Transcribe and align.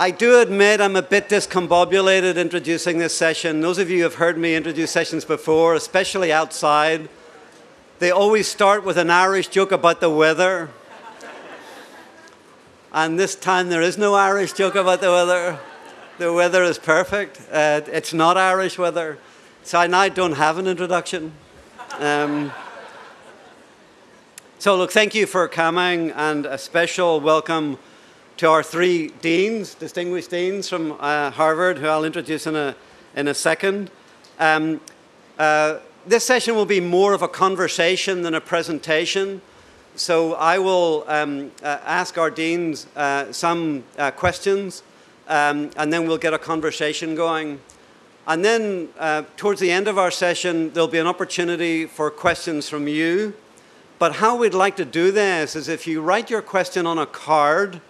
I 0.00 0.12
do 0.12 0.40
admit 0.40 0.80
I'm 0.80 0.94
a 0.94 1.02
bit 1.02 1.28
discombobulated 1.28 2.36
introducing 2.36 2.98
this 2.98 3.16
session. 3.16 3.62
Those 3.62 3.78
of 3.78 3.90
you 3.90 3.96
who 3.96 4.02
have 4.04 4.14
heard 4.14 4.38
me 4.38 4.54
introduce 4.54 4.92
sessions 4.92 5.24
before, 5.24 5.74
especially 5.74 6.32
outside, 6.32 7.08
they 7.98 8.12
always 8.12 8.46
start 8.46 8.84
with 8.84 8.96
an 8.96 9.10
Irish 9.10 9.48
joke 9.48 9.72
about 9.72 10.00
the 10.00 10.08
weather. 10.08 10.70
And 12.92 13.18
this 13.18 13.34
time 13.34 13.70
there 13.70 13.82
is 13.82 13.98
no 13.98 14.14
Irish 14.14 14.52
joke 14.52 14.76
about 14.76 15.00
the 15.00 15.10
weather. 15.10 15.58
The 16.18 16.32
weather 16.32 16.62
is 16.62 16.78
perfect. 16.78 17.40
Uh, 17.50 17.80
it's 17.88 18.14
not 18.14 18.36
Irish 18.36 18.78
weather. 18.78 19.18
So 19.64 19.80
I 19.80 19.88
now 19.88 20.08
don't 20.10 20.34
have 20.34 20.58
an 20.58 20.68
introduction. 20.68 21.32
Um, 21.98 22.52
so, 24.60 24.76
look, 24.76 24.92
thank 24.92 25.16
you 25.16 25.26
for 25.26 25.48
coming 25.48 26.12
and 26.12 26.46
a 26.46 26.56
special 26.56 27.18
welcome 27.18 27.78
to 28.38 28.48
our 28.48 28.62
three 28.62 29.08
deans, 29.20 29.74
distinguished 29.74 30.30
deans 30.30 30.68
from 30.68 30.92
uh, 31.00 31.28
Harvard, 31.32 31.78
who 31.78 31.88
I'll 31.88 32.04
introduce 32.04 32.46
in 32.46 32.54
a, 32.54 32.76
in 33.16 33.26
a 33.26 33.34
second. 33.34 33.90
Um, 34.38 34.80
uh, 35.40 35.78
this 36.06 36.24
session 36.24 36.54
will 36.54 36.64
be 36.64 36.80
more 36.80 37.14
of 37.14 37.22
a 37.22 37.28
conversation 37.28 38.22
than 38.22 38.34
a 38.34 38.40
presentation. 38.40 39.42
So 39.96 40.34
I 40.34 40.60
will 40.60 41.04
um, 41.08 41.50
uh, 41.64 41.78
ask 41.84 42.16
our 42.16 42.30
deans 42.30 42.86
uh, 42.94 43.32
some 43.32 43.82
uh, 43.98 44.12
questions, 44.12 44.84
um, 45.26 45.70
and 45.76 45.92
then 45.92 46.06
we'll 46.06 46.16
get 46.16 46.32
a 46.32 46.38
conversation 46.38 47.16
going. 47.16 47.58
And 48.28 48.44
then 48.44 48.90
uh, 49.00 49.24
towards 49.36 49.58
the 49.58 49.72
end 49.72 49.88
of 49.88 49.98
our 49.98 50.12
session, 50.12 50.72
there'll 50.72 50.86
be 50.86 50.98
an 50.98 51.08
opportunity 51.08 51.86
for 51.86 52.08
questions 52.08 52.68
from 52.68 52.86
you. 52.86 53.34
But 53.98 54.16
how 54.16 54.36
we'd 54.36 54.54
like 54.54 54.76
to 54.76 54.84
do 54.84 55.10
this 55.10 55.56
is 55.56 55.68
if 55.68 55.88
you 55.88 56.00
write 56.00 56.30
your 56.30 56.42
question 56.42 56.86
on 56.86 56.98
a 56.98 57.06
card, 57.06 57.80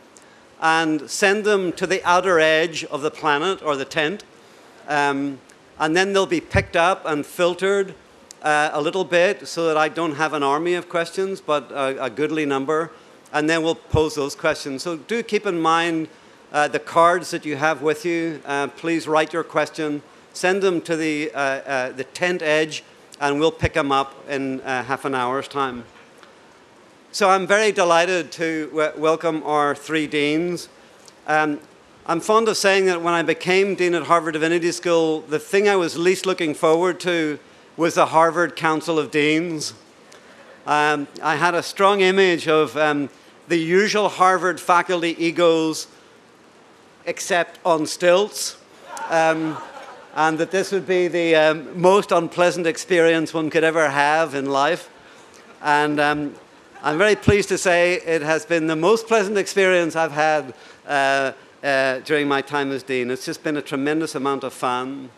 and 0.61 1.09
send 1.09 1.45
them 1.45 1.73
to 1.73 1.87
the 1.87 2.03
outer 2.05 2.41
edge 2.41 2.85
of 2.85 3.03
the 3.03 3.11
planet 3.11 3.63
or 3.63 3.77
the 3.77 3.85
tent. 3.85 4.25
Um, 4.89 5.41
and 5.79 5.97
then 5.97 6.13
they'll 6.13 6.27
be 6.27 6.41
picked 6.41 6.77
up 6.77 7.05
and 7.05 7.25
filtered 7.25 7.95
uh, 8.43 8.71
a 8.73 8.81
little 8.81 9.05
bit 9.05 9.47
so 9.47 9.67
that 9.67 9.77
I 9.77 9.89
don't 9.89 10.15
have 10.15 10.33
an 10.33 10.43
army 10.43 10.75
of 10.75 10.89
questions, 10.89 11.41
but 11.41 11.71
a, 11.71 12.05
a 12.05 12.11
goodly 12.11 12.47
number. 12.47 12.91
And 13.33 13.49
then 13.49 13.63
we'll 13.63 13.75
pose 13.75 14.15
those 14.15 14.35
questions. 14.35 14.83
So 14.83 14.97
do 14.97 15.23
keep 15.23 15.47
in 15.47 15.61
mind 15.61 16.09
uh, 16.53 16.69
the 16.69 16.79
cards 16.79 17.31
that 17.31 17.45
you 17.45 17.57
have 17.57 17.83
with 17.83 18.05
you. 18.05 18.41
Uh, 18.45 18.69
please 18.69 19.07
write 19.07 19.33
your 19.33 19.45
question, 19.45 20.03
send 20.33 20.63
them 20.63 20.81
to 20.83 20.97
the, 20.97 21.31
uh, 21.33 21.39
uh, 21.39 21.93
the 21.93 22.05
tent 22.05 22.43
edge, 22.43 22.83
and 23.21 23.39
we'll 23.39 23.53
pick 23.53 23.75
them 23.75 23.93
up 23.93 24.15
in 24.29 24.61
uh, 24.63 24.83
half 24.85 25.05
an 25.05 25.15
hour's 25.15 25.49
time. 25.49 25.85
So 27.11 27.31
I'm 27.31 27.47
very 27.47 27.73
delighted 27.73 28.31
to 28.33 28.93
welcome 28.99 29.43
our 29.45 29.75
three 29.75 30.07
deans. 30.07 30.69
Um, 31.27 31.59
I'm 32.05 32.21
fond 32.21 32.49
of 32.49 32.59
saying 32.59 32.85
that 32.85 33.01
when 33.01 33.15
I 33.15 33.23
became 33.23 33.75
dean 33.75 33.95
at 33.95 34.03
Harvard 34.03 34.35
Divinity 34.35 34.71
School, 34.73 35.23
the 35.23 35.39
thing 35.39 35.71
I 35.71 35.77
was 35.77 35.97
least 35.97 36.27
looking 36.27 36.53
forward 36.53 37.01
to 37.01 37.39
was 37.79 37.95
the 37.95 38.05
Harvard 38.05 38.57
Council 38.57 38.99
of 38.99 39.11
Deans. 39.11 39.73
Um, 40.67 41.09
I 41.23 41.37
had 41.37 41.55
a 41.55 41.63
strong 41.63 42.03
image 42.03 42.47
of 42.47 42.77
um, 42.77 43.09
the 43.49 43.57
usual 43.57 44.11
Harvard 44.11 44.61
faculty 44.61 45.17
egos, 45.19 45.87
except 47.07 47.59
on 47.65 47.87
stilts, 47.87 48.59
um, 49.09 49.57
and 50.15 50.37
that 50.37 50.51
this 50.51 50.73
would 50.73 50.87
be 50.87 51.09
the 51.09 51.35
um, 51.37 51.81
most 51.81 52.13
unpleasant 52.13 52.67
experience 52.67 53.33
one 53.33 53.49
could 53.49 53.65
ever 53.65 53.89
have 53.89 54.35
in 54.35 54.45
life. 54.45 54.91
And 55.63 55.99
um, 55.99 56.35
I'm 56.81 56.97
very 56.97 57.17
pleased 57.17 57.49
to 57.49 57.59
say 57.59 57.95
it 57.95 58.23
has 58.23 58.47
been 58.47 58.69
the 58.69 58.77
most 58.77 59.09
pleasant 59.09 59.37
experience 59.37 59.97
I've 59.97 60.13
had 60.13 60.55
uh, 60.87 61.33
uh, 61.63 61.99
during 62.01 62.29
my 62.29 62.41
time 62.41 62.71
as 62.71 62.85
dean. 62.85 63.11
It's 63.11 63.25
just 63.25 63.43
been 63.43 63.57
a 63.57 63.63
tremendous 63.63 64.15
amount 64.15 64.45
of 64.45 64.53
fun. 64.53 65.11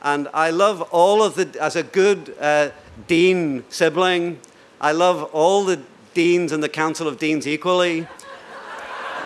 And 0.00 0.28
I 0.32 0.50
love 0.50 0.80
all 0.90 1.22
of 1.22 1.34
the, 1.34 1.54
as 1.60 1.76
a 1.76 1.82
good 1.82 2.34
uh, 2.40 2.70
dean 3.08 3.64
sibling, 3.68 4.40
I 4.80 4.92
love 4.92 5.24
all 5.34 5.64
the 5.64 5.82
deans 6.14 6.50
and 6.50 6.62
the 6.62 6.68
Council 6.68 7.06
of 7.06 7.18
Deans 7.18 7.46
equally. 7.46 8.06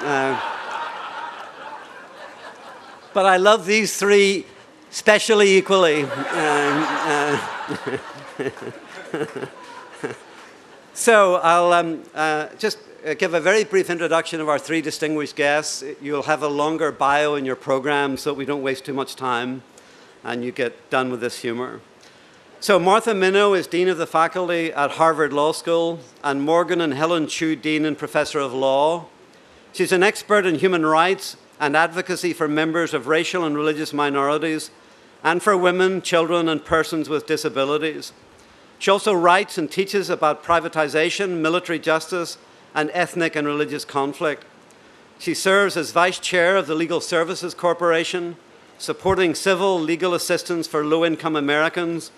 Uh, 0.01 0.41
but 3.15 3.27
I 3.27 3.37
love 3.37 3.65
these 3.65 3.97
three 3.97 4.45
specially 4.91 5.57
equally. 5.57 6.05
So 10.97 11.35
I'll 11.35 11.75
um, 11.75 12.05
uh, 12.15 12.49
just 12.59 12.79
uh, 13.07 13.13
give 13.13 13.35
a 13.35 13.41
very 13.41 13.65
brief 13.65 13.91
introduction 13.91 14.41
of 14.41 14.49
our 14.49 14.59
three 14.59 14.81
distinguished 14.81 15.37
guests. 15.37 15.85
You'll 16.01 16.23
have 16.23 16.43
a 16.43 16.49
longer 16.49 16.91
bio 16.91 17.35
in 17.35 17.45
your 17.45 17.55
program 17.55 18.17
so 18.17 18.33
we 18.33 18.47
don't 18.47 18.63
waste 18.63 18.87
too 18.87 18.95
much 18.95 19.15
time 19.15 19.63
and 20.25 20.43
you 20.43 20.53
get 20.53 20.89
done 20.89 21.11
with 21.11 21.21
this 21.21 21.41
humor. 21.41 21.83
So 22.61 22.79
Martha 22.79 23.11
Minow 23.11 23.55
is 23.55 23.67
Dean 23.67 23.89
of 23.89 23.99
the 23.99 24.07
Faculty 24.07 24.73
at 24.73 24.93
Harvard 24.93 25.35
Law 25.35 25.53
School 25.53 25.99
and 26.25 26.41
Morgan 26.41 26.81
and 26.81 26.95
Helen 26.95 27.27
Chu, 27.27 27.57
Dean 27.57 27.85
and 27.85 27.99
Professor 27.99 28.39
of 28.39 28.55
Law. 28.55 29.05
She's 29.75 29.93
an 29.93 30.03
expert 30.03 30.47
in 30.47 30.55
human 30.55 30.87
rights 30.87 31.37
and 31.61 31.77
advocacy 31.77 32.33
for 32.33 32.49
members 32.49 32.95
of 32.95 33.07
racial 33.07 33.45
and 33.45 33.55
religious 33.55 33.93
minorities 33.93 34.71
and 35.23 35.43
for 35.43 35.59
women, 35.59 36.01
children, 36.01 36.49
and 36.49 36.65
persons 36.65 37.11
with 37.11 37.27
disabilities. 37.27 38.15
She 38.79 38.91
also 38.91 39.15
writes 39.15 39.57
and 39.59 39.71
teaches 39.71 40.11
about 40.11 40.45
privatization, 40.45 41.41
military 41.41 41.79
justice, 41.79 42.39
and 42.75 42.91
ethnic 42.93 43.35
and 43.35 43.47
religious 43.47 43.85
conflict. 43.85 44.45
She 45.19 45.33
serves 45.33 45.77
as 45.77 45.93
vice 45.93 46.19
chair 46.19 46.57
of 46.57 46.67
the 46.67 46.75
Legal 46.75 47.01
Services 47.01 47.55
Corporation, 47.55 48.37
supporting 48.79 49.35
civil 49.35 49.81
legal 49.81 50.13
assistance 50.13 50.67
for 50.67 50.85
low 50.85 51.05
income 51.05 51.37
Americans, 51.37 52.11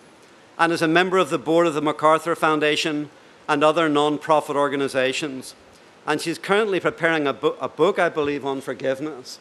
and 0.59 0.73
is 0.73 0.83
a 0.83 0.89
member 0.89 1.19
of 1.19 1.31
the 1.31 1.39
board 1.39 1.69
of 1.69 1.75
the 1.75 1.83
MacArthur 1.83 2.35
Foundation 2.35 3.11
and 3.47 3.63
other 3.63 3.89
non 3.89 4.19
profit 4.19 4.57
organizations. 4.57 5.55
And 6.05 6.21
she's 6.21 6.39
currently 6.39 6.81
preparing 6.81 7.27
a, 7.29 7.33
bo- 7.33 7.57
a 7.61 7.69
book, 7.69 8.01
I 8.01 8.09
believe, 8.09 8.45
on 8.45 8.61
forgiveness. 8.61 9.39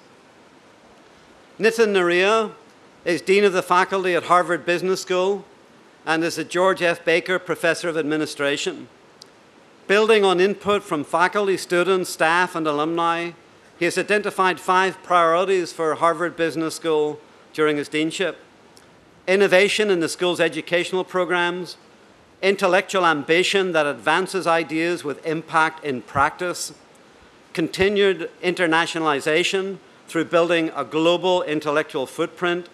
Nitin 1.59 1.93
Nohria 1.93 2.51
is 3.03 3.21
Dean 3.21 3.43
of 3.43 3.53
the 3.53 3.63
Faculty 3.63 4.13
at 4.13 4.23
Harvard 4.23 4.65
Business 4.65 5.01
School 5.01 5.43
and 6.07 6.23
is 6.23 6.37
a 6.37 6.43
George 6.45 6.81
F. 6.81 7.03
Baker 7.03 7.37
Professor 7.37 7.89
of 7.89 7.97
Administration. 7.97 8.87
Building 9.87 10.23
on 10.23 10.39
input 10.39 10.81
from 10.81 11.03
faculty, 11.03 11.57
students, 11.57 12.09
staff, 12.09 12.55
and 12.55 12.65
alumni, 12.65 13.31
he 13.77 13.83
has 13.83 13.97
identified 13.97 14.57
five 14.57 15.03
priorities 15.03 15.73
for 15.73 15.93
Harvard 15.95 16.37
Business 16.37 16.75
School 16.75 17.19
during 17.53 17.75
his 17.75 17.89
deanship 17.89 18.35
innovation 19.27 19.89
in 19.89 19.99
the 19.99 20.07
school's 20.07 20.39
educational 20.39 21.03
programs, 21.03 21.75
intellectual 22.41 23.05
ambition 23.05 23.73
that 23.73 23.85
advances 23.85 24.47
ideas 24.47 25.03
with 25.03 25.25
impact 25.25 25.83
in 25.83 26.01
practice, 26.01 26.73
continued 27.51 28.31
internationalization 28.41 29.77
through 30.07 30.23
building 30.23 30.71
a 30.77 30.85
global 30.85 31.43
intellectual 31.43 32.05
footprint, 32.05 32.69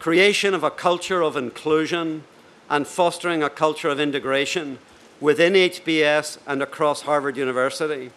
creation 0.00 0.54
of 0.54 0.64
a 0.64 0.70
culture 0.72 1.22
of 1.22 1.36
inclusion, 1.36 2.24
and 2.70 2.86
fostering 2.86 3.42
a 3.42 3.50
culture 3.50 3.88
of 3.88 3.98
integration 3.98 4.78
within 5.20 5.54
HBS 5.54 6.38
and 6.46 6.62
across 6.62 7.02
Harvard 7.02 7.36
University 7.36 8.10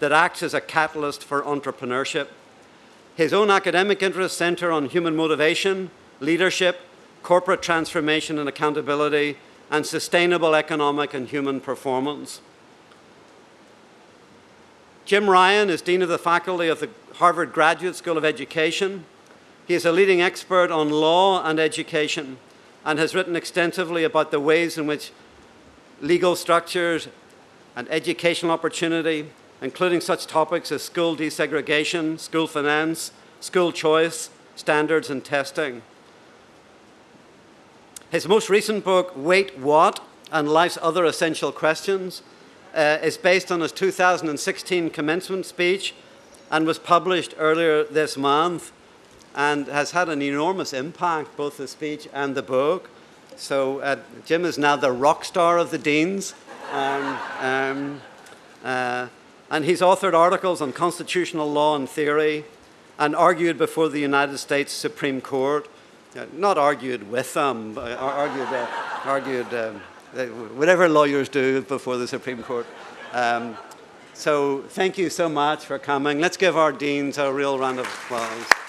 that 0.00 0.12
acts 0.12 0.42
as 0.42 0.54
a 0.54 0.60
catalyst 0.60 1.22
for 1.22 1.42
entrepreneurship. 1.42 2.28
His 3.14 3.32
own 3.32 3.50
academic 3.50 4.02
interests 4.02 4.38
center 4.38 4.72
on 4.72 4.86
human 4.86 5.14
motivation, 5.14 5.90
leadership, 6.20 6.80
corporate 7.22 7.62
transformation 7.62 8.38
and 8.38 8.48
accountability, 8.48 9.36
and 9.70 9.84
sustainable 9.84 10.54
economic 10.54 11.12
and 11.12 11.28
human 11.28 11.60
performance. 11.60 12.40
Jim 15.04 15.28
Ryan 15.28 15.68
is 15.68 15.82
Dean 15.82 16.02
of 16.02 16.08
the 16.08 16.18
Faculty 16.18 16.68
of 16.68 16.80
the 16.80 16.88
Harvard 17.14 17.52
Graduate 17.52 17.96
School 17.96 18.16
of 18.16 18.24
Education. 18.24 19.04
He 19.66 19.74
is 19.74 19.84
a 19.84 19.92
leading 19.92 20.22
expert 20.22 20.70
on 20.70 20.90
law 20.90 21.44
and 21.44 21.58
education 21.58 22.38
and 22.88 22.98
has 22.98 23.14
written 23.14 23.36
extensively 23.36 24.02
about 24.02 24.30
the 24.30 24.40
ways 24.40 24.78
in 24.78 24.86
which 24.86 25.12
legal 26.00 26.34
structures 26.34 27.06
and 27.76 27.86
educational 27.90 28.50
opportunity, 28.50 29.28
including 29.60 30.00
such 30.00 30.26
topics 30.26 30.72
as 30.72 30.84
school 30.84 31.14
desegregation, 31.14 32.18
school 32.18 32.46
finance, 32.46 33.12
school 33.40 33.72
choice, 33.72 34.30
standards, 34.56 35.10
and 35.10 35.22
testing. 35.22 35.82
His 38.08 38.26
most 38.26 38.48
recent 38.48 38.86
book, 38.86 39.12
Wait 39.14 39.58
What? 39.58 40.02
and 40.32 40.48
Life's 40.48 40.78
Other 40.80 41.04
Essential 41.04 41.52
Questions, 41.52 42.22
uh, 42.74 42.96
is 43.02 43.18
based 43.18 43.52
on 43.52 43.60
his 43.60 43.72
2016 43.72 44.88
commencement 44.88 45.44
speech 45.44 45.94
and 46.50 46.66
was 46.66 46.78
published 46.78 47.34
earlier 47.36 47.84
this 47.84 48.16
month 48.16 48.72
and 49.38 49.68
has 49.68 49.92
had 49.92 50.08
an 50.08 50.20
enormous 50.20 50.72
impact, 50.72 51.36
both 51.36 51.58
the 51.58 51.68
speech 51.68 52.08
and 52.12 52.34
the 52.34 52.42
book. 52.42 52.90
So 53.36 53.78
uh, 53.78 54.00
Jim 54.26 54.44
is 54.44 54.58
now 54.58 54.74
the 54.74 54.90
rock 54.90 55.24
star 55.24 55.58
of 55.58 55.70
the 55.70 55.78
Deans. 55.78 56.34
Um, 56.72 57.18
um, 57.40 58.00
uh, 58.64 59.06
and 59.48 59.64
he's 59.64 59.80
authored 59.80 60.12
articles 60.12 60.60
on 60.60 60.72
constitutional 60.72 61.50
law 61.50 61.76
and 61.76 61.88
theory, 61.88 62.44
and 62.98 63.14
argued 63.14 63.56
before 63.56 63.88
the 63.88 64.00
United 64.00 64.38
States 64.38 64.72
Supreme 64.72 65.20
Court. 65.20 65.68
Uh, 66.16 66.26
not 66.32 66.58
argued 66.58 67.08
with 67.08 67.32
them, 67.34 67.74
but 67.74 67.96
argued, 67.96 68.48
uh, 68.48 68.66
argued 69.04 69.54
um, 69.54 69.80
whatever 70.58 70.88
lawyers 70.88 71.28
do 71.28 71.62
before 71.62 71.96
the 71.96 72.08
Supreme 72.08 72.42
Court. 72.42 72.66
Um, 73.12 73.56
so 74.14 74.62
thank 74.70 74.98
you 74.98 75.10
so 75.10 75.28
much 75.28 75.64
for 75.64 75.78
coming. 75.78 76.18
Let's 76.18 76.36
give 76.36 76.56
our 76.56 76.72
deans 76.72 77.18
a 77.18 77.32
real 77.32 77.56
round 77.56 77.78
of 77.78 77.86
applause. 77.86 78.67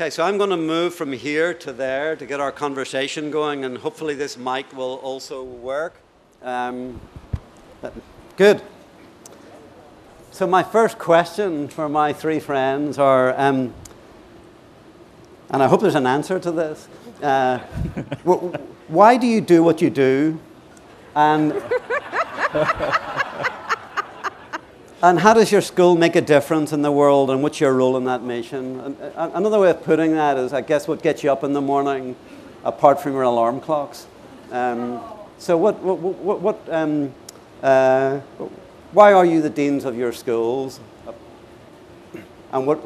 Okay, 0.00 0.08
so 0.08 0.24
I'm 0.24 0.38
going 0.38 0.48
to 0.48 0.56
move 0.56 0.94
from 0.94 1.12
here 1.12 1.52
to 1.52 1.74
there 1.74 2.16
to 2.16 2.24
get 2.24 2.40
our 2.40 2.50
conversation 2.50 3.30
going, 3.30 3.66
and 3.66 3.76
hopefully 3.76 4.14
this 4.14 4.38
mic 4.38 4.74
will 4.74 4.94
also 5.02 5.44
work. 5.44 5.92
Um, 6.42 6.98
good. 8.38 8.62
So 10.30 10.46
my 10.46 10.62
first 10.62 10.98
question 10.98 11.68
for 11.68 11.86
my 11.86 12.14
three 12.14 12.40
friends 12.40 12.96
are, 12.96 13.38
um, 13.38 13.74
and 15.50 15.62
I 15.62 15.66
hope 15.66 15.82
there's 15.82 15.94
an 15.94 16.06
answer 16.06 16.38
to 16.38 16.50
this. 16.50 16.88
Uh, 17.22 17.58
why 18.88 19.18
do 19.18 19.26
you 19.26 19.42
do 19.42 19.62
what 19.62 19.82
you 19.82 19.90
do? 19.90 20.40
And 21.14 21.52
And 25.02 25.18
how 25.18 25.32
does 25.32 25.50
your 25.50 25.62
school 25.62 25.96
make 25.96 26.14
a 26.14 26.20
difference 26.20 26.72
in 26.72 26.82
the 26.82 26.92
world, 26.92 27.30
and 27.30 27.42
what's 27.42 27.58
your 27.58 27.72
role 27.72 27.96
in 27.96 28.04
that 28.04 28.22
mission? 28.22 28.96
Another 29.16 29.58
way 29.58 29.70
of 29.70 29.82
putting 29.82 30.12
that 30.12 30.36
is, 30.36 30.52
I 30.52 30.60
guess, 30.60 30.86
what 30.86 31.02
gets 31.02 31.24
you 31.24 31.32
up 31.32 31.42
in 31.42 31.54
the 31.54 31.60
morning, 31.62 32.16
apart 32.64 33.00
from 33.00 33.12
your 33.12 33.22
alarm 33.22 33.60
clocks. 33.60 34.06
Um, 34.52 35.00
so, 35.38 35.56
what, 35.56 35.78
what, 35.80 35.98
what, 35.98 36.40
what 36.40 36.60
um, 36.68 37.14
uh, 37.62 38.18
why 38.92 39.14
are 39.14 39.24
you 39.24 39.40
the 39.40 39.48
deans 39.48 39.86
of 39.86 39.96
your 39.96 40.12
schools? 40.12 40.80
And 42.52 42.66
what, 42.66 42.84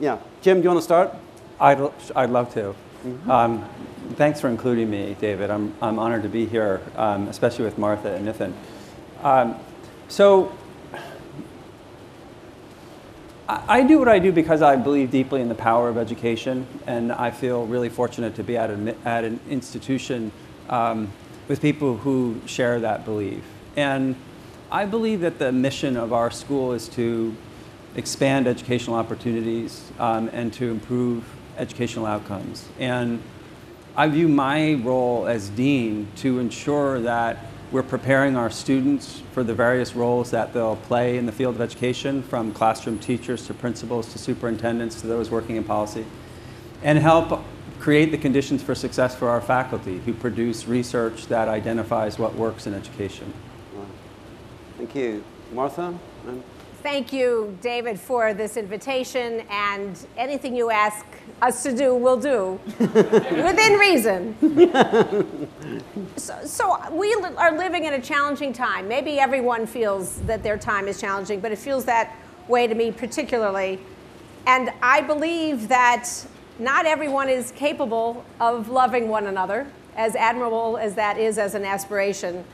yeah, 0.00 0.18
Jim, 0.40 0.58
do 0.58 0.62
you 0.62 0.68
want 0.70 0.78
to 0.78 0.84
start? 0.84 1.14
I'd, 1.60 1.90
I'd 2.16 2.30
love 2.30 2.54
to. 2.54 2.74
Mm-hmm. 3.04 3.30
Um, 3.30 3.68
thanks 4.14 4.40
for 4.40 4.48
including 4.48 4.88
me, 4.88 5.14
David. 5.20 5.50
I'm, 5.50 5.74
I'm 5.82 5.98
honored 5.98 6.22
to 6.22 6.28
be 6.28 6.46
here, 6.46 6.80
um, 6.96 7.28
especially 7.28 7.66
with 7.66 7.76
Martha 7.76 8.14
and 8.14 8.26
Nitin. 8.26 8.54
Um, 9.22 9.56
so, 10.08 10.56
I 13.68 13.82
do 13.82 13.98
what 13.98 14.08
I 14.08 14.18
do 14.18 14.32
because 14.32 14.62
I 14.62 14.76
believe 14.76 15.10
deeply 15.10 15.40
in 15.40 15.48
the 15.48 15.54
power 15.54 15.88
of 15.88 15.98
education, 15.98 16.66
and 16.86 17.12
I 17.12 17.30
feel 17.30 17.66
really 17.66 17.88
fortunate 17.88 18.34
to 18.36 18.42
be 18.42 18.56
at 18.56 18.70
an, 18.70 18.96
at 19.04 19.24
an 19.24 19.40
institution 19.50 20.32
um, 20.70 21.12
with 21.48 21.60
people 21.60 21.98
who 21.98 22.40
share 22.46 22.80
that 22.80 23.04
belief. 23.04 23.42
And 23.76 24.16
I 24.70 24.86
believe 24.86 25.20
that 25.20 25.38
the 25.38 25.52
mission 25.52 25.96
of 25.96 26.12
our 26.12 26.30
school 26.30 26.72
is 26.72 26.88
to 26.90 27.36
expand 27.94 28.46
educational 28.46 28.96
opportunities 28.96 29.90
um, 29.98 30.30
and 30.32 30.52
to 30.54 30.70
improve 30.70 31.24
educational 31.58 32.06
outcomes. 32.06 32.66
And 32.78 33.22
I 33.94 34.08
view 34.08 34.28
my 34.28 34.74
role 34.74 35.26
as 35.26 35.50
dean 35.50 36.08
to 36.16 36.38
ensure 36.38 37.00
that 37.00 37.38
we're 37.72 37.82
preparing 37.82 38.36
our 38.36 38.50
students 38.50 39.22
for 39.32 39.42
the 39.42 39.54
various 39.54 39.96
roles 39.96 40.30
that 40.30 40.52
they'll 40.52 40.76
play 40.76 41.16
in 41.16 41.24
the 41.24 41.32
field 41.32 41.54
of 41.54 41.60
education, 41.62 42.22
from 42.22 42.52
classroom 42.52 42.98
teachers 42.98 43.46
to 43.46 43.54
principals 43.54 44.12
to 44.12 44.18
superintendents 44.18 45.00
to 45.00 45.06
those 45.06 45.30
working 45.30 45.56
in 45.56 45.64
policy, 45.64 46.04
and 46.82 46.98
help 46.98 47.42
create 47.80 48.10
the 48.10 48.18
conditions 48.18 48.62
for 48.62 48.74
success 48.74 49.16
for 49.16 49.28
our 49.28 49.40
faculty 49.40 49.98
who 50.00 50.12
produce 50.12 50.68
research 50.68 51.26
that 51.26 51.48
identifies 51.48 52.18
what 52.18 52.34
works 52.34 52.66
in 52.66 52.74
education. 52.74 53.32
Thank 54.76 54.94
you. 54.94 55.24
Martha? 55.52 55.98
Thank 56.82 57.12
you, 57.12 57.56
David, 57.62 58.00
for 58.00 58.34
this 58.34 58.56
invitation, 58.56 59.44
and 59.48 59.96
anything 60.16 60.56
you 60.56 60.70
ask 60.70 61.06
us 61.40 61.62
to 61.62 61.72
do, 61.72 61.94
we'll 61.94 62.18
do 62.18 62.58
within 62.80 63.74
reason. 63.78 65.48
so, 66.16 66.44
so, 66.44 66.90
we 66.92 67.14
are 67.36 67.56
living 67.56 67.84
in 67.84 67.94
a 67.94 68.00
challenging 68.00 68.52
time. 68.52 68.88
Maybe 68.88 69.20
everyone 69.20 69.64
feels 69.64 70.22
that 70.22 70.42
their 70.42 70.58
time 70.58 70.88
is 70.88 71.00
challenging, 71.00 71.38
but 71.38 71.52
it 71.52 71.58
feels 71.58 71.84
that 71.84 72.16
way 72.48 72.66
to 72.66 72.74
me 72.74 72.90
particularly. 72.90 73.78
And 74.48 74.72
I 74.82 75.02
believe 75.02 75.68
that 75.68 76.08
not 76.58 76.84
everyone 76.84 77.28
is 77.28 77.52
capable 77.52 78.24
of 78.40 78.68
loving 78.68 79.06
one 79.06 79.28
another, 79.28 79.68
as 79.94 80.16
admirable 80.16 80.78
as 80.78 80.96
that 80.96 81.16
is 81.16 81.38
as 81.38 81.54
an 81.54 81.64
aspiration. 81.64 82.44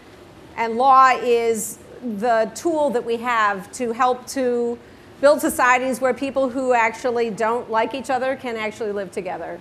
And 0.55 0.77
law 0.77 1.13
is 1.17 1.79
the 2.03 2.51
tool 2.55 2.91
that 2.91 3.05
we 3.05 3.17
have 3.17 3.71
to 3.73 3.93
help 3.93 4.27
to 4.29 4.79
build 5.21 5.41
societies 5.41 6.01
where 6.01 6.15
people 6.15 6.49
who 6.49 6.73
actually 6.73 7.31
don't 7.31 7.71
like 7.71 7.95
each 7.95 8.11
other 8.11 8.37
can 8.37 8.57
actually 8.57 8.93
live 8.93 9.11
together. 9.11 9.61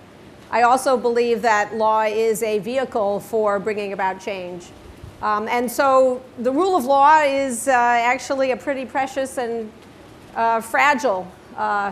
I 0.51 0.61
also 0.61 0.97
believe 0.97 1.41
that 1.41 1.75
law 1.75 2.03
is 2.03 2.41
a 2.43 2.59
vehicle 2.59 3.19
for 3.19 3.59
bringing 3.59 3.91
about 3.91 4.21
change. 4.21 4.67
Um, 5.21 5.47
and 5.47 5.69
so 5.69 6.21
the 6.37 6.51
rule 6.51 6.75
of 6.77 6.85
law 6.85 7.21
is 7.21 7.67
uh, 7.67 7.71
actually 7.71 8.51
a 8.51 8.57
pretty 8.57 8.85
precious 8.85 9.37
and 9.37 9.71
uh, 10.35 10.61
fragile 10.61 11.29
uh, 11.55 11.91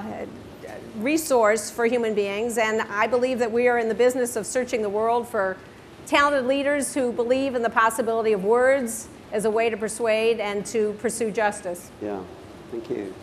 resource 0.97 1.71
for 1.71 1.85
human 1.85 2.13
beings. 2.13 2.57
And 2.57 2.83
I 2.83 3.07
believe 3.07 3.39
that 3.39 3.51
we 3.51 3.67
are 3.67 3.79
in 3.79 3.89
the 3.89 3.95
business 3.95 4.35
of 4.35 4.45
searching 4.45 4.83
the 4.83 4.89
world 4.89 5.27
for 5.27 5.57
talented 6.05 6.45
leaders 6.45 6.93
who 6.93 7.11
believe 7.11 7.55
in 7.55 7.63
the 7.63 7.69
possibility 7.69 8.31
of 8.31 8.43
words 8.43 9.07
as 9.35 9.43
a 9.43 9.49
way 9.49 9.69
to 9.69 9.75
persuade 9.75 10.39
and 10.39 10.65
to 10.65 10.93
pursue 10.93 11.29
justice. 11.29 11.91
Yeah, 12.01 12.21
thank 12.71 12.89
you. 12.89 13.13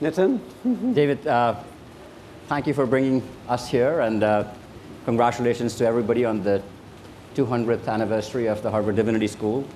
Nitin? 0.00 0.40
David, 0.94 1.26
uh, 1.26 1.62
thank 2.48 2.66
you 2.66 2.72
for 2.72 2.86
bringing 2.86 3.22
us 3.46 3.68
here, 3.68 4.00
and 4.00 4.22
uh, 4.22 4.44
congratulations 5.04 5.74
to 5.74 5.86
everybody 5.86 6.24
on 6.24 6.42
the 6.42 6.62
200th 7.34 7.88
anniversary 7.88 8.46
of 8.46 8.62
the 8.62 8.70
Harvard 8.70 8.96
Divinity 8.96 9.26
School. 9.26 9.66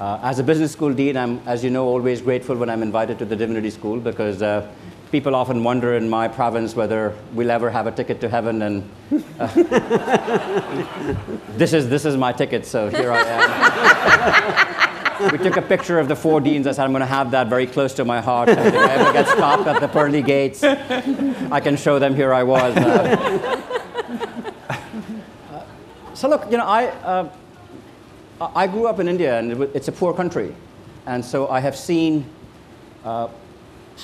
Uh, 0.00 0.18
as 0.24 0.40
a 0.40 0.42
business 0.42 0.72
school 0.72 0.92
dean, 0.92 1.16
I'm, 1.16 1.38
as 1.46 1.62
you 1.62 1.70
know, 1.70 1.86
always 1.86 2.20
grateful 2.20 2.56
when 2.56 2.70
I'm 2.70 2.82
invited 2.82 3.20
to 3.20 3.24
the 3.24 3.36
Divinity 3.36 3.70
School 3.70 4.00
because 4.00 4.42
uh, 4.42 4.68
people 5.10 5.34
often 5.34 5.64
wonder 5.64 5.94
in 5.94 6.08
my 6.08 6.28
province 6.28 6.76
whether 6.76 7.14
we'll 7.32 7.50
ever 7.50 7.70
have 7.70 7.86
a 7.86 7.92
ticket 7.92 8.20
to 8.20 8.28
heaven, 8.28 8.62
and 8.62 8.88
uh, 9.38 9.46
this 11.56 11.72
is 11.72 11.88
this 11.88 12.04
is 12.04 12.16
my 12.16 12.32
ticket. 12.32 12.64
So 12.64 12.88
here 12.88 13.12
I 13.12 13.22
am. 15.20 15.32
we 15.32 15.38
took 15.38 15.56
a 15.56 15.62
picture 15.62 15.98
of 15.98 16.08
the 16.08 16.16
four 16.16 16.40
deans. 16.40 16.66
I 16.66 16.72
said 16.72 16.84
I'm 16.84 16.92
going 16.92 17.00
to 17.00 17.06
have 17.06 17.30
that 17.32 17.48
very 17.48 17.66
close 17.66 17.92
to 17.94 18.04
my 18.04 18.20
heart. 18.20 18.48
If 18.48 18.58
I 18.58 18.94
ever 18.94 19.12
get 19.12 19.28
stopped 19.28 19.66
at 19.66 19.80
the 19.80 19.88
pearly 19.88 20.22
gates, 20.22 20.62
I 20.62 21.60
can 21.60 21.76
show 21.76 21.98
them 21.98 22.14
here 22.14 22.32
I 22.32 22.42
was. 22.42 22.76
Uh, 22.76 23.60
so 26.14 26.28
look, 26.28 26.50
you 26.50 26.56
know, 26.56 26.66
I 26.66 26.86
uh, 26.86 27.28
I 28.54 28.66
grew 28.66 28.86
up 28.86 29.00
in 29.00 29.08
India, 29.08 29.38
and 29.38 29.62
it's 29.74 29.88
a 29.88 29.92
poor 29.92 30.14
country, 30.14 30.54
and 31.06 31.24
so 31.24 31.48
I 31.48 31.60
have 31.60 31.76
seen. 31.76 32.24
Uh, 33.04 33.28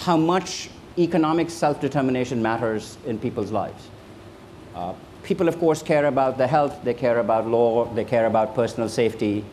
how 0.00 0.16
much 0.16 0.70
economic 0.98 1.50
self-determination 1.50 2.42
matters 2.42 2.96
in 3.06 3.18
people's 3.18 3.50
lives. 3.50 3.88
Uh, 4.74 4.94
people, 5.22 5.48
of 5.48 5.58
course, 5.58 5.82
care 5.82 6.06
about 6.06 6.38
the 6.38 6.46
health, 6.46 6.82
they 6.84 6.94
care 6.94 7.18
about 7.18 7.46
law, 7.46 7.84
they 7.94 8.04
care 8.04 8.26
about 8.26 8.54
personal 8.54 8.88
safety. 8.88 9.44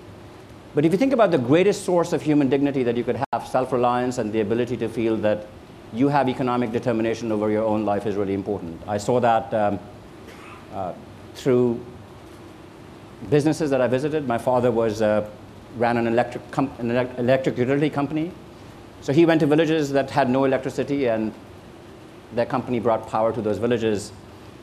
But 0.76 0.86
if 0.86 0.92
you 0.92 0.98
think 0.98 1.14
about 1.14 1.32
the 1.32 1.38
greatest 1.38 1.84
source 1.86 2.14
of 2.14 2.22
human 2.22 2.50
dignity 2.50 2.84
that 2.84 2.98
you 2.98 3.04
could 3.04 3.22
have, 3.32 3.48
self-reliance 3.48 4.18
and 4.18 4.34
the 4.34 4.42
ability 4.42 4.78
to 4.78 4.90
feel 4.90 5.18
that 5.18 5.48
you 5.94 6.08
have 6.08 6.28
economic 6.28 6.72
determination 6.72 7.32
over 7.32 7.52
your 7.52 7.64
own 7.64 7.86
life 7.86 8.08
is 8.08 8.16
really 8.16 8.34
important. 8.34 8.82
I 8.88 8.98
saw 8.98 9.20
that 9.20 9.54
um, 9.54 9.80
uh, 10.74 10.94
through 11.36 11.84
businesses 13.30 13.70
that 13.70 13.82
I 13.82 13.88
visited. 13.88 14.28
My 14.28 14.38
father 14.38 14.72
was, 14.72 15.02
uh, 15.02 15.30
ran 15.78 15.98
an 15.98 16.08
electric, 16.08 16.42
an 16.58 16.92
electric 17.18 17.58
utility 17.58 17.90
company 17.90 18.32
so 19.04 19.12
he 19.12 19.26
went 19.26 19.42
to 19.42 19.46
villages 19.46 19.92
that 19.92 20.10
had 20.10 20.30
no 20.30 20.46
electricity, 20.46 21.08
and 21.08 21.34
their 22.32 22.46
company 22.46 22.80
brought 22.80 23.06
power 23.10 23.34
to 23.34 23.42
those 23.42 23.58
villages. 23.58 24.14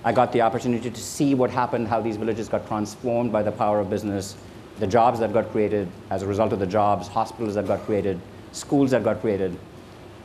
I 0.02 0.12
got 0.12 0.32
the 0.32 0.40
opportunity 0.40 0.90
to 0.90 1.00
see 1.00 1.34
what 1.34 1.50
happened, 1.50 1.88
how 1.88 2.00
these 2.00 2.16
villages 2.16 2.48
got 2.48 2.66
transformed 2.66 3.32
by 3.32 3.42
the 3.42 3.52
power 3.52 3.80
of 3.80 3.90
business, 3.90 4.36
the 4.78 4.86
jobs 4.86 5.20
that 5.20 5.34
got 5.34 5.50
created 5.52 5.88
as 6.08 6.22
a 6.22 6.26
result 6.26 6.54
of 6.54 6.58
the 6.58 6.66
jobs, 6.66 7.06
hospitals 7.06 7.54
that 7.54 7.66
got 7.66 7.80
created, 7.80 8.18
schools 8.52 8.92
that 8.92 9.04
got 9.04 9.20
created. 9.20 9.58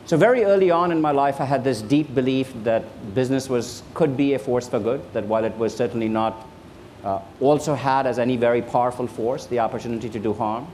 So 0.06 0.16
very 0.16 0.44
early 0.44 0.70
on 0.70 0.92
in 0.92 1.00
my 1.02 1.10
life, 1.10 1.38
I 1.38 1.44
had 1.44 1.62
this 1.62 1.82
deep 1.82 2.14
belief 2.14 2.50
that 2.64 3.14
business 3.14 3.50
was, 3.50 3.82
could 3.92 4.16
be 4.16 4.32
a 4.32 4.38
force 4.38 4.66
for 4.66 4.80
good, 4.80 5.02
that 5.12 5.26
while 5.26 5.44
it 5.44 5.54
was 5.58 5.76
certainly 5.76 6.08
not, 6.08 6.46
uh, 7.04 7.20
also 7.38 7.74
had 7.74 8.06
as 8.06 8.18
any 8.18 8.38
very 8.38 8.62
powerful 8.62 9.06
force 9.06 9.44
the 9.44 9.58
opportunity 9.58 10.08
to 10.08 10.18
do 10.18 10.32
harm 10.32 10.66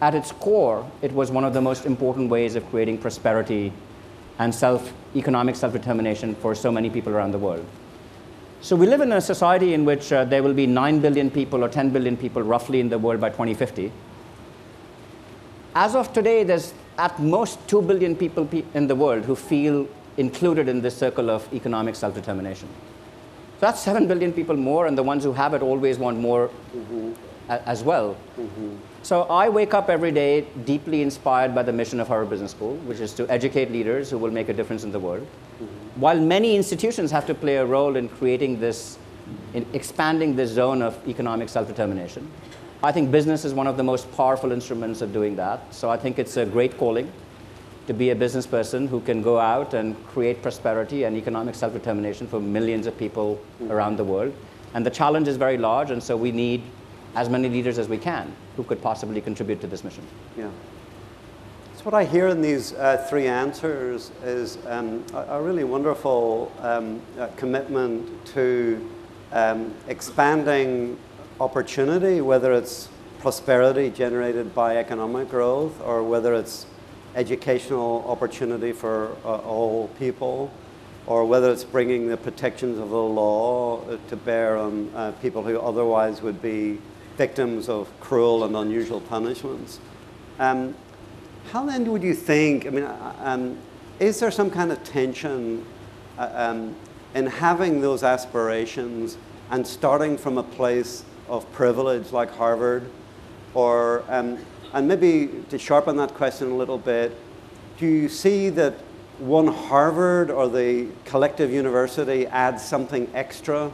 at 0.00 0.14
its 0.14 0.32
core, 0.32 0.88
it 1.02 1.12
was 1.12 1.30
one 1.30 1.44
of 1.44 1.52
the 1.52 1.60
most 1.60 1.84
important 1.84 2.30
ways 2.30 2.54
of 2.54 2.68
creating 2.70 2.98
prosperity 2.98 3.72
and 4.38 4.54
self, 4.54 4.92
economic 5.16 5.56
self-determination 5.56 6.34
for 6.36 6.54
so 6.54 6.70
many 6.70 6.88
people 6.88 7.12
around 7.12 7.32
the 7.32 7.38
world. 7.38 7.64
So 8.60 8.76
we 8.76 8.86
live 8.86 9.00
in 9.00 9.12
a 9.12 9.20
society 9.20 9.74
in 9.74 9.84
which 9.84 10.12
uh, 10.12 10.24
there 10.24 10.42
will 10.42 10.54
be 10.54 10.66
9 10.66 11.00
billion 11.00 11.30
people 11.30 11.64
or 11.64 11.68
10 11.68 11.90
billion 11.90 12.16
people 12.16 12.42
roughly 12.42 12.80
in 12.80 12.88
the 12.88 12.98
world 12.98 13.20
by 13.20 13.30
2050. 13.30 13.92
As 15.74 15.94
of 15.94 16.12
today, 16.12 16.42
there's 16.42 16.74
at 16.98 17.18
most 17.20 17.66
2 17.68 17.82
billion 17.82 18.16
people 18.16 18.44
pe- 18.44 18.64
in 18.74 18.88
the 18.88 18.96
world 18.96 19.24
who 19.24 19.36
feel 19.36 19.86
included 20.16 20.68
in 20.68 20.80
this 20.80 20.96
circle 20.96 21.30
of 21.30 21.52
economic 21.54 21.94
self 21.94 22.14
determination. 22.14 22.68
So 23.60 23.66
that's 23.66 23.80
7 23.80 24.08
billion 24.08 24.32
people 24.32 24.56
more, 24.56 24.86
and 24.86 24.98
the 24.98 25.02
ones 25.04 25.22
who 25.22 25.32
have 25.32 25.54
it 25.54 25.62
always 25.62 25.98
want 25.98 26.18
more 26.18 26.48
mm-hmm. 26.48 27.12
a- 27.48 27.68
as 27.68 27.84
well. 27.84 28.16
Mm-hmm. 28.36 28.76
So 29.08 29.22
I 29.22 29.48
wake 29.48 29.72
up 29.72 29.88
every 29.88 30.12
day 30.12 30.42
deeply 30.66 31.00
inspired 31.00 31.54
by 31.54 31.62
the 31.62 31.72
mission 31.72 31.98
of 31.98 32.08
Harvard 32.08 32.28
Business 32.28 32.50
School, 32.50 32.76
which 32.88 33.00
is 33.00 33.14
to 33.14 33.26
educate 33.30 33.72
leaders 33.72 34.10
who 34.10 34.18
will 34.18 34.30
make 34.30 34.50
a 34.50 34.52
difference 34.52 34.84
in 34.84 34.92
the 34.92 35.00
world. 35.00 35.26
Mm-hmm. 35.26 36.00
While 36.02 36.20
many 36.20 36.54
institutions 36.56 37.10
have 37.10 37.26
to 37.28 37.34
play 37.34 37.56
a 37.56 37.64
role 37.64 37.96
in 37.96 38.10
creating 38.10 38.60
this, 38.60 38.98
in 39.54 39.64
expanding 39.72 40.36
this 40.36 40.50
zone 40.50 40.82
of 40.82 40.94
economic 41.08 41.48
self 41.48 41.66
determination, 41.66 42.30
I 42.82 42.92
think 42.92 43.10
business 43.10 43.46
is 43.46 43.54
one 43.54 43.66
of 43.66 43.78
the 43.78 43.82
most 43.82 44.12
powerful 44.12 44.52
instruments 44.52 45.00
of 45.00 45.10
doing 45.10 45.36
that. 45.36 45.74
So 45.74 45.88
I 45.88 45.96
think 45.96 46.18
it's 46.18 46.36
a 46.36 46.44
great 46.44 46.76
calling 46.76 47.10
to 47.86 47.94
be 47.94 48.10
a 48.10 48.14
business 48.14 48.46
person 48.46 48.86
who 48.88 49.00
can 49.00 49.22
go 49.22 49.38
out 49.38 49.72
and 49.72 49.96
create 50.08 50.42
prosperity 50.42 51.04
and 51.04 51.16
economic 51.16 51.54
self 51.54 51.72
determination 51.72 52.26
for 52.26 52.40
millions 52.40 52.86
of 52.86 52.98
people 52.98 53.36
mm-hmm. 53.36 53.72
around 53.72 53.96
the 53.96 54.04
world. 54.04 54.34
And 54.74 54.84
the 54.84 54.90
challenge 54.90 55.28
is 55.28 55.38
very 55.38 55.56
large, 55.56 55.90
and 55.90 56.02
so 56.02 56.14
we 56.14 56.30
need 56.30 56.60
as 57.18 57.28
many 57.28 57.48
leaders 57.48 57.78
as 57.78 57.88
we 57.88 57.98
can 57.98 58.32
who 58.56 58.62
could 58.62 58.80
possibly 58.80 59.20
contribute 59.20 59.60
to 59.60 59.66
this 59.66 59.82
mission. 59.82 60.04
Yeah. 60.36 60.48
So 61.76 61.82
what 61.82 61.94
I 61.94 62.04
hear 62.04 62.28
in 62.28 62.40
these 62.40 62.74
uh, 62.74 63.04
three 63.10 63.26
answers 63.26 64.12
is 64.22 64.58
um, 64.66 65.04
a, 65.12 65.38
a, 65.38 65.42
really 65.42 65.64
wonderful 65.64 66.52
um, 66.60 67.02
uh, 67.18 67.26
commitment 67.36 68.24
to 68.34 68.88
um, 69.32 69.74
expanding 69.88 70.96
opportunity, 71.40 72.20
whether 72.20 72.52
it's 72.52 72.88
prosperity 73.18 73.90
generated 73.90 74.54
by 74.54 74.76
economic 74.76 75.28
growth 75.28 75.80
or 75.82 76.04
whether 76.04 76.34
it's 76.34 76.66
educational 77.16 78.04
opportunity 78.06 78.70
for 78.70 79.16
uh, 79.24 79.38
all 79.38 79.88
people, 79.98 80.52
or 81.06 81.24
whether 81.24 81.50
it's 81.50 81.64
bringing 81.64 82.06
the 82.06 82.16
protections 82.16 82.78
of 82.78 82.90
the 82.90 82.96
law 82.96 83.80
uh, 83.80 83.96
to 84.08 84.14
bear 84.14 84.56
on 84.56 84.88
uh, 84.94 85.10
people 85.20 85.42
who 85.42 85.58
otherwise 85.58 86.22
would 86.22 86.40
be 86.40 86.78
victims 87.18 87.68
of 87.68 87.88
cruel 88.00 88.44
and 88.44 88.56
unusual 88.56 89.00
punishments. 89.00 89.80
Um, 90.38 90.74
how 91.50 91.66
then 91.66 91.90
would 91.90 92.02
you 92.02 92.14
think? 92.14 92.66
I 92.66 92.70
mean, 92.70 92.84
uh, 92.84 93.14
um, 93.18 93.58
is 93.98 94.20
there 94.20 94.30
some 94.30 94.50
kind 94.50 94.70
of 94.70 94.82
tension 94.84 95.66
uh, 96.16 96.30
um, 96.32 96.76
in 97.14 97.26
having 97.26 97.80
those 97.80 98.04
aspirations 98.04 99.18
and 99.50 99.66
starting 99.66 100.16
from 100.16 100.38
a 100.38 100.42
place 100.42 101.04
of 101.28 101.50
privilege 101.52 102.12
like 102.12 102.30
Harvard, 102.30 102.88
or 103.52 104.04
um, 104.08 104.38
and 104.72 104.86
maybe 104.86 105.42
to 105.50 105.58
sharpen 105.58 105.96
that 105.96 106.14
question 106.14 106.52
a 106.52 106.56
little 106.56 106.78
bit, 106.78 107.16
do 107.78 107.86
you 107.86 108.08
see 108.08 108.48
that 108.50 108.74
one 109.18 109.48
Harvard 109.48 110.30
or 110.30 110.48
the 110.48 110.86
collective 111.04 111.50
university 111.50 112.26
adds 112.26 112.64
something 112.64 113.10
extra 113.14 113.72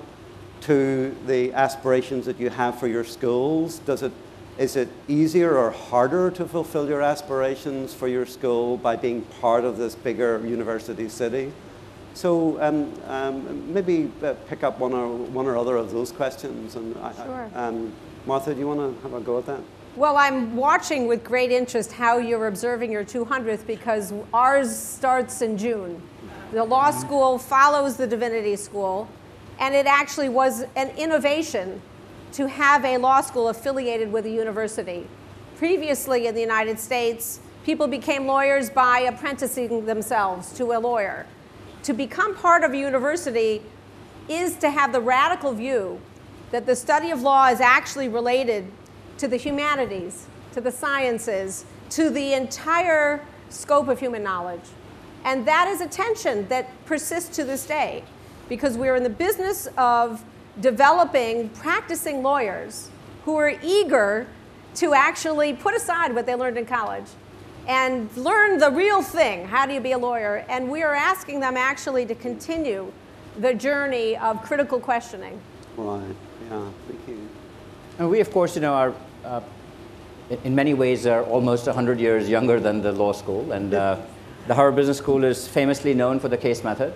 to 0.64 1.14
the 1.26 1.52
aspirations 1.52 2.24
that 2.26 2.40
you 2.40 2.50
have 2.50 2.78
for 2.78 2.88
your 2.88 3.04
schools? 3.04 3.80
Does 3.80 4.02
it, 4.02 4.12
is 4.58 4.76
it 4.76 4.88
easier 5.08 5.58
or 5.58 5.70
harder 5.70 6.30
to 6.32 6.46
fulfill 6.46 6.88
your 6.88 7.02
aspirations 7.02 7.92
for 7.92 8.08
your 8.08 8.24
school 8.24 8.78
by 8.78 8.96
being 8.96 9.22
part 9.40 9.64
of 9.64 9.76
this 9.76 9.94
bigger 9.94 10.40
university 10.46 11.08
city? 11.08 11.52
So 12.14 12.62
um, 12.62 12.92
um, 13.06 13.74
maybe 13.74 14.10
uh, 14.22 14.34
pick 14.48 14.62
up 14.62 14.78
one 14.78 14.92
or, 14.92 15.08
one 15.08 15.46
or 15.46 15.56
other 15.56 15.76
of 15.76 15.92
those 15.92 16.12
questions. 16.12 16.76
And 16.76 16.94
sure. 16.94 17.50
I, 17.54 17.66
um, 17.66 17.92
Martha, 18.24 18.54
do 18.54 18.60
you 18.60 18.68
want 18.68 18.80
to 18.80 19.02
have 19.02 19.12
a 19.14 19.20
go 19.20 19.38
at 19.38 19.46
that? 19.46 19.60
Well, 19.96 20.16
I'm 20.16 20.56
watching 20.56 21.06
with 21.06 21.22
great 21.22 21.52
interest 21.52 21.92
how 21.92 22.18
you're 22.18 22.46
observing 22.46 22.90
your 22.90 23.04
200th 23.04 23.66
because 23.66 24.12
ours 24.32 24.74
starts 24.76 25.42
in 25.42 25.58
June. 25.58 26.00
The 26.52 26.64
law 26.64 26.90
school 26.90 27.38
follows 27.38 27.96
the 27.96 28.06
divinity 28.06 28.56
school, 28.56 29.08
and 29.58 29.74
it 29.74 29.86
actually 29.86 30.28
was 30.28 30.64
an 30.76 30.90
innovation 30.96 31.80
to 32.32 32.48
have 32.48 32.84
a 32.84 32.96
law 32.98 33.20
school 33.20 33.48
affiliated 33.48 34.12
with 34.12 34.26
a 34.26 34.30
university. 34.30 35.06
Previously 35.56 36.26
in 36.26 36.34
the 36.34 36.40
United 36.40 36.78
States, 36.80 37.40
people 37.64 37.86
became 37.86 38.26
lawyers 38.26 38.68
by 38.68 39.00
apprenticing 39.00 39.86
themselves 39.86 40.52
to 40.54 40.72
a 40.72 40.78
lawyer. 40.78 41.26
To 41.84 41.92
become 41.92 42.34
part 42.34 42.64
of 42.64 42.72
a 42.72 42.76
university 42.76 43.62
is 44.28 44.56
to 44.56 44.70
have 44.70 44.92
the 44.92 45.00
radical 45.00 45.52
view 45.52 46.00
that 46.50 46.66
the 46.66 46.74
study 46.74 47.10
of 47.10 47.22
law 47.22 47.48
is 47.48 47.60
actually 47.60 48.08
related 48.08 48.66
to 49.18 49.28
the 49.28 49.36
humanities, 49.36 50.26
to 50.52 50.60
the 50.60 50.72
sciences, 50.72 51.64
to 51.90 52.10
the 52.10 52.32
entire 52.32 53.24
scope 53.48 53.88
of 53.88 54.00
human 54.00 54.22
knowledge. 54.22 54.64
And 55.24 55.46
that 55.46 55.68
is 55.68 55.80
a 55.80 55.86
tension 55.86 56.48
that 56.48 56.68
persists 56.86 57.34
to 57.36 57.44
this 57.44 57.66
day 57.66 58.04
because 58.48 58.76
we're 58.76 58.96
in 58.96 59.02
the 59.02 59.10
business 59.10 59.68
of 59.76 60.24
developing 60.60 61.48
practicing 61.50 62.22
lawyers 62.22 62.90
who 63.24 63.36
are 63.36 63.54
eager 63.62 64.26
to 64.74 64.94
actually 64.94 65.52
put 65.52 65.74
aside 65.74 66.14
what 66.14 66.26
they 66.26 66.34
learned 66.34 66.58
in 66.58 66.66
college 66.66 67.06
and 67.66 68.14
learn 68.16 68.58
the 68.58 68.70
real 68.70 69.02
thing. 69.02 69.46
How 69.46 69.66
do 69.66 69.72
you 69.72 69.80
be 69.80 69.92
a 69.92 69.98
lawyer? 69.98 70.44
And 70.48 70.70
we 70.70 70.82
are 70.82 70.94
asking 70.94 71.40
them 71.40 71.56
actually 71.56 72.04
to 72.06 72.14
continue 72.14 72.92
the 73.38 73.54
journey 73.54 74.16
of 74.16 74.42
critical 74.42 74.78
questioning. 74.78 75.40
Right, 75.76 76.02
yeah, 76.50 76.68
thank 76.86 77.08
you. 77.08 77.28
And 77.98 78.10
we, 78.10 78.20
of 78.20 78.30
course, 78.30 78.54
you 78.54 78.60
know, 78.60 78.74
are 78.74 78.94
uh, 79.24 79.40
in 80.44 80.54
many 80.54 80.74
ways 80.74 81.06
are 81.06 81.22
almost 81.24 81.66
100 81.66 81.98
years 81.98 82.28
younger 82.28 82.60
than 82.60 82.82
the 82.82 82.92
law 82.92 83.12
school. 83.12 83.52
And 83.52 83.74
uh, 83.74 84.00
the 84.46 84.54
Harvard 84.54 84.76
Business 84.76 84.98
School 84.98 85.24
is 85.24 85.48
famously 85.48 85.94
known 85.94 86.20
for 86.20 86.28
the 86.28 86.36
case 86.36 86.62
method. 86.64 86.92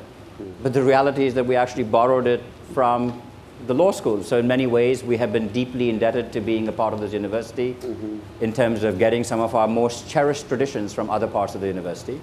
But 0.63 0.73
the 0.73 0.83
reality 0.83 1.27
is 1.27 1.35
that 1.35 1.45
we 1.45 1.57
actually 1.57 1.85
borrowed 1.85 2.27
it 2.27 2.43
from 2.73 3.23
the 3.67 3.75
law 3.75 3.91
school. 3.91 4.23
So 4.23 4.39
in 4.39 4.47
many 4.47 4.67
ways, 4.67 5.03
we 5.03 5.17
have 5.17 5.33
been 5.33 5.49
deeply 5.49 5.91
indebted 5.91 6.33
to 6.33 6.41
being 6.41 6.69
a 6.69 6.73
part 6.73 6.95
of 6.95 7.01
this 7.01 7.13
university 7.13 7.75
mm-hmm. 7.75 8.19
in 8.41 8.53
terms 8.53 8.85
of 8.85 8.99
getting 8.99 9.25
some 9.25 9.41
of 9.41 9.55
our 9.55 9.67
most 9.67 10.09
cherished 10.09 10.49
traditions 10.49 10.95
from 10.95 11.11
other 11.11 11.27
parts 11.27 11.55
of 11.55 11.61
the 11.61 11.67
university. 11.67 12.21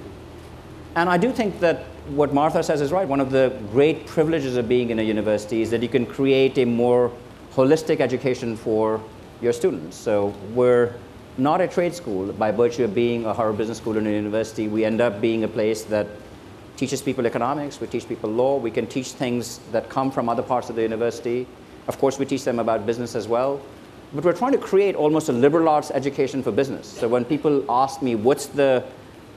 And 0.95 1.09
I 1.09 1.17
do 1.17 1.33
think 1.33 1.59
that 1.59 1.83
what 2.07 2.33
Martha 2.33 2.63
says 2.63 2.79
is 2.79 2.91
right. 2.93 3.07
One 3.07 3.19
of 3.19 3.31
the 3.31 3.53
great 3.71 4.07
privileges 4.07 4.55
of 4.55 4.69
being 4.69 4.91
in 4.91 4.99
a 4.99 5.03
university 5.03 5.61
is 5.61 5.69
that 5.71 5.81
you 5.81 5.89
can 5.89 6.05
create 6.05 6.57
a 6.57 6.65
more 6.65 7.11
holistic 7.53 7.99
education 7.99 8.55
for 8.55 9.01
your 9.41 9.51
students. 9.51 9.97
So 9.97 10.33
we're 10.53 10.93
not 11.37 11.59
a 11.59 11.67
trade 11.67 11.93
school 11.93 12.31
by 12.31 12.51
virtue 12.51 12.85
of 12.85 12.95
being 12.95 13.25
a 13.25 13.33
Harvard 13.33 13.57
Business 13.57 13.77
School 13.77 13.97
and 13.97 14.07
a 14.07 14.11
university. 14.11 14.69
We 14.69 14.85
end 14.85 15.01
up 15.01 15.19
being 15.19 15.43
a 15.43 15.49
place 15.49 15.83
that 15.85 16.07
teaches 16.77 17.01
people 17.01 17.25
economics, 17.25 17.79
we 17.79 17.87
teach 17.87 18.07
people 18.07 18.29
law, 18.29 18.57
we 18.57 18.71
can 18.71 18.87
teach 18.87 19.11
things 19.11 19.59
that 19.71 19.89
come 19.89 20.11
from 20.11 20.29
other 20.29 20.43
parts 20.43 20.69
of 20.69 20.75
the 20.75 20.81
university. 20.81 21.47
Of 21.87 21.97
course, 21.99 22.19
we 22.19 22.25
teach 22.25 22.43
them 22.43 22.59
about 22.59 22.85
business 22.85 23.15
as 23.15 23.27
well. 23.27 23.61
But 24.13 24.23
we're 24.23 24.33
trying 24.33 24.53
to 24.53 24.57
create 24.57 24.95
almost 24.95 25.29
a 25.29 25.33
liberal 25.33 25.67
arts 25.67 25.91
education 25.91 26.43
for 26.43 26.51
business. 26.51 26.87
So 26.87 27.07
when 27.07 27.25
people 27.25 27.65
ask 27.69 28.01
me, 28.01 28.15
what's 28.15 28.45
the 28.47 28.83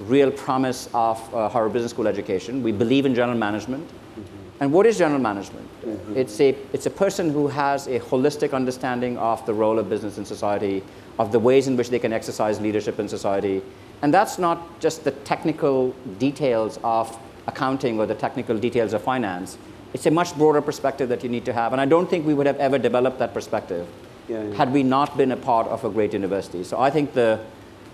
real 0.01 0.31
promise 0.31 0.89
of 0.95 1.35
uh, 1.35 1.49
Harvard 1.49 1.73
Business 1.73 1.91
School 1.91 2.07
education, 2.07 2.63
we 2.63 2.73
believe 2.73 3.07
in 3.07 3.15
general 3.15 3.37
management. 3.37 3.89
Mm-hmm. 3.89 4.23
And 4.61 4.73
what 4.73 4.87
is 4.87 4.99
general 4.99 5.21
management? 5.21 5.69
Mm-hmm. 5.83 6.17
It's, 6.17 6.41
a, 6.41 6.57
it's 6.73 6.87
a 6.87 6.91
person 6.91 7.31
who 7.31 7.49
has 7.49 7.87
a 7.87 8.01
holistic 8.01 8.53
understanding 8.53 9.19
of 9.19 9.45
the 9.47 9.55
role 9.55 9.79
of 9.79 9.89
business 9.89 10.19
in 10.19 10.25
society, 10.25 10.83
of 11.19 11.33
the 11.33 11.39
ways 11.39 11.69
in 11.69 11.77
which 11.77 11.91
they 11.91 11.99
can 11.99 12.13
exercise 12.13 12.61
leadership 12.61 12.99
in 12.99 13.09
society. 13.09 13.63
And 14.03 14.15
that's 14.15 14.39
not 14.39 14.81
just 14.81 15.05
the 15.05 15.11
technical 15.11 15.91
details 16.19 16.79
of 16.85 17.17
accounting 17.47 17.99
or 17.99 18.07
the 18.07 18.15
technical 18.15 18.57
details 18.59 18.93
of 18.93 19.03
finance. 19.03 19.59
It's 19.93 20.07
a 20.07 20.11
much 20.11 20.37
broader 20.37 20.61
perspective 20.61 21.09
that 21.09 21.23
you 21.23 21.29
need 21.29 21.45
to 21.47 21.53
have. 21.53 21.73
And 21.73 21.81
I 21.81 21.87
don't 21.87 22.09
think 22.09 22.27
we 22.27 22.35
would 22.35 22.47
have 22.47 22.59
ever 22.59 22.79
developed 22.79 23.19
that 23.19 23.35
perspective 23.35 23.89
yeah, 24.29 24.43
yeah. 24.43 24.55
had 24.55 24.73
we 24.73 24.83
not 24.83 25.17
been 25.17 25.33
a 25.33 25.37
part 25.37 25.67
of 25.69 25.85
a 25.85 25.91
great 25.91 26.13
university. 26.13 26.63
So 26.63 26.79
I 26.79 26.91
think 26.91 27.15
the 27.15 27.41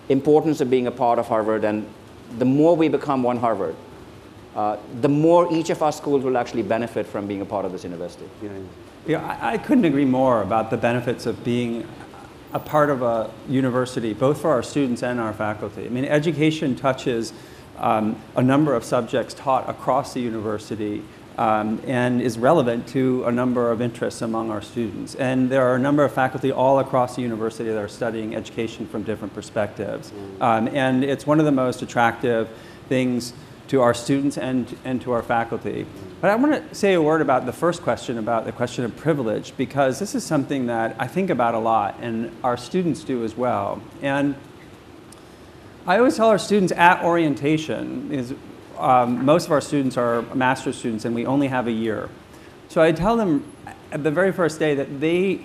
importance 0.08 0.60
of 0.60 0.68
being 0.68 0.86
a 0.86 0.90
part 0.90 1.18
of 1.18 1.28
Harvard 1.28 1.64
and 1.64 1.88
the 2.38 2.44
more 2.44 2.76
we 2.76 2.88
become 2.88 3.22
one 3.22 3.38
Harvard, 3.38 3.76
uh, 4.56 4.76
the 5.00 5.08
more 5.08 5.52
each 5.52 5.70
of 5.70 5.82
our 5.82 5.92
schools 5.92 6.24
will 6.24 6.36
actually 6.36 6.62
benefit 6.62 7.06
from 7.06 7.26
being 7.26 7.40
a 7.40 7.44
part 7.44 7.64
of 7.64 7.72
this 7.72 7.84
university. 7.84 8.28
Yeah, 8.42 8.50
yeah 9.06 9.38
I, 9.40 9.54
I 9.54 9.58
couldn't 9.58 9.84
agree 9.84 10.04
more 10.04 10.42
about 10.42 10.70
the 10.70 10.76
benefits 10.76 11.26
of 11.26 11.42
being 11.44 11.86
a 12.54 12.60
part 12.60 12.88
of 12.88 13.02
a 13.02 13.30
university, 13.48 14.14
both 14.14 14.40
for 14.40 14.50
our 14.50 14.62
students 14.62 15.02
and 15.02 15.20
our 15.20 15.34
faculty. 15.34 15.84
I 15.84 15.88
mean, 15.88 16.04
education 16.04 16.76
touches 16.76 17.32
um, 17.78 18.16
a 18.36 18.42
number 18.42 18.74
of 18.74 18.84
subjects 18.84 19.34
taught 19.34 19.68
across 19.68 20.14
the 20.14 20.20
university 20.20 21.02
um, 21.36 21.80
and 21.84 22.22
is 22.22 22.38
relevant 22.38 22.86
to 22.88 23.24
a 23.24 23.32
number 23.32 23.72
of 23.72 23.82
interests 23.82 24.22
among 24.22 24.52
our 24.52 24.62
students. 24.62 25.16
And 25.16 25.50
there 25.50 25.66
are 25.66 25.74
a 25.74 25.80
number 25.80 26.04
of 26.04 26.12
faculty 26.12 26.52
all 26.52 26.78
across 26.78 27.16
the 27.16 27.22
university 27.22 27.68
that 27.70 27.78
are 27.78 27.88
studying 27.88 28.36
education 28.36 28.86
from 28.86 29.02
different 29.02 29.34
perspectives. 29.34 30.12
Mm. 30.12 30.42
Um, 30.42 30.68
and 30.68 31.04
it's 31.04 31.26
one 31.26 31.40
of 31.40 31.46
the 31.46 31.52
most 31.52 31.82
attractive 31.82 32.48
things 32.88 33.32
to 33.68 33.80
our 33.80 33.94
students 33.94 34.36
and, 34.36 34.76
and 34.84 35.00
to 35.02 35.12
our 35.12 35.22
faculty. 35.22 35.86
But 36.20 36.30
I 36.30 36.36
want 36.36 36.68
to 36.68 36.74
say 36.74 36.94
a 36.94 37.02
word 37.02 37.20
about 37.20 37.46
the 37.46 37.52
first 37.52 37.82
question, 37.82 38.18
about 38.18 38.44
the 38.44 38.52
question 38.52 38.84
of 38.84 38.96
privilege, 38.96 39.56
because 39.56 39.98
this 39.98 40.14
is 40.14 40.24
something 40.24 40.66
that 40.66 40.96
I 40.98 41.06
think 41.06 41.30
about 41.30 41.54
a 41.54 41.58
lot, 41.58 41.96
and 42.00 42.34
our 42.42 42.56
students 42.56 43.04
do 43.04 43.24
as 43.24 43.36
well. 43.36 43.82
And 44.02 44.34
I 45.86 45.98
always 45.98 46.16
tell 46.16 46.28
our 46.28 46.38
students 46.38 46.72
at 46.72 47.02
orientation, 47.04 48.10
is 48.12 48.34
um, 48.78 49.24
most 49.24 49.46
of 49.46 49.52
our 49.52 49.60
students 49.60 49.96
are 49.96 50.22
master's 50.34 50.76
students, 50.76 51.04
and 51.04 51.14
we 51.14 51.26
only 51.26 51.48
have 51.48 51.66
a 51.66 51.72
year. 51.72 52.08
So 52.68 52.82
I 52.82 52.92
tell 52.92 53.16
them 53.16 53.44
at 53.92 54.02
the 54.02 54.10
very 54.10 54.32
first 54.32 54.58
day 54.58 54.74
that 54.74 55.00
they 55.00 55.44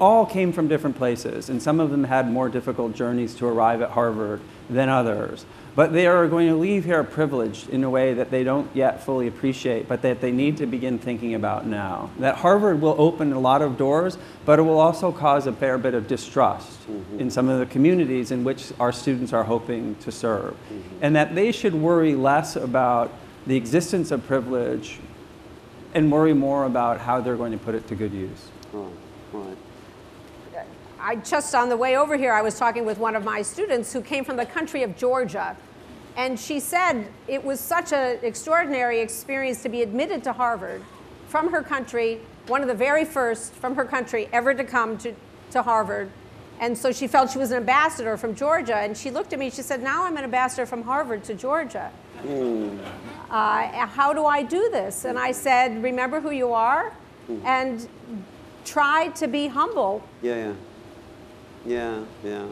all 0.00 0.26
came 0.26 0.52
from 0.52 0.66
different 0.66 0.96
places, 0.96 1.48
and 1.48 1.62
some 1.62 1.78
of 1.78 1.90
them 1.90 2.04
had 2.04 2.30
more 2.30 2.48
difficult 2.48 2.94
journeys 2.94 3.34
to 3.36 3.46
arrive 3.46 3.82
at 3.82 3.90
Harvard 3.90 4.40
than 4.68 4.88
others. 4.88 5.44
But 5.74 5.92
they 5.92 6.06
are 6.06 6.28
going 6.28 6.48
to 6.48 6.54
leave 6.54 6.84
here 6.84 7.02
privileged 7.02 7.68
in 7.68 7.82
a 7.82 7.90
way 7.90 8.14
that 8.14 8.30
they 8.30 8.44
don't 8.44 8.70
yet 8.76 9.02
fully 9.02 9.26
appreciate, 9.26 9.88
but 9.88 10.02
that 10.02 10.20
they 10.20 10.30
need 10.30 10.56
to 10.58 10.66
begin 10.66 11.00
thinking 11.00 11.34
about 11.34 11.66
now. 11.66 12.10
That 12.20 12.36
Harvard 12.36 12.80
will 12.80 12.94
open 12.96 13.32
a 13.32 13.40
lot 13.40 13.60
of 13.60 13.76
doors, 13.76 14.16
but 14.44 14.60
it 14.60 14.62
will 14.62 14.78
also 14.78 15.10
cause 15.10 15.48
a 15.48 15.52
fair 15.52 15.76
bit 15.76 15.94
of 15.94 16.06
distrust 16.06 16.80
mm-hmm. 16.88 17.18
in 17.18 17.30
some 17.30 17.48
of 17.48 17.58
the 17.58 17.66
communities 17.66 18.30
in 18.30 18.44
which 18.44 18.72
our 18.78 18.92
students 18.92 19.32
are 19.32 19.42
hoping 19.42 19.96
to 19.96 20.12
serve. 20.12 20.52
Mm-hmm. 20.52 20.98
And 21.02 21.16
that 21.16 21.34
they 21.34 21.50
should 21.50 21.74
worry 21.74 22.14
less 22.14 22.54
about 22.54 23.12
the 23.44 23.56
existence 23.56 24.12
of 24.12 24.24
privilege 24.26 25.00
and 25.92 26.10
worry 26.10 26.34
more 26.34 26.66
about 26.66 27.00
how 27.00 27.20
they're 27.20 27.36
going 27.36 27.52
to 27.52 27.58
put 27.58 27.74
it 27.74 27.88
to 27.88 27.96
good 27.96 28.12
use. 28.12 28.48
I 31.04 31.16
just 31.16 31.54
on 31.54 31.68
the 31.68 31.76
way 31.76 31.98
over 31.98 32.16
here, 32.16 32.32
I 32.32 32.40
was 32.40 32.58
talking 32.58 32.86
with 32.86 32.96
one 32.96 33.14
of 33.14 33.24
my 33.24 33.42
students 33.42 33.92
who 33.92 34.00
came 34.00 34.24
from 34.24 34.36
the 34.36 34.46
country 34.46 34.82
of 34.82 34.96
Georgia. 34.96 35.54
And 36.16 36.40
she 36.40 36.60
said 36.60 37.08
it 37.28 37.44
was 37.44 37.60
such 37.60 37.92
an 37.92 38.20
extraordinary 38.22 39.00
experience 39.00 39.62
to 39.64 39.68
be 39.68 39.82
admitted 39.82 40.24
to 40.24 40.32
Harvard 40.32 40.82
from 41.28 41.52
her 41.52 41.62
country, 41.62 42.20
one 42.46 42.62
of 42.62 42.68
the 42.68 42.74
very 42.74 43.04
first 43.04 43.52
from 43.52 43.74
her 43.74 43.84
country 43.84 44.30
ever 44.32 44.54
to 44.54 44.64
come 44.64 44.96
to, 44.98 45.14
to 45.50 45.60
Harvard. 45.60 46.10
And 46.58 46.78
so 46.78 46.90
she 46.90 47.06
felt 47.06 47.30
she 47.30 47.38
was 47.38 47.50
an 47.50 47.58
ambassador 47.58 48.16
from 48.16 48.34
Georgia. 48.34 48.76
And 48.76 48.96
she 48.96 49.10
looked 49.10 49.34
at 49.34 49.38
me, 49.38 49.50
she 49.50 49.60
said, 49.60 49.82
Now 49.82 50.04
I'm 50.04 50.16
an 50.16 50.24
ambassador 50.24 50.64
from 50.64 50.84
Harvard 50.84 51.22
to 51.24 51.34
Georgia. 51.34 51.90
Mm. 52.22 52.78
Uh, 53.28 53.86
how 53.88 54.14
do 54.14 54.24
I 54.24 54.42
do 54.42 54.70
this? 54.70 55.04
And 55.04 55.18
I 55.18 55.32
said, 55.32 55.82
Remember 55.82 56.18
who 56.18 56.30
you 56.30 56.54
are 56.54 56.94
mm. 57.28 57.44
and 57.44 57.86
try 58.64 59.08
to 59.08 59.28
be 59.28 59.48
humble. 59.48 60.02
Yeah, 60.22 60.36
yeah. 60.36 60.52
Yeah, 61.66 62.04
yeah. 62.22 62.46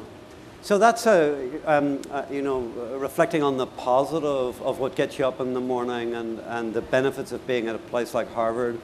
So 0.63 0.79
that's 0.79 1.07
a, 1.07 1.51
um, 1.67 2.01
uh, 2.11 2.23
you 2.31 2.41
know, 2.41 2.61
reflecting 2.97 3.43
on 3.43 3.57
the 3.57 3.67
positive 3.67 4.63
of 4.63 4.79
what 4.79 4.95
gets 4.95 5.19
you 5.19 5.27
up 5.27 5.41
in 5.41 5.55
the 5.55 5.61
morning 5.61 6.15
and, 6.15 6.39
and 6.39 6.73
the 6.73 6.83
benefits 6.83 7.33
of 7.33 7.45
being 7.49 7.67
at 7.67 7.75
a 7.75 7.79
place 7.81 8.15
like 8.15 8.33
Harvard. 8.33 8.79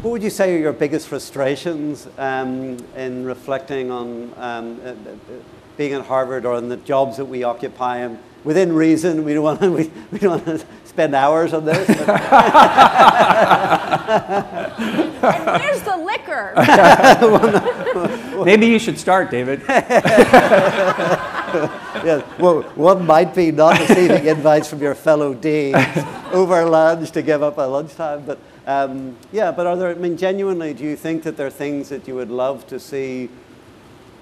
What 0.00 0.12
would 0.12 0.22
you 0.22 0.30
say 0.30 0.54
are 0.54 0.58
your 0.58 0.72
biggest 0.72 1.08
frustrations 1.08 2.08
um, 2.16 2.78
in 2.96 3.26
reflecting 3.26 3.90
on 3.90 4.32
um, 4.36 4.80
uh, 4.82 4.88
uh 4.88 4.94
being 5.76 5.92
at 5.92 6.06
Harvard 6.06 6.46
or 6.46 6.56
in 6.56 6.68
the 6.68 6.76
jobs 6.78 7.18
that 7.18 7.26
we 7.26 7.42
occupy? 7.42 7.98
And 7.98 8.18
within 8.42 8.72
reason, 8.72 9.22
we 9.24 9.34
don't 9.34 9.44
want 9.44 9.60
to, 9.60 9.70
we, 9.72 9.90
we 10.10 10.18
don't 10.18 10.46
want 10.46 10.60
to 10.60 10.66
spend 10.84 11.14
hours 11.14 11.52
on 11.52 11.66
this. 11.66 11.88
and 11.88 11.96
where's 15.46 15.82
the 15.82 15.96
liquor? 15.96 16.54
Maybe 18.52 18.66
you 18.66 18.78
should 18.78 18.98
start, 18.98 19.30
David. 19.30 19.62
yeah, 22.04 22.22
well, 22.38 22.62
one 22.74 23.06
might 23.06 23.34
be 23.34 23.50
not 23.50 23.80
receiving 23.80 24.26
invites 24.26 24.68
from 24.68 24.82
your 24.82 24.94
fellow 24.94 25.32
deans 25.32 25.78
over 26.30 26.64
lunch 26.66 27.10
to 27.12 27.22
give 27.22 27.42
up 27.42 27.58
at 27.58 27.64
lunchtime, 27.64 28.24
but 28.26 28.38
um, 28.66 29.16
yeah, 29.32 29.50
but 29.50 29.66
are 29.66 29.76
there, 29.76 29.90
I 29.90 29.94
mean, 29.94 30.18
genuinely, 30.18 30.74
do 30.74 30.84
you 30.84 30.94
think 30.94 31.22
that 31.22 31.38
there 31.38 31.46
are 31.46 31.50
things 31.50 31.88
that 31.88 32.06
you 32.06 32.14
would 32.16 32.30
love 32.30 32.66
to 32.66 32.78
see 32.78 33.30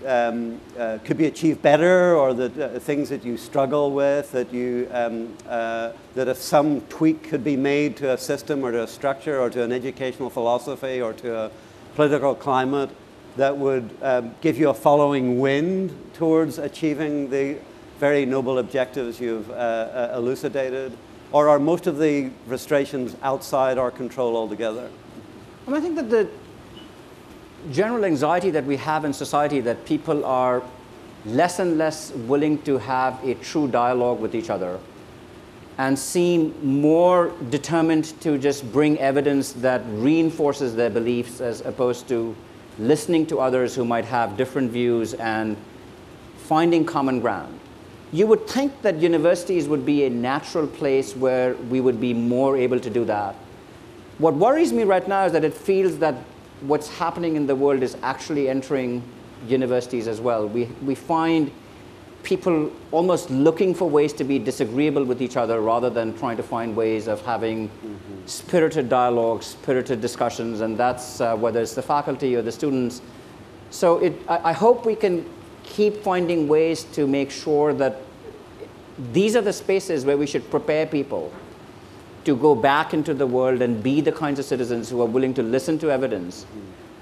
um, 0.07 0.61
uh, 0.79 0.99
could 1.05 1.17
be 1.17 1.27
achieved 1.27 1.63
better 1.63 2.17
or 2.17 2.33
the 2.35 2.77
uh, 2.77 2.79
things 2.79 3.09
that 3.09 3.25
you 3.25 3.37
struggle 3.37 3.91
with 3.93 4.33
that 4.33 4.53
you 4.53 4.89
um, 4.93 5.37
uh, 5.49 5.93
that 6.15 6.29
if 6.29 6.39
some 6.39 6.81
tweak 6.83 7.25
could 7.25 7.45
be 7.45 7.57
made 7.57 7.97
to 7.97 8.13
a 8.13 8.19
system 8.19 8.65
or 8.65 8.73
to 8.73 8.83
a 8.83 8.87
structure 8.87 9.41
or 9.41 9.49
to 9.51 9.63
an 9.63 9.73
educational 9.73 10.29
philosophy 10.29 11.01
or 11.01 11.13
to 11.13 11.37
a 11.37 11.51
political 11.95 12.35
climate 12.35 12.91
that 13.37 13.57
would 13.57 13.97
um, 14.03 14.35
give 14.41 14.59
you 14.59 14.69
a 14.69 14.75
following 14.75 15.41
wind 15.41 15.97
towards 16.15 16.59
achieving 16.59 17.31
the 17.31 17.59
very 17.99 18.27
noble 18.27 18.59
objectives 18.59 19.21
you've 19.21 19.51
uh, 19.51 19.55
uh, 19.55 20.13
elucidated 20.17 20.97
or 21.33 21.49
are 21.49 21.59
most 21.59 21.87
of 21.87 21.99
the 21.99 22.31
frustrations 22.47 23.17
outside 23.23 23.79
our 23.79 23.91
control 23.91 24.37
altogether? 24.37 24.91
I 25.67 25.81
think 25.81 25.97
that 25.97 26.11
the 26.11 26.29
general 27.71 28.05
anxiety 28.05 28.51
that 28.51 28.65
we 28.65 28.77
have 28.77 29.05
in 29.05 29.13
society 29.13 29.61
that 29.61 29.85
people 29.87 30.25
are 30.25 30.63
less 31.25 31.59
and 31.59 31.79
less 31.79 32.11
willing 32.11 32.61
to 32.63 32.79
have 32.79 33.23
a 33.25 33.35
true 33.35 33.69
dialogue 33.69 34.21
with 34.21 34.35
each 34.35 34.51
other 34.51 34.79
and 35.79 35.99
seem 35.99 36.55
more 36.63 37.33
determined 37.51 38.21
to 38.21 38.37
just 38.37 38.71
bring 38.73 38.99
evidence 38.99 39.53
that 39.53 39.81
reinforces 39.87 40.75
their 40.75 40.91
beliefs 40.91 41.41
as 41.41 41.61
opposed 41.63 42.09
to 42.09 42.37
listening 42.79 43.27
to 43.27 43.39
others 43.39 43.75
who 43.75 43.85
might 43.85 44.05
have 44.05 44.37
different 44.37 44.71
views 44.71 45.15
and 45.15 45.57
finding 46.39 46.85
common 46.85 47.21
ground. 47.21 47.59
You 48.13 48.27
would 48.27 48.47
think 48.47 48.83
that 48.83 48.97
universities 48.97 49.69
would 49.69 49.87
be 49.87 50.05
a 50.05 50.11
natural 50.11 50.67
place 50.67 51.17
where 51.17 51.55
we 51.55 51.81
would 51.81 52.01
be 52.01 52.13
more 52.13 52.57
able 52.57 52.79
to 52.81 52.91
do 52.91 53.05
that. 53.07 53.35
What 54.19 54.35
worries 54.35 54.73
me 54.73 54.85
right 54.85 55.07
now 55.09 55.25
is 55.25 55.33
that 55.33 55.45
it 55.45 55.55
feels 55.55 55.99
that 55.99 56.15
what's 56.61 56.89
happening 56.89 57.37
in 57.37 57.47
the 57.47 57.57
world 57.57 57.83
is 57.83 57.97
actually 58.03 58.49
entering 58.49 59.03
universities 59.49 60.07
as 60.07 60.21
well. 60.21 60.47
We, 60.47 60.67
we 60.85 60.95
find 60.95 61.51
people 62.23 62.71
almost 62.91 63.31
looking 63.31 63.75
for 63.75 63.89
ways 63.89 64.13
to 64.15 64.25
be 64.25 64.39
disagreeable 64.39 65.05
with 65.05 65.21
each 65.21 65.37
other 65.37 65.61
rather 65.61 65.91
than 65.91 66.17
trying 66.19 66.37
to 66.37 66.43
find 66.43 66.77
ways 66.77 67.09
of 67.09 67.25
having 67.25 67.69
mm-hmm. 67.69 68.27
spirited 68.27 68.89
dialogue, 68.89 69.43
spirited 69.43 70.01
discussions, 70.01 70.61
and 70.61 70.77
that's 70.77 71.21
uh, 71.21 71.37
whether 71.37 71.61
it's 71.61 71.75
the 71.75 71.83
faculty 71.83 72.37
or 72.37 72.43
the 72.43 72.53
students. 72.53 73.03
So 73.71 73.99
it, 73.99 74.15
I, 74.29 74.51
I 74.51 74.53
hope 74.53 74.87
we 74.87 74.95
can 74.95 75.29
keep 75.63 75.97
finding 76.03 76.49
ways 76.49 76.85
to 76.85 77.07
make 77.07 77.31
sure 77.31 77.73
that 77.75 77.97
these 79.13 79.35
are 79.37 79.41
the 79.41 79.53
spaces 79.53 80.05
where 80.05 80.17
we 80.17 80.27
should 80.27 80.49
prepare 80.51 80.87
people 80.87 81.33
to 82.25 82.37
go 82.37 82.55
back 82.55 82.95
into 82.95 83.15
the 83.15 83.27
world 83.27 83.63
and 83.63 83.83
be 83.83 84.01
the 84.01 84.13
kinds 84.13 84.39
of 84.39 84.45
citizens 84.45 84.89
who 84.89 85.01
are 85.01 85.07
willing 85.07 85.35
to 85.35 85.43
listen 85.43 85.79
to 85.81 85.91
evidence, 85.91 86.47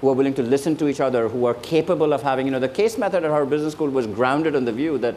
who 0.01 0.09
are 0.09 0.13
willing 0.13 0.33
to 0.33 0.41
listen 0.41 0.75
to 0.75 0.87
each 0.87 0.99
other, 0.99 1.29
who 1.29 1.45
are 1.45 1.53
capable 1.53 2.11
of 2.11 2.21
having, 2.21 2.45
you 2.47 2.51
know, 2.51 2.59
the 2.59 2.67
case 2.67 2.97
method 2.97 3.23
at 3.23 3.31
our 3.31 3.45
business 3.45 3.73
school 3.73 3.89
was 3.89 4.07
grounded 4.07 4.55
on 4.55 4.65
the 4.65 4.71
view 4.71 4.97
that 4.97 5.15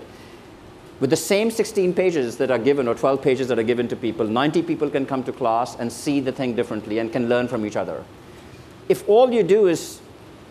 with 1.00 1.10
the 1.10 1.16
same 1.16 1.50
16 1.50 1.94
pages 1.94 2.36
that 2.36 2.50
are 2.50 2.58
given 2.58 2.86
or 2.86 2.94
12 2.94 3.20
pages 3.20 3.48
that 3.48 3.58
are 3.58 3.64
given 3.64 3.88
to 3.88 3.96
people, 3.96 4.26
90 4.26 4.62
people 4.62 4.88
can 4.88 5.04
come 5.06 5.24
to 5.24 5.32
class 5.32 5.74
and 5.76 5.90
see 5.90 6.20
the 6.20 6.30
thing 6.30 6.54
differently 6.54 6.98
and 6.98 7.10
can 7.10 7.28
learn 7.28 7.48
from 7.48 7.66
each 7.66 7.76
other. 7.76 8.04
If 8.88 9.08
all 9.08 9.32
you 9.32 9.42
do 9.42 9.66
is 9.66 10.00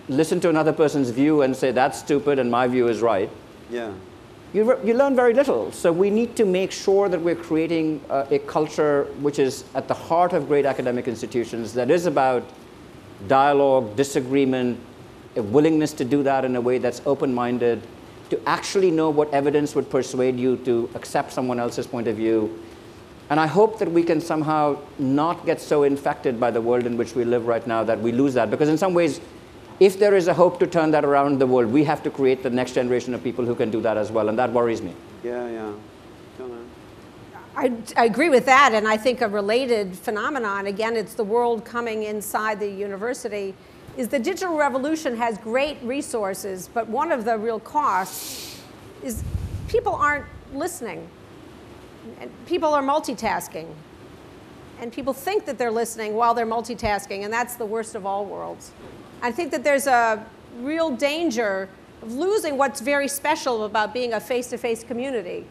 listen 0.10 0.40
to 0.42 0.50
another 0.50 0.74
person's 0.74 1.12
view 1.12 1.44
and 1.44 1.56
say 1.56 1.72
that's 1.72 2.00
stupid 2.00 2.40
and 2.40 2.52
my 2.52 2.68
view 2.68 2.88
is 2.88 3.02
right, 3.02 3.30
yeah 3.70 3.94
you, 4.54 4.80
you 4.84 4.94
learn 4.94 5.16
very 5.16 5.34
little. 5.34 5.72
So 5.72 5.92
we 5.92 6.10
need 6.10 6.36
to 6.36 6.46
make 6.46 6.72
sure 6.72 7.10
that 7.10 7.20
we're 7.20 7.36
creating 7.36 8.02
a, 8.10 8.28
a 8.32 8.40
culture 8.40 9.06
which 9.20 9.40
is 9.40 9.66
at 9.74 9.88
the 9.88 9.94
heart 9.96 10.34
of 10.34 10.48
great 10.48 10.66
academic 10.66 11.08
institutions 11.08 11.74
that 11.74 11.90
is 11.90 12.06
about 12.06 12.44
dialogue, 13.28 13.96
disagreement, 13.96 14.80
a 15.36 15.42
willingness 15.42 15.94
to 15.94 16.06
do 16.06 16.24
that 16.24 16.46
in 16.46 16.56
a 16.56 16.62
way 16.62 16.78
that's 16.78 17.02
open-minded, 17.06 17.82
to 18.30 18.50
actually 18.50 18.92
know 18.92 19.10
what 19.10 19.32
evidence 19.34 19.76
would 19.76 19.90
persuade 19.90 20.38
you 20.38 20.58
to 20.58 20.90
accept 20.96 21.32
someone 21.32 21.60
else's 21.60 21.88
point 21.88 22.08
of 22.08 22.16
view. 22.16 22.64
And 23.30 23.40
I 23.40 23.48
hope 23.48 23.80
that 23.80 23.90
we 23.90 24.04
can 24.04 24.22
somehow 24.22 24.78
not 25.00 25.46
get 25.46 25.62
so 25.62 25.84
infected 25.84 26.40
by 26.40 26.52
the 26.52 26.62
world 26.62 26.86
in 26.86 26.98
which 26.98 27.16
we 27.16 27.24
live 27.24 27.48
right 27.48 27.66
now 27.66 27.84
that 27.84 28.00
we 28.00 28.12
lose 28.12 28.34
that. 28.36 28.52
Because 28.52 28.70
in 28.70 28.78
some 28.78 28.94
ways, 28.94 29.22
if 29.80 29.98
there 29.98 30.16
is 30.16 30.28
a 30.28 30.34
hope 30.34 30.60
to 30.60 30.68
turn 30.68 30.92
that 30.92 31.04
around 31.04 31.40
the 31.40 31.48
world, 31.48 31.72
we 31.72 31.84
have 31.84 32.04
to 32.04 32.10
create 32.10 32.44
the 32.44 32.50
next 32.50 32.74
generation 32.74 33.14
of 33.14 33.24
people 33.24 33.46
who 33.46 33.56
can 33.56 33.72
do 33.72 33.82
that 33.82 33.98
as 33.98 34.12
well, 34.12 34.30
and 34.30 34.38
that 34.38 34.52
worries 34.52 34.82
me. 34.82 34.94
Yeah, 35.24 35.50
yeah. 35.50 35.74
I, 37.56 37.72
I, 37.96 38.06
agree 38.06 38.30
with 38.30 38.46
that, 38.46 38.74
and 38.74 38.88
I 38.88 38.98
think 38.98 39.22
a 39.22 39.28
related 39.28 39.96
phenomenon, 39.96 40.66
again, 40.66 40.96
it's 40.96 41.14
the 41.14 41.24
world 41.24 41.64
coming 41.64 42.04
inside 42.04 42.60
the 42.60 42.70
university, 42.70 43.54
is 43.96 44.08
the 44.08 44.18
digital 44.18 44.58
revolution 44.58 45.16
has 45.18 45.38
great 45.38 45.78
resources, 45.84 46.68
but 46.74 46.88
one 46.88 47.12
of 47.12 47.26
the 47.26 47.38
real 47.38 47.60
costs 47.60 48.60
is 49.04 49.24
people 49.68 49.94
aren't 49.94 50.26
listening. 50.54 51.08
And 52.20 52.32
people 52.46 52.74
are 52.74 52.82
multitasking. 52.82 53.68
And 54.80 54.92
people 54.92 55.14
think 55.14 55.46
that 55.46 55.58
they're 55.58 55.72
listening 55.72 56.16
while 56.16 56.34
they're 56.34 56.48
multitasking, 56.48 57.24
and 57.24 57.32
that's 57.32 57.56
the 57.56 57.66
worst 57.66 57.96
of 57.96 58.06
all 58.06 58.26
worlds. 58.26 58.72
I 59.22 59.32
think 59.32 59.52
that 59.52 59.64
there's 59.64 59.88
a 59.88 60.26
real 60.60 60.90
danger 60.96 61.70
of 62.02 62.14
losing 62.14 62.58
what's 62.58 62.82
very 62.82 63.08
special 63.08 63.66
about 63.66 63.94
being 63.94 64.14
a 64.14 64.20
face 64.20 64.48
to 64.48 64.58
face 64.58 64.84
community. 64.84 65.46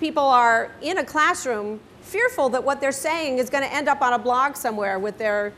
People 0.00 0.22
are 0.22 0.70
in 0.80 0.98
a 0.98 1.04
classroom 1.04 1.80
fearful 2.02 2.48
that 2.48 2.64
what 2.64 2.80
they're 2.80 2.92
saying 2.92 3.38
is 3.38 3.50
going 3.50 3.62
to 3.62 3.72
end 3.72 3.88
up 3.88 4.00
on 4.00 4.14
a 4.14 4.18
blog 4.18 4.56
somewhere 4.56 4.98
with 4.98 5.18
their 5.18 5.52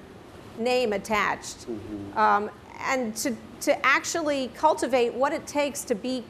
name 0.59 0.93
attached. 0.93 1.69
Mm-hmm. 1.69 2.19
Um, 2.19 2.51
and 2.83 3.15
to, 3.17 3.37
to 3.61 3.87
actually 3.87 4.49
cultivate 4.55 5.15
what 5.15 5.33
it 5.33 5.47
takes 5.47 5.83
to 5.85 5.95
be 5.95 6.25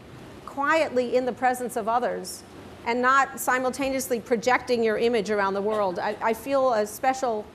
quietly 0.45 1.17
in 1.17 1.25
the 1.25 1.33
presence 1.33 1.77
of 1.77 1.89
others 1.89 2.43
and 2.87 3.01
not 3.01 3.39
simultaneously 3.39 4.21
projecting 4.21 4.83
your 4.83 4.99
image 4.99 5.31
around 5.31 5.55
the 5.55 5.63
world. 5.63 5.99
I, 5.99 6.17
I 6.21 6.35
feel 6.35 6.73
a 6.73 6.87
special 6.87 7.47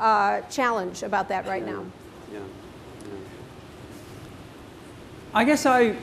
uh, 0.00 0.40
challenge 0.42 1.02
about 1.02 1.28
that 1.28 1.46
right 1.46 1.64
yeah. 1.64 1.72
now. 1.72 1.86
Yeah. 2.32 2.38
yeah. 2.38 3.14
I 5.34 5.44
guess 5.44 5.66
I, 5.66 5.96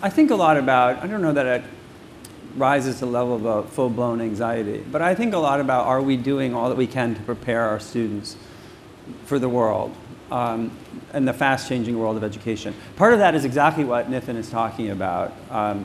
I 0.00 0.10
think 0.10 0.30
a 0.30 0.36
lot 0.36 0.56
about, 0.56 1.02
I 1.02 1.08
don't 1.08 1.22
know 1.22 1.32
that 1.32 1.46
it 1.46 1.64
rises 2.56 3.00
to 3.00 3.00
the 3.00 3.10
level 3.10 3.34
of 3.34 3.44
a 3.44 3.62
full-blown 3.64 4.20
anxiety, 4.20 4.84
but 4.92 5.02
I 5.02 5.16
think 5.16 5.34
a 5.34 5.38
lot 5.38 5.58
about 5.58 5.86
are 5.86 6.00
we 6.00 6.16
doing 6.16 6.54
all 6.54 6.68
that 6.68 6.76
we 6.76 6.86
can 6.86 7.16
to 7.16 7.20
prepare 7.22 7.62
our 7.62 7.80
students 7.80 8.36
for 9.24 9.40
the 9.40 9.48
world 9.48 9.92
um, 10.30 10.70
and 11.12 11.26
the 11.26 11.32
fast-changing 11.32 11.98
world 11.98 12.16
of 12.16 12.22
education. 12.22 12.76
Part 12.94 13.12
of 13.12 13.18
that 13.18 13.34
is 13.34 13.44
exactly 13.44 13.82
what 13.84 14.08
Nitin 14.08 14.36
is 14.36 14.48
talking 14.48 14.90
about. 14.90 15.32
Um, 15.50 15.84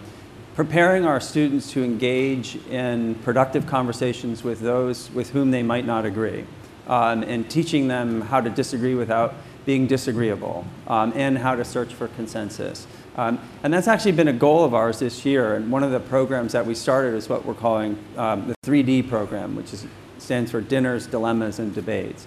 preparing 0.54 1.06
our 1.06 1.20
students 1.20 1.72
to 1.72 1.84
engage 1.84 2.56
in 2.68 3.16
productive 3.16 3.66
conversations 3.66 4.44
with 4.44 4.60
those 4.60 5.10
with 5.10 5.32
whom 5.32 5.50
they 5.50 5.64
might 5.64 5.88
not 5.88 6.06
agree, 6.06 6.46
um, 6.86 7.24
and 7.24 7.50
teaching 7.50 7.88
them 7.88 8.22
how 8.22 8.40
to 8.40 8.52
disagree 8.52 8.94
without 8.94 9.34
being 9.66 9.88
disagreeable, 9.88 10.68
um, 10.86 11.12
and 11.16 11.40
how 11.40 11.56
to 11.56 11.66
search 11.66 11.96
for 11.96 12.10
consensus. 12.10 12.86
Um, 13.16 13.40
and 13.62 13.74
that's 13.74 13.88
actually 13.88 14.14
been 14.14 14.28
a 14.28 14.34
goal 14.34 14.64
of 14.64 14.74
ours 14.74 15.00
this 15.00 15.26
year. 15.26 15.56
And 15.56 15.72
one 15.72 15.84
of 15.84 15.92
the 15.92 16.00
programs 16.00 16.54
that 16.54 16.66
we 16.66 16.76
started 16.76 17.14
is 17.14 17.30
what 17.30 17.46
we're 17.46 17.54
calling 17.54 17.98
um, 18.18 18.48
the 18.48 18.56
3D 18.64 19.08
program, 19.08 19.56
which 19.56 19.74
is, 19.74 19.86
stands 20.18 20.52
for 20.52 20.62
Dinners, 20.62 21.06
Dilemmas, 21.08 21.60
and 21.60 21.76
Debates. 21.76 22.26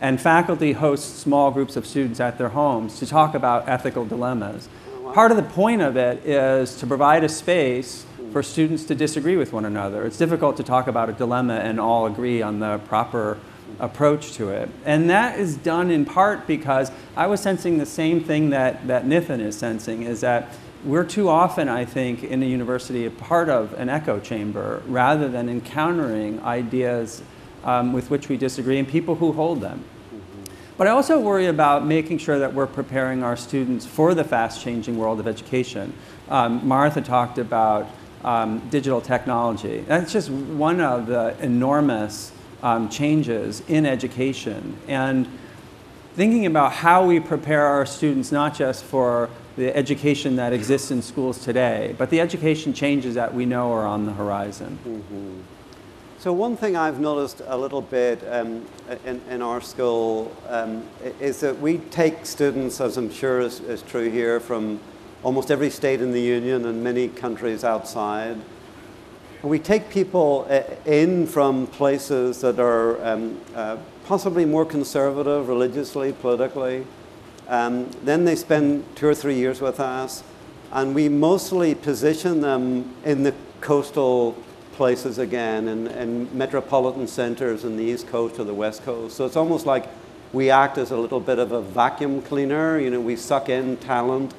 And 0.00 0.20
faculty 0.20 0.72
host 0.72 1.18
small 1.18 1.50
groups 1.50 1.76
of 1.76 1.86
students 1.86 2.18
at 2.18 2.38
their 2.38 2.48
homes 2.48 2.98
to 2.98 3.06
talk 3.06 3.34
about 3.34 3.68
ethical 3.68 4.04
dilemmas 4.04 4.68
part 5.12 5.30
of 5.30 5.36
the 5.36 5.42
point 5.42 5.82
of 5.82 5.96
it 5.96 6.24
is 6.26 6.76
to 6.76 6.86
provide 6.86 7.22
a 7.22 7.28
space 7.28 8.06
for 8.32 8.42
students 8.42 8.84
to 8.84 8.94
disagree 8.94 9.36
with 9.36 9.52
one 9.52 9.66
another. 9.66 10.06
It's 10.06 10.16
difficult 10.16 10.56
to 10.56 10.62
talk 10.62 10.86
about 10.86 11.10
a 11.10 11.12
dilemma 11.12 11.56
and 11.56 11.78
all 11.78 12.06
agree 12.06 12.40
on 12.40 12.60
the 12.60 12.78
proper 12.86 13.38
approach 13.78 14.32
to 14.32 14.50
it. 14.50 14.68
And 14.84 15.10
that 15.10 15.38
is 15.38 15.56
done 15.56 15.90
in 15.90 16.04
part 16.04 16.46
because 16.46 16.90
I 17.16 17.26
was 17.26 17.40
sensing 17.40 17.78
the 17.78 17.86
same 17.86 18.22
thing 18.22 18.50
that, 18.50 18.86
that 18.86 19.04
Nitin 19.04 19.40
is 19.40 19.56
sensing, 19.56 20.02
is 20.02 20.20
that 20.20 20.54
we're 20.84 21.04
too 21.04 21.28
often, 21.28 21.68
I 21.68 21.84
think, 21.84 22.24
in 22.24 22.42
a 22.42 22.46
university 22.46 23.06
a 23.06 23.10
part 23.10 23.48
of 23.48 23.72
an 23.74 23.88
echo 23.88 24.18
chamber 24.18 24.82
rather 24.86 25.28
than 25.28 25.48
encountering 25.48 26.40
ideas 26.42 27.22
um, 27.64 27.92
with 27.92 28.10
which 28.10 28.28
we 28.28 28.36
disagree 28.36 28.78
and 28.78 28.88
people 28.88 29.14
who 29.14 29.32
hold 29.32 29.60
them. 29.60 29.84
But 30.76 30.86
I 30.88 30.90
also 30.90 31.20
worry 31.20 31.46
about 31.46 31.86
making 31.86 32.18
sure 32.18 32.38
that 32.38 32.54
we're 32.54 32.66
preparing 32.66 33.22
our 33.22 33.36
students 33.36 33.86
for 33.86 34.14
the 34.14 34.24
fast 34.24 34.62
changing 34.62 34.96
world 34.98 35.20
of 35.20 35.28
education. 35.28 35.92
Um, 36.28 36.66
Martha 36.66 37.00
talked 37.00 37.38
about 37.38 37.88
um, 38.24 38.60
digital 38.70 39.00
technology. 39.00 39.84
That's 39.86 40.12
just 40.12 40.30
one 40.30 40.80
of 40.80 41.06
the 41.06 41.36
enormous 41.40 42.32
um, 42.62 42.88
changes 42.88 43.62
in 43.68 43.86
education. 43.86 44.76
And 44.88 45.28
thinking 46.14 46.46
about 46.46 46.72
how 46.72 47.06
we 47.06 47.20
prepare 47.20 47.66
our 47.66 47.86
students 47.86 48.32
not 48.32 48.54
just 48.54 48.84
for 48.84 49.30
the 49.56 49.74
education 49.76 50.36
that 50.36 50.52
exists 50.52 50.90
in 50.90 51.02
schools 51.02 51.42
today, 51.44 51.94
but 51.98 52.10
the 52.10 52.20
education 52.20 52.72
changes 52.72 53.14
that 53.14 53.34
we 53.34 53.46
know 53.46 53.72
are 53.72 53.86
on 53.86 54.06
the 54.06 54.12
horizon. 54.12 54.78
Mm-hmm. 54.86 55.40
So 56.18 56.32
one 56.32 56.56
thing 56.56 56.76
I've 56.76 57.00
noticed 57.00 57.42
a 57.46 57.58
little 57.58 57.82
bit 57.82 58.22
um, 58.30 58.64
in, 59.04 59.20
in, 59.28 59.42
our 59.42 59.60
school 59.60 60.32
um, 60.48 60.86
is 61.18 61.40
that 61.40 61.58
we 61.58 61.78
take 61.78 62.24
students, 62.24 62.80
as 62.80 62.96
I'm 62.96 63.10
sure 63.10 63.40
is, 63.40 63.58
is, 63.58 63.82
true 63.82 64.08
here, 64.08 64.38
from 64.38 64.78
almost 65.24 65.50
every 65.50 65.68
state 65.68 66.00
in 66.00 66.12
the 66.12 66.20
union 66.20 66.64
and 66.66 66.84
many 66.84 67.08
countries 67.08 67.64
outside. 67.64 68.36
We 69.42 69.58
take 69.58 69.90
people 69.90 70.46
uh, 70.48 70.62
in 70.88 71.26
from 71.26 71.66
places 71.66 72.42
that 72.42 72.60
are 72.60 73.04
um, 73.04 73.40
uh, 73.56 73.76
possibly 74.06 74.44
more 74.44 74.64
conservative 74.64 75.48
religiously, 75.48 76.12
politically. 76.12 76.86
Um, 77.48 77.90
then 78.04 78.24
they 78.24 78.36
spend 78.36 78.84
two 78.94 79.08
or 79.08 79.16
three 79.16 79.34
years 79.34 79.60
with 79.60 79.80
us, 79.80 80.22
and 80.70 80.94
we 80.94 81.08
mostly 81.08 81.74
position 81.74 82.40
them 82.40 82.94
in 83.04 83.24
the 83.24 83.34
coastal 83.60 84.36
places 84.74 85.18
again 85.18 85.66
in, 85.66 85.88
in 85.88 86.38
metropolitan 86.38 87.08
centers 87.08 87.64
in 87.64 87.76
the 87.76 87.82
East 87.82 88.06
Coast 88.06 88.38
or 88.38 88.44
the 88.44 88.54
West 88.54 88.84
Coast. 88.84 89.16
So 89.16 89.26
it's 89.26 89.36
almost 89.36 89.66
like 89.66 89.88
we 90.32 90.50
act 90.50 90.78
as 90.78 90.92
a 90.92 90.96
little 90.96 91.20
bit 91.20 91.40
of 91.40 91.50
a 91.50 91.60
vacuum 91.60 92.22
cleaner. 92.22 92.78
You 92.78 92.90
know, 92.90 93.00
we 93.00 93.16
suck 93.16 93.48
in 93.48 93.76
talent 93.78 94.34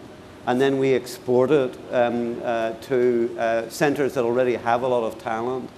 and 0.45 0.59
then 0.59 0.77
we 0.77 0.93
export 0.93 1.51
it 1.51 1.77
um, 1.91 2.41
uh, 2.43 2.73
to 2.81 3.35
uh, 3.39 3.69
centers 3.69 4.13
that 4.13 4.23
already 4.23 4.55
have 4.55 4.83
a 4.83 4.87
lot 4.87 5.03
of 5.03 5.21
talent. 5.21 5.69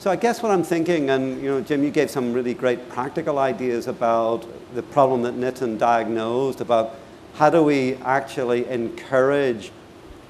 So 0.00 0.10
I 0.10 0.16
guess 0.16 0.42
what 0.42 0.50
I'm 0.50 0.64
thinking, 0.64 1.10
and 1.10 1.42
you 1.42 1.50
know, 1.50 1.60
Jim, 1.60 1.84
you 1.84 1.90
gave 1.90 2.10
some 2.10 2.32
really 2.32 2.54
great 2.54 2.88
practical 2.88 3.38
ideas 3.38 3.86
about 3.86 4.46
the 4.74 4.82
problem 4.82 5.22
that 5.22 5.34
Nitin 5.34 5.78
diagnosed 5.78 6.60
about 6.60 6.94
how 7.34 7.50
do 7.50 7.62
we 7.62 7.94
actually 7.96 8.66
encourage 8.66 9.70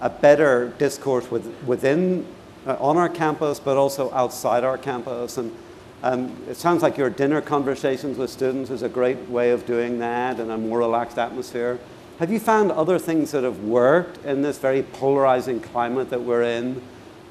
a 0.01 0.11
better 0.11 0.73
discourse 0.79 1.31
with, 1.31 1.47
within 1.65 2.27
uh, 2.67 2.77
on 2.81 2.97
our 2.97 3.09
campus, 3.09 3.61
but 3.61 3.77
also 3.77 4.13
outside 4.13 4.65
our 4.65 4.77
campus. 4.77 5.39
And 5.39 5.55
um, 6.03 6.37
it 6.49 6.57
sounds 6.57 6.83
like 6.83 6.97
your 6.99 7.11
dinner 7.11 7.41
conversations 7.41 8.19
with 8.19 8.31
students 8.31 8.71
is 8.71 8.83
a 8.83 8.89
great 8.89 9.29
way 9.29 9.51
of 9.51 9.67
doing 9.67 9.99
that 10.01 10.41
in 10.41 10.51
a 10.51 10.59
more 10.59 10.79
relaxed 10.79 11.19
atmosphere. 11.19 11.79
Have 12.21 12.31
you 12.31 12.39
found 12.39 12.71
other 12.71 12.99
things 12.99 13.31
that 13.31 13.45
have 13.45 13.61
worked 13.61 14.27
in 14.27 14.43
this 14.43 14.59
very 14.59 14.83
polarizing 14.83 15.59
climate 15.59 16.11
that 16.11 16.21
we're 16.21 16.43
in 16.43 16.83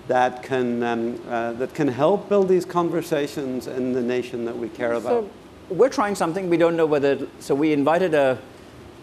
that 0.08 0.41
can, 0.41 0.82
um, 0.82 1.21
uh, 1.30 1.54
that 1.54 1.75
can 1.75 1.88
help 1.88 2.28
build 2.28 2.49
these 2.49 2.65
conversations 2.65 3.67
in 3.67 3.93
the 3.93 4.02
nation 4.02 4.45
that 4.45 4.58
we 4.58 4.67
care 4.67 4.93
about? 4.93 5.04
So 5.04 5.30
we're 5.69 5.89
trying 5.89 6.15
something. 6.15 6.49
We 6.49 6.58
don't 6.58 6.75
know 6.75 6.88
whether. 6.88 7.28
So 7.39 7.54
we 7.54 7.71
invited 7.71 8.15
a, 8.15 8.39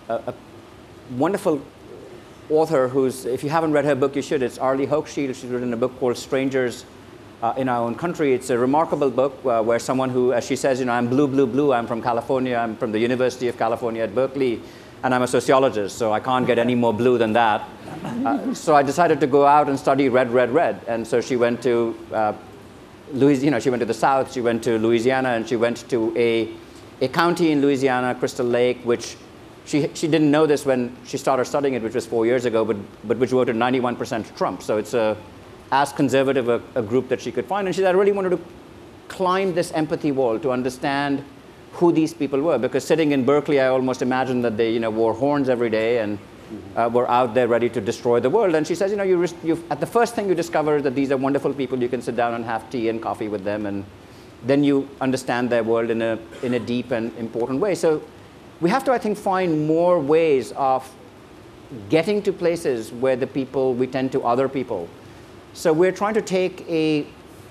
a, 0.09 0.15
a 0.15 0.35
wonderful 1.13 1.63
author 2.51 2.89
who's, 2.89 3.25
if 3.25 3.45
you 3.45 3.51
haven't 3.51 3.71
read 3.71 3.85
her 3.85 3.95
book, 3.95 4.17
you 4.17 4.23
should. 4.23 4.43
It's 4.43 4.59
Arlie 4.59 4.89
Hochschild. 4.89 5.37
She's 5.37 5.45
written 5.45 5.73
a 5.73 5.77
book 5.77 5.97
called 6.01 6.17
Strangers 6.17 6.85
uh, 7.43 7.55
in 7.57 7.69
Our 7.69 7.87
Own 7.87 7.95
Country. 7.95 8.35
It's 8.35 8.51
a 8.51 8.59
remarkable 8.59 9.13
book 9.13 9.39
uh, 9.45 9.63
where 9.63 9.79
someone 9.79 10.11
who, 10.11 10.33
as 10.33 10.45
she 10.45 10.57
says, 10.57 10.81
you 10.81 10.87
know, 10.87 10.95
I'm 10.95 11.07
blue, 11.07 11.29
blue, 11.29 11.47
blue. 11.47 11.73
I'm 11.73 11.87
from 11.87 12.03
California. 12.03 12.57
I'm 12.57 12.77
from 12.77 12.91
the 12.91 12.99
University 12.99 13.47
of 13.47 13.57
California 13.57 14.03
at 14.03 14.17
Berkeley. 14.17 14.61
And 15.03 15.15
I'm 15.15 15.23
a 15.23 15.29
sociologist, 15.29 15.99
so 15.99 16.13
I 16.13 16.21
can't 16.21 16.47
get 16.47 16.59
any 16.59 16.75
more 16.75 16.93
blue 16.93 17.19
than 17.19 17.33
that. 17.35 17.69
Uh, 18.05 18.55
so 18.55 18.75
I 18.75 18.83
decided 18.83 19.21
to 19.21 19.27
go 19.27 19.47
out 19.47 19.69
and 19.69 19.79
study 19.79 20.09
red, 20.09 20.31
red, 20.31 20.51
red. 20.51 20.81
And 20.89 21.07
so 21.07 21.21
she 21.21 21.37
went 21.37 21.63
to 21.63 21.97
uh, 22.13 22.33
Louis, 23.13 23.43
you 23.45 23.51
know, 23.51 23.61
she 23.61 23.71
went 23.71 23.81
to 23.81 23.87
the 23.87 23.95
South, 23.95 24.33
she 24.33 24.41
went 24.41 24.65
to 24.65 24.79
Louisiana, 24.79 25.31
and 25.31 25.49
she 25.49 25.57
went 25.57 25.89
to 25.91 26.17
a, 26.17 26.53
a 27.01 27.09
county 27.09 27.53
in 27.53 27.61
Louisiana, 27.61 28.15
Crystal 28.15 28.47
Lake, 28.47 28.83
which 28.85 29.17
she, 29.65 29.89
she 29.95 30.09
didn't 30.09 30.31
know 30.31 30.47
this 30.47 30.65
when 30.65 30.97
she 31.05 31.19
started 31.19 31.45
studying 31.45 31.75
it, 31.75 31.83
which 31.83 31.95
was 31.95 32.07
four 32.07 32.27
years 32.27 32.45
ago, 32.45 32.65
but, 32.65 32.77
but 33.05 33.19
which 33.19 33.31
voted 33.31 33.57
91% 33.57 34.37
Trump. 34.37 34.63
So 34.63 34.79
it's 34.79 34.95
a, 34.95 35.17
as 35.73 35.93
conservative 35.93 36.49
a, 36.49 36.63
a 36.75 36.83
group 36.83 37.09
that 37.09 37.21
she 37.21 37.33
could 37.33 37.47
find. 37.47 37.67
And 37.67 37.75
she 37.75 37.83
said, 37.83 37.95
I 37.95 37.99
really 37.99 38.13
wanted 38.13 38.31
to 38.31 38.41
climb 39.09 39.55
this 39.55 39.73
empathy 39.73 40.13
wall 40.13 40.39
to 40.39 40.51
understand 40.51 41.25
who 41.77 41.93
these 41.93 42.15
people 42.15 42.41
were. 42.41 42.59
Because 42.59 42.85
sitting 42.85 43.13
in 43.13 43.25
Berkeley, 43.25 43.61
I 43.61 43.69
almost 43.69 44.03
imagined 44.03 44.45
that 44.45 44.57
they 44.57 44.73
you 44.73 44.81
know, 44.81 44.91
wore 44.91 45.15
horns 45.15 45.49
every 45.49 45.71
day 45.71 45.99
and 45.99 46.19
uh, 46.77 46.89
were 46.93 47.09
out 47.11 47.35
there 47.35 47.49
ready 47.49 47.69
to 47.69 47.81
destroy 47.81 48.21
the 48.21 48.31
world. 48.31 48.55
And 48.55 48.67
she 48.67 48.75
says, 48.75 48.91
you 48.91 48.97
know, 48.97 49.03
you, 49.03 49.27
you, 49.43 49.63
at 49.71 49.81
the 49.81 49.87
first 49.87 50.15
thing 50.15 50.29
you 50.29 50.35
discover 50.35 50.77
is 50.77 50.83
that 50.85 50.95
these 50.95 51.11
are 51.11 51.17
wonderful 51.17 51.53
people. 51.53 51.81
You 51.81 51.89
can 51.89 52.03
sit 52.03 52.17
down 52.17 52.35
and 52.35 52.45
have 52.45 52.69
tea 52.71 52.89
and 52.89 53.03
coffee 53.03 53.29
with 53.29 53.45
them. 53.45 53.67
And 53.67 53.85
then 54.45 54.65
you 54.65 54.89
understand 55.01 55.51
their 55.51 55.65
world 55.65 55.91
in 55.91 56.03
a, 56.03 56.19
in 56.43 56.55
a 56.55 56.59
deep 56.59 56.93
and 56.93 57.17
important 57.19 57.61
way. 57.61 57.75
So 57.75 58.03
we 58.61 58.71
have 58.71 58.85
to, 58.85 58.93
I 58.93 58.99
think, 58.99 59.19
find 59.19 59.67
more 59.67 59.99
ways 59.99 60.53
of 60.53 60.91
getting 61.91 62.23
to 62.23 62.33
places 62.33 62.93
where 62.93 63.17
the 63.17 63.27
people, 63.27 63.75
we 63.75 63.87
tend 63.87 64.13
to 64.13 64.23
other 64.23 64.49
people. 64.49 64.89
So 65.53 65.73
we're 65.73 65.93
trying 65.93 66.15
to 66.15 66.23
take 66.23 66.65
a 66.69 67.07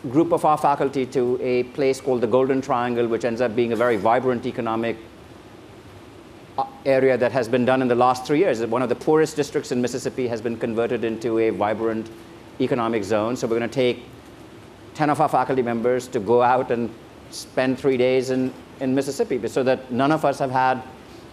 group 0.10 0.32
of 0.32 0.46
our 0.46 0.58
faculty 0.58 1.06
to 1.08 1.40
a 1.42 1.64
place 1.64 2.00
called 2.00 2.22
the 2.22 2.28
Golden 2.28 2.62
Triangle, 2.62 3.08
which 3.08 3.26
ends 3.26 3.42
up 3.42 3.56
being 3.56 3.74
a 3.74 3.76
very 3.76 3.98
vibrant 3.98 4.46
economic 4.46 4.98
uh, 6.58 6.66
area 6.86 7.18
that 7.18 7.32
has 7.32 7.48
been 7.48 7.66
done 7.66 7.82
in 7.82 7.88
the 7.88 7.96
last 7.96 8.26
three 8.26 8.40
years. 8.40 8.66
One 8.66 8.82
of 8.82 8.90
the 8.90 8.96
poorest 8.96 9.36
districts 9.36 9.72
in 9.72 9.82
Mississippi 9.82 10.28
has 10.28 10.42
been 10.42 10.58
converted 10.58 11.04
into 11.04 11.40
a 11.40 11.50
vibrant 11.50 12.10
economic 12.62 13.04
zone. 13.04 13.36
So 13.36 13.48
we're 13.48 13.58
going 13.58 13.70
to 13.70 13.76
take 13.76 14.04
10 14.94 15.10
of 15.10 15.20
our 15.20 15.30
faculty 15.30 15.62
members 15.62 16.08
to 16.10 16.20
go 16.20 16.42
out 16.42 16.72
and 16.72 16.94
spend 17.32 17.80
three 17.80 17.98
days 17.98 18.30
in, 18.30 18.54
in 18.80 18.96
Mississippi 18.96 19.46
so 19.48 19.64
that 19.64 19.92
none 19.92 20.12
of 20.12 20.24
us 20.24 20.40
have 20.40 20.52
had 20.52 20.82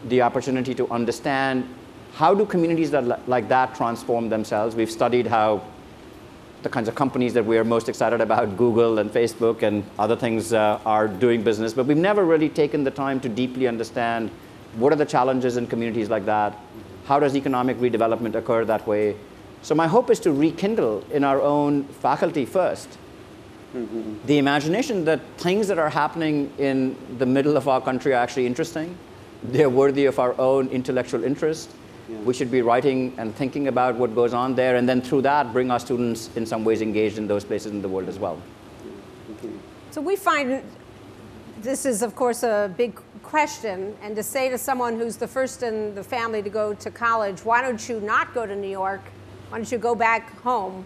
the 0.09 0.23
opportunity 0.23 0.75
to 0.75 0.91
understand 0.91 1.69
how 2.15 2.35
do 2.35 2.45
communities 2.45 2.91
that, 2.91 3.29
like 3.29 3.49
that 3.49 3.75
transform 3.75 4.29
themselves. 4.29 4.75
We've 4.75 4.91
studied 4.91 5.27
how 5.27 5.63
the 6.63 6.69
kinds 6.69 6.89
of 6.89 6.95
companies 6.95 7.35
that 7.35 7.45
we 7.45 7.59
are 7.59 7.65
most 7.65 7.89
excited 7.89 8.21
about, 8.21 8.57
Google 8.57 8.99
and 8.99 9.11
Facebook 9.11 9.63
and 9.63 9.85
other 9.99 10.17
things, 10.17 10.53
uh, 10.53 10.81
are 10.87 11.09
doing 11.09 11.43
business. 11.43 11.73
But 11.75 11.87
we've 11.87 11.97
never 11.97 12.25
really 12.25 12.49
taken 12.49 12.85
the 12.85 12.91
time 12.91 13.21
to 13.21 13.29
deeply 13.29 13.67
understand 13.67 14.31
what 14.77 14.93
are 14.93 14.97
the 14.97 15.07
challenges 15.07 15.57
in 15.57 15.67
communities 15.67 16.09
like 16.09 16.25
that? 16.27 16.59
How 17.05 17.19
does 17.19 17.37
economic 17.37 17.79
redevelopment 17.79 18.35
occur 18.35 18.65
that 18.65 18.87
way? 18.87 19.17
So 19.63 19.75
my 19.75 19.87
hope 19.87 20.11
is 20.11 20.19
to 20.21 20.33
rekindle 20.33 21.05
in 21.11 21.25
our 21.25 21.41
own 21.41 21.85
faculty 21.85 22.47
1st 22.47 22.89
mm-hmm. 23.75 24.15
the 24.27 24.39
imagination 24.39 25.05
that 25.05 25.21
things 25.39 25.69
that 25.69 25.79
are 25.79 25.91
happening 25.91 26.53
in 26.59 26.97
the 27.19 27.27
middle 27.27 27.57
of 27.57 27.69
our 27.69 27.81
country 27.81 28.13
are 28.13 28.23
actually 28.23 28.47
interesting. 28.47 28.97
They're 29.43 29.71
worthy 29.71 30.07
of 30.07 30.19
our 30.19 30.41
own 30.41 30.69
intellectual 30.69 31.23
interest 31.23 31.71
yeah. 32.09 32.19
We 32.21 32.35
should 32.35 32.51
be 32.51 32.63
writing 32.63 33.15
and 33.17 33.35
thinking 33.35 33.69
about 33.69 33.95
what 33.95 34.15
goes 34.15 34.35
on 34.35 34.55
there, 34.55 34.77
and 34.77 34.89
then 34.89 35.01
through 35.01 35.23
that, 35.23 35.53
bring 35.53 35.71
our 35.71 35.79
students 35.79 36.31
in 36.37 36.45
some 36.47 36.65
ways 36.65 36.83
engaged 36.83 37.19
in 37.19 37.27
those 37.27 37.45
places 37.45 37.73
in 37.73 37.81
the 37.81 37.89
world 37.89 38.09
as 38.09 38.19
well. 38.19 38.41
So 39.91 40.01
we 40.01 40.17
find 40.17 40.63
this 41.61 41.85
is, 41.87 42.03
of 42.03 42.17
course, 42.17 42.43
a 42.43 42.73
big 42.77 42.99
question. 43.23 43.95
And 44.03 44.17
to 44.17 44.23
say 44.23 44.49
to 44.49 44.59
someone 44.59 44.99
who's 44.99 45.17
the 45.17 45.29
first 45.29 45.63
in 45.63 45.95
the 45.95 46.03
family 46.03 46.43
to 46.43 46.51
go 46.51 46.75
to 46.75 46.91
college, 46.91 47.45
why 47.45 47.63
don't 47.63 47.89
you 47.89 48.01
not 48.01 48.35
go 48.35 48.47
to 48.47 48.57
New 48.57 48.71
York? 48.71 49.03
Why 49.49 49.59
don't 49.59 49.71
you 49.71 49.79
go 49.79 49.95
back 49.95 50.41
home? 50.41 50.85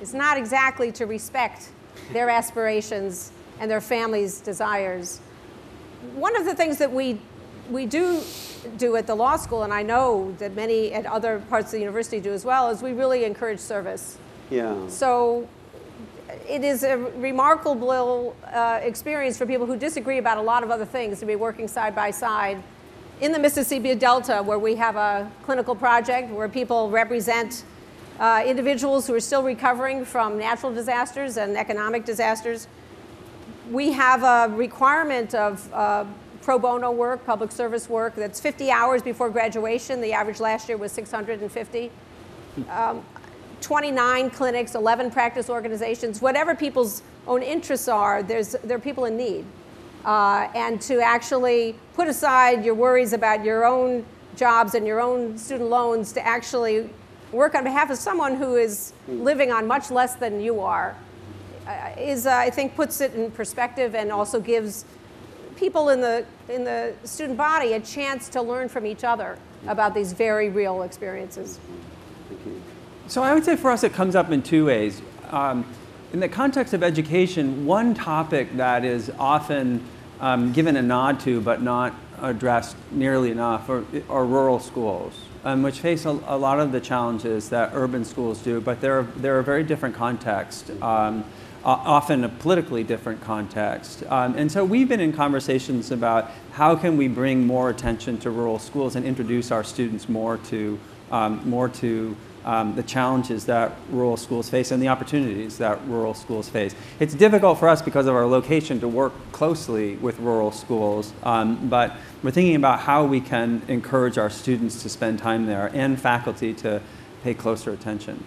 Is 0.00 0.14
not 0.14 0.36
exactly 0.36 0.90
to 0.92 1.06
respect 1.06 1.70
their 2.12 2.28
aspirations 2.28 3.32
and 3.60 3.70
their 3.70 3.80
family's 3.80 4.40
desires. 4.40 5.20
One 6.14 6.34
of 6.34 6.44
the 6.44 6.54
things 6.54 6.78
that 6.78 6.90
we, 6.90 7.20
we 7.70 7.86
do 7.86 8.20
do 8.76 8.96
at 8.96 9.06
the 9.06 9.14
law 9.14 9.36
school, 9.36 9.62
and 9.62 9.72
I 9.72 9.82
know 9.82 10.34
that 10.38 10.54
many 10.54 10.92
at 10.92 11.06
other 11.06 11.42
parts 11.48 11.66
of 11.66 11.72
the 11.72 11.80
university 11.80 12.20
do 12.20 12.32
as 12.32 12.44
well, 12.44 12.70
is 12.70 12.82
we 12.82 12.92
really 12.92 13.24
encourage 13.24 13.60
service. 13.60 14.18
Yeah. 14.50 14.88
So 14.88 15.48
it 16.48 16.64
is 16.64 16.82
a 16.82 16.96
remarkable 16.96 18.36
uh, 18.52 18.80
experience 18.82 19.38
for 19.38 19.46
people 19.46 19.66
who 19.66 19.76
disagree 19.76 20.18
about 20.18 20.38
a 20.38 20.42
lot 20.42 20.62
of 20.62 20.70
other 20.70 20.84
things 20.84 21.20
to 21.20 21.26
be 21.26 21.36
working 21.36 21.68
side 21.68 21.94
by 21.94 22.10
side 22.10 22.62
in 23.20 23.32
the 23.32 23.38
Mississippi 23.38 23.94
Delta, 23.94 24.42
where 24.42 24.58
we 24.58 24.76
have 24.76 24.96
a 24.96 25.30
clinical 25.42 25.74
project 25.74 26.30
where 26.30 26.48
people 26.48 26.90
represent 26.90 27.64
uh, 28.18 28.42
individuals 28.46 29.06
who 29.06 29.14
are 29.14 29.20
still 29.20 29.42
recovering 29.42 30.04
from 30.04 30.38
natural 30.38 30.72
disasters 30.72 31.36
and 31.36 31.56
economic 31.56 32.04
disasters. 32.04 32.66
We 33.70 33.92
have 33.92 34.22
a 34.22 34.54
requirement 34.54 35.34
of 35.34 35.72
uh, 35.72 36.04
pro 36.42 36.58
bono 36.58 36.90
work, 36.90 37.24
public 37.26 37.52
service 37.52 37.88
work, 37.88 38.14
that's 38.14 38.40
50 38.40 38.70
hours 38.70 39.02
before 39.02 39.30
graduation. 39.30 40.00
The 40.00 40.12
average 40.12 40.40
last 40.40 40.68
year 40.68 40.78
was 40.78 40.92
650. 40.92 41.90
Um, 42.68 43.04
29 43.60 44.30
clinics, 44.30 44.74
11 44.74 45.10
practice 45.10 45.50
organizations, 45.50 46.22
whatever 46.22 46.54
people's 46.54 47.02
own 47.26 47.42
interests 47.42 47.88
are, 47.88 48.22
there's, 48.22 48.52
there 48.64 48.76
are 48.76 48.80
people 48.80 49.04
in 49.04 49.16
need. 49.16 49.44
Uh, 50.04 50.48
and 50.54 50.80
to 50.80 51.00
actually 51.00 51.74
put 51.94 52.08
aside 52.08 52.64
your 52.64 52.74
worries 52.74 53.12
about 53.12 53.44
your 53.44 53.66
own 53.66 54.04
jobs 54.34 54.74
and 54.74 54.86
your 54.86 55.00
own 55.00 55.36
student 55.36 55.68
loans 55.68 56.12
to 56.12 56.26
actually 56.26 56.88
work 57.32 57.54
on 57.54 57.64
behalf 57.64 57.90
of 57.90 57.98
someone 57.98 58.34
who 58.34 58.56
is 58.56 58.92
living 59.06 59.52
on 59.52 59.66
much 59.66 59.90
less 59.90 60.14
than 60.14 60.40
you 60.40 60.60
are 60.60 60.96
uh, 61.66 61.90
is, 61.98 62.26
uh, 62.26 62.34
I 62.34 62.50
think, 62.50 62.74
puts 62.74 63.00
it 63.00 63.14
in 63.14 63.30
perspective 63.30 63.94
and 63.94 64.10
also 64.10 64.40
gives 64.40 64.84
people 65.60 65.90
in 65.90 66.00
the, 66.00 66.24
in 66.48 66.64
the 66.64 66.94
student 67.04 67.36
body 67.36 67.74
a 67.74 67.80
chance 67.80 68.30
to 68.30 68.40
learn 68.40 68.68
from 68.68 68.86
each 68.86 69.04
other 69.04 69.38
about 69.68 69.94
these 69.94 70.14
very 70.14 70.48
real 70.48 70.82
experiences. 70.82 71.60
So 73.06 73.22
I 73.22 73.34
would 73.34 73.44
say 73.44 73.56
for 73.56 73.70
us 73.70 73.84
it 73.84 73.92
comes 73.92 74.16
up 74.16 74.30
in 74.30 74.42
two 74.42 74.64
ways. 74.64 75.02
Um, 75.28 75.66
in 76.12 76.18
the 76.18 76.28
context 76.28 76.72
of 76.72 76.82
education, 76.82 77.66
one 77.66 77.94
topic 77.94 78.56
that 78.56 78.84
is 78.84 79.12
often 79.18 79.84
um, 80.18 80.52
given 80.52 80.76
a 80.76 80.82
nod 80.82 81.20
to 81.20 81.40
but 81.40 81.62
not 81.62 81.94
addressed 82.22 82.76
nearly 82.90 83.30
enough 83.30 83.68
are, 83.68 83.84
are 84.08 84.24
rural 84.24 84.58
schools, 84.58 85.14
um, 85.44 85.62
which 85.62 85.80
face 85.80 86.04
a, 86.04 86.10
a, 86.26 86.36
lot 86.36 86.58
of 86.58 86.72
the 86.72 86.80
challenges 86.80 87.48
that 87.50 87.70
urban 87.74 88.04
schools 88.04 88.42
do, 88.42 88.60
but 88.60 88.80
they're, 88.80 89.04
they're 89.16 89.38
a 89.38 89.44
very 89.44 89.62
different 89.62 89.94
context. 89.94 90.70
Um, 91.62 91.80
often 91.84 92.24
a 92.24 92.28
politically 92.30 92.84
different 92.84 93.20
context. 93.20 94.02
Um, 94.08 94.34
and 94.34 94.50
so 94.50 94.64
we've 94.64 94.88
been 94.88 95.00
in 95.00 95.12
conversations 95.12 95.90
about 95.90 96.30
how 96.52 96.74
can 96.74 96.96
we 96.96 97.06
bring 97.06 97.46
more 97.46 97.68
attention 97.68 98.16
to 98.20 98.30
rural 98.30 98.58
schools 98.58 98.96
and 98.96 99.04
introduce 99.04 99.50
our 99.50 99.62
students 99.62 100.08
more 100.08 100.38
to, 100.48 100.78
um, 101.10 101.46
more 101.46 101.68
to 101.68 102.16
um, 102.46 102.74
the 102.76 102.82
challenges 102.82 103.44
that 103.44 103.72
rural 103.90 104.16
schools 104.16 104.48
face 104.48 104.70
and 104.70 104.82
the 104.82 104.88
opportunities 104.88 105.58
that 105.58 105.86
rural 105.86 106.14
schools 106.14 106.48
face. 106.48 106.74
It's 106.98 107.12
difficult 107.12 107.58
for 107.58 107.68
us 107.68 107.82
because 107.82 108.06
of 108.06 108.14
our 108.14 108.26
location 108.26 108.80
to 108.80 108.88
work 108.88 109.12
closely 109.32 109.96
with 109.96 110.18
rural 110.18 110.52
schools, 110.52 111.12
um, 111.24 111.68
but 111.68 111.92
we're 112.22 112.30
thinking 112.30 112.56
about 112.56 112.80
how 112.80 113.04
we 113.04 113.20
can 113.20 113.60
encourage 113.68 114.16
our 114.16 114.30
students 114.30 114.82
to 114.82 114.88
spend 114.88 115.18
time 115.18 115.44
there 115.44 115.70
and 115.74 116.00
faculty 116.00 116.54
to 116.54 116.80
pay 117.22 117.34
closer 117.34 117.70
attention. 117.70 118.24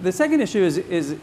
The, 0.00 0.12
second 0.12 0.42
issue 0.42 0.62
is, 0.62 0.78
is 0.78 1.16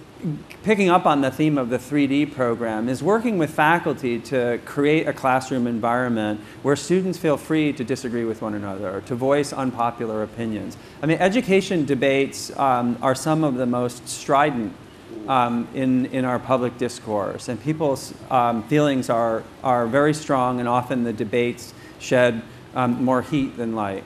picking 0.63 0.89
up 0.89 1.05
on 1.05 1.21
the 1.21 1.31
theme 1.31 1.57
of 1.57 1.69
the 1.69 1.77
3D 1.77 2.33
program, 2.33 2.89
is 2.89 3.01
working 3.01 3.37
with 3.37 3.51
faculty 3.51 4.19
to 4.19 4.59
create 4.65 5.07
a 5.07 5.13
classroom 5.13 5.65
environment 5.65 6.41
where 6.61 6.75
students 6.75 7.17
feel 7.17 7.37
free 7.37 7.71
to 7.71 7.85
disagree 7.85 8.25
with 8.25 8.41
one 8.41 8.53
another, 8.53 9.01
to 9.05 9.15
voice 9.15 9.53
unpopular 9.53 10.23
opinions. 10.23 10.75
I 11.01 11.05
mean, 11.05 11.19
education 11.19 11.85
debates 11.85 12.51
um, 12.59 12.97
are 13.01 13.15
some 13.15 13.45
of 13.45 13.55
the 13.55 13.65
most 13.65 14.09
strident 14.09 14.73
um, 15.29 15.65
in, 15.73 16.07
in 16.07 16.25
our 16.25 16.37
public 16.37 16.77
discourse, 16.77 17.47
and 17.47 17.61
people's 17.63 18.13
um, 18.29 18.63
feelings 18.63 19.09
are, 19.09 19.43
are 19.63 19.87
very 19.87 20.13
strong, 20.13 20.59
and 20.59 20.67
often 20.67 21.05
the 21.05 21.13
debates 21.13 21.73
shed 21.99 22.41
um, 22.75 23.05
more 23.05 23.21
heat 23.21 23.55
than 23.55 23.73
light. 23.73 24.03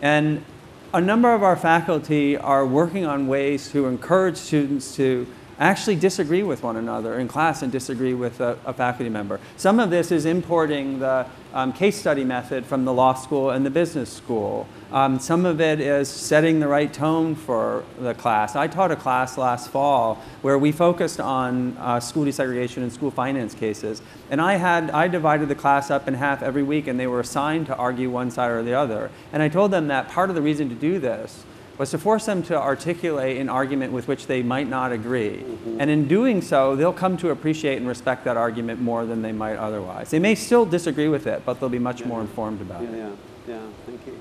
And 0.00 0.44
a 0.92 1.00
number 1.00 1.32
of 1.32 1.42
our 1.44 1.56
faculty 1.56 2.36
are 2.36 2.66
working 2.66 3.06
on 3.06 3.28
ways 3.28 3.70
to 3.70 3.86
encourage 3.86 4.36
students 4.36 4.96
to 4.96 5.26
actually 5.60 5.94
disagree 5.94 6.42
with 6.42 6.64
one 6.64 6.76
another 6.76 7.20
in 7.20 7.28
class 7.28 7.62
and 7.62 7.70
disagree 7.70 8.14
with 8.14 8.40
a, 8.40 8.58
a 8.64 8.72
faculty 8.72 9.08
member. 9.08 9.38
Some 9.56 9.78
of 9.78 9.90
this 9.90 10.10
is 10.10 10.24
importing 10.24 10.98
the 10.98 11.26
um, 11.54 11.72
case 11.72 12.00
study 12.00 12.24
method 12.24 12.66
from 12.66 12.84
the 12.84 12.92
law 12.92 13.14
school 13.14 13.50
and 13.50 13.64
the 13.64 13.70
business 13.70 14.12
school. 14.12 14.66
Um, 14.92 15.20
some 15.20 15.46
of 15.46 15.60
it 15.60 15.80
is 15.80 16.08
setting 16.08 16.58
the 16.58 16.66
right 16.66 16.92
tone 16.92 17.36
for 17.36 17.84
the 17.98 18.12
class. 18.14 18.56
I 18.56 18.66
taught 18.66 18.90
a 18.90 18.96
class 18.96 19.38
last 19.38 19.70
fall 19.70 20.16
where 20.42 20.58
we 20.58 20.72
focused 20.72 21.20
on 21.20 21.76
uh, 21.78 22.00
school 22.00 22.24
desegregation 22.24 22.78
and 22.78 22.92
school 22.92 23.10
finance 23.10 23.54
cases. 23.54 24.02
And 24.30 24.40
I 24.40 24.56
had, 24.56 24.90
I 24.90 25.06
divided 25.06 25.48
the 25.48 25.54
class 25.54 25.90
up 25.90 26.08
in 26.08 26.14
half 26.14 26.42
every 26.42 26.64
week 26.64 26.88
and 26.88 26.98
they 26.98 27.06
were 27.06 27.20
assigned 27.20 27.66
to 27.66 27.76
argue 27.76 28.10
one 28.10 28.30
side 28.30 28.50
or 28.50 28.62
the 28.64 28.74
other. 28.74 29.10
And 29.32 29.42
I 29.42 29.48
told 29.48 29.70
them 29.70 29.88
that 29.88 30.08
part 30.08 30.28
of 30.28 30.34
the 30.34 30.42
reason 30.42 30.68
to 30.70 30.74
do 30.74 30.98
this 30.98 31.44
was 31.78 31.92
to 31.92 31.98
force 31.98 32.26
them 32.26 32.42
to 32.42 32.60
articulate 32.60 33.38
an 33.38 33.48
argument 33.48 33.92
with 33.92 34.06
which 34.06 34.26
they 34.26 34.42
might 34.42 34.68
not 34.68 34.92
agree. 34.92 35.38
Mm-hmm. 35.38 35.80
And 35.80 35.88
in 35.88 36.08
doing 36.08 36.42
so, 36.42 36.76
they'll 36.76 36.92
come 36.92 37.16
to 37.18 37.30
appreciate 37.30 37.78
and 37.78 37.88
respect 37.88 38.24
that 38.24 38.36
argument 38.36 38.82
more 38.82 39.06
than 39.06 39.22
they 39.22 39.32
might 39.32 39.56
otherwise. 39.56 40.10
They 40.10 40.18
may 40.18 40.34
still 40.34 40.66
disagree 40.66 41.08
with 41.08 41.26
it, 41.26 41.42
but 41.46 41.58
they'll 41.58 41.70
be 41.70 41.78
much 41.78 42.02
yeah. 42.02 42.08
more 42.08 42.20
informed 42.20 42.60
about 42.60 42.82
yeah, 42.82 42.88
it. 42.88 42.96
Yeah, 42.96 43.10
yeah, 43.48 43.60
thank 43.86 44.06
you. 44.06 44.20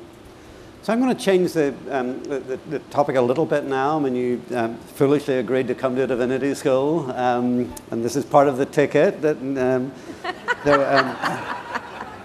So 0.82 0.94
I'm 0.94 1.02
going 1.02 1.16
to 1.16 1.22
change 1.22 1.54
the, 1.54 1.74
um, 1.90 2.24
the, 2.24 2.60
the, 2.70 2.80
topic 2.90 3.18
a 3.18 3.22
little 3.22 3.46
bit 3.46 3.66
now. 3.66 3.98
I 3.98 4.00
mean, 4.00 4.16
you 4.16 4.42
um, 4.56 4.78
foolishly 4.78 5.36
agreed 5.36 5.68
to 5.68 5.76
come 5.76 5.96
to 5.98 6.08
Divinity 6.08 6.56
School, 6.56 7.12
um, 7.12 7.74
and 7.92 8.04
this 8.04 8.16
is 8.16 8.24
part 8.24 8.48
of 8.48 8.58
the 8.58 8.66
ticket 8.66 9.22
that. 9.22 9.38
Um, 9.38 9.92
um, 10.66 11.56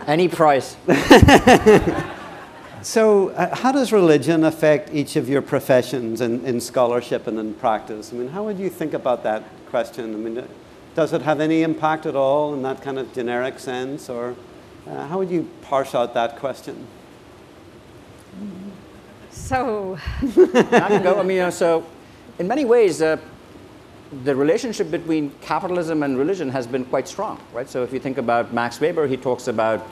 Any 0.06 0.28
price. 0.28 0.76
So, 2.84 3.30
uh, 3.30 3.56
how 3.56 3.72
does 3.72 3.94
religion 3.94 4.44
affect 4.44 4.92
each 4.92 5.16
of 5.16 5.26
your 5.26 5.40
professions 5.40 6.20
in, 6.20 6.44
in 6.44 6.60
scholarship 6.60 7.26
and 7.26 7.38
in 7.38 7.54
practice? 7.54 8.12
I 8.12 8.16
mean, 8.16 8.28
how 8.28 8.44
would 8.44 8.58
you 8.58 8.68
think 8.68 8.92
about 8.92 9.22
that 9.22 9.42
question? 9.70 10.12
I 10.12 10.18
mean, 10.18 10.46
does 10.94 11.14
it 11.14 11.22
have 11.22 11.40
any 11.40 11.62
impact 11.62 12.04
at 12.04 12.14
all 12.14 12.52
in 12.52 12.60
that 12.60 12.82
kind 12.82 12.98
of 12.98 13.10
generic 13.14 13.58
sense, 13.58 14.10
or 14.10 14.36
uh, 14.86 15.06
how 15.06 15.16
would 15.16 15.30
you 15.30 15.48
parse 15.62 15.94
out 15.94 16.12
that 16.12 16.36
question? 16.36 16.86
So, 19.30 19.98
go. 20.46 21.18
I 21.18 21.22
mean, 21.22 21.50
so 21.50 21.84
in 22.38 22.48
many 22.48 22.64
ways, 22.64 23.02
uh, 23.02 23.16
the 24.22 24.34
relationship 24.34 24.90
between 24.90 25.32
capitalism 25.40 26.02
and 26.02 26.16
religion 26.16 26.48
has 26.50 26.66
been 26.66 26.84
quite 26.84 27.08
strong, 27.08 27.40
right? 27.52 27.68
So, 27.68 27.82
if 27.82 27.92
you 27.92 27.98
think 27.98 28.18
about 28.18 28.52
Max 28.52 28.80
Weber, 28.80 29.06
he 29.06 29.16
talks 29.16 29.48
about 29.48 29.84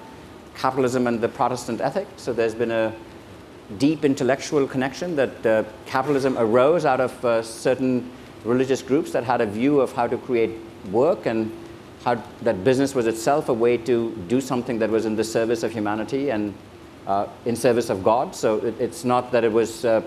capitalism 0.57 1.07
and 1.07 1.20
the 1.20 1.28
Protestant 1.28 1.81
ethic. 1.81 2.07
So 2.16 2.33
there's 2.33 2.55
been 2.55 2.70
a 2.70 2.92
deep 3.78 4.05
intellectual 4.05 4.66
connection 4.66 5.16
that 5.16 5.46
uh, 5.46 5.64
capitalism 5.87 6.37
arose 6.38 6.85
out 6.85 7.00
of 7.00 7.24
uh, 7.24 7.42
certain 7.42 8.11
religious 8.44 8.83
groups 8.83 9.12
that 9.12 9.24
had 9.24 9.40
a 9.40 9.46
view 9.46 9.81
of 9.81 9.92
how 9.92 10.07
to 10.07 10.18
create 10.18 10.59
work 10.90 11.26
and 11.26 11.50
how 12.05 12.20
that 12.42 12.64
business 12.64 12.94
was 12.94 13.07
itself 13.07 13.48
a 13.48 13.52
way 13.52 13.76
to 13.76 14.11
do 14.28 14.40
something 14.40 14.78
that 14.81 14.90
was 14.90 15.07
in 15.07 15.14
the 15.14 15.24
service 15.24 15.62
of 15.62 15.72
humanity 15.72 16.31
and 16.31 16.52
uh, 17.06 17.26
in 17.44 17.56
service 17.56 17.90
of 17.90 18.02
God. 18.02 18.34
So 18.34 18.58
it, 18.58 18.80
it's 18.80 19.04
not 19.04 19.32
that 19.32 19.44
it 19.44 19.52
was 19.52 19.84
uh, 19.84 20.02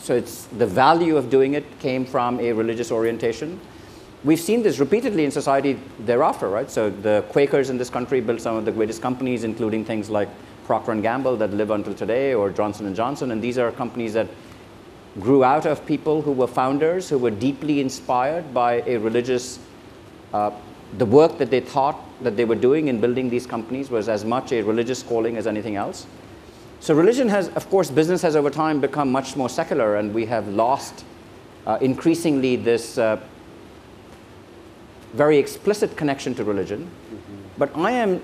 So 0.00 0.16
it's 0.16 0.46
the 0.46 0.66
value 0.66 1.18
of 1.18 1.28
doing 1.28 1.54
it 1.54 1.64
came 1.78 2.06
from 2.06 2.40
a 2.40 2.52
religious 2.52 2.90
orientation. 2.90 3.60
We've 4.24 4.40
seen 4.40 4.62
this 4.62 4.78
repeatedly 4.78 5.24
in 5.24 5.30
society 5.30 5.78
thereafter, 5.98 6.48
right? 6.48 6.70
So 6.70 6.88
the 6.88 7.22
Quakers 7.28 7.68
in 7.68 7.76
this 7.76 7.90
country 7.90 8.20
built 8.20 8.40
some 8.40 8.56
of 8.56 8.64
the 8.64 8.72
greatest 8.72 9.02
companies, 9.02 9.44
including 9.44 9.84
things 9.84 10.08
like 10.08 10.28
Procter 10.64 10.94
& 10.94 11.02
Gamble 11.02 11.36
that 11.36 11.52
live 11.52 11.70
until 11.70 11.94
today, 11.94 12.32
or 12.32 12.48
Johnson 12.48 12.94
& 12.94 12.96
Johnson, 12.96 13.30
and 13.30 13.42
these 13.42 13.58
are 13.58 13.70
companies 13.72 14.14
that 14.14 14.28
grew 15.20 15.44
out 15.44 15.66
of 15.66 15.84
people 15.84 16.22
who 16.22 16.32
were 16.32 16.46
founders, 16.46 17.10
who 17.10 17.18
were 17.18 17.30
deeply 17.30 17.80
inspired 17.80 18.54
by 18.54 18.80
a 18.86 18.96
religious, 18.96 19.58
uh, 20.32 20.50
the 20.98 21.06
work 21.06 21.38
that 21.38 21.50
they 21.50 21.60
thought 21.60 21.98
that 22.22 22.36
they 22.36 22.44
were 22.44 22.54
doing 22.54 22.88
in 22.88 23.00
building 23.00 23.30
these 23.30 23.46
companies 23.46 23.90
was 23.90 24.08
as 24.08 24.24
much 24.24 24.52
a 24.52 24.62
religious 24.62 25.02
calling 25.02 25.36
as 25.36 25.46
anything 25.46 25.76
else. 25.76 26.06
So 26.80 26.94
religion 26.94 27.28
has, 27.28 27.48
of 27.50 27.68
course, 27.70 27.90
business 27.90 28.22
has 28.22 28.36
over 28.36 28.50
time 28.50 28.80
become 28.80 29.12
much 29.12 29.36
more 29.36 29.48
secular, 29.48 29.96
and 29.96 30.14
we 30.14 30.26
have 30.26 30.48
lost 30.48 31.04
uh, 31.66 31.78
increasingly 31.80 32.56
this 32.56 32.96
uh, 32.98 33.20
very 35.12 35.38
explicit 35.38 35.96
connection 35.96 36.34
to 36.34 36.44
religion. 36.44 36.84
Mm-hmm. 36.84 37.34
But 37.58 37.76
I 37.76 37.90
am 37.92 38.22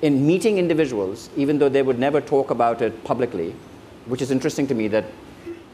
in 0.00 0.26
meeting 0.26 0.58
individuals, 0.58 1.30
even 1.36 1.58
though 1.58 1.68
they 1.68 1.82
would 1.82 1.98
never 1.98 2.20
talk 2.20 2.50
about 2.50 2.82
it 2.82 3.04
publicly, 3.04 3.54
which 4.06 4.22
is 4.22 4.30
interesting 4.30 4.66
to 4.66 4.74
me 4.74 4.88
that 4.88 5.04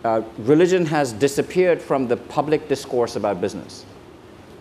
uh, 0.05 0.23
religion 0.39 0.85
has 0.87 1.13
disappeared 1.13 1.81
from 1.81 2.09
the 2.09 2.17
public 2.17 2.69
discourse 2.69 3.17
about 3.17 3.41
business. 3.41 3.85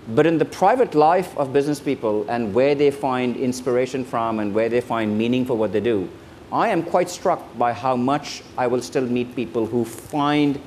But 0.09 0.25
in 0.25 0.37
the 0.37 0.45
private 0.45 0.95
life 0.95 1.37
of 1.37 1.51
business 1.51 1.79
people 1.79 2.25
and 2.29 2.53
where 2.53 2.75
they 2.75 2.91
find 2.91 3.35
inspiration 3.35 4.05
from 4.05 4.39
and 4.39 4.53
where 4.53 4.69
they 4.69 4.79
find 4.79 5.17
meaning 5.17 5.45
for 5.45 5.55
what 5.57 5.73
they 5.73 5.81
do, 5.81 6.09
I 6.51 6.69
am 6.69 6.81
quite 6.81 7.09
struck 7.09 7.41
by 7.57 7.73
how 7.73 7.97
much 7.97 8.41
I 8.57 8.67
will 8.67 8.81
still 8.81 9.05
meet 9.05 9.35
people 9.35 9.65
who 9.65 9.83
find 9.83 10.61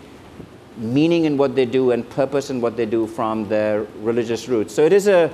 meaning 0.76 1.24
in 1.24 1.36
what 1.36 1.54
they 1.54 1.64
do 1.64 1.90
and 1.92 2.08
purpose 2.10 2.50
in 2.50 2.60
what 2.60 2.76
they 2.76 2.86
do 2.86 3.06
from 3.06 3.48
their 3.48 3.82
religious 4.00 4.48
roots. 4.48 4.74
So 4.74 4.84
it 4.84 4.92
is 4.92 5.08
a 5.08 5.32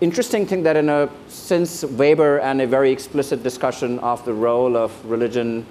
interesting 0.00 0.46
thing 0.46 0.62
that 0.62 0.76
in 0.76 0.88
a 0.88 1.10
since 1.28 1.84
Weber 1.84 2.38
and 2.38 2.62
a 2.62 2.66
very 2.66 2.90
explicit 2.90 3.42
discussion 3.42 3.98
of 3.98 4.24
the 4.24 4.32
role 4.32 4.76
of 4.76 4.92
religion 5.04 5.66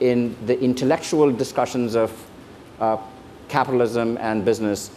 in 0.00 0.36
the 0.46 0.60
intellectual 0.60 1.32
discussions 1.32 1.94
of 1.94 2.10
uh, 2.80 2.96
capitalism 3.48 4.16
and 4.20 4.44
business, 4.44 4.90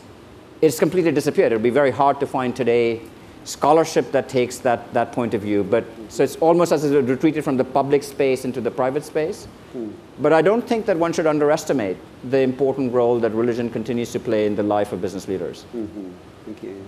it's 0.61 0.79
completely 0.79 1.11
disappeared. 1.11 1.51
It'll 1.51 1.63
be 1.63 1.69
very 1.69 1.91
hard 1.91 2.19
to 2.19 2.27
find 2.27 2.55
today 2.55 3.01
scholarship 3.43 4.11
that 4.11 4.29
takes 4.29 4.59
that, 4.59 4.93
that 4.93 5.11
point 5.11 5.33
of 5.33 5.41
view. 5.41 5.63
But 5.63 5.85
so 6.09 6.23
it's 6.23 6.35
almost 6.37 6.71
as 6.71 6.83
if 6.83 6.91
it 6.91 7.09
retreated 7.09 7.43
from 7.43 7.57
the 7.57 7.63
public 7.63 8.03
space 8.03 8.45
into 8.45 8.61
the 8.61 8.69
private 8.69 9.03
space. 9.03 9.45
Hmm. 9.73 9.91
But 10.19 10.33
I 10.33 10.41
don't 10.41 10.67
think 10.67 10.85
that 10.85 10.97
one 10.97 11.13
should 11.13 11.25
underestimate 11.25 11.97
the 12.29 12.39
important 12.39 12.93
role 12.93 13.19
that 13.19 13.31
religion 13.31 13.69
continues 13.69 14.11
to 14.11 14.19
play 14.19 14.45
in 14.45 14.55
the 14.55 14.63
life 14.63 14.91
of 14.91 15.01
business 15.01 15.27
leaders. 15.27 15.65
Mm-hmm. 15.75 16.11
Thank 16.45 16.63
you. 16.63 16.85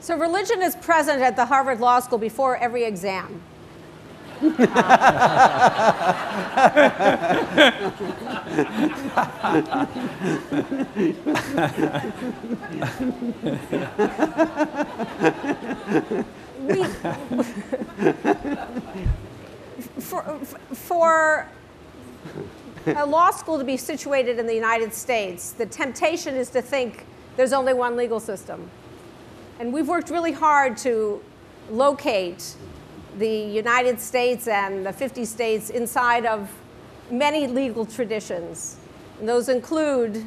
So 0.00 0.16
religion 0.16 0.62
is 0.62 0.76
present 0.76 1.20
at 1.20 1.34
the 1.34 1.46
Harvard 1.46 1.80
Law 1.80 1.98
School 1.98 2.18
before 2.18 2.56
every 2.58 2.84
exam. 2.84 3.42
We, 16.58 16.84
for, 20.00 20.38
for 20.74 21.48
a 22.86 23.06
law 23.06 23.30
school 23.30 23.58
to 23.58 23.64
be 23.64 23.76
situated 23.76 24.38
in 24.38 24.46
the 24.46 24.54
United 24.54 24.92
States, 24.94 25.52
the 25.52 25.66
temptation 25.66 26.36
is 26.36 26.50
to 26.50 26.62
think 26.62 27.06
there's 27.36 27.52
only 27.52 27.74
one 27.74 27.96
legal 27.96 28.20
system. 28.20 28.70
And 29.58 29.72
we've 29.72 29.88
worked 29.88 30.10
really 30.10 30.32
hard 30.32 30.76
to 30.78 31.22
locate 31.70 32.54
the 33.18 33.28
United 33.28 33.98
States 33.98 34.46
and 34.46 34.84
the 34.84 34.92
50 34.92 35.24
states 35.24 35.70
inside 35.70 36.26
of 36.26 36.50
many 37.10 37.46
legal 37.46 37.86
traditions. 37.86 38.76
And 39.18 39.28
those 39.28 39.48
include 39.48 40.24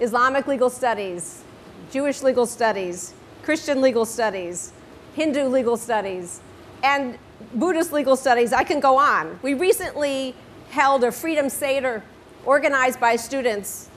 Islamic 0.00 0.46
legal 0.46 0.70
studies, 0.70 1.42
Jewish 1.90 2.22
legal 2.22 2.46
studies, 2.46 3.12
Christian 3.42 3.82
legal 3.82 4.06
studies, 4.06 4.72
Hindu 5.14 5.44
legal 5.44 5.76
studies, 5.76 6.40
and 6.82 7.18
Buddhist 7.54 7.92
legal 7.92 8.16
studies. 8.16 8.52
I 8.52 8.64
can 8.64 8.80
go 8.80 8.96
on. 8.96 9.38
We 9.42 9.54
recently 9.54 10.34
held 10.70 11.04
a 11.04 11.12
Freedom 11.12 11.48
Seder 11.50 12.02
organized 12.46 13.00
by 13.00 13.16
students 13.16 13.88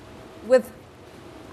with, 0.47 0.71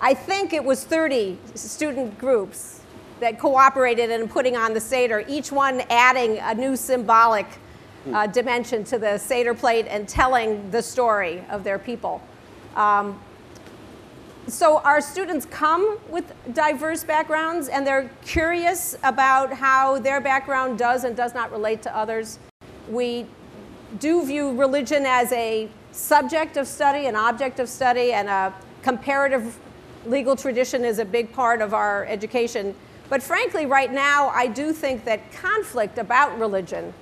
I 0.00 0.14
think 0.14 0.52
it 0.52 0.64
was 0.64 0.84
30 0.84 1.38
student 1.54 2.18
groups 2.18 2.79
that 3.20 3.38
cooperated 3.38 4.10
in 4.10 4.28
putting 4.28 4.56
on 4.56 4.74
the 4.74 4.80
Seder, 4.80 5.24
each 5.28 5.52
one 5.52 5.82
adding 5.90 6.38
a 6.38 6.54
new 6.54 6.76
symbolic 6.76 7.46
uh, 8.12 8.26
dimension 8.26 8.82
to 8.84 8.98
the 8.98 9.18
Seder 9.18 9.54
plate 9.54 9.86
and 9.88 10.08
telling 10.08 10.70
the 10.70 10.82
story 10.82 11.44
of 11.50 11.62
their 11.64 11.78
people. 11.78 12.22
Um, 12.74 13.20
so 14.46 14.78
our 14.78 15.00
students 15.00 15.46
come 15.46 15.98
with 16.08 16.32
diverse 16.54 17.04
backgrounds 17.04 17.68
and 17.68 17.86
they're 17.86 18.10
curious 18.24 18.96
about 19.04 19.52
how 19.52 19.98
their 20.00 20.20
background 20.20 20.78
does 20.78 21.04
and 21.04 21.16
does 21.16 21.34
not 21.34 21.52
relate 21.52 21.82
to 21.82 21.96
others. 21.96 22.38
We 22.88 23.26
do 23.98 24.24
view 24.24 24.56
religion 24.56 25.04
as 25.06 25.30
a 25.32 25.68
subject 25.92 26.56
of 26.56 26.66
study, 26.66 27.06
an 27.06 27.16
object 27.16 27.60
of 27.60 27.68
study, 27.68 28.12
and 28.12 28.28
a 28.28 28.54
comparative 28.82 29.58
legal 30.06 30.34
tradition 30.34 30.84
is 30.84 30.98
a 30.98 31.04
big 31.04 31.32
part 31.32 31.60
of 31.60 31.74
our 31.74 32.06
education. 32.06 32.74
But 33.10 33.22
frankly, 33.24 33.66
right 33.66 33.92
now, 33.92 34.28
I 34.28 34.46
do 34.46 34.72
think 34.72 35.04
that 35.04 35.32
conflict 35.32 35.98
about 35.98 36.38
religion 36.38 36.94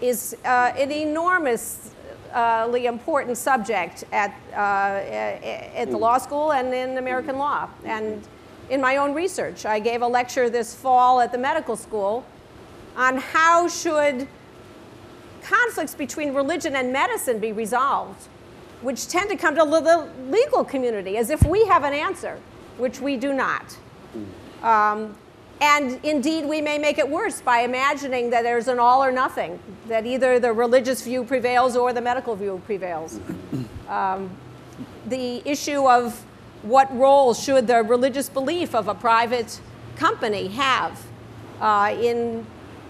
is 0.00 0.34
uh, 0.44 0.72
an 0.74 0.90
enormously 0.90 2.86
important 2.86 3.36
subject 3.36 4.04
at, 4.10 4.34
uh, 4.52 4.56
at 4.56 5.90
the 5.90 5.98
law 5.98 6.16
school 6.16 6.52
and 6.52 6.72
in 6.72 6.96
American 6.96 7.36
law. 7.36 7.68
And 7.84 8.26
in 8.70 8.80
my 8.80 8.96
own 8.96 9.12
research, 9.12 9.66
I 9.66 9.80
gave 9.80 10.00
a 10.00 10.06
lecture 10.06 10.48
this 10.48 10.74
fall 10.74 11.20
at 11.20 11.30
the 11.30 11.38
medical 11.38 11.76
school 11.76 12.24
on 12.96 13.18
how 13.18 13.68
should 13.68 14.26
conflicts 15.42 15.94
between 15.94 16.32
religion 16.32 16.74
and 16.74 16.90
medicine 16.90 17.38
be 17.38 17.52
resolved, 17.52 18.28
which 18.80 19.08
tend 19.08 19.28
to 19.28 19.36
come 19.36 19.54
to 19.56 19.64
the 19.64 20.08
legal 20.30 20.64
community 20.64 21.18
as 21.18 21.28
if 21.28 21.44
we 21.44 21.66
have 21.66 21.84
an 21.84 21.92
answer, 21.92 22.38
which 22.78 22.98
we 22.98 23.18
do 23.18 23.34
not. 23.34 23.76
Um, 24.62 25.16
and 25.60 26.04
indeed, 26.04 26.44
we 26.44 26.60
may 26.60 26.76
make 26.78 26.98
it 26.98 27.08
worse 27.08 27.40
by 27.40 27.60
imagining 27.60 28.30
that 28.30 28.42
there's 28.42 28.66
an 28.66 28.80
all 28.80 29.02
or 29.02 29.12
nothing, 29.12 29.60
that 29.86 30.06
either 30.06 30.40
the 30.40 30.52
religious 30.52 31.02
view 31.02 31.22
prevails 31.22 31.76
or 31.76 31.92
the 31.92 32.00
medical 32.00 32.34
view 32.34 32.60
prevails. 32.66 33.20
Um, 33.88 34.30
the 35.06 35.42
issue 35.48 35.88
of 35.88 36.24
what 36.62 36.92
role 36.96 37.34
should 37.34 37.66
the 37.66 37.82
religious 37.82 38.28
belief 38.28 38.74
of 38.74 38.88
a 38.88 38.94
private 38.94 39.60
company 39.96 40.48
have 40.48 41.04
uh, 41.60 41.94
in 42.00 42.46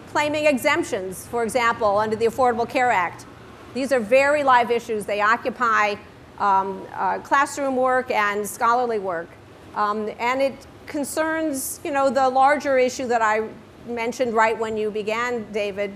claiming 0.09 0.47
exemptions, 0.47 1.27
for 1.27 1.43
example, 1.43 1.99
under 1.99 2.17
the 2.17 2.27
Affordable 2.27 2.69
Care 2.69 2.91
Act. 2.91 3.27
These 3.75 3.93
are 3.93 4.01
very 4.01 4.45
live 4.45 4.71
issues. 4.71 5.07
They 5.07 5.21
occupy 5.21 5.97
um, 6.39 6.87
uh, 6.95 7.19
classroom 7.19 7.77
work 7.77 8.11
and 8.11 8.47
scholarly 8.47 8.99
work. 8.99 9.29
Um, 9.75 10.11
and 10.19 10.43
it 10.43 10.67
concerns, 10.87 11.81
you 11.85 11.91
know, 11.91 12.11
the 12.11 12.29
larger 12.29 12.79
issue 12.79 13.07
that 13.09 13.23
I 13.23 13.49
mentioned 13.87 14.35
right 14.35 14.59
when 14.59 14.77
you 14.77 14.91
began, 14.91 15.51
David. 15.53 15.93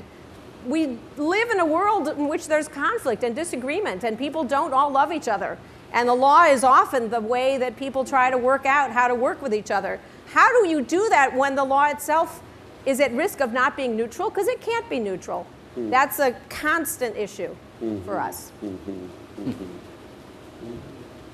We 0.66 0.99
live 1.16 1.51
in 1.51 1.61
a 1.61 1.66
world 1.66 2.09
in 2.09 2.29
which 2.29 2.49
there's 2.49 2.66
conflict 2.66 3.22
and 3.22 3.37
disagreement, 3.37 4.03
and 4.03 4.19
people 4.19 4.42
don't 4.42 4.73
all 4.73 4.90
love 4.90 5.13
each 5.13 5.29
other. 5.29 5.58
And 5.92 6.08
the 6.08 6.15
law 6.15 6.44
is 6.44 6.65
often 6.65 7.11
the 7.11 7.21
way 7.21 7.56
that 7.58 7.77
people 7.77 8.04
try 8.04 8.31
to 8.31 8.37
work 8.37 8.67
out 8.67 8.90
how 8.90 9.08
to 9.08 9.15
work 9.15 9.40
with 9.40 9.54
each 9.54 9.71
other. 9.71 10.00
How 10.27 10.50
do 10.61 10.69
you 10.69 10.83
do 10.83 11.08
that 11.08 11.35
when 11.35 11.54
the 11.54 11.65
law 11.65 11.87
itself 11.87 12.42
is 12.85 13.00
at 13.00 13.13
risk 13.13 13.40
of 13.40 13.52
not 13.52 13.77
being 13.77 13.96
neutral? 13.96 14.29
Because 14.29 14.48
it 14.48 14.61
can't 14.61 14.88
be 14.90 14.98
neutral. 14.98 15.46
Mm. 15.77 15.90
That's 15.90 16.19
a 16.19 16.33
constant 16.48 17.17
issue 17.17 17.54
mm-hmm. 17.81 18.04
for 18.04 18.19
us. 18.19 18.50
Mm-hmm. 18.65 19.50
Mm-hmm. 19.50 19.65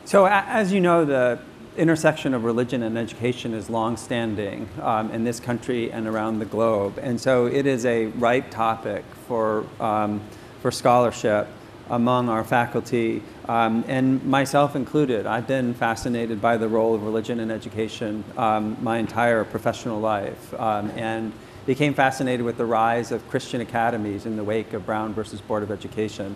So, 0.05 0.27
as 0.27 0.72
you 0.72 0.81
know, 0.81 1.05
the 1.05 1.39
intersection 1.77 2.35
of 2.35 2.45
religion 2.45 2.83
and 2.83 2.99
education 2.99 3.55
is 3.55 3.70
longstanding 3.70 4.68
um, 4.81 5.11
in 5.11 5.25
this 5.25 5.41
country 5.41 5.91
and 5.91 6.07
around 6.07 6.39
the 6.39 6.45
globe. 6.45 6.99
And 7.03 7.20
so 7.20 7.47
it 7.47 7.66
is 7.66 7.87
a 7.87 8.07
ripe 8.07 8.51
topic 8.51 9.05
for, 9.27 9.64
um, 9.81 10.20
for 10.61 10.70
scholarship 10.70 11.49
among 11.91 12.29
our 12.29 12.45
faculty, 12.45 13.23
um, 13.49 13.85
and 13.89 14.25
myself 14.25 14.77
included. 14.77 15.27
I've 15.27 15.47
been 15.47 15.75
fascinated 15.75 16.41
by 16.41 16.57
the 16.57 16.68
role 16.68 16.95
of 16.95 17.03
religion 17.03 17.41
in 17.41 17.51
education 17.51 18.25
um, 18.37 18.77
my 18.81 18.99
entire 18.99 19.45
professional 19.45 20.01
life, 20.01 20.55
um, 20.61 20.91
and 20.97 21.33
became 21.66 21.93
fascinated 21.95 22.47
with 22.47 22.57
the 22.57 22.64
rise 22.64 23.12
of 23.12 23.29
Christian 23.29 23.61
academies 23.61 24.27
in 24.27 24.37
the 24.37 24.45
wake 24.45 24.73
of 24.73 24.87
Brown 24.87 25.12
versus 25.12 25.41
Board 25.41 25.62
of 25.62 25.70
Education. 25.70 26.35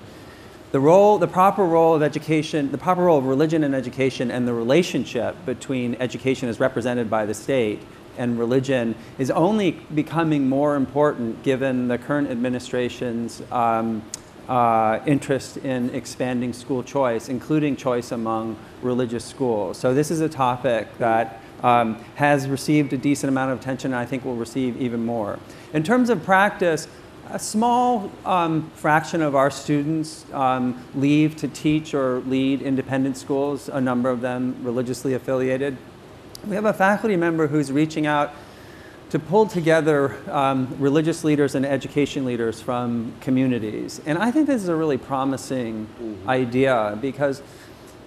The 0.77 0.81
role, 0.81 1.17
the 1.17 1.27
proper 1.27 1.65
role 1.65 1.95
of 1.95 2.03
education, 2.03 2.71
the 2.71 2.77
proper 2.77 3.05
role 3.05 3.17
of 3.17 3.25
religion 3.25 3.65
in 3.65 3.73
education, 3.73 4.31
and 4.31 4.47
the 4.47 4.53
relationship 4.53 5.35
between 5.47 5.95
education 5.95 6.51
as 6.51 6.61
represented 6.61 7.09
by 7.09 7.25
the 7.25 7.33
state 7.33 7.81
and 8.19 8.39
religion 8.39 8.95
is 9.17 9.31
only 9.31 9.71
becoming 9.95 10.47
more 10.47 10.77
important 10.77 11.43
given 11.43 11.89
the 11.89 11.97
current 11.97 12.31
administration's 12.31 13.41
um, 13.51 14.03
uh, 14.51 15.01
interest 15.07 15.57
in 15.57 15.89
expanding 15.95 16.53
school 16.53 16.83
choice, 16.83 17.31
including 17.31 17.75
choice 17.75 18.13
among 18.13 18.55
religious 18.83 19.25
schools. 19.25 19.79
So 19.79 19.95
this 19.95 20.11
is 20.11 20.21
a 20.21 20.29
topic 20.29 20.89
that 20.99 21.41
um, 21.63 21.95
has 22.17 22.49
received 22.49 22.93
a 22.93 22.99
decent 22.99 23.31
amount 23.31 23.51
of 23.51 23.61
attention 23.61 23.95
and 23.95 23.99
I 23.99 24.05
think 24.05 24.27
will 24.27 24.37
receive 24.37 24.79
even 24.79 25.07
more. 25.07 25.39
In 25.73 25.83
terms 25.83 26.11
of 26.11 26.23
practice, 26.23 26.87
a 27.31 27.39
small 27.39 28.11
um, 28.25 28.71
fraction 28.75 29.23
of 29.23 29.35
our 29.35 29.51
students 29.51 30.25
um, 30.33 30.83
leave 30.95 31.37
to 31.37 31.49
teach 31.49 31.95
or 31.95 32.21
lead 32.21 32.63
independent 32.63 33.17
schools, 33.17 33.69
a 33.69 33.81
number 33.81 34.11
of 34.11 34.21
them 34.21 34.57
religiously 34.63 35.15
affiliated. 35.15 35.77
We 36.47 36.55
have 36.55 36.65
a 36.65 36.73
faculty 36.73 37.17
member 37.17 37.47
who's 37.49 37.73
reaching 37.73 38.07
out 38.07 38.33
to 39.11 39.19
pull 39.19 39.47
together 39.47 40.17
um, 40.31 40.75
religious 40.79 41.25
leaders 41.25 41.55
and 41.55 41.65
education 41.65 42.25
leaders 42.25 42.61
from 42.61 43.13
communities. 43.21 44.01
And 44.05 44.19
I 44.19 44.31
think 44.31 44.47
this 44.47 44.63
is 44.63 44.69
a 44.69 44.75
really 44.75 44.99
promising 44.99 45.87
mm-hmm. 45.87 46.29
idea 46.29 46.99
because 47.01 47.43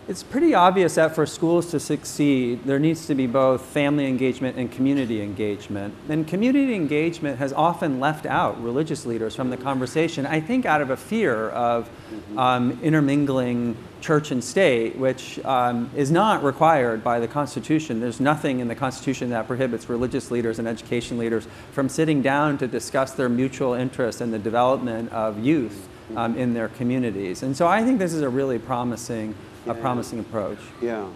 it's 0.10 0.24
pretty 0.24 0.56
obvious 0.56 0.96
that 0.96 1.14
for 1.14 1.28
schools 1.28 1.70
to 1.70 1.80
succeed, 1.80 2.64
there 2.64 2.80
needs 2.80 3.06
to 3.06 3.14
be 3.14 3.28
both 3.28 3.62
family 3.62 4.08
engagement 4.08 4.58
and 4.58 4.72
community 4.72 5.22
engagement. 5.22 5.94
And 6.10 6.28
community 6.28 6.74
engagement 6.74 7.38
has 7.38 7.54
often 7.54 8.00
left 8.00 8.26
out 8.26 8.60
religious 8.60 9.06
leaders 9.06 9.36
from 9.36 9.52
the 9.52 9.58
conversation, 9.58 10.26
I 10.26 10.40
think 10.40 10.66
out 10.66 10.82
of 10.82 10.90
a 10.90 10.98
fear 10.98 11.50
of 11.50 11.88
mm-hmm. 11.88 12.40
um, 12.40 12.80
intermingling 12.82 13.78
church 14.02 14.32
and 14.32 14.44
state, 14.44 14.96
which 14.96 15.38
um, 15.46 15.92
is 15.96 16.10
not 16.10 16.44
required 16.44 17.04
by 17.04 17.20
the 17.20 17.28
Constitution. 17.28 18.00
There's 18.00 18.20
nothing 18.20 18.62
in 18.62 18.68
the 18.68 18.76
Constitution 18.76 19.30
that 19.30 19.46
prohibits 19.46 19.90
religious 19.90 20.32
leaders 20.32 20.58
and 20.58 20.68
education 20.68 21.20
leaders 21.20 21.48
from 21.72 21.88
sitting 21.88 22.24
down 22.24 22.58
to 22.58 22.68
discuss 22.68 23.12
their 23.12 23.30
mutual 23.30 23.76
interest 23.76 24.22
in 24.22 24.32
the 24.32 24.40
development 24.40 25.12
of 25.12 25.38
youth 25.38 25.88
um, 26.16 26.36
in 26.36 26.56
their 26.56 26.70
communities. 26.70 27.44
And 27.44 27.56
so 27.56 27.68
I 27.68 27.84
think 27.84 28.00
this 28.00 28.14
is 28.14 28.24
a 28.24 28.30
really 28.30 28.58
promising 28.58 29.36
a 29.68 29.74
promising 29.74 30.20
approach. 30.20 30.60
Yeah. 30.82 31.08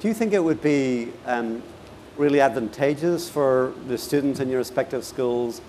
Do 0.00 0.08
you 0.08 0.14
think 0.14 0.32
it 0.32 0.42
would 0.42 0.62
be 0.62 1.12
um, 1.26 1.62
really 2.16 2.40
advantageous 2.40 3.28
for 3.28 3.72
the 3.86 3.98
students 3.98 4.40
in 4.40 4.48
your 4.48 4.58
respective 4.58 5.04
schools 5.04 5.60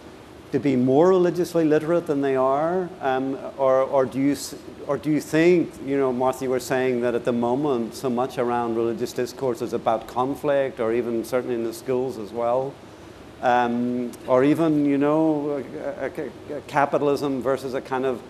to 0.52 0.60
be 0.60 0.76
more 0.76 1.10
religiously 1.10 1.64
literate 1.64 2.08
than 2.08 2.22
they 2.22 2.36
are, 2.36 2.90
um, 3.00 3.38
or, 3.58 3.82
or 3.84 4.06
do 4.06 4.20
you 4.20 4.36
or 4.88 4.98
do 4.98 5.10
you 5.10 5.22
think 5.22 5.72
you 5.86 5.98
know, 5.98 6.12
Martha, 6.12 6.44
you 6.44 6.50
were 6.50 6.60
saying 6.60 7.02
that 7.02 7.16
at 7.16 7.24
the 7.24 7.32
moment 7.32 7.94
so 7.94 8.10
much 8.10 8.38
around 8.38 8.76
religious 8.76 9.14
discourse 9.14 9.62
is 9.62 9.74
about 9.74 10.08
conflict, 10.08 10.80
or 10.80 10.94
even 10.94 11.24
certainly 11.24 11.56
in 11.56 11.64
the 11.64 11.74
schools 11.74 12.18
as 12.18 12.32
well, 12.32 12.74
um, 13.42 14.12
or 14.28 14.44
even 14.44 14.86
you 14.86 14.98
know, 14.98 15.64
a, 16.00 16.06
a, 16.06 16.58
a 16.58 16.62
capitalism 16.68 17.42
versus 17.42 17.74
a 17.74 17.82
kind 17.82 18.06
of 18.06 18.22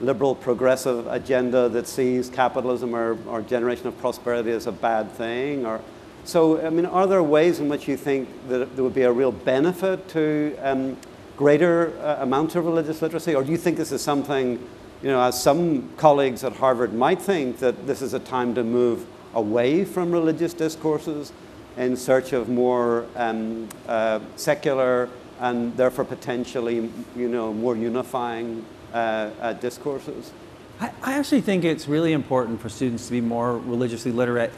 liberal 0.00 0.34
progressive 0.34 1.06
agenda 1.08 1.68
that 1.68 1.86
sees 1.86 2.30
capitalism 2.30 2.94
or, 2.94 3.18
or 3.26 3.42
generation 3.42 3.86
of 3.86 3.98
prosperity 3.98 4.50
as 4.50 4.66
a 4.66 4.72
bad 4.72 5.10
thing? 5.12 5.66
Or, 5.66 5.80
so, 6.24 6.64
I 6.64 6.70
mean, 6.70 6.86
are 6.86 7.06
there 7.06 7.22
ways 7.22 7.60
in 7.60 7.68
which 7.68 7.88
you 7.88 7.96
think 7.96 8.28
that 8.48 8.74
there 8.74 8.84
would 8.84 8.94
be 8.94 9.02
a 9.02 9.12
real 9.12 9.32
benefit 9.32 10.08
to 10.10 10.56
um, 10.62 10.96
greater 11.36 11.98
uh, 12.00 12.22
amounts 12.22 12.54
of 12.56 12.64
religious 12.64 13.02
literacy? 13.02 13.34
Or 13.34 13.44
do 13.44 13.50
you 13.50 13.58
think 13.58 13.76
this 13.76 13.92
is 13.92 14.02
something, 14.02 14.58
you 15.02 15.08
know, 15.08 15.22
as 15.22 15.40
some 15.40 15.90
colleagues 15.96 16.44
at 16.44 16.54
Harvard 16.54 16.92
might 16.92 17.20
think, 17.20 17.58
that 17.58 17.86
this 17.86 18.02
is 18.02 18.14
a 18.14 18.20
time 18.20 18.54
to 18.54 18.64
move 18.64 19.06
away 19.34 19.84
from 19.84 20.12
religious 20.12 20.52
discourses 20.52 21.32
in 21.76 21.96
search 21.96 22.32
of 22.32 22.48
more 22.48 23.06
um, 23.16 23.68
uh, 23.86 24.20
secular 24.36 25.08
and 25.40 25.74
therefore 25.76 26.04
potentially, 26.04 26.90
you 27.16 27.28
know, 27.28 27.52
more 27.52 27.76
unifying 27.76 28.64
uh, 28.92 29.30
uh, 29.40 29.52
discourses? 29.54 30.32
I, 30.80 30.90
I 31.02 31.18
actually 31.18 31.42
think 31.42 31.64
it's 31.64 31.88
really 31.88 32.12
important 32.12 32.60
for 32.60 32.68
students 32.68 33.06
to 33.06 33.12
be 33.12 33.20
more 33.20 33.58
religiously 33.58 34.12
literate 34.12 34.52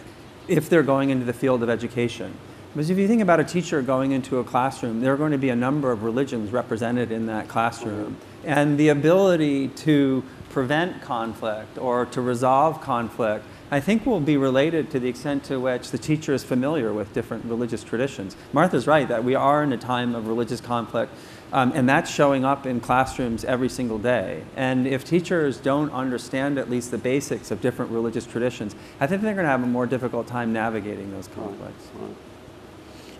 if 0.48 0.68
they're 0.68 0.82
going 0.82 1.10
into 1.10 1.24
the 1.24 1.32
field 1.32 1.62
of 1.62 1.70
education. 1.70 2.34
Because 2.72 2.88
if 2.88 2.96
you 2.96 3.06
think 3.06 3.20
about 3.20 3.38
a 3.38 3.44
teacher 3.44 3.82
going 3.82 4.12
into 4.12 4.38
a 4.38 4.44
classroom, 4.44 5.00
there 5.00 5.12
are 5.12 5.16
going 5.18 5.32
to 5.32 5.38
be 5.38 5.50
a 5.50 5.56
number 5.56 5.92
of 5.92 6.04
religions 6.04 6.52
represented 6.52 7.12
in 7.12 7.26
that 7.26 7.46
classroom. 7.46 8.16
And 8.44 8.78
the 8.78 8.88
ability 8.88 9.68
to 9.68 10.24
prevent 10.48 11.02
conflict 11.02 11.76
or 11.76 12.06
to 12.06 12.20
resolve 12.20 12.80
conflict, 12.80 13.44
I 13.70 13.80
think 13.80 14.06
will 14.06 14.20
be 14.20 14.36
related 14.36 14.90
to 14.92 15.00
the 15.00 15.08
extent 15.08 15.44
to 15.44 15.60
which 15.60 15.90
the 15.90 15.98
teacher 15.98 16.32
is 16.32 16.44
familiar 16.44 16.92
with 16.92 17.12
different 17.12 17.44
religious 17.44 17.84
traditions. 17.84 18.36
Martha's 18.52 18.86
right 18.86 19.06
that 19.08 19.22
we 19.22 19.34
are 19.34 19.62
in 19.62 19.72
a 19.72 19.78
time 19.78 20.14
of 20.14 20.26
religious 20.26 20.60
conflict 20.60 21.12
um, 21.52 21.72
and 21.74 21.86
that's 21.86 22.10
showing 22.10 22.44
up 22.44 22.66
in 22.66 22.80
classrooms 22.80 23.44
every 23.44 23.68
single 23.68 23.98
day. 23.98 24.42
And 24.56 24.86
if 24.86 25.04
teachers 25.04 25.58
don't 25.58 25.90
understand 25.92 26.58
at 26.58 26.70
least 26.70 26.90
the 26.90 26.98
basics 26.98 27.50
of 27.50 27.60
different 27.60 27.90
religious 27.90 28.26
traditions, 28.26 28.74
I 29.00 29.06
think 29.06 29.20
they're 29.20 29.34
going 29.34 29.44
to 29.44 29.50
have 29.50 29.62
a 29.62 29.66
more 29.66 29.86
difficult 29.86 30.26
time 30.26 30.52
navigating 30.52 31.12
those 31.12 31.28
conflicts. 31.28 31.88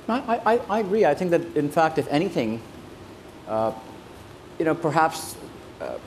Right. 0.09 0.25
I, 0.27 0.55
I, 0.55 0.59
I, 0.69 0.81
agree. 0.81 1.05
I 1.05 1.15
think 1.15 1.31
that, 1.31 1.43
in 1.57 1.71
fact, 1.71 1.99
if 1.99 2.09
anything, 2.09 2.61
uh, 3.47 3.73
you 4.59 4.65
know, 4.65 4.75
perhaps 4.75 5.37
uh, 5.81 5.99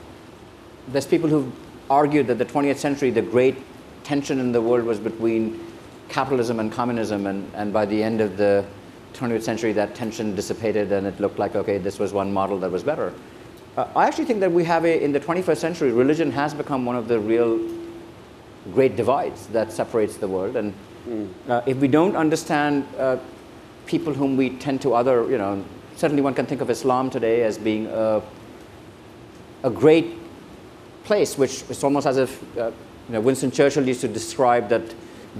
there's 0.88 1.06
people 1.06 1.30
who've 1.30 1.52
argued 1.88 2.26
that 2.26 2.38
the 2.38 2.44
20th 2.44 2.76
century, 2.76 3.10
the 3.10 3.22
great 3.22 3.56
tension 4.02 4.40
in 4.40 4.52
the 4.52 4.60
world 4.60 4.84
was 4.84 4.98
between 4.98 5.64
capitalism 6.08 6.60
and 6.60 6.72
communism, 6.72 7.26
and, 7.26 7.50
and 7.54 7.72
by 7.72 7.86
the 7.86 8.02
end 8.02 8.20
of 8.20 8.36
the 8.36 8.64
20th 9.16 9.42
century, 9.42 9.72
that 9.72 9.94
tension 9.94 10.34
dissipated 10.34 10.92
and 10.92 11.06
it 11.06 11.18
looked 11.20 11.38
like, 11.38 11.56
okay, 11.56 11.78
this 11.78 11.98
was 11.98 12.12
one 12.12 12.32
model 12.32 12.58
that 12.60 12.70
was 12.70 12.82
better. 12.82 13.12
Uh, 13.76 13.86
I 13.94 14.06
actually 14.06 14.24
think 14.24 14.40
that 14.40 14.52
we 14.52 14.64
have 14.64 14.84
a, 14.84 15.02
in 15.02 15.12
the 15.12 15.20
21st 15.20 15.56
century, 15.58 15.92
religion 15.92 16.30
has 16.32 16.54
become 16.54 16.86
one 16.86 16.96
of 16.96 17.08
the 17.08 17.18
real 17.18 17.60
great 18.72 18.96
divides 18.96 19.46
that 19.48 19.72
separates 19.72 20.16
the 20.16 20.28
world. 20.28 20.56
And 20.56 20.72
mm. 21.06 21.28
uh, 21.48 21.62
if 21.66 21.76
we 21.78 21.88
don't 21.88 22.16
understand 22.16 22.86
uh, 22.98 23.18
people 23.86 24.14
whom 24.14 24.36
we 24.36 24.50
tend 24.50 24.80
to 24.82 24.94
other, 24.94 25.30
you 25.30 25.38
know, 25.38 25.64
certainly 25.96 26.22
one 26.22 26.34
can 26.34 26.46
think 26.46 26.60
of 26.60 26.70
Islam 26.70 27.10
today 27.10 27.42
as 27.42 27.58
being 27.58 27.86
a, 27.86 28.22
a 29.62 29.70
great 29.70 30.14
place, 31.04 31.38
which 31.38 31.62
is 31.70 31.84
almost 31.84 32.06
as 32.06 32.18
if, 32.18 32.58
uh, 32.58 32.70
you 33.08 33.12
know, 33.12 33.20
Winston 33.20 33.50
Churchill 33.50 33.86
used 33.86 34.00
to 34.00 34.08
describe 34.08 34.68
that 34.68 34.82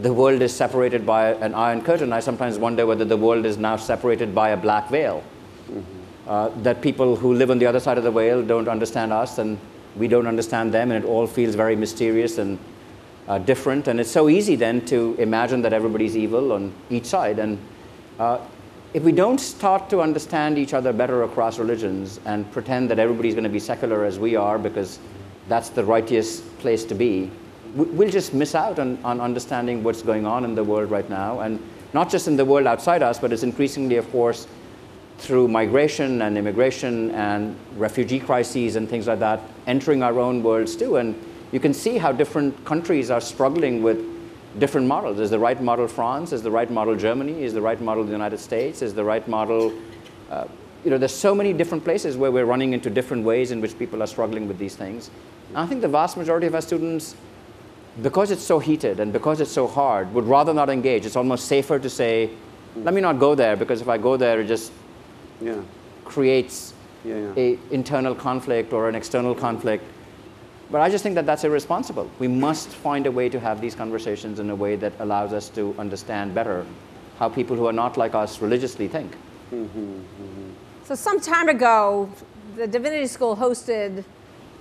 the 0.02 0.12
world 0.12 0.42
is 0.42 0.54
separated 0.54 1.06
by 1.06 1.32
an 1.32 1.54
iron 1.54 1.82
curtain. 1.82 2.12
I 2.12 2.20
sometimes 2.20 2.58
wonder 2.58 2.86
whether 2.86 3.04
the 3.04 3.16
world 3.16 3.46
is 3.46 3.56
now 3.56 3.76
separated 3.76 4.34
by 4.34 4.50
a 4.50 4.56
black 4.56 4.90
veil. 4.90 5.22
Mm-hmm. 5.70 5.82
Uh, 6.28 6.48
that 6.62 6.82
people 6.82 7.14
who 7.14 7.34
live 7.34 7.52
on 7.52 7.58
the 7.58 7.66
other 7.66 7.78
side 7.78 7.98
of 7.98 8.04
the 8.04 8.10
veil 8.10 8.42
don't 8.42 8.66
understand 8.66 9.12
us 9.12 9.38
and 9.38 9.58
we 9.96 10.08
don't 10.08 10.26
understand 10.26 10.74
them, 10.74 10.90
and 10.90 11.04
it 11.04 11.06
all 11.06 11.26
feels 11.26 11.54
very 11.54 11.76
mysterious 11.76 12.38
and 12.38 12.58
uh, 13.28 13.38
different. 13.38 13.88
And 13.88 13.98
it's 13.98 14.10
so 14.10 14.28
easy 14.28 14.56
then 14.56 14.84
to 14.86 15.14
imagine 15.18 15.62
that 15.62 15.72
everybody's 15.72 16.16
evil 16.16 16.52
on 16.52 16.72
each 16.90 17.06
side. 17.06 17.38
And 17.38 17.58
uh, 18.18 18.38
if 18.92 19.02
we 19.02 19.12
don't 19.12 19.38
start 19.38 19.88
to 19.90 20.00
understand 20.00 20.58
each 20.58 20.74
other 20.74 20.92
better 20.92 21.22
across 21.22 21.58
religions 21.58 22.20
and 22.24 22.50
pretend 22.52 22.90
that 22.90 22.98
everybody's 22.98 23.34
going 23.34 23.44
to 23.44 23.50
be 23.50 23.58
secular 23.58 24.04
as 24.04 24.18
we 24.18 24.36
are 24.36 24.58
because 24.58 24.98
that's 25.48 25.70
the 25.70 25.84
righteous 25.84 26.40
place 26.40 26.84
to 26.84 26.94
be, 26.94 27.30
we'll 27.76 28.10
just 28.10 28.32
miss 28.32 28.54
out 28.54 28.78
on, 28.78 28.98
on 29.04 29.20
understanding 29.20 29.82
what's 29.84 30.02
going 30.02 30.26
on 30.26 30.44
in 30.44 30.54
the 30.54 30.64
world 30.64 30.90
right 30.90 31.08
now. 31.08 31.40
And 31.40 31.60
not 31.92 32.10
just 32.10 32.26
in 32.26 32.36
the 32.36 32.44
world 32.44 32.66
outside 32.66 33.02
us, 33.02 33.18
but 33.18 33.32
it's 33.32 33.42
increasingly, 33.42 33.96
of 33.96 34.10
course, 34.10 34.46
through 35.18 35.48
migration 35.48 36.22
and 36.22 36.36
immigration 36.36 37.10
and 37.12 37.56
refugee 37.76 38.20
crises 38.20 38.76
and 38.76 38.88
things 38.88 39.06
like 39.06 39.18
that, 39.20 39.40
entering 39.66 40.02
our 40.02 40.18
own 40.18 40.42
worlds 40.42 40.76
too. 40.76 40.96
And 40.96 41.14
you 41.52 41.60
can 41.60 41.72
see 41.72 41.96
how 41.96 42.12
different 42.12 42.64
countries 42.64 43.10
are 43.10 43.20
struggling 43.20 43.82
with 43.82 44.04
different 44.58 44.86
models. 44.86 45.20
Is 45.20 45.30
the 45.30 45.38
right 45.38 45.60
model 45.62 45.86
France? 45.86 46.32
Is 46.32 46.42
the 46.42 46.50
right 46.50 46.70
model 46.70 46.96
Germany? 46.96 47.42
Is 47.42 47.54
the 47.54 47.62
right 47.62 47.80
model 47.80 48.04
the 48.04 48.12
United 48.12 48.38
States? 48.38 48.82
Is 48.82 48.94
the 48.94 49.04
right 49.04 49.26
model, 49.28 49.72
uh, 50.30 50.46
you 50.84 50.90
know, 50.90 50.98
there's 50.98 51.14
so 51.14 51.34
many 51.34 51.52
different 51.52 51.84
places 51.84 52.16
where 52.16 52.30
we're 52.30 52.46
running 52.46 52.72
into 52.72 52.90
different 52.90 53.24
ways 53.24 53.50
in 53.50 53.60
which 53.60 53.78
people 53.78 54.02
are 54.02 54.06
struggling 54.06 54.48
with 54.48 54.58
these 54.58 54.74
things. 54.74 55.10
And 55.48 55.58
I 55.58 55.66
think 55.66 55.80
the 55.82 55.88
vast 55.88 56.16
majority 56.16 56.46
of 56.46 56.54
our 56.54 56.62
students 56.62 57.16
because 58.02 58.30
it's 58.30 58.42
so 58.42 58.58
heated 58.58 59.00
and 59.00 59.12
because 59.12 59.40
it's 59.40 59.50
so 59.50 59.66
hard, 59.66 60.12
would 60.12 60.24
rather 60.24 60.52
not 60.52 60.68
engage. 60.68 61.06
It's 61.06 61.16
almost 61.16 61.46
safer 61.46 61.78
to 61.78 61.88
say, 61.88 62.30
let 62.76 62.92
me 62.92 63.00
not 63.00 63.18
go 63.18 63.34
there 63.34 63.56
because 63.56 63.80
if 63.80 63.88
I 63.88 63.96
go 63.98 64.16
there, 64.16 64.40
it 64.40 64.46
just 64.46 64.72
yeah. 65.40 65.60
creates 66.04 66.74
yeah, 67.04 67.16
yeah. 67.16 67.32
a 67.36 67.58
internal 67.70 68.14
conflict 68.14 68.72
or 68.72 68.88
an 68.88 68.94
external 68.94 69.34
conflict. 69.34 69.84
But 70.70 70.80
I 70.80 70.90
just 70.90 71.02
think 71.02 71.14
that 71.14 71.26
that's 71.26 71.44
irresponsible. 71.44 72.10
We 72.18 72.28
must 72.28 72.68
find 72.68 73.06
a 73.06 73.12
way 73.12 73.28
to 73.28 73.38
have 73.38 73.60
these 73.60 73.74
conversations 73.74 74.40
in 74.40 74.50
a 74.50 74.54
way 74.54 74.76
that 74.76 74.92
allows 74.98 75.32
us 75.32 75.48
to 75.50 75.74
understand 75.78 76.34
better 76.34 76.66
how 77.18 77.28
people 77.28 77.56
who 77.56 77.66
are 77.66 77.72
not 77.72 77.96
like 77.96 78.14
us 78.14 78.40
religiously 78.42 78.88
think. 78.88 79.12
Mm-hmm, 79.52 79.78
mm-hmm. 79.78 80.50
So 80.84 80.94
some 80.94 81.20
time 81.20 81.48
ago, 81.48 82.10
the 82.56 82.66
Divinity 82.66 83.06
School 83.06 83.36
hosted 83.36 84.04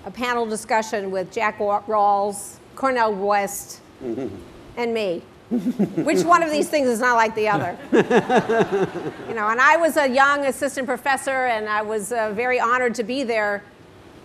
a 0.05 0.11
panel 0.11 0.45
discussion 0.45 1.09
with 1.09 1.31
Jack 1.31 1.57
Rawls, 1.57 2.57
Cornel 2.75 3.13
West, 3.13 3.81
and 4.77 4.93
me. 4.93 5.21
Which 5.49 6.23
one 6.23 6.41
of 6.41 6.49
these 6.49 6.69
things 6.69 6.87
is 6.87 6.99
not 6.99 7.15
like 7.15 7.35
the 7.35 7.47
other? 7.47 7.77
you 7.91 9.35
know, 9.35 9.47
and 9.47 9.61
I 9.61 9.77
was 9.77 9.95
a 9.95 10.07
young 10.07 10.45
assistant 10.45 10.87
professor, 10.87 11.45
and 11.45 11.69
I 11.69 11.83
was 11.83 12.11
uh, 12.11 12.31
very 12.31 12.59
honored 12.59 12.95
to 12.95 13.03
be 13.03 13.23
there, 13.23 13.63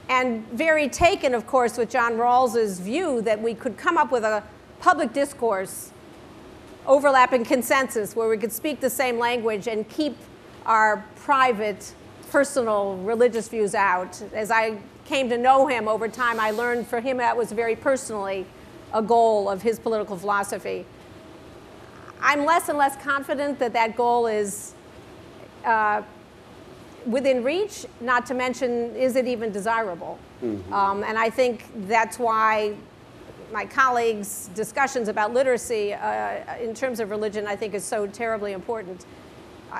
and 0.08 0.46
very 0.48 0.88
taken, 0.88 1.34
of 1.34 1.46
course, 1.46 1.76
with 1.76 1.90
John 1.90 2.16
Rawls's 2.16 2.80
view 2.80 3.20
that 3.22 3.40
we 3.40 3.54
could 3.54 3.76
come 3.76 3.98
up 3.98 4.10
with 4.10 4.24
a 4.24 4.42
public 4.80 5.12
discourse, 5.12 5.90
overlapping 6.86 7.44
consensus, 7.44 8.16
where 8.16 8.28
we 8.28 8.38
could 8.38 8.52
speak 8.52 8.80
the 8.80 8.90
same 8.90 9.18
language 9.18 9.68
and 9.68 9.86
keep 9.90 10.16
our 10.64 11.04
private, 11.16 11.94
personal, 12.30 12.96
religious 12.96 13.46
views 13.48 13.74
out. 13.74 14.22
As 14.32 14.50
I 14.50 14.78
came 15.10 15.28
to 15.28 15.36
know 15.36 15.66
him 15.66 15.88
over 15.88 16.06
time, 16.06 16.38
I 16.38 16.52
learned 16.52 16.86
for 16.86 17.00
him 17.00 17.16
that 17.16 17.36
was 17.36 17.50
very 17.50 17.74
personally 17.74 18.46
a 18.94 19.02
goal 19.02 19.50
of 19.50 19.60
his 19.60 19.76
political 19.76 20.16
philosophy. 20.16 20.86
I'm 22.20 22.44
less 22.44 22.68
and 22.68 22.78
less 22.78 22.96
confident 22.96 23.58
that 23.58 23.72
that 23.72 23.96
goal 23.96 24.28
is 24.28 24.74
uh, 25.64 26.02
within 27.06 27.42
reach, 27.42 27.86
not 28.00 28.24
to 28.26 28.34
mention, 28.34 28.94
is 28.94 29.16
it 29.16 29.26
even 29.26 29.50
desirable? 29.50 30.16
Mm-hmm. 30.44 30.72
Um, 30.72 31.02
and 31.02 31.18
I 31.18 31.28
think 31.28 31.64
that's 31.88 32.16
why 32.16 32.76
my 33.52 33.66
colleagues' 33.66 34.48
discussions 34.54 35.08
about 35.08 35.34
literacy 35.34 35.92
uh, 35.92 36.56
in 36.60 36.72
terms 36.72 37.00
of 37.00 37.10
religion, 37.10 37.48
I 37.48 37.56
think, 37.56 37.74
is 37.74 37.84
so 37.84 38.06
terribly 38.06 38.52
important. 38.52 39.06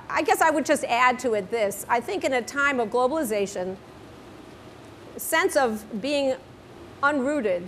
I 0.09 0.23
guess 0.23 0.41
I 0.41 0.51
would 0.51 0.67
just 0.67 0.83
add 0.85 1.21
to 1.21 1.35
it 1.35 1.53
this. 1.53 1.87
I 1.89 2.01
think 2.01 2.25
in 2.25 2.33
a 2.33 2.43
time 2.43 2.81
of 2.81 2.89
globalization, 2.89 3.77
sense 5.21 5.55
of 5.55 5.85
being 6.01 6.35
unrooted, 7.03 7.67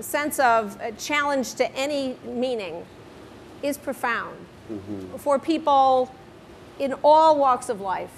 sense 0.00 0.38
of 0.38 0.80
a 0.80 0.92
challenge 0.92 1.54
to 1.54 1.70
any 1.76 2.16
meaning, 2.24 2.86
is 3.62 3.76
profound 3.76 4.36
mm-hmm. 4.70 5.16
for 5.16 5.38
people 5.38 6.12
in 6.78 6.94
all 7.04 7.38
walks 7.38 7.68
of 7.68 7.80
life. 7.80 8.12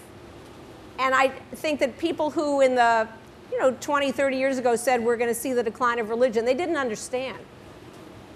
And 0.99 1.15
I 1.15 1.29
think 1.57 1.81
that 1.81 1.99
people 1.99 2.31
who 2.31 2.61
in 2.61 2.77
the, 2.77 3.09
you 3.51 3.59
know, 3.59 3.77
20, 3.81 4.13
30 4.13 4.37
years 4.37 4.59
ago 4.59 4.77
said 4.77 5.03
we're 5.03 5.17
going 5.17 5.31
to 5.31 5.35
see 5.35 5.53
the 5.53 5.63
decline 5.63 5.99
of 5.99 6.09
religion, 6.09 6.45
they 6.45 6.55
didn't 6.55 6.77
understand 6.77 7.39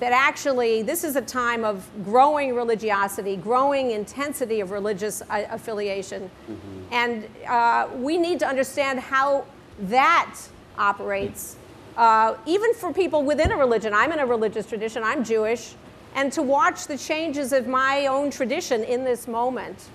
that 0.01 0.13
actually 0.13 0.83
this 0.83 1.05
is 1.05 1.17
a 1.17 1.23
time 1.23 1.65
of 1.65 1.89
growing 2.05 2.55
religiosity, 2.55 3.37
growing 3.37 3.93
intensity 3.93 4.61
of 4.61 4.73
religious 4.73 5.23
uh, 5.31 5.45
affiliation. 5.51 6.31
Mm-hmm. 6.51 6.93
And 6.93 7.29
uh, 7.49 7.89
we 7.95 8.19
need 8.19 8.41
to 8.41 8.47
understand 8.47 8.99
how 8.99 9.47
that 9.79 10.37
operates, 10.79 11.57
uh, 11.97 12.37
even 12.47 12.75
for 12.75 12.93
people 12.93 13.23
within 13.23 13.53
a 13.53 13.57
religion. 13.57 13.95
I'm 13.95 14.13
in 14.13 14.19
a 14.19 14.27
religious 14.27 14.67
tradition, 14.67 15.03
I'm 15.03 15.25
Jewish 15.25 15.75
and 16.17 16.33
to 16.33 16.43
watch 16.43 16.87
the 16.87 16.97
changes 16.97 17.53
of 17.53 17.69
my 17.69 18.07
own 18.07 18.31
tradition 18.31 18.83
in 18.83 19.05
this 19.05 19.29
moment 19.29 19.91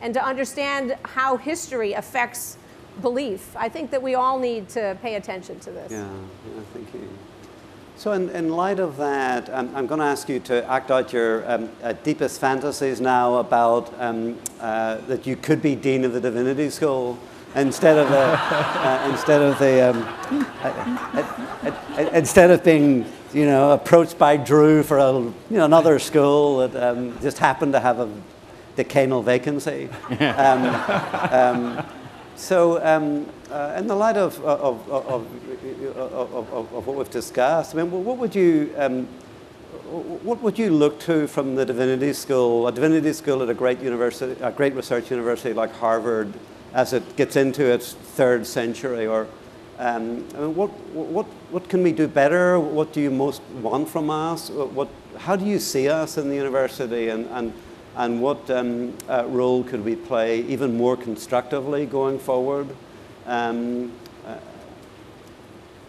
and 0.00 0.12
to 0.14 0.24
understand 0.24 0.96
how 1.04 1.36
history 1.36 1.92
affects 1.92 2.56
belief. 3.02 3.54
I 3.56 3.68
think 3.68 3.90
that 3.90 4.02
we 4.02 4.14
all 4.14 4.38
need 4.38 4.70
to 4.70 4.96
pay 5.02 5.14
attention 5.16 5.60
to 5.60 5.70
this. 5.70 5.92
Yeah, 5.92 6.08
yeah 6.08 6.62
thank 6.72 6.92
you. 6.94 7.08
So, 7.98 8.12
in, 8.12 8.28
in 8.30 8.50
light 8.50 8.78
of 8.78 8.98
that, 8.98 9.48
um, 9.50 9.74
I'm 9.74 9.86
going 9.86 10.00
to 10.00 10.06
ask 10.06 10.28
you 10.28 10.38
to 10.40 10.64
act 10.70 10.90
out 10.90 11.14
your 11.14 11.50
um, 11.50 11.70
uh, 11.82 11.92
deepest 11.92 12.40
fantasies 12.40 13.00
now 13.00 13.36
about 13.36 13.92
um, 13.98 14.38
uh, 14.60 14.96
that 15.06 15.26
you 15.26 15.34
could 15.34 15.62
be 15.62 15.74
Dean 15.74 16.04
of 16.04 16.12
the 16.12 16.20
Divinity 16.20 16.68
School 16.68 17.18
instead 17.56 17.98
of 17.98 18.08
the, 18.08 18.18
uh, 18.18 19.08
instead 19.10 19.42
of 19.42 19.58
the 19.58 19.90
um, 19.90 20.02
uh, 20.62 20.68
uh, 21.64 21.70
uh, 21.98 22.10
instead 22.12 22.50
of 22.50 22.62
being 22.62 23.04
you 23.32 23.44
know, 23.44 23.72
approached 23.72 24.18
by 24.18 24.36
Drew 24.36 24.82
for 24.82 24.98
a, 24.98 25.12
you 25.12 25.34
know, 25.50 25.64
another 25.64 25.98
school 25.98 26.66
that 26.66 26.82
um, 26.82 27.18
just 27.20 27.38
happened 27.38 27.72
to 27.72 27.80
have 27.80 27.98
a 27.98 28.10
decanal 28.76 29.22
vacancy. 29.22 29.88
um, 30.20 30.64
um, 31.32 31.86
so, 32.36 32.84
um, 32.84 33.26
uh, 33.50 33.74
in 33.78 33.86
the 33.86 33.94
light 33.94 34.16
of, 34.16 34.42
of, 34.44 34.88
of, 34.90 35.12
of, 36.52 36.86
what 36.86 36.96
we've 36.96 37.10
discussed, 37.10 37.74
I 37.74 37.82
mean, 37.82 37.90
what 37.90 38.18
would 38.18 38.34
you 38.34 38.74
um, 38.76 39.08
what 39.86 40.42
would 40.42 40.58
you 40.58 40.70
look 40.70 40.98
to 41.00 41.28
from 41.28 41.54
the 41.54 41.64
divinity 41.64 42.12
school, 42.12 42.66
a 42.66 42.72
divinity 42.72 43.12
school 43.12 43.42
at 43.42 43.48
a 43.48 43.54
great 43.54 43.80
university, 43.80 44.36
a 44.42 44.50
great 44.50 44.74
research 44.74 45.10
university 45.10 45.54
like 45.54 45.72
Harvard, 45.74 46.32
as 46.76 46.92
it 46.92 47.16
gets 47.16 47.36
into 47.36 47.64
its 47.64 47.94
third 47.94 48.46
century, 48.46 49.06
or 49.06 49.26
um, 49.78 50.20
what, 50.54 50.68
what, 50.92 51.24
what 51.50 51.68
can 51.70 51.82
we 51.82 51.90
do 51.90 52.06
better? 52.06 52.60
What 52.60 52.92
do 52.92 53.00
you 53.00 53.10
most 53.10 53.40
want 53.62 53.88
from 53.88 54.10
us? 54.10 54.50
What, 54.50 54.88
how 55.16 55.36
do 55.36 55.46
you 55.46 55.58
see 55.58 55.88
us 55.88 56.18
in 56.18 56.28
the 56.28 56.34
university 56.34 57.08
and, 57.08 57.26
and, 57.30 57.54
and 57.96 58.20
what 58.20 58.50
um, 58.50 58.92
uh, 59.08 59.24
role 59.26 59.64
could 59.64 59.86
we 59.86 59.96
play 59.96 60.42
even 60.42 60.76
more 60.76 60.98
constructively 60.98 61.86
going 61.86 62.18
forward? 62.18 62.68
Um, 63.24 63.90
uh, 64.26 64.36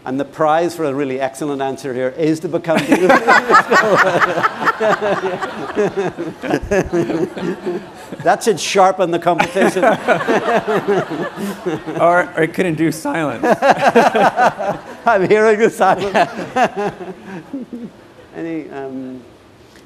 and 0.06 0.18
the 0.18 0.26
prize 0.26 0.74
for 0.74 0.86
a 0.86 0.94
really 0.94 1.20
excellent 1.20 1.62
answer 1.62 1.94
here 1.94 2.16
is 2.18 2.40
to 2.40 2.48
become 2.48 2.78
That 8.24 8.44
should 8.44 8.60
sharpen 8.60 9.12
the 9.12 9.20
competition. 9.20 9.84
or, 12.02 12.34
or 12.34 12.44
it 12.44 12.54
could 12.54 12.66
induce 12.66 13.02
silence. 13.02 13.44
I'm 15.06 15.28
hearing 15.28 15.60
the 15.60 15.70
silence. 15.70 16.16
Any, 18.36 18.70
um, 18.70 19.24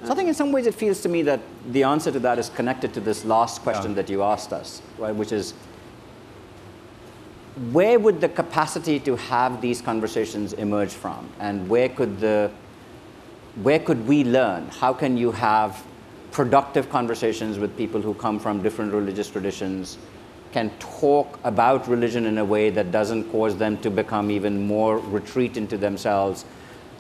so 0.04 0.12
I 0.12 0.16
think 0.16 0.30
in 0.30 0.34
some 0.34 0.52
ways 0.52 0.66
it 0.66 0.76
feels 0.76 1.02
to 1.02 1.10
me 1.10 1.22
that 1.24 1.40
the 1.70 1.84
answer 1.84 2.12
to 2.12 2.20
that 2.20 2.40
is 2.40 2.50
connected 2.50 2.94
to 2.96 3.00
this 3.00 3.24
last 3.24 3.62
question 3.62 3.92
yeah. 3.92 3.96
that 3.96 4.10
you 4.10 4.24
asked 4.24 4.52
us, 4.52 4.82
right, 4.98 5.14
which 5.14 5.32
is 5.32 5.54
where 7.72 8.00
would 8.00 8.22
the 8.22 8.30
capacity 8.30 9.00
to 9.02 9.16
have 9.16 9.62
these 9.62 9.82
conversations 9.82 10.54
emerge 10.54 10.92
from? 10.92 11.30
And 11.40 11.70
where 11.70 11.90
could, 11.90 12.20
the, 12.20 12.52
where 13.62 13.80
could 13.80 14.08
we 14.08 14.24
learn? 14.24 14.68
How 14.70 14.94
can 14.94 15.18
you 15.18 15.32
have 15.32 15.84
productive 16.32 16.90
conversations 16.90 17.60
with 17.60 17.76
people 17.78 18.02
who 18.02 18.14
come 18.14 18.40
from 18.40 18.62
different 18.62 18.94
religious 18.94 19.30
traditions, 19.30 19.98
can 20.52 20.70
talk 20.80 21.40
about 21.44 21.88
religion 21.88 22.26
in 22.26 22.38
a 22.38 22.46
way 22.46 22.70
that 22.70 22.92
doesn't 22.92 23.30
cause 23.32 23.58
them 23.58 23.78
to 23.78 23.90
become 23.90 24.30
even 24.30 24.68
more 24.68 24.98
retreat 24.98 25.58
into 25.58 25.78
themselves? 25.78 26.46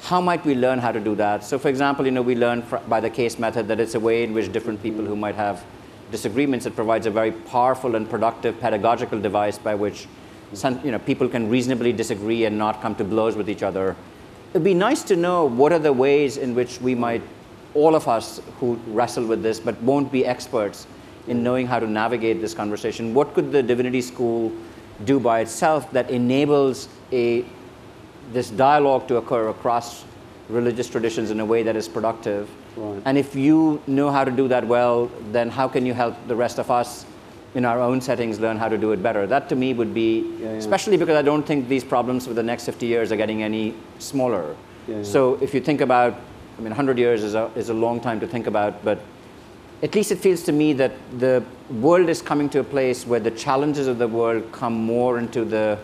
How 0.01 0.21
might 0.21 0.43
we 0.45 0.55
learn 0.55 0.79
how 0.79 0.91
to 0.91 0.99
do 0.99 1.15
that? 1.15 1.43
So, 1.43 1.59
for 1.59 1.69
example, 1.69 2.05
you 2.05 2.11
know, 2.11 2.21
we 2.21 2.35
learn 2.35 2.63
by 2.87 2.99
the 2.99 3.09
case 3.09 3.37
method 3.37 3.67
that 3.67 3.79
it's 3.79 3.95
a 3.95 3.99
way 3.99 4.23
in 4.23 4.33
which 4.33 4.51
different 4.51 4.81
people 4.81 5.05
who 5.05 5.15
might 5.15 5.35
have 5.35 5.63
disagreements, 6.11 6.65
it 6.65 6.75
provides 6.75 7.05
a 7.05 7.11
very 7.11 7.31
powerful 7.31 7.95
and 7.95 8.09
productive 8.09 8.59
pedagogical 8.59 9.19
device 9.19 9.57
by 9.57 9.75
which 9.75 10.07
some, 10.53 10.83
you 10.83 10.91
know, 10.91 10.99
people 10.99 11.29
can 11.29 11.49
reasonably 11.49 11.93
disagree 11.93 12.45
and 12.45 12.57
not 12.57 12.81
come 12.81 12.95
to 12.95 13.03
blows 13.03 13.35
with 13.35 13.49
each 13.49 13.63
other. 13.63 13.95
It'd 14.51 14.63
be 14.63 14.73
nice 14.73 15.03
to 15.03 15.15
know 15.15 15.45
what 15.45 15.71
are 15.71 15.79
the 15.79 15.93
ways 15.93 16.37
in 16.37 16.53
which 16.55 16.81
we 16.81 16.93
might, 16.93 17.21
all 17.73 17.95
of 17.95 18.07
us 18.07 18.41
who 18.59 18.75
wrestle 18.87 19.25
with 19.25 19.41
this 19.43 19.59
but 19.59 19.81
won't 19.81 20.11
be 20.11 20.25
experts 20.25 20.87
in 21.27 21.43
knowing 21.43 21.67
how 21.67 21.79
to 21.79 21.87
navigate 21.87 22.41
this 22.41 22.53
conversation, 22.53 23.13
what 23.13 23.33
could 23.33 23.51
the 23.51 23.61
divinity 23.61 24.01
school 24.01 24.51
do 25.05 25.19
by 25.19 25.39
itself 25.39 25.89
that 25.91 26.09
enables 26.09 26.89
a, 27.11 27.45
this 28.31 28.49
dialogue 28.49 29.07
to 29.07 29.17
occur 29.17 29.49
across 29.49 30.03
religious 30.49 30.89
traditions 30.89 31.31
in 31.31 31.39
a 31.39 31.45
way 31.45 31.63
that 31.63 31.75
is 31.75 31.87
productive? 31.87 32.49
Right. 32.75 33.01
And 33.05 33.17
if 33.17 33.35
you 33.35 33.81
know 33.87 34.09
how 34.09 34.23
to 34.23 34.31
do 34.31 34.47
that 34.47 34.65
well, 34.65 35.11
then 35.31 35.49
how 35.49 35.67
can 35.67 35.85
you 35.85 35.93
help 35.93 36.15
the 36.27 36.35
rest 36.35 36.59
of 36.59 36.71
us 36.71 37.05
in 37.53 37.65
our 37.65 37.79
own 37.79 37.99
settings 37.99 38.39
learn 38.39 38.57
how 38.57 38.69
to 38.69 38.77
do 38.77 38.91
it 38.91 39.03
better. 39.03 39.27
That 39.27 39.49
to 39.49 39.55
me 39.55 39.73
would 39.73 39.93
be, 39.93 40.21
yeah, 40.21 40.45
yeah. 40.45 40.49
especially 40.51 40.97
because 40.97 41.15
I 41.15 41.21
don't 41.21 41.43
think 41.43 41.67
these 41.67 41.83
problems 41.83 42.25
for 42.25 42.33
the 42.33 42.43
next 42.43 42.65
50 42.65 42.85
years 42.85 43.11
are 43.11 43.17
getting 43.17 43.43
any 43.43 43.75
smaller. 43.99 44.55
Yeah, 44.87 45.03
so 45.03 45.37
if 45.41 45.53
you 45.53 45.59
think 45.59 45.81
about, 45.81 46.15
I 46.57 46.61
mean, 46.61 46.69
100 46.69 46.97
years 46.97 47.23
is 47.23 47.35
a, 47.35 47.51
is 47.55 47.69
a 47.69 47.73
long 47.73 47.99
time 47.99 48.19
to 48.19 48.27
think 48.27 48.47
about, 48.47 48.83
but 48.83 48.99
at 49.83 49.95
least 49.95 50.11
it 50.11 50.17
feels 50.17 50.43
to 50.43 50.51
me 50.51 50.73
that 50.73 50.91
the 51.17 51.43
world 51.69 52.09
is 52.09 52.21
coming 52.21 52.49
to 52.49 52.59
a 52.59 52.63
place 52.63 53.05
where 53.05 53.19
the 53.19 53.31
challenges 53.31 53.87
of 53.87 53.97
the 53.97 54.07
world 54.07 54.51
come 54.51 54.73
more 54.73 55.17
into 55.17 55.43
the 55.43 55.79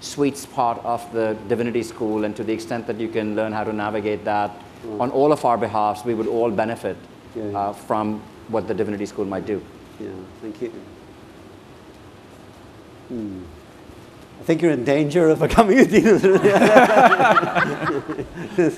sweet 0.00 0.36
spot 0.36 0.84
of 0.84 1.10
the 1.12 1.36
divinity 1.48 1.82
school, 1.82 2.24
and 2.24 2.36
to 2.36 2.44
the 2.44 2.52
extent 2.52 2.86
that 2.86 2.98
you 2.98 3.08
can 3.08 3.34
learn 3.34 3.52
how 3.52 3.64
to 3.64 3.72
navigate 3.72 4.24
that 4.24 4.50
right. 4.84 5.00
on 5.00 5.10
all 5.10 5.32
of 5.32 5.44
our 5.44 5.58
behalfs, 5.58 6.04
we 6.04 6.14
would 6.14 6.26
all 6.26 6.50
benefit 6.50 6.96
uh, 7.54 7.72
from 7.72 8.22
what 8.48 8.68
the 8.68 8.74
divinity 8.74 9.06
school 9.06 9.24
might 9.24 9.46
do. 9.46 9.62
Yeah, 10.00 10.08
thank 10.40 10.60
you. 10.60 10.72
Hmm. 13.08 13.42
I 14.44 14.46
think 14.46 14.60
you're 14.60 14.72
in 14.72 14.84
danger 14.84 15.30
of 15.30 15.38
becoming 15.40 15.78
a 15.78 15.86
dean. 15.86 16.20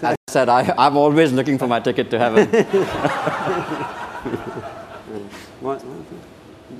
I 0.00 0.14
said 0.28 0.48
I, 0.48 0.72
I'm 0.78 0.96
always 0.96 1.32
looking 1.32 1.58
for 1.58 1.66
my 1.66 1.80
ticket 1.80 2.08
to 2.10 2.20
heaven. 2.20 2.46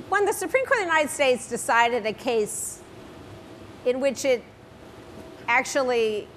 when 0.07 0.25
the 0.25 0.31
Supreme 0.31 0.65
Court 0.65 0.79
of 0.79 0.85
the 0.85 0.89
United 0.89 1.09
States 1.09 1.49
decided 1.49 2.05
a 2.05 2.13
case 2.13 2.81
in 3.85 3.99
which 3.99 4.23
it 4.23 4.41
actually 5.49 6.29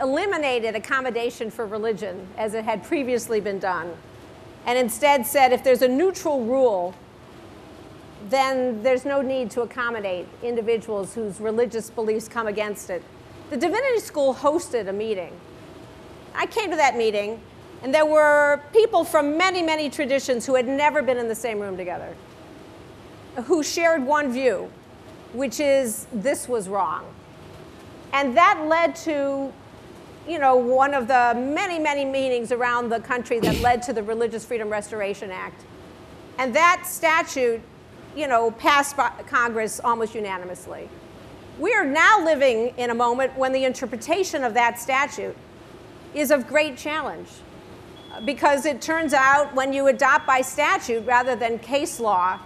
eliminated 0.00 0.74
accommodation 0.74 1.52
for 1.52 1.66
religion 1.66 2.26
as 2.36 2.54
it 2.54 2.64
had 2.64 2.82
previously 2.82 3.38
been 3.38 3.60
done, 3.60 3.92
and 4.66 4.76
instead 4.76 5.24
said 5.24 5.52
if 5.52 5.62
there's 5.62 5.82
a 5.82 5.88
neutral 5.88 6.44
rule, 6.44 6.96
then 8.30 8.82
there's 8.82 9.04
no 9.04 9.22
need 9.22 9.50
to 9.52 9.62
accommodate 9.62 10.26
individuals 10.42 11.14
whose 11.14 11.40
religious 11.40 11.90
beliefs 11.90 12.28
come 12.28 12.46
against 12.46 12.90
it. 12.90 13.02
The 13.50 13.56
Divinity 13.56 14.00
School 14.00 14.34
hosted 14.34 14.88
a 14.88 14.92
meeting. 14.92 15.32
I 16.34 16.46
came 16.46 16.70
to 16.70 16.76
that 16.76 16.96
meeting, 16.96 17.40
and 17.82 17.94
there 17.94 18.06
were 18.06 18.60
people 18.72 19.04
from 19.04 19.36
many, 19.36 19.62
many 19.62 19.88
traditions 19.88 20.44
who 20.46 20.54
had 20.54 20.66
never 20.66 21.02
been 21.02 21.18
in 21.18 21.28
the 21.28 21.34
same 21.34 21.60
room 21.60 21.76
together, 21.76 22.14
who 23.44 23.62
shared 23.62 24.04
one 24.04 24.32
view, 24.32 24.70
which 25.32 25.60
is 25.60 26.06
this 26.12 26.48
was 26.48 26.68
wrong. 26.68 27.04
And 28.12 28.36
that 28.36 28.64
led 28.66 28.96
to 28.96 29.52
you 30.28 30.38
know, 30.38 30.56
one 30.56 30.94
of 30.94 31.06
the 31.06 31.34
many, 31.36 31.78
many 31.78 32.04
meetings 32.04 32.50
around 32.50 32.88
the 32.88 33.00
country 33.00 33.38
that 33.40 33.60
led 33.60 33.82
to 33.82 33.92
the 33.92 34.02
Religious 34.02 34.44
Freedom 34.44 34.68
Restoration 34.68 35.30
Act. 35.30 35.64
And 36.38 36.54
that 36.54 36.84
statute, 36.86 37.60
you 38.16 38.26
know, 38.26 38.50
passed 38.50 38.96
by 38.96 39.10
Congress 39.28 39.80
almost 39.82 40.14
unanimously. 40.14 40.88
We 41.58 41.72
are 41.74 41.84
now 41.84 42.22
living 42.24 42.74
in 42.76 42.90
a 42.90 42.94
moment 42.94 43.36
when 43.36 43.52
the 43.52 43.64
interpretation 43.64 44.42
of 44.44 44.54
that 44.54 44.78
statute 44.78 45.36
is 46.14 46.30
of 46.30 46.46
great 46.46 46.76
challenge. 46.76 47.28
Because 48.24 48.64
it 48.64 48.80
turns 48.80 49.12
out 49.12 49.54
when 49.54 49.72
you 49.72 49.88
adopt 49.88 50.26
by 50.26 50.40
statute 50.40 51.06
rather 51.06 51.36
than 51.36 51.58
case 51.58 52.00
law 52.00 52.40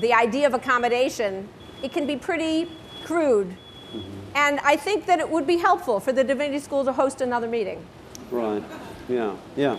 the 0.00 0.14
idea 0.14 0.46
of 0.46 0.54
accommodation, 0.54 1.48
it 1.82 1.92
can 1.92 2.06
be 2.06 2.16
pretty 2.16 2.70
crude 3.04 3.48
mm-hmm. 3.48 4.00
and 4.34 4.60
I 4.60 4.76
think 4.76 5.06
that 5.06 5.18
it 5.18 5.28
would 5.28 5.46
be 5.46 5.56
helpful 5.56 5.98
for 6.00 6.12
the 6.12 6.22
Divinity 6.22 6.58
School 6.58 6.84
to 6.84 6.92
host 6.92 7.20
another 7.20 7.48
meeting. 7.48 7.84
Right. 8.30 8.62
Yeah. 9.08 9.36
Yeah. 9.56 9.78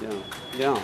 Yeah. 0.00 0.20
Yeah. 0.58 0.82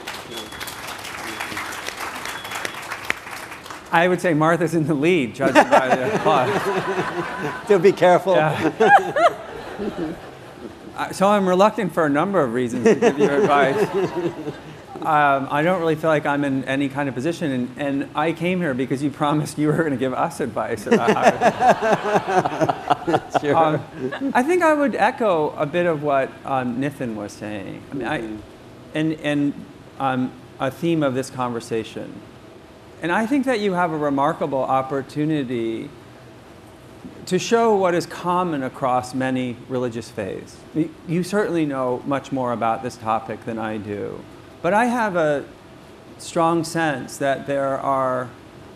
I 3.93 4.07
would 4.09 4.21
say 4.21 4.35
Martha's 4.35 4.75
in 4.75 4.87
the 4.87 4.95
lead, 4.95 5.35
judging 5.35 5.69
by 5.71 5.95
the 5.95 6.15
applause. 6.17 7.67
So 7.69 7.79
be 7.79 7.93
careful. 7.93 8.35
Yeah. 8.35 9.35
Uh, 10.97 11.13
so 11.13 11.29
I'm 11.29 11.49
reluctant 11.49 11.93
for 11.95 12.05
a 12.07 12.11
number 12.11 12.41
of 12.43 12.53
reasons 12.53 12.85
to 12.85 12.95
give 12.95 13.19
you 13.19 13.31
advice. 13.31 13.89
Um, 14.97 15.49
I 15.51 15.63
don't 15.63 15.81
really 15.81 15.95
feel 15.95 16.11
like 16.11 16.27
I'm 16.27 16.45
in 16.45 16.63
any 16.65 16.91
kind 16.91 17.09
of 17.09 17.15
position, 17.15 17.51
and, 17.51 17.71
and 17.79 18.11
I 18.15 18.33
came 18.33 18.61
here 18.61 18.75
because 18.75 19.03
you 19.03 19.11
promised 19.11 19.57
you 19.57 19.69
were 19.69 19.77
going 19.79 19.93
to 19.93 19.97
give 19.97 20.13
us 20.13 20.41
advice. 20.41 20.87
I, 20.87 20.97
I, 23.09 23.21
Sure. 23.41 23.57
um, 23.57 23.83
I 24.35 24.43
think 24.43 24.63
I 24.63 24.75
would 24.75 24.95
echo 24.95 25.51
a 25.57 25.65
bit 25.65 25.87
of 25.87 26.03
what 26.03 26.31
um, 26.45 26.77
Nitin 26.83 27.15
was 27.15 27.33
saying. 27.33 27.83
I 27.91 27.95
mean, 27.95 28.07
I, 28.07 28.29
and, 28.95 29.13
and 29.23 29.55
um, 29.99 30.33
a 30.59 30.71
theme 30.71 31.03
of 31.03 31.15
this 31.15 31.31
conversation. 31.31 32.13
And 33.03 33.11
I 33.11 33.27
think 33.27 33.47
that 33.47 33.61
you 33.61 33.73
have 33.73 33.93
a 33.93 33.97
remarkable 33.97 34.63
opportunity 34.63 35.89
to 37.27 37.39
show 37.39 37.75
what 37.77 37.95
is 37.95 38.07
common 38.07 38.63
across 38.63 39.15
many 39.15 39.57
religious 39.69 40.11
faiths. 40.11 40.57
You- 41.09 41.23
certainly 41.23 41.65
know 41.65 42.03
much 42.07 42.33
more 42.33 42.53
about 42.53 42.83
this 42.83 42.97
topic 42.97 43.45
than 43.45 43.59
I 43.59 43.77
do. 43.77 44.21
But 44.63 44.75
I 44.75 44.87
have 44.87 45.17
a 45.17 45.45
strong 46.19 46.65
sense 46.65 47.17
that 47.19 47.47
there 47.47 47.79
are 47.79 48.29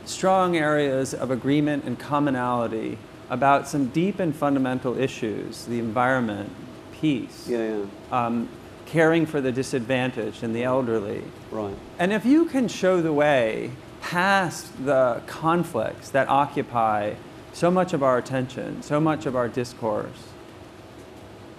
strong 0.06 0.56
areas 0.56 1.12
of 1.12 1.30
agreement 1.30 1.84
and 1.84 1.98
commonality 1.98 2.98
about 3.28 3.66
some 3.66 3.86
deep 3.86 4.18
and 4.20 4.34
fundamental 4.34 4.98
issues 4.98 5.64
the 5.66 5.78
environment, 5.78 6.50
peace, 6.92 7.46
Yeah. 7.48 7.58
Yeah. 7.58 8.26
um, 8.26 8.48
caring 8.86 9.26
for 9.26 9.40
the 9.40 9.50
disadvantaged 9.50 10.42
and 10.42 10.54
the 10.54 10.62
elderly. 10.62 11.22
Right. 11.50 11.74
And 11.98 12.12
if 12.12 12.24
you 12.24 12.44
can 12.44 12.68
show 12.68 13.00
the 13.00 13.12
way 13.12 13.70
past 14.04 14.84
the 14.84 15.22
conflicts 15.26 16.10
that 16.10 16.28
occupy 16.28 17.14
so 17.54 17.70
much 17.70 17.94
of 17.94 18.02
our 18.02 18.18
attention, 18.18 18.82
so 18.82 19.00
much 19.00 19.24
of 19.24 19.34
our 19.34 19.48
discourse, 19.48 20.28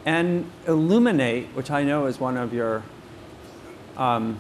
and 0.05 0.45
illuminate, 0.67 1.47
which 1.55 1.71
I 1.71 1.83
know 1.83 2.05
is 2.05 2.19
one 2.19 2.37
of 2.37 2.53
your 2.53 2.83
um, 3.97 4.37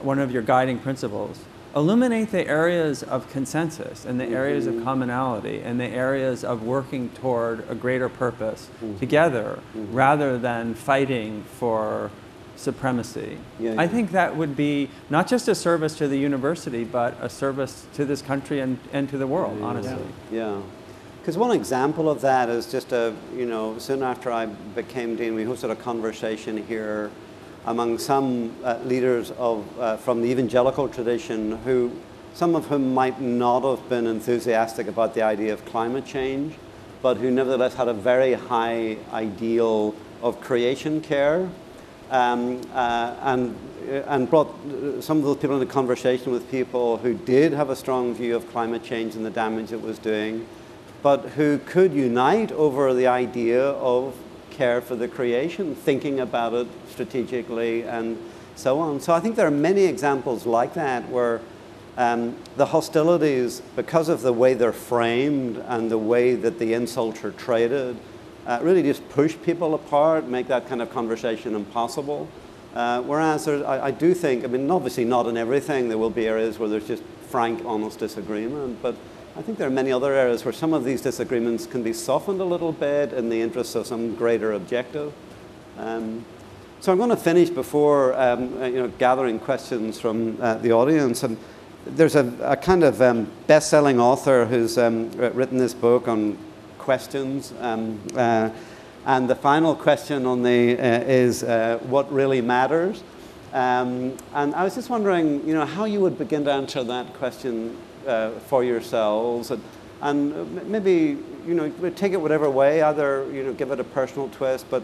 one 0.00 0.18
of 0.18 0.32
your 0.32 0.42
guiding 0.42 0.80
principles, 0.80 1.38
illuminate 1.76 2.32
the 2.32 2.48
areas 2.48 3.04
of 3.04 3.30
consensus 3.30 4.04
and 4.04 4.18
the 4.18 4.26
areas 4.26 4.66
of 4.66 4.74
mm-hmm. 4.74 4.84
commonality 4.84 5.60
and 5.60 5.78
the 5.78 5.86
areas 5.86 6.42
of 6.42 6.64
working 6.64 7.10
toward 7.10 7.64
a 7.70 7.76
greater 7.76 8.08
purpose 8.08 8.68
mm-hmm. 8.82 8.98
together 8.98 9.60
mm-hmm. 9.76 9.94
rather 9.94 10.36
than 10.36 10.74
fighting 10.74 11.44
for 11.44 12.10
supremacy. 12.64 13.38
Yeah, 13.60 13.74
I 13.78 13.86
think 13.86 14.10
that 14.12 14.36
would 14.36 14.56
be 14.56 14.90
not 15.10 15.28
just 15.28 15.46
a 15.48 15.54
service 15.54 15.96
to 15.98 16.08
the 16.08 16.18
university, 16.18 16.82
but 16.84 17.16
a 17.20 17.28
service 17.28 17.86
to 17.94 18.04
this 18.04 18.22
country 18.22 18.60
and, 18.60 18.78
and 18.92 19.08
to 19.10 19.18
the 19.18 19.26
world, 19.26 19.62
honestly. 19.62 20.04
Yeah. 20.32 20.60
Because 21.20 21.38
one 21.38 21.52
example 21.52 22.10
of 22.10 22.20
that 22.20 22.48
is 22.48 22.70
just 22.70 22.92
a, 22.92 23.14
you 23.34 23.46
know, 23.46 23.78
soon 23.78 24.02
after 24.02 24.30
I 24.30 24.46
became 24.46 25.16
dean, 25.16 25.34
we 25.34 25.44
hosted 25.44 25.70
a 25.70 25.76
conversation 25.76 26.66
here 26.66 27.10
among 27.66 27.98
some 27.98 28.54
uh, 28.62 28.78
leaders 28.84 29.30
of, 29.32 29.64
uh, 29.80 29.96
from 29.96 30.20
the 30.20 30.28
evangelical 30.28 30.86
tradition 30.86 31.52
who, 31.64 31.90
some 32.34 32.54
of 32.54 32.66
whom 32.66 32.92
might 32.92 33.20
not 33.22 33.62
have 33.62 33.88
been 33.88 34.06
enthusiastic 34.06 34.86
about 34.86 35.14
the 35.14 35.22
idea 35.22 35.52
of 35.52 35.64
climate 35.64 36.04
change, 36.04 36.56
but 37.00 37.16
who 37.16 37.30
nevertheless 37.30 37.74
had 37.74 37.88
a 37.88 37.94
very 37.94 38.34
high 38.34 38.98
ideal 39.12 39.94
of 40.22 40.40
creation 40.40 41.00
care 41.00 41.48
um, 42.14 42.60
uh, 42.72 43.16
and, 43.22 43.56
and 44.06 44.30
brought 44.30 44.46
uh, 44.46 45.00
some 45.00 45.18
of 45.18 45.24
those 45.24 45.36
people 45.36 45.60
into 45.60 45.72
conversation 45.72 46.30
with 46.30 46.48
people 46.48 46.96
who 46.98 47.14
did 47.14 47.52
have 47.52 47.70
a 47.70 47.76
strong 47.76 48.14
view 48.14 48.36
of 48.36 48.48
climate 48.52 48.84
change 48.84 49.16
and 49.16 49.26
the 49.26 49.30
damage 49.30 49.72
it 49.72 49.82
was 49.82 49.98
doing, 49.98 50.46
but 51.02 51.30
who 51.30 51.58
could 51.58 51.92
unite 51.92 52.52
over 52.52 52.94
the 52.94 53.08
idea 53.08 53.60
of 53.62 54.16
care 54.50 54.80
for 54.80 54.94
the 54.94 55.08
creation, 55.08 55.74
thinking 55.74 56.20
about 56.20 56.54
it 56.54 56.68
strategically 56.88 57.82
and 57.82 58.16
so 58.54 58.78
on. 58.78 59.00
So 59.00 59.12
I 59.12 59.18
think 59.18 59.34
there 59.34 59.48
are 59.48 59.50
many 59.50 59.84
examples 59.84 60.46
like 60.46 60.74
that 60.74 61.08
where 61.08 61.40
um, 61.96 62.36
the 62.56 62.66
hostilities, 62.66 63.60
because 63.74 64.08
of 64.08 64.22
the 64.22 64.32
way 64.32 64.54
they're 64.54 64.72
framed 64.72 65.56
and 65.66 65.90
the 65.90 65.98
way 65.98 66.36
that 66.36 66.60
the 66.60 66.74
insults 66.74 67.24
are 67.24 67.32
traded, 67.32 67.96
uh, 68.46 68.58
really 68.62 68.82
just 68.82 69.08
push 69.10 69.36
people 69.44 69.74
apart, 69.74 70.26
make 70.28 70.46
that 70.48 70.68
kind 70.68 70.82
of 70.82 70.90
conversation 70.90 71.54
impossible. 71.54 72.28
Uh, 72.74 73.00
whereas 73.02 73.46
I, 73.46 73.86
I 73.86 73.90
do 73.90 74.14
think, 74.14 74.44
I 74.44 74.48
mean, 74.48 74.70
obviously 74.70 75.04
not 75.04 75.26
in 75.26 75.36
everything, 75.36 75.88
there 75.88 75.98
will 75.98 76.10
be 76.10 76.26
areas 76.26 76.58
where 76.58 76.68
there's 76.68 76.88
just 76.88 77.02
frank, 77.28 77.62
honest 77.64 77.98
disagreement, 77.98 78.82
but 78.82 78.96
I 79.36 79.42
think 79.42 79.58
there 79.58 79.66
are 79.66 79.70
many 79.70 79.90
other 79.90 80.12
areas 80.12 80.44
where 80.44 80.52
some 80.52 80.72
of 80.72 80.84
these 80.84 81.00
disagreements 81.00 81.66
can 81.66 81.82
be 81.82 81.92
softened 81.92 82.40
a 82.40 82.44
little 82.44 82.70
bit 82.70 83.12
in 83.12 83.28
the 83.28 83.40
interest 83.40 83.74
of 83.74 83.86
some 83.86 84.14
greater 84.14 84.52
objective. 84.52 85.12
Um, 85.76 86.24
so 86.80 86.92
I'm 86.92 86.98
going 86.98 87.10
to 87.10 87.16
finish 87.16 87.50
before 87.50 88.14
um, 88.14 88.62
uh, 88.62 88.66
you 88.66 88.76
know, 88.76 88.88
gathering 88.98 89.40
questions 89.40 89.98
from 89.98 90.38
uh, 90.40 90.54
the 90.56 90.70
audience. 90.70 91.22
And 91.24 91.36
there's 91.86 92.14
a, 92.14 92.32
a 92.42 92.56
kind 92.56 92.84
of 92.84 93.02
um, 93.02 93.28
best-selling 93.46 93.98
author 93.98 94.46
who's 94.46 94.78
um, 94.78 95.10
written 95.12 95.58
this 95.58 95.74
book 95.74 96.06
on 96.06 96.38
questions. 96.84 97.52
Um, 97.60 97.98
uh, 98.14 98.50
and 99.06 99.28
the 99.28 99.34
final 99.34 99.74
question 99.74 100.26
on 100.26 100.42
the 100.42 100.78
uh, 100.78 101.00
is 101.06 101.42
uh, 101.42 101.78
what 101.82 102.12
really 102.12 102.40
matters. 102.40 103.02
Um, 103.52 104.16
and 104.34 104.54
I 104.54 104.64
was 104.64 104.74
just 104.74 104.90
wondering, 104.90 105.46
you 105.46 105.54
know, 105.54 105.64
how 105.64 105.84
you 105.84 106.00
would 106.00 106.18
begin 106.18 106.44
to 106.44 106.52
answer 106.52 106.84
that 106.84 107.14
question 107.14 107.76
uh, 108.06 108.30
for 108.48 108.64
yourselves, 108.64 109.50
and, 109.50 109.62
and 110.02 110.68
maybe, 110.68 111.18
you 111.46 111.54
know, 111.54 111.70
take 111.90 112.12
it 112.12 112.20
whatever 112.20 112.50
way. 112.50 112.82
Either, 112.82 113.30
you 113.32 113.44
know, 113.44 113.52
give 113.52 113.70
it 113.70 113.80
a 113.80 113.84
personal 113.84 114.28
twist, 114.28 114.66
but 114.70 114.82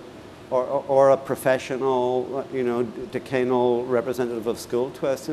or, 0.50 0.64
or, 0.88 1.10
a 1.10 1.16
professional, 1.16 2.44
you 2.52 2.64
know, 2.64 2.84
decanal 3.12 3.88
representative 3.88 4.48
of 4.48 4.58
school 4.58 4.90
twist. 4.90 5.30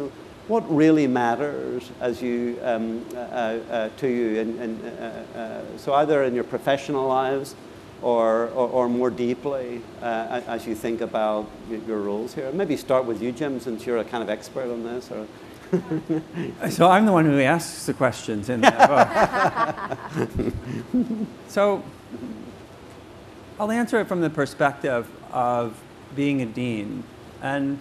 What 0.47 0.63
really 0.73 1.07
matters 1.07 1.91
as 1.99 2.21
you 2.21 2.57
um, 2.63 3.05
uh, 3.13 3.17
uh, 3.17 3.89
to 3.97 4.07
you, 4.07 4.39
and, 4.39 4.85
uh, 4.85 5.37
uh, 5.37 5.61
so 5.77 5.93
either 5.95 6.23
in 6.23 6.33
your 6.33 6.43
professional 6.43 7.07
lives 7.07 7.55
or, 8.01 8.47
or, 8.49 8.69
or 8.69 8.89
more 8.89 9.09
deeply 9.09 9.81
uh, 10.01 10.41
as 10.47 10.67
you 10.67 10.75
think 10.75 11.01
about 11.01 11.49
your 11.87 11.99
roles 11.99 12.33
here. 12.33 12.51
Maybe 12.51 12.77
start 12.77 13.05
with 13.05 13.21
you, 13.21 13.31
Jim, 13.31 13.59
since 13.59 13.85
you're 13.85 13.97
a 13.97 14.03
kind 14.03 14.23
of 14.23 14.29
expert 14.29 14.71
on 14.71 14.83
this. 14.83 15.11
Or 15.11 15.27
So 16.69 16.89
I'm 16.89 17.05
the 17.05 17.11
one 17.11 17.25
who 17.25 17.39
asks 17.41 17.85
the 17.85 17.93
questions 17.93 18.49
in 18.49 18.61
that 18.61 18.87
book. 20.15 20.53
so 21.47 21.83
I'll 23.59 23.71
answer 23.71 23.99
it 23.99 24.07
from 24.07 24.21
the 24.21 24.29
perspective 24.29 25.09
of 25.31 25.81
being 26.15 26.41
a 26.41 26.45
dean. 26.45 27.03
And, 27.41 27.79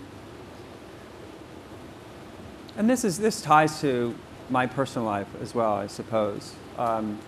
and 2.77 2.89
this, 2.89 3.05
is, 3.05 3.19
this 3.19 3.41
ties 3.41 3.81
to 3.81 4.15
my 4.51 4.67
personal 4.67 5.07
life 5.07 5.29
as 5.41 5.55
well, 5.55 5.75
I 5.75 5.87
suppose. 5.87 6.55
Um, 6.79 7.19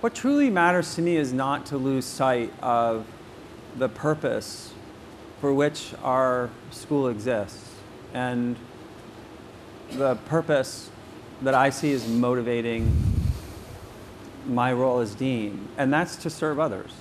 What 0.00 0.14
truly 0.14 0.50
matters 0.50 0.94
to 0.96 1.02
me 1.02 1.16
is 1.16 1.32
not 1.32 1.66
to 1.66 1.78
lose 1.78 2.04
sight 2.04 2.52
of 2.62 3.06
the 3.76 3.88
purpose 3.88 4.72
for 5.40 5.52
which 5.52 5.94
our 6.04 6.50
school 6.70 7.08
exists 7.08 7.74
and 8.14 8.56
the 9.92 10.14
purpose 10.26 10.90
that 11.42 11.54
I 11.54 11.70
see 11.70 11.92
as 11.92 12.06
motivating 12.06 12.94
my 14.46 14.72
role 14.72 15.00
as 15.00 15.14
dean, 15.14 15.68
and 15.76 15.92
that's 15.92 16.14
to 16.16 16.30
serve 16.30 16.60
others. 16.60 16.92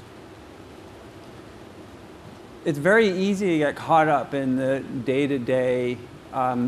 It's 2.64 2.80
very 2.80 3.10
easy 3.10 3.50
to 3.50 3.58
get 3.60 3.76
caught 3.76 4.08
up 4.08 4.34
in 4.34 4.56
the 4.56 4.80
day 4.80 5.28
to 5.28 5.38
day 5.38 5.98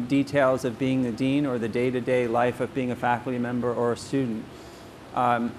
details 0.07 0.65
of 0.65 0.79
being 0.79 1.03
the 1.03 1.11
dean 1.11 1.45
or 1.45 1.57
the 1.57 1.67
day 1.67 1.91
to 1.91 1.99
day 1.99 2.27
life 2.27 2.61
of 2.61 2.73
being 2.73 2.91
a 2.91 2.95
faculty 2.95 3.37
member 3.37 3.73
or 3.73 3.91
a 3.91 3.97
student. 3.97 4.45
Um, 5.13 5.51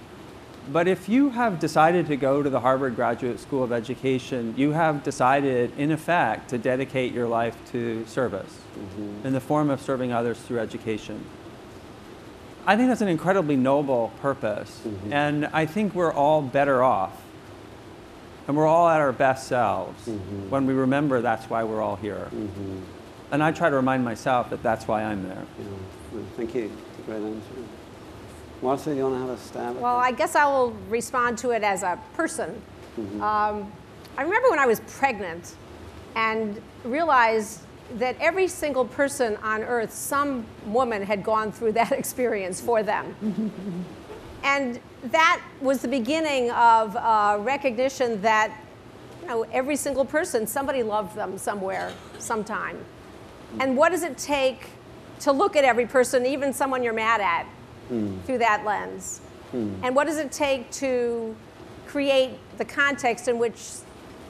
but 0.71 0.87
if 0.87 1.09
you 1.09 1.31
have 1.31 1.59
decided 1.61 2.07
to 2.09 2.17
go 2.17 2.43
to 2.43 2.51
the 2.51 2.61
Harvard 2.61 2.95
Graduate 2.95 3.41
School 3.41 3.65
of 3.65 3.73
Education, 3.73 4.55
you 4.57 4.73
have 4.73 5.03
decided, 5.03 5.73
in 5.79 5.91
effect, 5.91 6.51
to 6.51 6.59
dedicate 6.59 7.13
your 7.13 7.27
life 7.27 7.57
to 7.73 8.05
service 8.07 8.55
mm-hmm. 8.79 9.27
in 9.27 9.33
the 9.33 9.41
form 9.41 9.71
of 9.71 9.81
serving 9.81 10.13
others 10.13 10.39
through 10.39 10.59
education. 10.59 11.25
I 12.67 12.77
think 12.77 12.89
that's 12.89 13.01
an 13.01 13.09
incredibly 13.09 13.57
noble 13.57 14.13
purpose. 14.21 14.83
Mm-hmm. 14.87 15.13
And 15.13 15.47
I 15.47 15.65
think 15.65 15.95
we're 15.95 16.13
all 16.13 16.43
better 16.43 16.83
off. 16.83 17.19
And 18.47 18.57
we're 18.57 18.67
all 18.67 18.89
at 18.89 19.01
our 19.01 19.13
best 19.13 19.47
selves 19.47 20.07
mm-hmm. 20.07 20.51
when 20.51 20.67
we 20.67 20.75
remember 20.75 21.23
that's 21.23 21.49
why 21.49 21.65
we're 21.65 21.81
all 21.81 21.97
here. 21.97 22.29
Mm-hmm. 22.31 22.81
And 23.31 23.43
I 23.43 23.53
try 23.53 23.68
to 23.68 23.76
remind 23.76 24.05
myself 24.05 24.51
that 24.51 24.62
that's 24.62 24.89
why 24.89 25.03
I'm 25.05 25.22
there. 25.29 25.45
Yeah. 25.59 26.20
Thank 26.37 26.55
you. 26.55 26.72
Great 27.07 27.22
answer. 27.22 27.41
Martha, 28.62 28.95
you 28.95 29.03
want 29.03 29.14
to 29.14 29.20
have 29.20 29.31
a 29.31 29.37
stab? 29.39 29.76
Well, 29.76 29.97
I 29.97 30.12
guess 30.12 30.35
I 30.35 30.47
will 30.47 30.72
respond 30.89 31.39
to 31.39 31.51
it 31.51 31.62
as 31.62 31.83
a 31.83 31.99
person. 32.14 32.61
Mm-hmm. 32.99 33.22
Um, 33.22 33.72
I 34.16 34.22
remember 34.22 34.51
when 34.51 34.59
I 34.59 34.66
was 34.66 34.81
pregnant 34.81 35.55
and 36.16 36.61
realized 36.85 37.61
that 37.95 38.16
every 38.20 38.49
single 38.49 38.85
person 38.85 39.37
on 39.43 39.62
earth, 39.62 39.93
some 39.93 40.45
woman 40.66 41.03
had 41.03 41.22
gone 41.22 41.53
through 41.53 41.72
that 41.72 41.93
experience 42.03 42.61
for 42.61 42.83
them. 42.83 43.55
and 44.43 44.81
that 45.05 45.41
was 45.61 45.81
the 45.81 45.89
beginning 45.89 46.51
of 46.51 46.97
uh, 46.97 47.39
recognition 47.41 48.20
that 48.22 48.53
you 49.22 49.29
know, 49.29 49.43
every 49.53 49.76
single 49.76 50.05
person, 50.05 50.47
somebody 50.47 50.83
loved 50.83 51.14
them 51.14 51.39
somewhere, 51.39 51.93
sometime. 52.18 52.85
And 53.61 53.77
what 53.77 53.91
does 53.91 54.03
it 54.03 54.19
take 54.19 54.69
to 55.21 55.33
look 55.33 55.57
at 55.57 55.65
every 55.65 55.87
person, 55.87 56.27
even 56.27 56.53
someone 56.53 56.83
you're 56.83 56.93
mad 56.93 57.21
at, 57.21 57.47
mm. 57.91 58.23
through 58.25 58.39
that 58.39 58.65
lens? 58.65 59.21
Mm. 59.53 59.81
And 59.83 59.97
what 59.97 60.07
does 60.07 60.19
it 60.19 60.31
take 60.31 60.71
to 60.73 61.35
create 61.87 62.33
the 62.59 62.65
context 62.65 63.29
in 63.29 63.39
which 63.39 63.59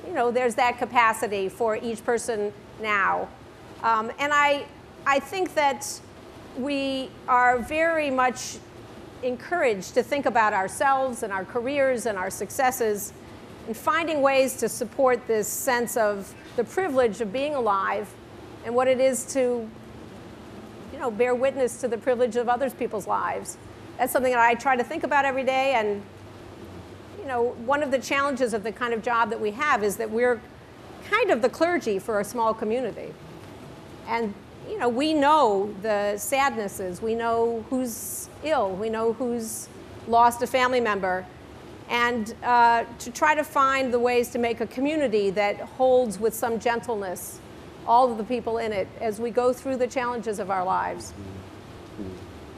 you 0.06 0.14
know, 0.14 0.30
there's 0.30 0.54
that 0.54 0.78
capacity 0.78 1.48
for 1.48 1.76
each 1.76 2.04
person 2.04 2.52
now? 2.80 3.28
Um, 3.82 4.10
and 4.18 4.32
I, 4.32 4.66
I 5.06 5.20
think 5.20 5.54
that 5.54 6.00
we 6.56 7.10
are 7.28 7.58
very 7.58 8.10
much 8.10 8.58
encouraged 9.22 9.94
to 9.94 10.02
think 10.02 10.26
about 10.26 10.52
ourselves 10.52 11.22
and 11.22 11.32
our 11.32 11.44
careers 11.44 12.06
and 12.06 12.16
our 12.16 12.30
successes 12.30 13.12
and 13.66 13.76
finding 13.76 14.22
ways 14.22 14.56
to 14.56 14.68
support 14.68 15.26
this 15.26 15.48
sense 15.48 15.96
of 15.96 16.34
the 16.56 16.64
privilege 16.64 17.20
of 17.20 17.32
being 17.32 17.54
alive 17.54 18.08
and 18.68 18.76
what 18.76 18.86
it 18.86 19.00
is 19.00 19.24
to 19.24 19.66
you 20.92 20.98
know, 20.98 21.10
bear 21.10 21.34
witness 21.34 21.80
to 21.80 21.88
the 21.88 21.96
privilege 21.96 22.36
of 22.36 22.50
other 22.50 22.68
people's 22.68 23.06
lives. 23.06 23.56
That's 23.96 24.12
something 24.12 24.30
that 24.30 24.42
I 24.42 24.56
try 24.56 24.76
to 24.76 24.84
think 24.84 25.04
about 25.04 25.24
every 25.24 25.42
day. 25.42 25.72
And 25.72 26.02
you 27.18 27.24
know, 27.26 27.56
one 27.64 27.82
of 27.82 27.90
the 27.90 27.98
challenges 27.98 28.52
of 28.52 28.64
the 28.64 28.70
kind 28.70 28.92
of 28.92 29.00
job 29.02 29.30
that 29.30 29.40
we 29.40 29.52
have 29.52 29.82
is 29.82 29.96
that 29.96 30.10
we're 30.10 30.38
kind 31.08 31.30
of 31.30 31.40
the 31.40 31.48
clergy 31.48 31.98
for 31.98 32.20
a 32.20 32.24
small 32.24 32.52
community. 32.52 33.14
And 34.06 34.34
you 34.68 34.76
know, 34.76 34.90
we 34.90 35.14
know 35.14 35.74
the 35.80 36.18
sadnesses. 36.18 37.00
We 37.00 37.14
know 37.14 37.64
who's 37.70 38.28
ill. 38.44 38.74
We 38.76 38.90
know 38.90 39.14
who's 39.14 39.66
lost 40.06 40.42
a 40.42 40.46
family 40.46 40.80
member. 40.80 41.24
And 41.88 42.34
uh, 42.42 42.84
to 42.98 43.10
try 43.12 43.34
to 43.34 43.44
find 43.44 43.94
the 43.94 43.98
ways 43.98 44.28
to 44.32 44.38
make 44.38 44.60
a 44.60 44.66
community 44.66 45.30
that 45.30 45.56
holds 45.56 46.20
with 46.20 46.34
some 46.34 46.60
gentleness 46.60 47.40
all 47.88 48.12
of 48.12 48.18
the 48.18 48.24
people 48.24 48.58
in 48.58 48.72
it 48.72 48.86
as 49.00 49.18
we 49.18 49.30
go 49.30 49.52
through 49.52 49.78
the 49.78 49.86
challenges 49.86 50.38
of 50.38 50.50
our 50.50 50.64
lives. 50.64 51.14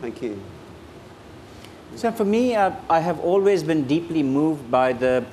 Thank 0.01 0.21
you. 0.21 0.43
So 1.97 2.13
for 2.13 2.25
me, 2.25 2.55
uh, 2.55 2.73
I 2.89 3.01
have 3.01 3.21
always 3.21 3.63
been 3.63 3.85
deeply 3.85 4.23
moved 4.23 4.71
by 4.71 4.93
the 4.93 5.25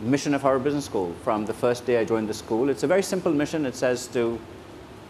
mission 0.00 0.34
of 0.34 0.42
Harvard 0.42 0.64
Business 0.64 0.84
School 0.84 1.14
from 1.24 1.44
the 1.44 1.52
first 1.52 1.84
day 1.84 1.98
I 1.98 2.04
joined 2.04 2.28
the 2.28 2.34
school. 2.34 2.68
It's 2.68 2.84
a 2.84 2.86
very 2.86 3.02
simple 3.02 3.32
mission. 3.32 3.66
It 3.66 3.74
says 3.74 4.06
to 4.08 4.38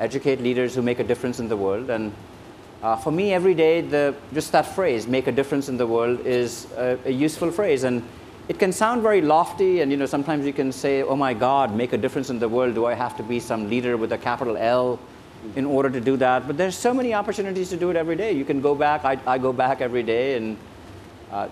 educate 0.00 0.40
leaders 0.40 0.74
who 0.74 0.82
make 0.82 0.98
a 0.98 1.04
difference 1.04 1.40
in 1.40 1.48
the 1.48 1.56
world. 1.56 1.90
And 1.90 2.12
uh, 2.82 2.96
for 2.96 3.10
me, 3.10 3.32
every 3.32 3.54
day, 3.54 3.80
the, 3.80 4.14
just 4.32 4.52
that 4.52 4.74
phrase, 4.74 5.06
make 5.06 5.26
a 5.26 5.32
difference 5.32 5.68
in 5.68 5.76
the 5.76 5.86
world, 5.86 6.24
is 6.24 6.66
a, 6.76 6.98
a, 7.04 7.10
useful 7.10 7.50
phrase. 7.50 7.84
And 7.84 8.02
it 8.48 8.58
can 8.58 8.72
sound 8.72 9.02
very 9.02 9.20
lofty, 9.20 9.82
and 9.82 9.90
you 9.90 9.98
know, 9.98 10.06
sometimes 10.06 10.46
you 10.46 10.54
can 10.54 10.72
say, 10.72 11.02
oh 11.02 11.14
my 11.14 11.34
God, 11.34 11.74
make 11.74 11.92
a 11.92 11.98
difference 11.98 12.30
in 12.30 12.38
the 12.38 12.48
world. 12.48 12.74
Do 12.74 12.86
I 12.86 12.94
have 12.94 13.14
to 13.18 13.22
be 13.22 13.40
some 13.40 13.68
leader 13.68 13.98
with 13.98 14.12
a 14.12 14.18
capital 14.18 14.56
L 14.56 14.98
in 15.54 15.66
order 15.66 15.90
to 15.90 16.00
do 16.00 16.16
that? 16.16 16.46
But 16.46 16.56
there's 16.56 16.76
so 16.76 16.94
many 16.94 17.12
opportunities 17.12 17.68
to 17.68 17.76
do 17.76 17.90
it 17.90 17.96
every 17.96 18.16
day. 18.16 18.32
You 18.32 18.46
can 18.46 18.62
go 18.62 18.74
back, 18.74 19.04
I, 19.04 19.18
I 19.26 19.36
go 19.36 19.52
back 19.52 19.82
every 19.82 20.02
day 20.02 20.36
and 20.36 20.56
uh, 21.30 21.48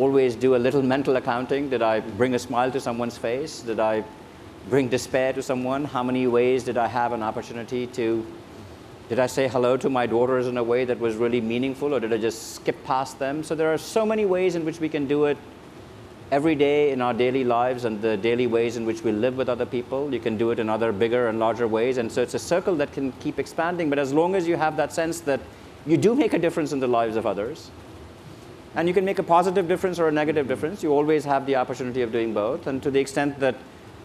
always 0.00 0.34
do 0.34 0.56
a 0.56 0.58
little 0.58 0.82
mental 0.82 1.14
accounting. 1.14 1.70
Did 1.70 1.80
I 1.80 2.00
bring 2.00 2.34
a 2.34 2.40
smile 2.40 2.72
to 2.72 2.80
someone's 2.80 3.16
face? 3.16 3.60
Did 3.60 3.78
I 3.78 4.02
bring 4.68 4.88
despair 4.88 5.32
to 5.34 5.42
someone? 5.42 5.84
How 5.84 6.02
many 6.02 6.26
ways 6.26 6.64
did 6.64 6.76
I 6.76 6.88
have 6.88 7.12
an 7.12 7.22
opportunity 7.22 7.86
to? 7.88 8.26
Did 9.08 9.20
I 9.20 9.26
say 9.26 9.46
hello 9.46 9.76
to 9.76 9.88
my 9.88 10.06
daughters 10.06 10.48
in 10.48 10.56
a 10.56 10.62
way 10.62 10.84
that 10.86 10.98
was 10.98 11.14
really 11.16 11.40
meaningful, 11.40 11.94
or 11.94 12.00
did 12.00 12.12
I 12.12 12.18
just 12.18 12.54
skip 12.54 12.82
past 12.84 13.18
them? 13.20 13.44
So 13.44 13.54
there 13.54 13.72
are 13.72 13.78
so 13.78 14.04
many 14.04 14.24
ways 14.24 14.56
in 14.56 14.64
which 14.64 14.80
we 14.80 14.88
can 14.88 15.06
do 15.06 15.26
it 15.26 15.36
every 16.32 16.54
day 16.54 16.92
in 16.92 17.02
our 17.02 17.12
daily 17.12 17.44
lives 17.44 17.84
and 17.84 18.00
the 18.00 18.16
daily 18.16 18.46
ways 18.46 18.78
in 18.78 18.86
which 18.86 19.02
we 19.02 19.12
live 19.12 19.36
with 19.36 19.50
other 19.50 19.66
people. 19.66 20.12
You 20.12 20.18
can 20.18 20.38
do 20.38 20.50
it 20.50 20.58
in 20.58 20.70
other 20.70 20.90
bigger 20.90 21.28
and 21.28 21.38
larger 21.38 21.68
ways. 21.68 21.98
And 21.98 22.10
so 22.10 22.22
it's 22.22 22.32
a 22.32 22.38
circle 22.38 22.74
that 22.76 22.90
can 22.90 23.12
keep 23.20 23.38
expanding. 23.38 23.90
But 23.90 23.98
as 23.98 24.14
long 24.14 24.34
as 24.34 24.48
you 24.48 24.56
have 24.56 24.78
that 24.78 24.94
sense 24.94 25.20
that 25.20 25.40
you 25.86 25.98
do 25.98 26.14
make 26.14 26.32
a 26.32 26.38
difference 26.38 26.72
in 26.72 26.80
the 26.80 26.86
lives 26.88 27.16
of 27.16 27.26
others, 27.26 27.70
and 28.74 28.88
you 28.88 28.94
can 28.94 29.04
make 29.04 29.18
a 29.18 29.22
positive 29.22 29.68
difference 29.68 29.98
or 29.98 30.08
a 30.08 30.12
negative 30.12 30.48
difference, 30.48 30.82
you 30.82 30.90
always 30.90 31.22
have 31.26 31.44
the 31.44 31.56
opportunity 31.56 32.00
of 32.00 32.10
doing 32.10 32.32
both. 32.32 32.66
And 32.66 32.82
to 32.82 32.90
the 32.90 32.98
extent 32.98 33.38
that 33.40 33.56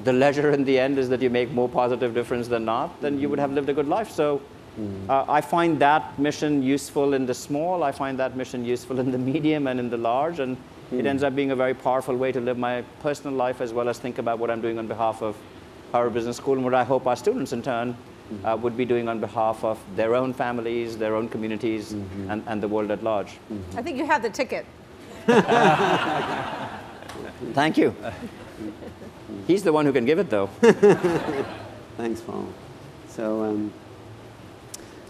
the 0.03 0.11
leisure 0.11 0.51
in 0.51 0.65
the 0.65 0.77
end 0.77 0.99
is 0.99 1.07
that 1.07 1.21
you 1.21 1.29
make 1.29 1.51
more 1.51 1.69
positive 1.69 2.13
difference 2.13 2.49
than 2.49 2.65
not, 2.65 3.01
then 3.01 3.19
you 3.19 3.29
would 3.29 3.39
have 3.39 3.53
lived 3.53 3.69
a 3.69 3.73
good 3.73 3.87
life. 3.87 4.11
So 4.11 4.41
mm. 4.77 5.09
uh, 5.09 5.23
I 5.29 5.39
find 5.39 5.79
that 5.79 6.19
mission 6.19 6.61
useful 6.61 7.13
in 7.13 7.25
the 7.25 7.33
small, 7.33 7.83
I 7.83 7.93
find 7.93 8.19
that 8.19 8.35
mission 8.35 8.65
useful 8.65 8.99
in 8.99 9.11
the 9.11 9.17
medium 9.31 9.67
and 9.67 9.79
in 9.79 9.89
the 9.89 9.97
large, 9.97 10.39
and 10.39 10.57
mm. 10.91 10.99
it 10.99 11.05
ends 11.05 11.23
up 11.23 11.35
being 11.35 11.51
a 11.51 11.55
very 11.55 11.73
powerful 11.73 12.15
way 12.15 12.31
to 12.31 12.41
live 12.41 12.57
my 12.57 12.83
personal 13.01 13.35
life 13.35 13.61
as 13.61 13.73
well 13.73 13.89
as 13.89 13.99
think 13.99 14.17
about 14.17 14.39
what 14.39 14.49
I'm 14.49 14.61
doing 14.61 14.79
on 14.79 14.87
behalf 14.87 15.21
of 15.21 15.35
Harvard 15.91 16.13
Business 16.13 16.37
School 16.37 16.55
and 16.55 16.63
what 16.63 16.73
I 16.73 16.83
hope 16.83 17.07
our 17.07 17.15
students 17.15 17.53
in 17.53 17.61
turn 17.61 17.95
mm. 18.31 18.45
uh, 18.45 18.57
would 18.57 18.77
be 18.77 18.85
doing 18.85 19.07
on 19.07 19.19
behalf 19.19 19.63
of 19.63 19.79
their 19.95 20.15
own 20.15 20.33
families, 20.33 20.97
their 20.97 21.15
own 21.15 21.29
communities, 21.29 21.93
mm-hmm. 21.93 22.31
and, 22.31 22.43
and 22.47 22.61
the 22.61 22.67
world 22.67 22.91
at 22.91 23.03
large. 23.03 23.37
Mm-hmm. 23.51 23.79
I 23.79 23.81
think 23.81 23.97
you 23.97 24.05
have 24.05 24.21
the 24.21 24.29
ticket. 24.29 24.65
Thank 27.53 27.77
you. 27.77 27.95
He's 29.45 29.63
the 29.63 29.71
one 29.71 29.85
who 29.85 29.93
can 29.93 30.05
give 30.05 30.19
it, 30.19 30.29
though. 30.29 30.47
Thanks, 31.97 32.21
Paul. 32.21 32.47
So, 33.09 33.43
um, 33.43 33.73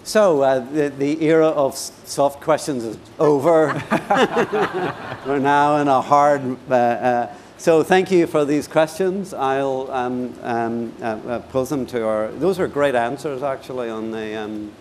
so 0.07 0.41
uh, 0.41 0.59
the, 0.59 0.87
the 0.87 1.21
era 1.21 1.47
of 1.47 1.75
soft 1.75 2.39
questions 2.39 2.85
is 2.85 2.97
over. 3.19 3.73
We're 5.27 5.39
now 5.39 5.77
in 5.77 5.89
a 5.89 6.01
hard. 6.01 6.57
Uh, 6.71 6.73
uh, 6.73 7.35
so 7.57 7.83
thank 7.83 8.09
you 8.09 8.25
for 8.25 8.45
these 8.45 8.69
questions. 8.69 9.33
I'll 9.33 9.91
um, 9.91 10.33
um, 10.43 10.93
uh, 11.01 11.03
uh, 11.03 11.39
pose 11.49 11.67
them 11.67 11.85
to 11.87 12.07
our. 12.07 12.29
Those 12.29 12.57
are 12.57 12.69
great 12.69 12.95
answers, 12.95 13.43
actually, 13.43 13.89
on 13.89 14.11
the 14.11 14.35
um, 14.35 14.71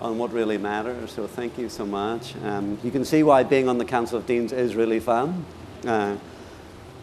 on 0.00 0.18
what 0.18 0.32
really 0.32 0.58
matters. 0.58 1.12
So 1.12 1.28
thank 1.28 1.56
you 1.56 1.68
so 1.68 1.86
much. 1.86 2.34
Um, 2.42 2.76
you 2.82 2.90
can 2.90 3.04
see 3.04 3.22
why 3.22 3.44
being 3.44 3.68
on 3.68 3.78
the 3.78 3.84
Council 3.84 4.18
of 4.18 4.26
Deans 4.26 4.52
is 4.52 4.74
really 4.74 4.98
fun. 4.98 5.46
Uh, 5.86 6.16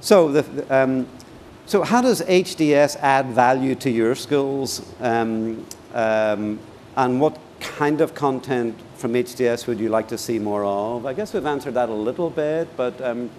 so 0.02 0.30
the, 0.30 0.76
um, 0.76 1.08
so 1.68 1.84
how 1.84 2.02
does 2.02 2.22
HDS 2.24 2.98
add 2.98 3.28
value 3.28 3.76
to 3.76 3.90
your 3.90 4.14
schools? 4.16 4.86
Um, 5.00 5.66
um, 5.94 6.60
and 6.98 7.22
what 7.22 7.40
kind 7.62 8.02
of 8.02 8.14
content 8.14 8.76
from 8.96 9.14
HDS 9.14 9.68
would 9.68 9.80
you 9.80 9.90
like 9.90 10.08
to 10.10 10.18
see 10.18 10.40
more 10.40 10.64
of? 10.66 11.06
I 11.06 11.14
guess 11.14 11.34
we've 11.34 11.46
answered 11.46 11.76
that 11.76 11.90
a 11.90 11.94
little 11.94 12.30
bit, 12.30 12.68
but 12.76 13.00
um, 13.02 13.30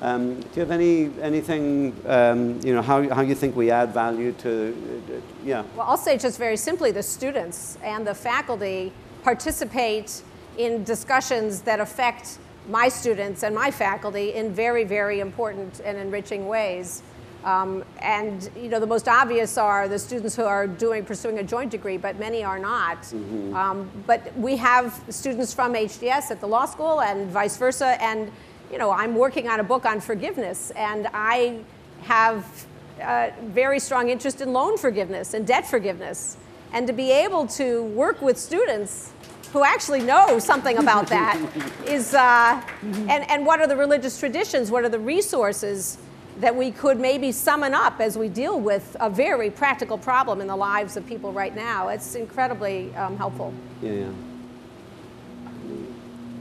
um, 0.00 0.40
do 0.40 0.48
you 0.54 0.60
have 0.60 0.70
any 0.70 1.10
anything 1.22 1.94
um, 2.06 2.60
you 2.62 2.74
know 2.74 2.82
how, 2.82 3.08
how 3.14 3.22
you 3.22 3.34
think 3.34 3.56
we 3.56 3.70
add 3.70 3.94
value 3.94 4.32
to 4.32 4.74
uh, 5.08 5.20
yeah? 5.44 5.64
Well, 5.74 5.86
I'll 5.88 5.96
say 5.96 6.18
just 6.18 6.38
very 6.38 6.56
simply, 6.56 6.90
the 6.90 7.02
students 7.02 7.78
and 7.82 8.06
the 8.06 8.14
faculty 8.14 8.92
participate 9.22 10.22
in 10.58 10.84
discussions 10.84 11.62
that 11.62 11.80
affect 11.80 12.38
my 12.68 12.88
students 12.88 13.42
and 13.42 13.54
my 13.54 13.70
faculty 13.70 14.34
in 14.34 14.52
very, 14.52 14.84
very 14.84 15.20
important 15.20 15.80
and 15.84 15.96
enriching 15.96 16.46
ways. 16.46 17.02
Um, 17.46 17.84
and 18.00 18.50
you 18.56 18.68
know, 18.68 18.80
the 18.80 18.88
most 18.88 19.06
obvious 19.06 19.56
are 19.56 19.88
the 19.88 20.00
students 20.00 20.34
who 20.34 20.42
are 20.42 20.66
doing 20.66 21.04
pursuing 21.04 21.38
a 21.38 21.44
joint 21.44 21.70
degree, 21.70 21.96
but 21.96 22.18
many 22.18 22.42
are 22.42 22.58
not. 22.58 23.02
Mm-hmm. 23.02 23.54
Um, 23.54 23.88
but 24.04 24.36
we 24.36 24.56
have 24.56 25.00
students 25.10 25.54
from 25.54 25.74
HDS 25.74 26.32
at 26.32 26.40
the 26.40 26.48
law 26.48 26.66
school 26.66 27.00
and 27.02 27.30
vice 27.30 27.56
versa. 27.56 28.02
And 28.02 28.32
you 28.72 28.78
know, 28.78 28.90
I'm 28.90 29.14
working 29.14 29.48
on 29.48 29.60
a 29.60 29.64
book 29.64 29.86
on 29.86 30.00
forgiveness, 30.00 30.72
and 30.72 31.06
I 31.14 31.60
have 32.02 32.66
a 33.00 33.32
very 33.42 33.78
strong 33.78 34.08
interest 34.08 34.40
in 34.40 34.52
loan 34.52 34.76
forgiveness 34.76 35.32
and 35.32 35.46
debt 35.46 35.68
forgiveness. 35.68 36.36
And 36.72 36.88
to 36.88 36.92
be 36.92 37.12
able 37.12 37.46
to 37.48 37.84
work 37.84 38.20
with 38.22 38.38
students 38.38 39.12
who 39.52 39.62
actually 39.62 40.00
know 40.00 40.40
something 40.40 40.78
about 40.78 41.06
that 41.06 41.40
is, 41.86 42.12
uh, 42.12 42.60
and, 42.82 43.30
and 43.30 43.46
what 43.46 43.60
are 43.60 43.68
the 43.68 43.76
religious 43.76 44.18
traditions? 44.18 44.72
What 44.72 44.82
are 44.82 44.88
the 44.88 44.98
resources? 44.98 45.98
That 46.38 46.54
we 46.54 46.70
could 46.70 47.00
maybe 47.00 47.32
summon 47.32 47.74
up 47.74 48.00
as 48.00 48.18
we 48.18 48.28
deal 48.28 48.60
with 48.60 48.96
a 49.00 49.08
very 49.08 49.50
practical 49.50 49.96
problem 49.96 50.40
in 50.40 50.46
the 50.46 50.56
lives 50.56 50.96
of 50.96 51.06
people 51.06 51.32
right 51.32 51.54
now. 51.54 51.88
It's 51.88 52.14
incredibly 52.14 52.94
um, 52.94 53.16
helpful. 53.16 53.54
Yeah, 53.82 53.92
yeah. 53.92 54.10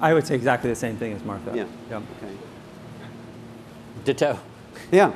I 0.01 0.13
would 0.13 0.27
say 0.27 0.35
exactly 0.35 0.69
the 0.69 0.75
same 0.75 0.97
thing 0.97 1.13
as 1.13 1.23
Martha. 1.23 1.55
Yeah. 1.55 1.65
yeah. 1.89 1.97
Okay. 1.97 2.33
Ditto. 4.03 4.39
Yeah. 4.91 5.13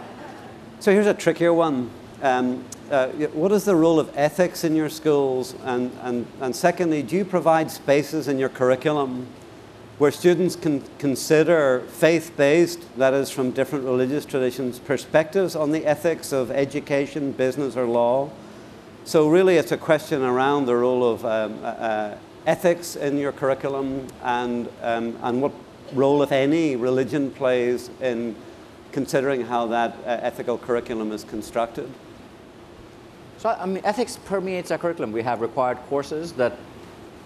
So 0.79 0.91
here's 0.91 1.07
a 1.07 1.13
trickier 1.13 1.53
one. 1.53 1.89
Um, 2.21 2.63
uh, 2.89 3.07
what 3.33 3.51
is 3.51 3.65
the 3.65 3.75
role 3.75 3.99
of 3.99 4.11
ethics 4.17 4.63
in 4.63 4.75
your 4.75 4.89
schools? 4.89 5.55
And, 5.63 5.91
and, 6.01 6.25
and 6.41 6.55
secondly, 6.55 7.03
do 7.03 7.17
you 7.17 7.25
provide 7.25 7.69
spaces 7.69 8.27
in 8.27 8.39
your 8.39 8.49
curriculum 8.49 9.27
where 9.99 10.11
students 10.11 10.55
can 10.55 10.81
consider 10.97 11.81
faith 11.89 12.31
based, 12.37 12.81
that 12.97 13.13
is, 13.13 13.29
from 13.29 13.51
different 13.51 13.83
religious 13.83 14.25
traditions, 14.25 14.79
perspectives 14.79 15.57
on 15.57 15.73
the 15.73 15.85
ethics 15.85 16.31
of 16.31 16.49
education, 16.51 17.33
business, 17.33 17.75
or 17.75 17.85
law. 17.85 18.29
So, 19.03 19.27
really, 19.27 19.57
it's 19.57 19.73
a 19.73 19.77
question 19.77 20.23
around 20.23 20.67
the 20.67 20.75
role 20.75 21.03
of 21.03 21.25
um, 21.25 21.59
uh, 21.61 21.67
uh, 21.67 22.17
ethics 22.45 22.95
in 22.95 23.17
your 23.17 23.33
curriculum 23.33 24.07
and, 24.23 24.69
um, 24.81 25.17
and 25.21 25.41
what 25.41 25.51
role, 25.93 26.23
if 26.23 26.31
any, 26.31 26.77
religion 26.77 27.29
plays 27.31 27.89
in 27.99 28.37
considering 28.93 29.41
how 29.41 29.67
that 29.67 29.95
uh, 30.05 30.19
ethical 30.21 30.57
curriculum 30.57 31.11
is 31.11 31.25
constructed. 31.25 31.91
So, 33.37 33.49
I 33.49 33.65
mean, 33.65 33.83
ethics 33.83 34.17
permeates 34.25 34.71
our 34.71 34.77
curriculum. 34.77 35.11
We 35.11 35.23
have 35.23 35.41
required 35.41 35.77
courses 35.89 36.31
that 36.33 36.53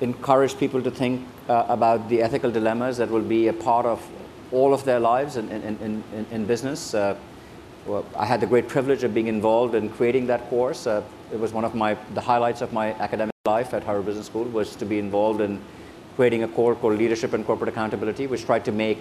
encourage 0.04 0.58
people 0.58 0.82
to 0.82 0.92
think 0.92 1.26
uh, 1.48 1.66
about 1.70 2.10
the 2.10 2.22
ethical 2.22 2.52
dilemmas 2.52 2.98
that 2.98 3.10
will 3.10 3.22
be 3.22 3.48
a 3.48 3.54
part 3.54 3.86
of 3.86 4.06
all 4.52 4.74
of 4.74 4.84
their 4.84 5.00
lives 5.00 5.38
in, 5.38 5.50
in, 5.50 6.04
in, 6.14 6.26
in 6.30 6.46
business. 6.46 6.94
Uh, 6.94 7.18
well, 7.86 8.06
I 8.16 8.26
had 8.26 8.40
the 8.40 8.48
great 8.48 8.68
privilege 8.68 9.04
of 9.04 9.14
being 9.14 9.28
involved 9.28 9.76
in 9.76 9.90
creating 9.90 10.28
that 10.28 10.50
course. 10.50 10.88
Uh, 10.88 11.04
it 11.32 11.40
was 11.40 11.52
one 11.54 11.66
of 11.66 11.74
my, 11.74 11.98
the 12.14 12.22
highlights 12.22 12.62
of 12.62 12.72
my 12.72 12.94
academic 12.94 13.34
life 13.46 13.74
at 13.74 13.84
Harvard 13.84 14.06
Business 14.06 14.28
School 14.28 14.46
was 14.46 14.76
to 14.76 14.86
be 14.86 15.00
involved 15.00 15.42
in 15.42 15.60
creating 16.16 16.44
a 16.44 16.48
course 16.48 16.78
called 16.80 16.98
Leadership 16.98 17.34
and 17.34 17.46
Corporate 17.46 17.70
Accountability, 17.70 18.28
which 18.28 18.46
tried 18.46 18.64
to 18.66 18.72
make 18.72 19.00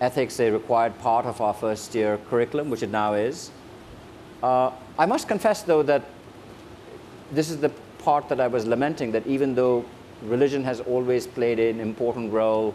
ethics 0.00 0.38
a 0.40 0.50
required 0.50 0.98
part 0.98 1.24
of 1.24 1.40
our 1.40 1.54
first 1.54 1.94
year 1.94 2.18
curriculum, 2.28 2.68
which 2.68 2.82
it 2.82 2.90
now 2.90 3.14
is. 3.14 3.50
Uh, 4.42 4.70
I 4.98 5.06
must 5.06 5.28
confess, 5.28 5.62
though, 5.62 5.82
that 5.84 6.04
this 7.32 7.48
is 7.50 7.58
the 7.58 7.70
part 7.98 8.28
that 8.28 8.40
I 8.40 8.46
was 8.46 8.66
lamenting, 8.66 9.12
that 9.12 9.26
even 9.26 9.54
though 9.54 9.84
religion 10.22 10.64
has 10.64 10.80
always 10.80 11.26
played 11.26 11.58
an 11.58 11.80
important 11.80 12.32
role 12.32 12.74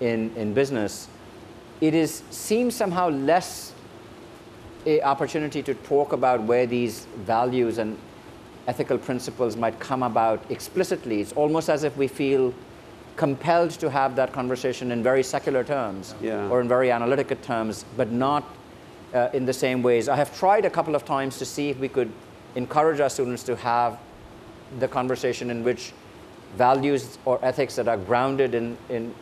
in, 0.00 0.34
in 0.36 0.54
business, 0.54 1.08
it 1.80 1.94
is, 1.94 2.22
seems 2.30 2.74
somehow 2.74 3.08
less 3.08 3.72
a 4.86 5.02
opportunity 5.02 5.62
to 5.62 5.74
talk 5.74 6.12
about 6.12 6.42
where 6.42 6.66
these 6.66 7.06
values 7.16 7.78
and 7.78 7.98
ethical 8.68 8.98
principles 8.98 9.56
might 9.56 9.78
come 9.78 10.02
about 10.02 10.42
explicitly. 10.50 11.20
It's 11.20 11.32
almost 11.32 11.68
as 11.68 11.84
if 11.84 11.96
we 11.96 12.08
feel 12.08 12.54
compelled 13.16 13.70
to 13.70 13.90
have 13.90 14.14
that 14.16 14.32
conversation 14.32 14.92
in 14.92 15.02
very 15.02 15.22
secular 15.22 15.64
terms 15.64 16.14
yeah. 16.20 16.48
or 16.48 16.60
in 16.60 16.68
very 16.68 16.90
analytical 16.90 17.36
terms, 17.36 17.84
but 17.96 18.12
not 18.12 18.44
uh, 19.14 19.28
in 19.32 19.46
the 19.46 19.52
same 19.52 19.82
ways. 19.82 20.08
I 20.08 20.16
have 20.16 20.36
tried 20.38 20.64
a 20.64 20.70
couple 20.70 20.94
of 20.94 21.04
times 21.04 21.38
to 21.38 21.44
see 21.44 21.70
if 21.70 21.78
we 21.78 21.88
could 21.88 22.12
encourage 22.54 23.00
our 23.00 23.08
students 23.08 23.42
to 23.44 23.56
have 23.56 23.98
the 24.78 24.88
conversation 24.88 25.50
in 25.50 25.64
which 25.64 25.92
values 26.54 27.18
or 27.24 27.38
ethics 27.42 27.76
that 27.76 27.88
are 27.88 27.96
grounded 27.96 28.54
in, 28.54 28.76
in 28.88 29.14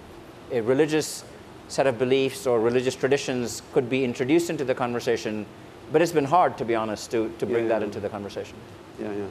a 0.52 0.60
religious 0.60 1.24
set 1.68 1.86
of 1.86 1.98
beliefs 1.98 2.46
or 2.46 2.60
religious 2.60 2.94
traditions 2.94 3.62
could 3.72 3.88
be 3.88 4.04
introduced 4.04 4.50
into 4.50 4.64
the 4.64 4.74
conversation. 4.74 5.46
But 5.92 6.02
it's 6.02 6.12
been 6.12 6.24
hard, 6.24 6.56
to 6.58 6.64
be 6.64 6.74
honest, 6.74 7.10
to, 7.10 7.32
to 7.38 7.46
bring 7.46 7.64
yeah, 7.64 7.72
yeah. 7.72 7.78
that 7.78 7.82
into 7.82 8.00
the 8.00 8.08
conversation. 8.08 8.56
Yeah, 9.00 9.12
yeah. 9.12 9.26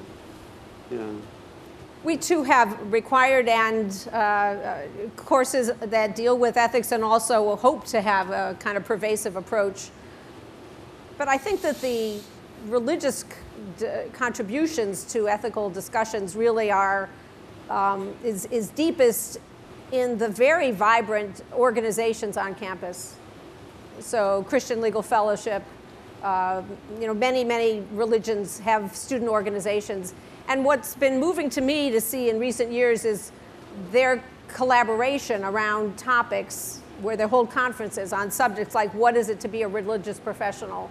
Yeah. 0.92 1.08
We 2.04 2.18
too 2.18 2.44
have 2.44 2.92
required 2.92 3.48
and 3.48 4.08
uh, 4.12 4.16
uh, 4.18 4.82
courses 5.16 5.72
that 5.80 6.16
deal 6.16 6.38
with 6.38 6.58
ethics 6.58 6.92
and 6.92 7.04
also 7.04 7.56
hope 7.56 7.86
to 7.86 8.02
have 8.02 8.30
a 8.30 8.58
kind 8.60 8.76
of 8.76 8.84
pervasive 8.84 9.38
approach. 9.38 9.90
But 11.18 11.30
I 11.30 11.38
think 11.38 11.62
that 11.62 11.80
the 11.80 12.20
religious 12.68 13.24
contributions 14.14 15.06
to 15.14 15.30
ethical 15.30 15.70
discussions 15.70 16.36
really 16.36 16.72
are 16.72 17.10
um, 17.70 18.14
is, 18.24 18.46
is 18.48 18.70
deepest 18.70 19.40
in 19.92 20.18
the 20.18 20.28
very 20.28 20.72
vibrant 20.72 21.44
organizations 21.54 22.38
on 22.38 22.56
campus. 22.56 23.16
So 24.00 24.44
Christian 24.50 24.82
Legal 24.82 25.02
Fellowship, 25.02 25.64
uh, 26.24 26.64
you 27.00 27.06
know, 27.08 27.14
many, 27.14 27.44
many 27.44 27.84
religions 27.92 28.60
have 28.60 28.96
student 28.96 29.30
organizations. 29.30 30.14
And 30.48 30.66
what's 30.66 30.96
been 30.96 31.20
moving 31.20 31.50
to 31.52 31.62
me 31.62 31.92
to 31.92 32.02
see 32.02 32.30
in 32.30 32.40
recent 32.40 32.72
years 32.72 33.06
is 33.06 33.32
their 33.92 34.24
collaboration 34.48 35.44
around 35.44 35.98
topics 35.98 36.82
where 37.02 37.18
they 37.18 37.28
hold 37.28 37.52
conferences 37.52 38.14
on 38.14 38.32
subjects 38.32 38.76
like 38.76 38.94
what 38.94 39.16
is 39.16 39.30
it 39.30 39.40
to 39.42 39.48
be 39.48 39.64
a 39.64 39.68
religious 39.68 40.20
professional. 40.20 40.90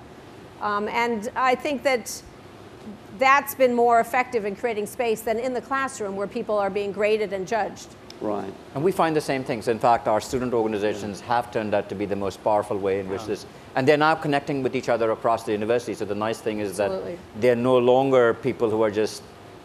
Um, 0.60 0.88
and 0.88 1.30
I 1.34 1.54
think 1.54 1.82
that 1.82 2.22
that's 3.22 3.54
been 3.54 3.72
more 3.72 4.00
effective 4.00 4.44
in 4.44 4.56
creating 4.56 4.86
space 4.86 5.20
than 5.20 5.38
in 5.38 5.54
the 5.54 5.60
classroom 5.60 6.16
where 6.16 6.26
people 6.26 6.58
are 6.58 6.70
being 6.70 6.90
graded 6.92 7.32
and 7.32 7.46
judged. 7.46 7.88
Right. 8.20 8.52
And 8.74 8.84
we 8.84 8.92
find 8.92 9.16
the 9.16 9.20
same 9.20 9.42
things. 9.42 9.68
In 9.68 9.78
fact, 9.78 10.06
our 10.06 10.20
student 10.20 10.54
organizations 10.54 11.20
have 11.22 11.50
turned 11.50 11.74
out 11.74 11.88
to 11.88 11.94
be 11.94 12.06
the 12.06 12.16
most 12.16 12.42
powerful 12.44 12.76
way 12.76 13.00
in 13.00 13.08
which 13.08 13.24
this, 13.24 13.46
and 13.74 13.86
they're 13.86 13.96
now 13.96 14.14
connecting 14.14 14.62
with 14.62 14.76
each 14.76 14.88
other 14.88 15.10
across 15.10 15.44
the 15.44 15.52
university. 15.52 15.94
So 15.94 16.04
the 16.04 16.14
nice 16.14 16.40
thing 16.40 16.60
is 16.60 16.78
Absolutely. 16.78 17.12
that 17.12 17.40
they're 17.40 17.56
no 17.56 17.78
longer 17.78 18.34
people 18.34 18.70
who 18.70 18.82
are 18.82 18.90
just 18.90 19.22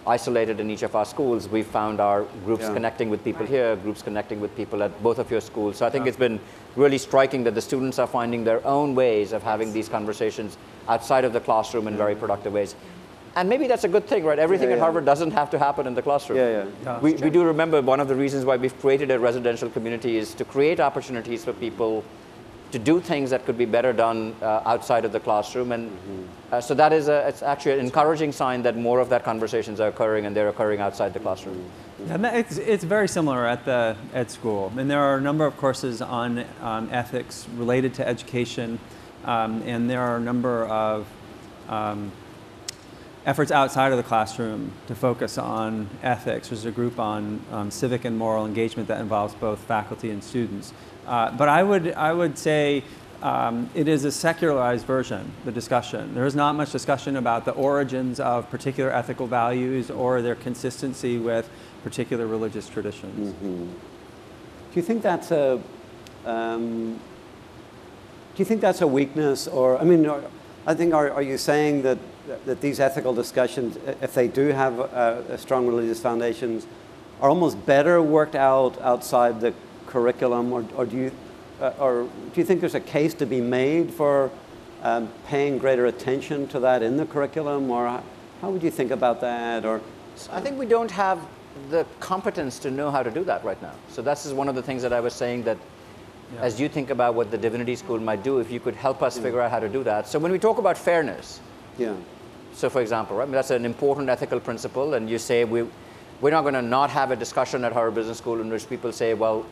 isolated 0.08 0.60
in 0.60 0.72
each 0.72 0.84
of 0.84 0.96
our 0.96 1.06
schools. 1.06 1.48
We've 1.48 1.68
found 1.68 2.00
our 2.00 2.24
groups 2.46 2.64
yeah. 2.64 2.74
connecting 2.74 3.10
with 3.10 3.24
people 3.24 3.42
right. 3.42 3.50
here, 3.50 3.76
groups 3.76 4.02
connecting 4.02 4.40
with 4.40 4.56
people 4.56 4.82
at 4.82 5.04
both 5.04 5.20
of 5.20 5.30
your 5.30 5.42
schools. 5.42 5.78
So 5.78 5.86
I 5.86 5.90
think 5.90 6.06
yeah. 6.06 6.10
it's 6.10 6.18
been 6.18 6.40
really 6.76 6.98
striking 6.98 7.44
that 7.44 7.56
the 7.56 7.62
students 7.62 8.00
are 8.00 8.08
finding 8.08 8.44
their 8.44 8.66
own 8.66 8.96
ways 8.96 9.34
of 9.34 9.44
having 9.44 9.74
these 9.74 9.90
conversations 9.90 10.58
outside 10.88 11.26
of 11.26 11.34
the 11.34 11.42
classroom 11.42 11.88
in 11.88 11.98
very 11.98 12.16
productive 12.16 12.54
ways. 12.54 12.76
And 13.38 13.48
maybe 13.48 13.68
that's 13.68 13.84
a 13.84 13.88
good 13.88 14.08
thing, 14.08 14.24
right? 14.26 14.40
Everything 14.40 14.70
yeah, 14.70 14.78
yeah. 14.78 14.82
at 14.82 14.86
Harvard 14.86 15.06
doesn't 15.06 15.30
have 15.30 15.52
to 15.52 15.60
happen 15.60 15.86
in 15.86 15.94
the 15.94 16.02
classroom. 16.02 16.40
Yeah, 16.40 16.66
yeah. 16.84 17.00
we, 17.00 17.14
we 17.14 17.30
do 17.30 17.44
remember 17.44 17.80
one 17.84 18.00
of 18.00 18.08
the 18.08 18.16
reasons 18.16 18.46
why 18.46 18.58
we've 18.58 18.78
created 18.80 19.12
a 19.12 19.20
residential 19.20 19.70
community 19.70 20.18
is 20.18 20.34
to 20.34 20.44
create 20.44 20.80
opportunities 20.80 21.46
for 21.46 21.54
people 21.54 22.04
to 22.72 22.80
do 22.80 23.00
things 23.00 23.30
that 23.30 23.46
could 23.46 23.56
be 23.56 23.66
better 23.66 23.94
done 23.94 24.36
uh, 24.42 24.62
outside 24.66 25.06
of 25.06 25.12
the 25.12 25.20
classroom. 25.20 25.72
And 25.72 25.92
mm-hmm. 25.92 26.24
uh, 26.52 26.62
so 26.62 26.74
that 26.74 26.92
is 26.92 27.10
a, 27.10 27.28
it's 27.28 27.44
actually 27.44 27.74
an 27.74 27.80
encouraging 27.82 28.32
sign 28.32 28.64
that 28.64 28.76
more 28.76 29.00
of 29.00 29.10
that 29.10 29.24
conversations 29.24 29.80
are 29.80 29.88
occurring 29.88 30.26
and 30.26 30.36
they're 30.36 30.50
occurring 30.50 30.82
outside 30.82 31.14
the 31.14 31.20
classroom. 31.20 31.64
Mm-hmm. 32.02 32.26
Yeah, 32.26 32.32
it's, 32.32 32.58
it's 32.58 32.84
very 32.84 33.08
similar 33.08 33.46
at 33.46 33.66
the 33.66 33.96
ed 34.16 34.32
school. 34.32 34.74
And 34.76 34.90
there 34.90 35.00
are 35.00 35.18
a 35.18 35.22
number 35.22 35.46
of 35.46 35.56
courses 35.58 36.02
on 36.02 36.44
um, 36.62 36.90
ethics 36.92 37.48
related 37.56 37.94
to 37.96 38.08
education. 38.08 38.80
Um, 39.26 39.62
and 39.62 39.88
there 39.88 40.02
are 40.02 40.18
a 40.18 40.22
number 40.22 40.66
of 40.66 41.06
um, 41.70 42.12
efforts 43.28 43.52
outside 43.52 43.92
of 43.92 43.98
the 43.98 44.04
classroom 44.04 44.72
to 44.88 44.96
focus 44.96 45.38
on 45.38 45.90
ethics. 46.02 46.48
There's 46.48 46.64
a 46.64 46.72
group 46.72 46.98
on 46.98 47.42
um, 47.52 47.70
civic 47.70 48.06
and 48.06 48.18
moral 48.18 48.46
engagement 48.46 48.88
that 48.88 49.02
involves 49.02 49.36
both 49.36 49.60
faculty 49.60 50.12
and 50.12 50.24
students. 50.24 50.74
Uh, 51.06 51.32
but 51.32 51.50
I 51.50 51.62
would, 51.62 51.92
I 51.94 52.14
would 52.14 52.38
say 52.38 52.86
um, 53.22 53.70
it 53.76 53.90
is 53.90 54.06
a 54.06 54.14
secularized 54.14 54.86
version, 54.86 55.30
the 55.44 55.52
discussion. 55.52 56.16
There 56.16 56.26
is 56.26 56.36
not 56.36 56.56
much 56.56 56.72
discussion 56.72 57.18
about 57.18 57.44
the 57.44 57.52
origins 57.52 58.22
of 58.22 58.50
particular 58.50 58.92
ethical 58.92 59.28
values 59.28 59.92
or 59.92 60.22
their 60.22 60.36
consistency 60.36 61.18
with 61.18 61.50
particular 61.84 62.28
religious 62.28 62.70
traditions. 62.70 63.34
Mm-hmm. 63.34 63.66
Do 63.66 64.74
you 64.74 64.82
think 64.82 65.02
that's 65.04 65.32
a 65.32 65.62
um, 66.26 67.00
do 68.36 68.42
you 68.42 68.46
think 68.46 68.62
that's 68.62 68.82
a 68.82 68.88
weakness, 68.88 69.48
or 69.48 69.80
I 69.80 69.84
mean, 69.84 70.10
I 70.68 70.76
think 70.76 70.94
are, 70.94 71.10
are 71.10 71.24
you 71.24 71.38
saying 71.38 71.82
that 71.82 71.98
that 72.46 72.62
these 72.62 72.80
ethical 72.80 73.14
discussions, 73.14 73.78
if 74.02 74.14
they 74.14 74.28
do 74.28 74.48
have 74.48 74.80
a, 74.80 75.38
strong 75.38 75.68
religious 75.68 76.00
foundations, 76.00 76.68
are 77.22 77.30
almost 77.30 77.66
better 77.66 78.02
worked 78.02 78.36
out 78.36 78.80
outside 78.82 79.42
the 79.42 79.54
curriculum, 79.88 80.52
or, 80.52 80.66
or 80.76 80.86
do 80.86 80.98
you 80.98 81.12
uh, 81.60 81.74
or 81.80 82.04
do 82.04 82.40
you 82.40 82.44
think 82.44 82.60
there's 82.60 82.76
a 82.76 82.80
case 82.80 83.16
to 83.16 83.26
be 83.26 83.42
made 83.42 83.92
for 83.92 84.30
um, 84.84 85.10
paying 85.26 85.58
greater 85.58 85.88
attention 85.88 86.48
to 86.48 86.60
that 86.60 86.84
in 86.84 86.98
the 86.98 87.06
curriculum, 87.06 87.72
or 87.72 87.88
how, 87.88 88.04
how 88.42 88.50
would 88.52 88.62
you 88.62 88.70
think 88.70 88.92
about 88.92 89.22
that? 89.22 89.66
Or 89.66 89.82
I 90.32 90.40
think 90.40 90.60
we 90.60 90.68
don't 90.68 90.92
have 90.92 91.20
the 91.72 91.86
competence 92.00 92.60
to 92.60 92.70
know 92.70 92.92
how 92.92 93.02
to 93.02 93.10
do 93.10 93.24
that 93.24 93.44
right 93.44 93.60
now. 93.62 93.74
So 93.90 94.04
this 94.04 94.26
is 94.26 94.34
one 94.34 94.48
of 94.48 94.54
the 94.54 94.62
things 94.62 94.84
that 94.84 94.94
I 94.94 95.00
was 95.00 95.14
saying 95.14 95.44
that 95.44 95.58
yeah. 96.36 96.42
as 96.42 96.60
you 96.60 96.70
think 96.70 96.92
about 96.92 97.16
what 97.16 97.32
the 97.32 97.38
Divinity 97.38 97.76
School 97.76 98.00
might 98.00 98.24
do, 98.24 98.40
if 98.40 98.52
you 98.52 98.60
could 98.60 98.76
help 98.76 99.02
us 99.02 99.18
yeah. 99.18 99.24
figure 99.24 99.42
out 99.42 99.50
how 99.50 99.60
to 99.60 99.70
do 99.70 99.84
that. 99.84 100.08
So 100.08 100.20
when 100.20 100.32
we 100.32 100.38
talk 100.38 100.60
about 100.60 100.78
fairness, 100.78 101.40
yeah. 101.80 101.96
So 102.58 102.72
for 102.72 102.82
example, 102.82 103.18
right, 103.18 103.30
that's 103.30 103.52
an 103.52 103.66
important 103.66 104.10
ethical 104.10 104.40
principle, 104.40 104.96
and 104.96 105.08
you 105.08 105.20
say 105.20 105.44
we, 105.44 105.68
we're 106.22 106.32
not 106.32 106.42
going 106.42 106.56
to 106.56 106.62
not 106.64 106.90
have 106.90 107.12
a 107.12 107.16
discussion 107.16 107.64
at 107.64 107.72
Harvard 107.72 107.94
Business 107.94 108.18
School 108.18 108.42
in 108.42 108.50
which 108.50 108.68
people 108.68 108.92
say, 108.92 109.14
well, 109.14 109.46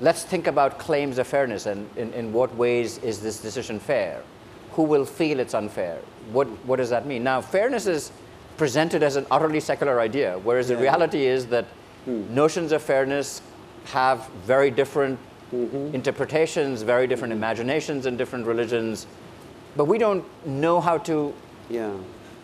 let's 0.00 0.22
think 0.22 0.46
about 0.46 0.78
claims 0.78 1.18
of 1.18 1.26
fairness 1.26 1.66
and 1.66 1.90
in, 1.96 2.12
in 2.12 2.32
what 2.32 2.54
ways 2.54 2.98
is 2.98 3.20
this 3.20 3.40
decision 3.40 3.80
fair? 3.80 4.22
Who 4.74 4.84
will 4.84 5.04
feel 5.04 5.40
it's 5.40 5.54
unfair? 5.54 5.98
What, 6.30 6.46
what 6.66 6.76
does 6.76 6.88
that 6.90 7.04
mean? 7.04 7.24
Now, 7.24 7.40
fairness 7.40 7.88
is 7.88 8.12
presented 8.56 9.02
as 9.02 9.16
an 9.16 9.26
utterly 9.28 9.58
secular 9.58 9.98
idea, 9.98 10.38
whereas 10.38 10.70
yeah. 10.70 10.76
the 10.76 10.82
reality 10.82 11.26
is 11.26 11.46
that 11.46 11.64
hmm. 12.04 12.32
notions 12.32 12.70
of 12.70 12.80
fairness 12.80 13.42
have 13.86 14.28
very 14.44 14.70
different 14.70 15.18
mm-hmm. 15.52 15.92
interpretations, 15.96 16.82
very 16.82 17.08
different 17.08 17.32
mm-hmm. 17.32 17.42
imaginations 17.42 18.06
in 18.06 18.16
different 18.16 18.46
religions, 18.46 19.08
but 19.76 19.86
we 19.86 19.98
don't 19.98 20.24
know 20.46 20.80
how 20.80 20.96
to 20.96 21.34
yeah 21.68 21.92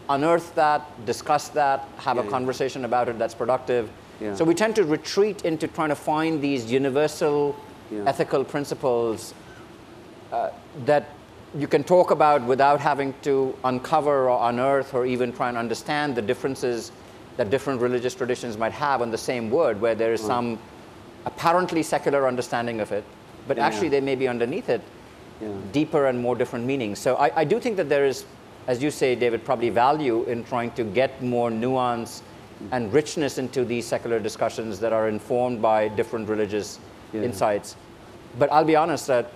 unearth 0.09 0.55
that, 0.55 0.83
discuss 1.07 1.49
that, 1.51 1.87
have 1.99 2.17
yeah, 2.17 2.23
a 2.23 2.31
conversation 2.31 2.83
yeah. 2.83 2.87
about 2.87 3.09
it 3.09 3.19
that's 3.19 3.35
productive. 3.35 3.91
Yeah. 4.21 4.35
So 4.35 4.45
we 4.45 4.55
tend 4.55 4.77
to 4.77 4.85
retreat 4.85 5.45
into 5.45 5.69
trying 5.69 5.91
to 5.91 5.95
find 5.97 6.41
these 6.41 6.71
universal 6.71 7.57
ethical 8.07 8.45
principles 8.45 9.35
uh, 10.33 10.51
that 10.85 11.09
you 11.57 11.69
can 11.69 11.85
talk 11.85 12.11
about 12.11 12.43
without 12.43 12.81
having 12.81 13.15
to 13.23 13.57
uncover 13.65 14.29
or 14.29 14.49
unearth 14.49 14.93
or 14.93 15.07
even 15.07 15.33
try 15.33 15.49
and 15.49 15.57
understand 15.57 16.15
the 16.15 16.23
differences 16.23 16.91
that 17.37 17.51
different 17.51 17.81
religious 17.81 18.15
traditions 18.15 18.57
might 18.59 18.73
have 18.73 19.03
on 19.03 19.11
the 19.11 19.19
same 19.19 19.51
word, 19.51 19.81
where 19.81 19.95
there 19.95 20.13
is 20.13 20.21
right. 20.23 20.29
some 20.29 20.59
apparently 21.27 21.83
secular 21.83 22.27
understanding 22.27 22.81
of 22.81 22.93
it, 22.93 23.05
but 23.47 23.59
actually 23.59 23.89
there 23.89 24.03
may 24.03 24.15
be 24.15 24.27
underneath 24.27 24.69
it 24.69 24.81
deeper 25.73 26.07
and 26.07 26.19
more 26.19 26.35
different 26.35 26.65
meanings. 26.65 26.99
So 26.99 27.17
I, 27.17 27.41
I 27.41 27.45
do 27.45 27.61
think 27.61 27.77
that 27.77 27.89
there 27.89 28.07
is 28.07 28.25
as 28.67 28.83
you 28.83 28.91
say, 28.91 29.15
David, 29.15 29.45
probably 29.45 29.71
value 29.71 30.25
in 30.25 30.45
trying 30.45 30.73
to 30.73 30.85
get 30.85 31.23
more 31.23 31.51
nuance 31.51 32.23
and 32.73 32.93
richness 32.93 33.39
into 33.39 33.65
these 33.65 33.87
secular 33.87 34.19
discussions 34.19 34.81
that 34.81 34.93
are 34.93 35.09
informed 35.09 35.61
by 35.61 35.89
different 35.89 36.29
religious 36.29 36.79
yeah. 37.13 37.23
insights. 37.23 37.77
But 38.39 38.51
I'll 38.53 38.65
be 38.65 38.77
honest 38.77 39.07
that 39.07 39.31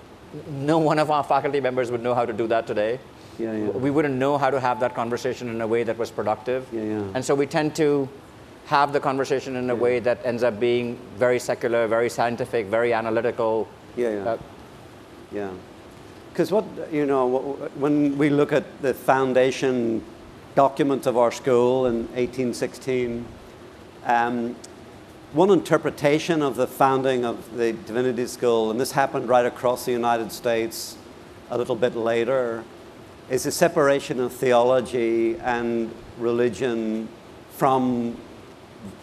no 0.49 0.79
one 0.79 0.99
of 0.99 1.11
our 1.11 1.25
faculty 1.25 1.61
members 1.61 1.91
would 1.91 2.03
know 2.03 2.15
how 2.15 2.25
to 2.25 2.33
do 2.33 2.47
that 2.49 2.67
today. 2.67 2.99
Yeah, 3.39 3.53
yeah. 3.55 3.69
We 3.69 3.91
wouldn't 3.91 4.15
know 4.15 4.37
how 4.37 4.51
to 4.51 4.61
have 4.61 4.81
that 4.81 4.95
conversation 4.95 5.49
in 5.49 5.61
a 5.61 5.67
way 5.67 5.83
that 5.83 5.97
was 5.97 6.11
productive. 6.11 6.67
Yeah, 6.73 6.83
yeah. 6.83 7.13
And 7.15 7.25
so 7.25 7.35
we 7.35 7.47
tend 7.47 7.75
to 7.77 8.09
have 8.67 8.93
the 8.93 9.01
conversation 9.01 9.57
in 9.57 9.71
a 9.71 9.75
way 9.75 9.99
that 10.01 10.21
ends 10.25 10.43
up 10.43 10.61
being 10.61 10.99
very 11.17 11.39
secular, 11.39 11.87
very 11.87 12.09
scientific, 12.11 12.67
very 12.67 12.93
analytical. 12.93 13.69
Yeah, 13.97 14.11
yeah. 14.11 14.25
Uh, 14.25 14.39
yeah. 15.33 15.51
Because 16.41 16.53
what, 16.53 16.91
you 16.91 17.05
know, 17.05 17.69
when 17.75 18.17
we 18.17 18.31
look 18.31 18.51
at 18.51 18.65
the 18.81 18.95
foundation 18.95 20.03
document 20.55 21.05
of 21.05 21.19
our 21.19 21.31
school 21.31 21.85
in 21.85 22.07
1816, 22.15 23.27
um, 24.07 24.57
one 25.35 25.51
interpretation 25.51 26.41
of 26.41 26.57
the 26.57 26.67
founding 26.67 27.27
of 27.27 27.59
the 27.59 27.75
Divinity 27.75 28.27
School, 28.27 28.71
and 28.71 28.81
this 28.81 28.93
happened 28.93 29.29
right 29.29 29.45
across 29.45 29.85
the 29.85 29.93
United 29.93 30.33
States 30.33 30.97
a 31.51 31.59
little 31.59 31.77
bit 31.77 31.95
later, 31.95 32.65
is 33.29 33.43
the 33.43 33.53
separation 33.53 34.19
of 34.19 34.33
theology 34.33 35.37
and 35.41 35.95
religion 36.17 37.07
from 37.51 38.17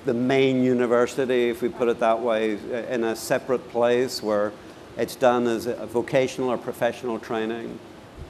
the 0.06 0.14
main 0.16 0.64
university, 0.64 1.52
if 1.52 1.62
we 1.62 1.70
put 1.70 1.88
it 1.88 2.00
that 2.00 2.20
way, 2.20 2.58
in 2.90 3.04
a 3.04 3.16
separate 3.16 3.70
place 3.70 4.24
where 4.24 4.52
it's 4.98 5.16
done 5.16 5.48
as 5.48 5.68
a 5.68 5.86
vocational 5.86 6.50
or 6.50 6.58
professional 6.58 7.20
training. 7.20 7.78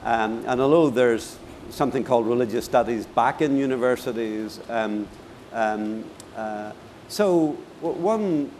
Um, 0.04 0.44
and 0.46 0.60
although 0.60 0.90
there's 0.90 1.38
something 1.70 2.04
called 2.04 2.26
religious 2.26 2.64
studies 2.64 3.06
back 3.06 3.40
in 3.42 3.56
universities, 3.56 4.60
um, 4.68 5.08
um, 5.52 6.04
uh, 6.36 6.72
so 7.08 7.52
one, 7.80 8.50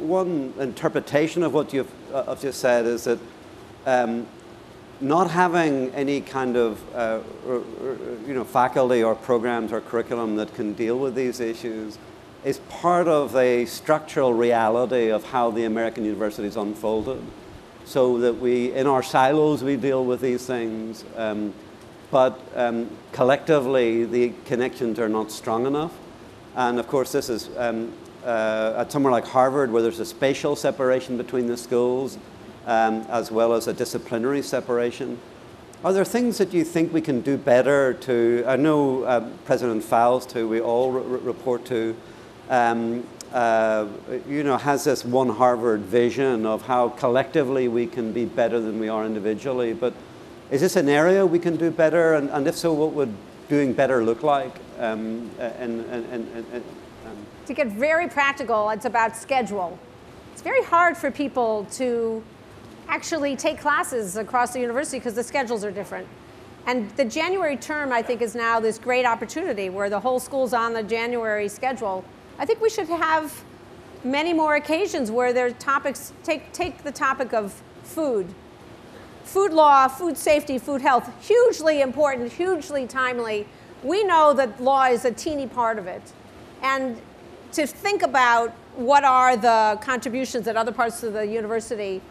one 0.00 0.52
interpretation 0.58 1.42
of 1.42 1.54
what 1.54 1.72
you've 1.72 1.90
uh, 2.12 2.34
just 2.36 2.60
said 2.60 2.84
is 2.84 3.04
that 3.04 3.18
um, 3.86 4.26
not 5.00 5.30
having 5.30 5.90
any 5.90 6.20
kind 6.20 6.56
of 6.56 6.94
uh, 6.94 7.20
you 8.26 8.34
know, 8.34 8.44
faculty 8.44 9.02
or 9.02 9.14
programs 9.14 9.72
or 9.72 9.80
curriculum 9.80 10.36
that 10.36 10.54
can 10.54 10.72
deal 10.72 10.98
with 10.98 11.14
these 11.14 11.40
issues 11.40 11.98
is 12.44 12.58
part 12.68 13.08
of 13.08 13.34
a 13.36 13.64
structural 13.64 14.34
reality 14.34 15.08
of 15.10 15.24
how 15.24 15.50
the 15.50 15.64
American 15.64 16.04
universities 16.04 16.56
unfolded. 16.56 17.22
So 17.86 18.18
that 18.18 18.34
we, 18.34 18.72
in 18.72 18.86
our 18.86 19.02
silos, 19.02 19.62
we 19.62 19.76
deal 19.76 20.04
with 20.04 20.20
these 20.20 20.46
things, 20.46 21.04
um, 21.16 21.52
but 22.10 22.40
um, 22.54 22.88
collectively, 23.12 24.04
the 24.04 24.32
connections 24.46 24.98
are 24.98 25.08
not 25.08 25.30
strong 25.30 25.66
enough. 25.66 25.92
And 26.54 26.78
of 26.78 26.86
course, 26.86 27.12
this 27.12 27.28
is 27.28 27.50
um, 27.56 27.92
uh, 28.24 28.74
at 28.78 28.92
somewhere 28.92 29.12
like 29.12 29.26
Harvard, 29.26 29.70
where 29.70 29.82
there's 29.82 30.00
a 30.00 30.06
spatial 30.06 30.56
separation 30.56 31.16
between 31.16 31.46
the 31.46 31.56
schools, 31.56 32.16
um, 32.66 33.04
as 33.08 33.30
well 33.30 33.52
as 33.52 33.68
a 33.68 33.72
disciplinary 33.72 34.42
separation. 34.42 35.18
Are 35.84 35.92
there 35.92 36.04
things 36.04 36.38
that 36.38 36.54
you 36.54 36.64
think 36.64 36.92
we 36.92 37.02
can 37.02 37.20
do 37.20 37.36
better 37.36 37.92
to? 37.92 38.44
I 38.46 38.56
know 38.56 39.02
uh, 39.02 39.28
President 39.44 39.84
Faust, 39.84 40.32
who 40.32 40.48
we 40.48 40.60
all 40.60 40.92
re- 40.92 41.18
report 41.18 41.66
to, 41.66 41.94
um, 42.50 43.06
uh, 43.32 43.88
you 44.28 44.44
know, 44.44 44.56
has 44.56 44.84
this 44.84 45.04
one 45.04 45.28
Harvard 45.28 45.80
vision 45.80 46.46
of 46.46 46.62
how 46.62 46.90
collectively 46.90 47.68
we 47.68 47.86
can 47.86 48.12
be 48.12 48.24
better 48.24 48.60
than 48.60 48.78
we 48.78 48.88
are 48.88 49.04
individually. 49.04 49.72
But 49.72 49.92
is 50.50 50.60
this 50.60 50.76
an 50.76 50.88
area 50.88 51.26
we 51.26 51.38
can 51.38 51.56
do 51.56 51.70
better? 51.70 52.14
And, 52.14 52.30
and 52.30 52.46
if 52.46 52.56
so, 52.56 52.72
what 52.72 52.92
would 52.92 53.12
doing 53.48 53.72
better 53.72 54.04
look 54.04 54.22
like? 54.22 54.54
Um, 54.78 55.30
and, 55.38 55.80
and, 55.80 56.06
and, 56.12 56.64
um. 57.06 57.16
To 57.46 57.52
get 57.52 57.68
very 57.68 58.08
practical, 58.08 58.70
it's 58.70 58.84
about 58.84 59.16
schedule. 59.16 59.78
It's 60.32 60.42
very 60.42 60.62
hard 60.62 60.96
for 60.96 61.10
people 61.10 61.66
to 61.72 62.22
actually 62.88 63.34
take 63.34 63.58
classes 63.60 64.16
across 64.16 64.52
the 64.52 64.60
university 64.60 64.98
because 64.98 65.14
the 65.14 65.24
schedules 65.24 65.64
are 65.64 65.70
different. 65.70 66.06
And 66.66 66.90
the 66.92 67.04
January 67.04 67.56
term, 67.56 67.92
I 67.92 68.02
think, 68.02 68.22
is 68.22 68.34
now 68.34 68.60
this 68.60 68.78
great 68.78 69.04
opportunity 69.04 69.68
where 69.68 69.90
the 69.90 70.00
whole 70.00 70.18
school's 70.18 70.54
on 70.54 70.72
the 70.72 70.82
January 70.82 71.48
schedule 71.48 72.04
I 72.38 72.44
think 72.44 72.60
we 72.60 72.68
should 72.68 72.88
have 72.88 73.44
many 74.02 74.32
more 74.32 74.56
occasions 74.56 75.10
where 75.10 75.32
there 75.32 75.46
are 75.46 75.50
topics, 75.50 76.12
take, 76.22 76.52
take 76.52 76.82
the 76.82 76.92
topic 76.92 77.32
of 77.32 77.62
food. 77.82 78.34
Food 79.22 79.52
law, 79.52 79.88
food 79.88 80.18
safety, 80.18 80.58
food 80.58 80.82
health, 80.82 81.10
hugely 81.26 81.80
important, 81.80 82.32
hugely 82.32 82.86
timely. 82.86 83.46
We 83.82 84.04
know 84.04 84.32
that 84.34 84.60
law 84.60 84.86
is 84.86 85.04
a 85.04 85.12
teeny 85.12 85.46
part 85.46 85.78
of 85.78 85.86
it. 85.86 86.02
And 86.62 87.00
to 87.52 87.66
think 87.66 88.02
about 88.02 88.50
what 88.76 89.04
are 89.04 89.36
the 89.36 89.78
contributions 89.80 90.44
that 90.46 90.56
other 90.56 90.72
parts 90.72 91.02
of 91.02 91.12
the 91.12 91.26
university 91.26 92.02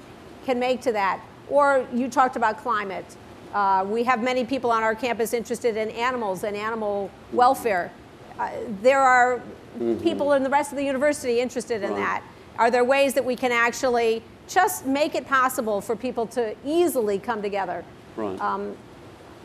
can 0.46 0.60
make 0.60 0.82
to 0.82 0.92
that. 0.94 1.22
Or 1.50 1.86
you 1.94 2.10
talked 2.10 2.36
about 2.36 2.58
climate. 2.58 3.18
Uh, 3.54 3.86
we 3.88 4.04
have 4.04 4.24
many 4.24 4.46
people 4.46 4.72
on 4.72 4.82
our 4.82 4.96
campus 4.96 5.34
interested 5.34 5.78
in 5.78 5.90
animals 5.92 6.44
and 6.44 6.56
animal 6.56 7.12
welfare. 7.32 7.92
Uh, 8.40 8.50
there 8.82 9.02
are 9.02 9.42
mm-hmm. 9.74 10.02
people 10.04 10.34
in 10.34 10.44
the 10.44 10.50
rest 10.50 10.72
of 10.72 10.78
the 10.78 10.84
university 10.84 11.40
interested 11.40 11.84
in 11.84 11.92
right. 11.92 12.00
that? 12.00 12.24
Are 12.58 12.70
there 12.70 12.84
ways 12.84 13.14
that 13.16 13.26
we 13.26 13.36
can 13.36 13.52
actually 13.52 14.22
just 14.48 14.86
make 14.86 15.16
it 15.16 15.28
possible 15.28 15.82
for 15.82 15.96
people 15.96 16.28
to 16.28 16.56
easily 16.66 17.18
come 17.20 17.42
together? 17.42 17.84
Right. 18.16 18.40
Um, 18.40 18.78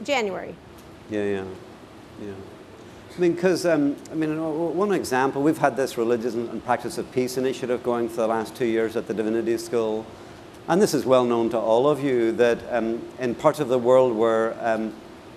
January. 0.05 0.55
Yeah, 1.11 1.25
yeah, 1.25 1.45
yeah. 2.23 2.33
I 3.17 3.21
mean, 3.21 3.33
because, 3.33 3.67
um, 3.67 3.97
I 4.13 4.15
mean, 4.15 4.39
one 4.77 4.93
example, 4.93 5.43
we've 5.43 5.59
had 5.59 5.77
this 5.77 5.99
Religious 5.99 6.35
and 6.35 6.65
Practice 6.65 6.99
of 6.99 7.11
Peace 7.11 7.37
initiative 7.37 7.83
going 7.83 8.09
for 8.09 8.17
the 8.17 8.29
last 8.29 8.55
two 8.55 8.67
years 8.67 8.95
at 8.95 9.09
the 9.09 9.15
Divinity 9.15 9.59
School. 9.59 10.07
And 10.69 10.81
this 10.81 10.95
is 10.95 11.05
well 11.05 11.25
known 11.25 11.51
to 11.51 11.59
all 11.59 11.89
of 11.89 12.05
you 12.05 12.31
that 12.33 12.59
um, 12.71 13.03
in 13.19 13.35
parts 13.35 13.59
of 13.59 13.69
the 13.69 13.79
world 13.79 14.15
where 14.15 14.55
um, 14.65 14.93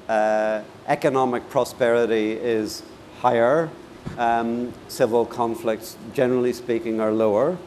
uh, 0.10 0.62
economic 0.88 1.50
prosperity 1.50 2.34
is 2.34 2.84
higher 3.20 3.70
um, 4.18 4.74
civil 4.88 5.26
conflicts, 5.26 5.97
generally 6.14 6.54
speaking, 6.54 6.99
are 6.99 7.12
lower. 7.12 7.58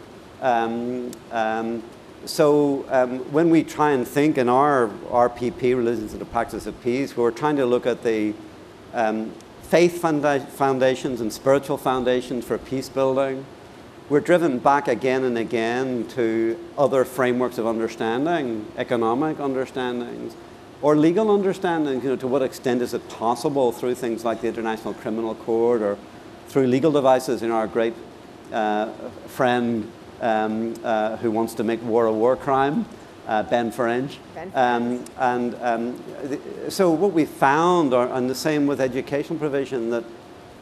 Um, 0.41 1.11
um, 1.31 1.83
so 2.27 2.87
um, 2.91 3.19
when 3.33 3.51
we 3.51 3.63
try 3.63 3.93
and 3.93 4.07
think 4.07 4.39
in 4.39 4.49
our 4.49 4.89
RPP, 5.11 5.77
Religions 5.77 6.13
and 6.13 6.21
the 6.21 6.27
Practice 6.27 6.67
of 6.67 6.81
Peace, 6.83 7.17
we're 7.17 7.31
trying 7.31 7.57
to 7.57 7.67
look 7.67 7.87
at 7.87 8.03
the 8.03 8.35
um, 8.93 9.33
faith 9.63 10.01
foundations 10.01 11.21
and 11.21 11.33
spiritual 11.33 11.77
foundations 11.77 12.45
for 12.45 12.59
peace 12.59 12.89
building. 12.89 13.45
we're 14.11 14.21
driven 14.21 14.59
back 14.59 14.87
again 14.87 15.25
and 15.25 15.39
again 15.39 16.07
to 16.09 16.59
other 16.77 17.05
frameworks 17.05 17.57
of 17.57 17.67
understanding, 17.67 18.67
economic 18.77 19.41
understandings, 19.41 20.37
or 20.83 20.95
legal 20.95 21.31
understanding. 21.31 22.03
You 22.03 22.11
know, 22.11 22.17
to 22.17 22.27
what 22.27 22.43
extent 22.43 22.83
is 22.83 22.93
it 22.93 23.09
possible 23.09 23.73
through 23.73 23.95
things 23.95 24.25
like 24.25 24.43
the 24.43 24.49
International 24.49 24.93
Criminal 24.95 25.35
Court 25.35 25.81
or 25.81 25.99
through 26.55 26.69
legal 26.69 26.93
devices? 26.93 27.43
You 27.43 27.49
know, 27.49 27.57
our 27.57 27.67
great 27.67 27.95
uh, 28.53 28.93
friend 29.27 29.91
um, 30.21 30.75
uh, 30.85 31.17
who 31.17 31.33
wants 31.33 31.53
to 31.55 31.65
make 31.65 31.83
war 31.83 32.07
a 32.07 32.13
war 32.13 32.37
crime, 32.37 32.87
uh, 33.27 33.43
Ben 33.43 33.73
Ferencz. 33.73 34.19
Ben 34.37 34.53
Um, 34.55 35.05
and 35.19 35.57
um, 35.61 36.03
th- 36.29 36.41
so 36.69 36.93
what 36.93 37.13
we 37.13 37.25
found, 37.25 37.93
are, 37.93 38.09
and 38.15 38.31
the 38.31 38.37
same 38.37 38.69
with 38.69 38.81
education 38.81 39.37
provision, 39.37 39.91
that 39.91 40.05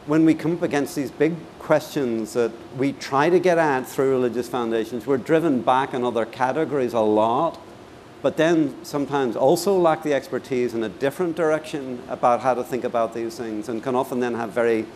when 0.07 0.25
we 0.25 0.33
come 0.33 0.53
up 0.53 0.63
against 0.63 0.95
these 0.95 1.11
big 1.11 1.35
questions 1.59 2.33
that 2.33 2.51
we 2.75 2.93
try 2.93 3.29
to 3.29 3.39
get 3.39 3.59
at 3.59 3.85
through 3.85 4.09
religious 4.09 4.49
foundations, 4.49 5.05
we're 5.05 5.17
driven 5.17 5.61
back 5.61 5.93
in 5.93 6.03
other 6.03 6.25
categories 6.25 6.93
a 6.93 7.01
lot, 7.01 7.61
but 8.23 8.35
then 8.35 8.83
sometimes 8.83 9.35
also 9.35 9.77
lack 9.77 10.01
the 10.01 10.13
expertise 10.15 10.73
in 10.73 10.83
a 10.83 10.89
different 10.89 11.35
direction 11.35 12.01
about 12.09 12.41
how 12.41 12.55
to 12.55 12.63
think 12.63 12.83
about 12.83 13.13
these 13.13 13.37
things, 13.37 13.69
and 13.69 13.83
can 13.83 13.93
often 13.93 14.19
then 14.19 14.33
have 14.33 14.49
very 14.49 14.87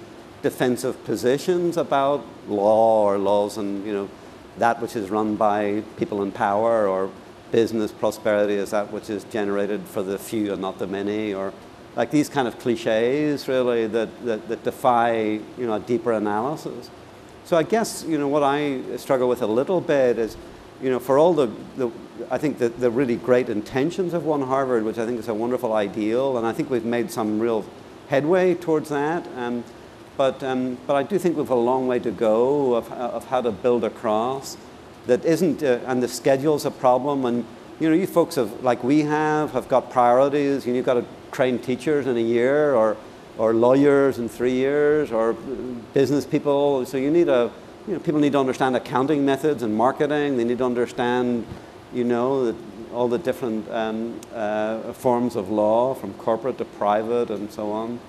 defensive 0.42 1.04
positions 1.06 1.78
about 1.78 2.26
law 2.48 3.04
or 3.04 3.18
laws 3.18 3.58
and 3.58 3.86
you 3.86 3.94
know 3.94 4.10
that 4.58 4.82
which 4.82 4.96
is 4.96 5.10
run 5.10 5.36
by 5.36 5.84
people 5.98 6.22
in 6.22 6.32
power 6.32 6.88
or 6.88 7.10
business 7.52 7.92
prosperity 7.92 8.56
is 8.56 8.72
that 8.72 8.92
which 8.92 9.10
is 9.10 9.24
generated 9.26 9.82
for 9.86 10.04
the 10.04 10.18
few 10.18 10.52
and 10.52 10.62
not 10.62 10.78
the 10.80 10.88
many 10.88 11.34
or 11.34 11.54
like 11.96 12.12
these 12.12 12.30
kind 12.30 12.48
of 12.48 12.60
cliches 12.60 13.48
really 13.48 13.88
that, 13.88 14.26
that, 14.26 14.48
that 14.48 14.64
defy 14.64 15.40
you 15.58 15.66
know 15.66 15.74
a 15.74 15.80
deeper 15.80 16.14
analysis. 16.14 16.90
So 17.46 17.58
i 17.58 17.64
guess 17.64 18.04
you 18.08 18.18
know 18.18 18.28
what 18.28 18.44
i 18.44 18.82
struggle 18.98 19.30
with 19.30 19.42
a 19.42 19.48
little 19.48 19.82
bit 19.82 20.20
is 20.20 20.38
you 20.82 20.90
know 20.90 21.00
for 21.00 21.18
all 21.18 21.34
the, 21.34 21.50
the 21.78 21.90
i 22.30 22.38
think 22.38 22.60
the, 22.60 22.70
the 22.70 22.92
really 22.92 23.16
great 23.16 23.50
intentions 23.50 24.14
of 24.14 24.26
one 24.26 24.42
harvard 24.42 24.84
which 24.84 24.98
i 24.98 25.06
think 25.06 25.18
is 25.20 25.28
a 25.28 25.34
wonderful 25.34 25.74
ideal 25.74 26.38
and 26.38 26.46
i 26.46 26.52
think 26.52 26.70
we've 26.70 26.86
made 26.86 27.10
some 27.10 27.40
real 27.40 27.66
headway 28.10 28.54
towards 28.54 28.90
that 28.90 29.26
um, 29.38 29.64
but, 30.18 30.44
um, 30.44 30.78
but 30.88 30.96
I 30.96 31.04
do 31.04 31.20
think 31.20 31.36
we 31.36 31.44
have 31.44 31.52
a 31.52 31.56
long 31.56 31.88
way 31.88 32.00
to 32.00 32.12
go 32.12 32.74
of, 32.74 32.92
of 32.92 33.26
how 33.28 33.42
to 33.42 33.52
build 33.52 33.84
across 33.84 34.58
that 35.06 35.24
isn't, 35.24 35.64
uh, 35.64 35.80
and 35.86 36.04
the 36.04 36.08
schedule's 36.08 36.66
a 36.66 36.72
problem. 36.72 37.26
And 37.26 37.46
you 37.80 37.90
know, 37.90 37.96
you 37.96 38.08
folks 38.08 38.36
have, 38.36 38.64
like 38.64 38.84
we 38.84 39.02
have, 39.02 39.52
have 39.52 39.68
got 39.68 39.92
priorities. 39.92 40.66
You 40.66 40.74
know, 40.74 40.78
you've 40.78 40.86
got 40.86 40.96
to 40.96 41.06
train 41.32 41.60
teachers 41.60 42.08
in 42.08 42.18
a 42.18 42.22
year, 42.22 42.74
or, 42.74 42.98
or 43.38 43.54
lawyers 43.54 44.18
in 44.18 44.28
three 44.28 44.54
years, 44.54 45.12
or 45.12 45.34
business 45.94 46.26
people. 46.26 46.86
So 46.86 46.98
you 46.98 47.12
need 47.12 47.30
a, 47.30 47.52
you 47.88 47.94
know, 47.94 48.00
people 48.00 48.20
need 48.20 48.34
to 48.34 48.40
understand 48.40 48.76
accounting 48.76 49.26
methods 49.26 49.64
and 49.64 49.76
marketing. 49.76 50.38
They 50.38 50.44
need 50.44 50.58
to 50.58 50.66
understand, 50.66 51.46
you 51.94 52.04
know, 52.04 52.52
the, 52.52 52.58
all 52.94 53.08
the 53.08 53.20
different 53.20 53.70
um, 53.70 54.20
uh, 54.34 54.94
forms 54.94 55.36
of 55.36 55.50
law, 55.50 55.94
from 55.94 56.14
corporate 56.16 56.58
to 56.58 56.66
private, 56.66 57.30
and 57.30 57.52
so 57.52 57.72
on. 57.72 58.00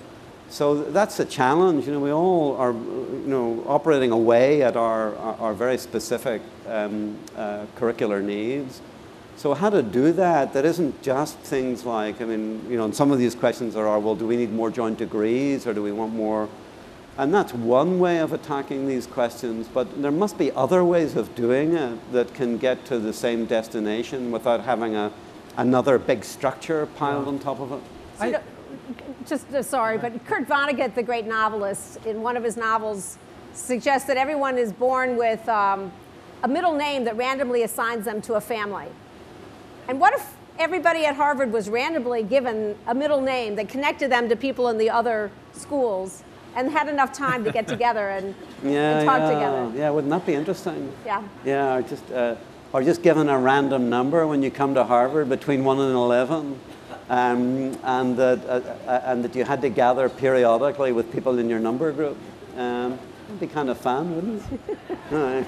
So 0.49 0.83
that's 0.83 1.19
a 1.19 1.25
challenge. 1.25 1.85
You 1.85 1.93
know, 1.93 1.99
we 1.99 2.11
all 2.11 2.55
are, 2.57 2.73
you 2.73 3.23
know, 3.27 3.63
operating 3.67 4.11
away 4.11 4.63
at 4.63 4.75
our, 4.75 5.15
our, 5.17 5.35
our 5.35 5.53
very 5.53 5.77
specific 5.77 6.41
um, 6.67 7.17
uh, 7.35 7.65
curricular 7.77 8.23
needs. 8.23 8.81
So 9.37 9.53
how 9.53 9.69
to 9.69 9.81
do 9.81 10.11
that? 10.13 10.53
That 10.53 10.65
isn't 10.65 11.01
just 11.01 11.37
things 11.39 11.85
like, 11.85 12.19
I 12.19 12.25
mean, 12.25 12.65
you 12.69 12.77
know, 12.77 12.85
and 12.85 12.95
some 12.95 13.11
of 13.11 13.19
these 13.19 13.35
questions 13.35 13.75
are, 13.75 13.99
well, 13.99 14.15
do 14.15 14.27
we 14.27 14.35
need 14.35 14.51
more 14.51 14.69
joint 14.69 14.97
degrees 14.97 15.65
or 15.65 15.73
do 15.73 15.81
we 15.83 15.91
want 15.91 16.13
more? 16.13 16.49
And 17.17 17.33
that's 17.33 17.53
one 17.53 17.99
way 17.99 18.19
of 18.19 18.33
attacking 18.33 18.87
these 18.87 19.05
questions, 19.05 19.67
but 19.67 20.01
there 20.01 20.11
must 20.11 20.37
be 20.37 20.51
other 20.53 20.83
ways 20.83 21.15
of 21.15 21.35
doing 21.35 21.73
it 21.73 22.11
that 22.11 22.33
can 22.33 22.57
get 22.57 22.85
to 22.85 22.97
the 22.97 23.13
same 23.13 23.45
destination 23.45 24.31
without 24.31 24.61
having 24.61 24.95
a, 24.95 25.11
another 25.57 25.99
big 25.99 26.23
structure 26.23 26.85
piled 26.85 27.27
on 27.27 27.37
top 27.39 27.59
of 27.59 27.71
it. 27.71 27.81
I 28.19 28.31
don't- 28.31 28.43
just 29.27 29.51
uh, 29.53 29.61
sorry, 29.63 29.97
but 29.97 30.25
Kurt 30.25 30.47
Vonnegut, 30.47 30.95
the 30.95 31.03
great 31.03 31.25
novelist, 31.25 31.97
in 32.05 32.21
one 32.21 32.37
of 32.37 32.43
his 32.43 32.57
novels, 32.57 33.17
suggests 33.53 34.07
that 34.07 34.17
everyone 34.17 34.57
is 34.57 34.71
born 34.71 35.17
with 35.17 35.47
um, 35.49 35.91
a 36.43 36.47
middle 36.47 36.73
name 36.73 37.03
that 37.03 37.17
randomly 37.17 37.63
assigns 37.63 38.05
them 38.05 38.21
to 38.21 38.35
a 38.35 38.41
family. 38.41 38.87
And 39.87 39.99
what 39.99 40.13
if 40.13 40.35
everybody 40.57 41.05
at 41.05 41.15
Harvard 41.15 41.51
was 41.51 41.69
randomly 41.69 42.23
given 42.23 42.75
a 42.87 42.93
middle 42.93 43.21
name 43.21 43.55
that 43.55 43.69
connected 43.69 44.11
them 44.11 44.29
to 44.29 44.35
people 44.35 44.69
in 44.69 44.77
the 44.77 44.89
other 44.89 45.31
schools 45.53 46.23
and 46.55 46.69
had 46.69 46.87
enough 46.89 47.13
time 47.13 47.43
to 47.43 47.51
get 47.51 47.67
together 47.75 48.09
and, 48.09 48.35
and 48.63 49.05
talk 49.05 49.19
yeah, 49.19 49.31
together? 49.31 49.71
Yeah, 49.75 49.89
wouldn't 49.89 50.11
that 50.11 50.25
be 50.25 50.33
interesting? 50.33 50.91
Yeah. 51.05 51.23
Yeah, 51.45 51.75
or 51.75 51.81
just, 51.81 52.11
uh, 52.11 52.35
or 52.73 52.83
just 52.83 53.01
given 53.01 53.29
a 53.29 53.37
random 53.37 53.89
number 53.89 54.27
when 54.27 54.43
you 54.43 54.51
come 54.51 54.73
to 54.75 54.83
Harvard 54.83 55.29
between 55.29 55.63
1 55.63 55.79
and 55.79 55.93
11. 55.93 56.59
Um, 57.09 57.77
and, 57.83 58.15
that, 58.17 58.45
uh, 58.45 58.61
uh, 58.87 59.01
and 59.05 59.23
that 59.23 59.35
you 59.35 59.43
had 59.43 59.61
to 59.63 59.69
gather 59.69 60.09
periodically 60.09 60.91
with 60.91 61.11
people 61.11 61.39
in 61.39 61.49
your 61.49 61.59
number 61.59 61.91
group. 61.91 62.17
Um, 62.55 62.99
it'd 63.27 63.39
be 63.39 63.47
kind 63.47 63.69
of 63.69 63.79
fun, 63.79 64.15
wouldn't 64.15 64.43
it? 64.51 64.77
All 65.11 65.17
right. 65.17 65.47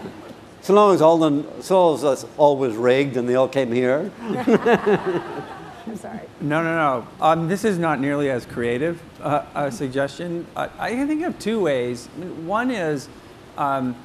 So 0.62 0.74
long 0.74 0.93
as 0.93 1.01
all 1.01 1.18
the, 1.18 1.43
so 1.62 1.86
long 1.86 1.95
as 1.95 2.01
that's 2.03 2.26
always 2.38 2.76
rigged 2.76 3.18
and 3.18 3.28
they 3.28 3.34
all 3.34 3.47
came 3.47 3.72
here. 3.72 4.12
I'm 4.22 5.97
sorry. 5.97 6.20
No, 6.39 6.62
no, 6.62 6.76
no. 6.76 7.07
Um, 7.20 7.47
this 7.47 7.66
is 7.66 7.80
not 7.80 7.99
nearly 7.99 8.30
as 8.30 8.45
creative 8.45 9.01
uh, 9.22 9.43
a 9.55 9.72
suggestion. 9.72 10.45
I, 10.55 10.70
I 10.78 11.05
think 11.07 11.24
of 11.24 11.39
two 11.39 11.59
ways. 11.59 12.05
One 12.45 12.70
is 12.70 13.09
um, 13.57 13.95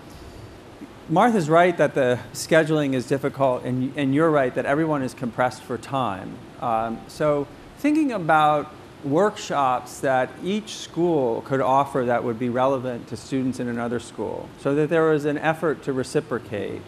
Martha's 1.10 1.50
right 1.50 1.76
that 1.76 1.94
the 1.94 2.18
scheduling 2.32 2.94
is 2.94 3.06
difficult, 3.06 3.64
and, 3.64 3.92
and 3.96 4.14
you're 4.14 4.30
right 4.30 4.54
that 4.54 4.64
everyone 4.64 5.02
is 5.02 5.12
compressed 5.12 5.62
for 5.62 5.76
time. 5.76 6.38
Um, 6.60 7.00
so 7.08 7.46
thinking 7.78 8.12
about 8.12 8.72
workshops 9.04 10.00
that 10.00 10.30
each 10.42 10.74
school 10.74 11.42
could 11.42 11.60
offer 11.60 12.04
that 12.06 12.24
would 12.24 12.38
be 12.38 12.48
relevant 12.48 13.06
to 13.08 13.16
students 13.16 13.60
in 13.60 13.68
another 13.68 14.00
school, 14.00 14.48
so 14.60 14.74
that 14.74 14.88
there 14.88 15.10
was 15.10 15.24
an 15.24 15.38
effort 15.38 15.82
to 15.84 15.92
reciprocate 15.92 16.82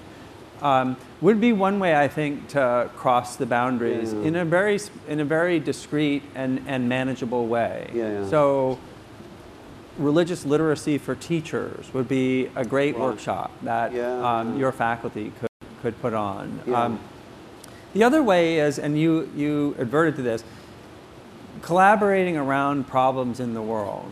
um, 0.62 0.96
would 1.20 1.40
be 1.40 1.52
one 1.52 1.78
way 1.78 1.96
I 1.96 2.08
think 2.08 2.48
to 2.48 2.90
cross 2.96 3.36
the 3.36 3.46
boundaries 3.46 4.12
Yeah. 4.12 4.22
in 4.22 4.36
a 4.36 4.44
very 4.44 4.80
in 5.06 5.20
a 5.20 5.24
very 5.24 5.60
discreet 5.60 6.22
and, 6.34 6.62
and 6.66 6.88
manageable 6.88 7.46
way. 7.46 7.90
Yeah. 7.94 8.26
So 8.28 8.78
religious 9.98 10.44
literacy 10.44 10.98
for 10.98 11.14
teachers 11.14 11.92
would 11.92 12.08
be 12.08 12.50
a 12.56 12.64
great 12.64 12.98
workshop 12.98 13.50
that 13.62 13.92
um, 13.98 14.58
your 14.58 14.72
faculty 14.72 15.32
could, 15.40 15.50
could 15.82 16.00
put 16.00 16.14
on. 16.14 16.60
Um, 16.72 17.00
the 17.94 18.04
other 18.04 18.22
way 18.22 18.58
is, 18.58 18.78
and 18.78 18.98
you, 18.98 19.30
you 19.34 19.74
adverted 19.78 20.16
to 20.16 20.22
this, 20.22 20.44
collaborating 21.62 22.36
around 22.36 22.86
problems 22.86 23.40
in 23.40 23.54
the 23.54 23.62
world. 23.62 24.10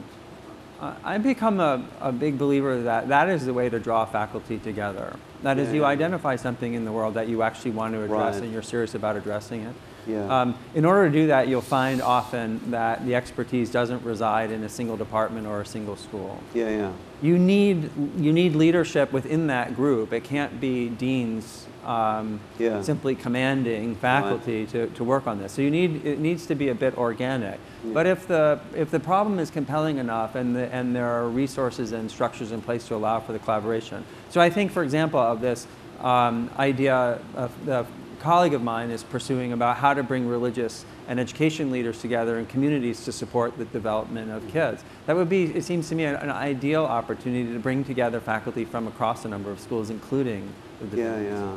Uh, 0.81 0.95
I've 1.05 1.23
become 1.23 1.59
a, 1.61 1.83
a 2.01 2.13
big 2.13 2.37
believer 2.39 2.83
that 2.83 3.09
that 3.09 3.29
is 3.31 3.47
the 3.47 3.55
way 3.55 3.69
to 3.69 3.79
draw 3.79 4.05
faculty 4.05 4.59
together. 4.59 5.17
That 5.43 5.59
is, 5.59 5.69
Yeah, 5.69 5.75
you 5.75 5.81
yeah. 5.83 5.87
identify 5.89 6.37
something 6.37 6.75
in 6.75 6.85
the 6.85 6.93
world 6.93 7.15
that 7.15 7.29
you 7.29 7.43
actually 7.43 7.71
want 7.71 7.95
to 7.95 8.03
address 8.03 8.35
Right. 8.35 8.45
and 8.45 8.53
you're 8.53 8.63
serious 8.63 8.95
about 8.95 9.17
addressing 9.17 9.63
it. 9.63 9.75
Yeah. 10.07 10.41
Um, 10.41 10.57
in 10.75 10.85
order 10.85 11.07
to 11.07 11.13
do 11.13 11.27
that, 11.29 11.49
you'll 11.49 11.63
find 11.63 12.01
often 12.03 12.61
that 12.71 13.05
the 13.07 13.15
expertise 13.15 13.71
doesn't 13.71 14.05
reside 14.05 14.51
in 14.51 14.63
a 14.65 14.69
single 14.69 14.97
department 14.97 15.47
or 15.47 15.63
a 15.63 15.67
single 15.67 15.97
school. 15.97 16.39
Yeah, 16.55 16.69
yeah. 16.69 16.93
You 17.23 17.39
need, 17.39 17.91
you 18.19 18.33
need 18.33 18.55
leadership 18.55 19.13
within 19.13 19.47
that 19.49 19.75
group. 19.75 20.13
It 20.13 20.25
can't 20.25 20.61
be 20.61 20.91
deans 20.91 21.67
um, 21.87 22.41
Yeah. 22.59 22.83
simply 22.83 23.15
commanding 23.15 23.95
faculty 23.97 24.67
to, 24.67 24.89
to 24.89 25.05
work 25.05 25.27
on 25.27 25.41
this. 25.41 25.53
So 25.53 25.63
you 25.63 25.71
need, 25.71 26.05
it 26.05 26.19
needs 26.19 26.47
to 26.47 26.55
be 26.55 26.69
a 26.69 26.75
bit 26.75 26.99
organic. 26.99 27.59
Yeah. 27.85 27.93
But 27.95 28.07
if 28.07 28.27
the, 28.27 28.61
if 28.75 28.91
the 28.91 29.01
problem 29.01 29.39
is 29.39 29.51
compelling 29.51 29.99
enough 29.99 30.35
and, 30.35 30.55
the, 30.55 30.73
and 30.75 30.95
there 30.95 31.09
are 31.09 31.29
resources 31.29 31.93
and 31.93 32.11
structures 32.11 32.53
in 32.53 32.61
place 32.61 32.87
to 32.89 32.97
allow 32.97 33.21
for 33.21 33.33
the 33.33 33.39
collaboration. 33.39 34.05
So 34.31 34.41
I 34.41 34.51
think, 34.51 34.73
for 34.73 34.83
example, 34.83 35.21
of 35.21 35.41
this 35.41 35.67
um, 36.01 36.51
idea, 36.59 37.21
of 37.37 37.53
the 37.65 37.87
colleague 38.19 38.55
of 38.55 38.63
mine 38.63 38.91
is 38.91 39.05
pursuing 39.05 39.53
about 39.53 39.77
how 39.77 39.95
to 39.95 40.03
bring 40.03 40.27
religious 40.27 40.85
and 41.07 41.21
education 41.21 41.71
leaders 41.71 42.01
together 42.01 42.39
in 42.41 42.47
communities 42.47 43.05
to 43.05 43.13
support 43.13 43.57
the 43.57 43.65
development 43.67 44.33
of 44.33 44.47
kids. 44.49 44.83
That 45.07 45.15
would 45.15 45.29
be, 45.29 45.45
it 45.45 45.63
seems 45.63 45.89
to 45.91 45.95
me, 45.95 46.05
an, 46.05 46.17
an 46.17 46.31
ideal 46.31 46.85
opportunity 46.85 47.53
to 47.53 47.61
bring 47.61 47.85
together 47.85 48.21
faculty 48.21 48.65
from 48.65 48.89
across 48.89 49.25
a 49.25 49.29
number 49.29 49.51
of 49.53 49.61
schools, 49.61 49.91
including 49.91 50.49
the 50.81 50.97
Yeah, 50.97 51.21
yeah. 51.21 51.53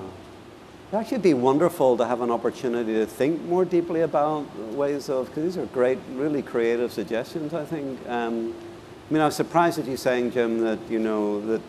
It'd 0.89 0.99
actually 1.01 1.19
be 1.19 1.35
wonderful 1.35 1.97
to 1.97 2.05
have 2.05 2.21
an 2.21 2.31
opportunity 2.31 2.93
to 2.93 3.05
think 3.05 3.41
more 3.43 3.63
deeply 3.63 4.01
about 4.01 4.43
ways 4.73 5.07
of, 5.07 5.27
because 5.27 5.43
these 5.43 5.57
are 5.57 5.67
great, 5.67 5.99
really 6.13 6.41
creative 6.41 6.91
suggestions, 6.91 7.53
I 7.53 7.63
think. 7.63 7.99
Um, 8.09 8.55
I 9.09 9.13
mean, 9.13 9.21
I 9.21 9.25
was 9.25 9.35
surprised 9.35 9.77
at 9.77 9.85
you 9.85 9.97
saying, 9.97 10.31
Jim, 10.31 10.59
that, 10.61 10.79
you 10.89 10.97
know, 10.97 11.41
that 11.45 11.61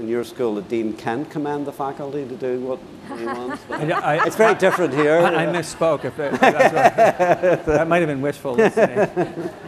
in 0.00 0.08
your 0.08 0.24
school 0.24 0.56
the 0.56 0.62
dean 0.62 0.92
can't 0.92 1.30
command 1.30 1.66
the 1.66 1.72
faculty 1.72 2.26
to 2.26 2.34
do 2.34 2.58
what 2.60 2.80
he 3.16 3.24
wants. 3.38 3.62
I, 3.70 3.90
I- 4.18 4.26
it's 4.26 4.34
very 4.34 4.56
different 4.56 4.92
here. 4.92 5.18
I, 5.20 5.44
I 5.44 5.46
misspoke. 5.46 6.04
If 6.04 6.18
it, 6.18 6.34
if 6.34 6.40
that's 6.40 6.74
right. 6.74 7.64
that 7.66 7.86
might 7.86 7.98
have 8.00 8.08
been 8.08 8.20
wishful 8.22 8.54
listening. 8.54 9.50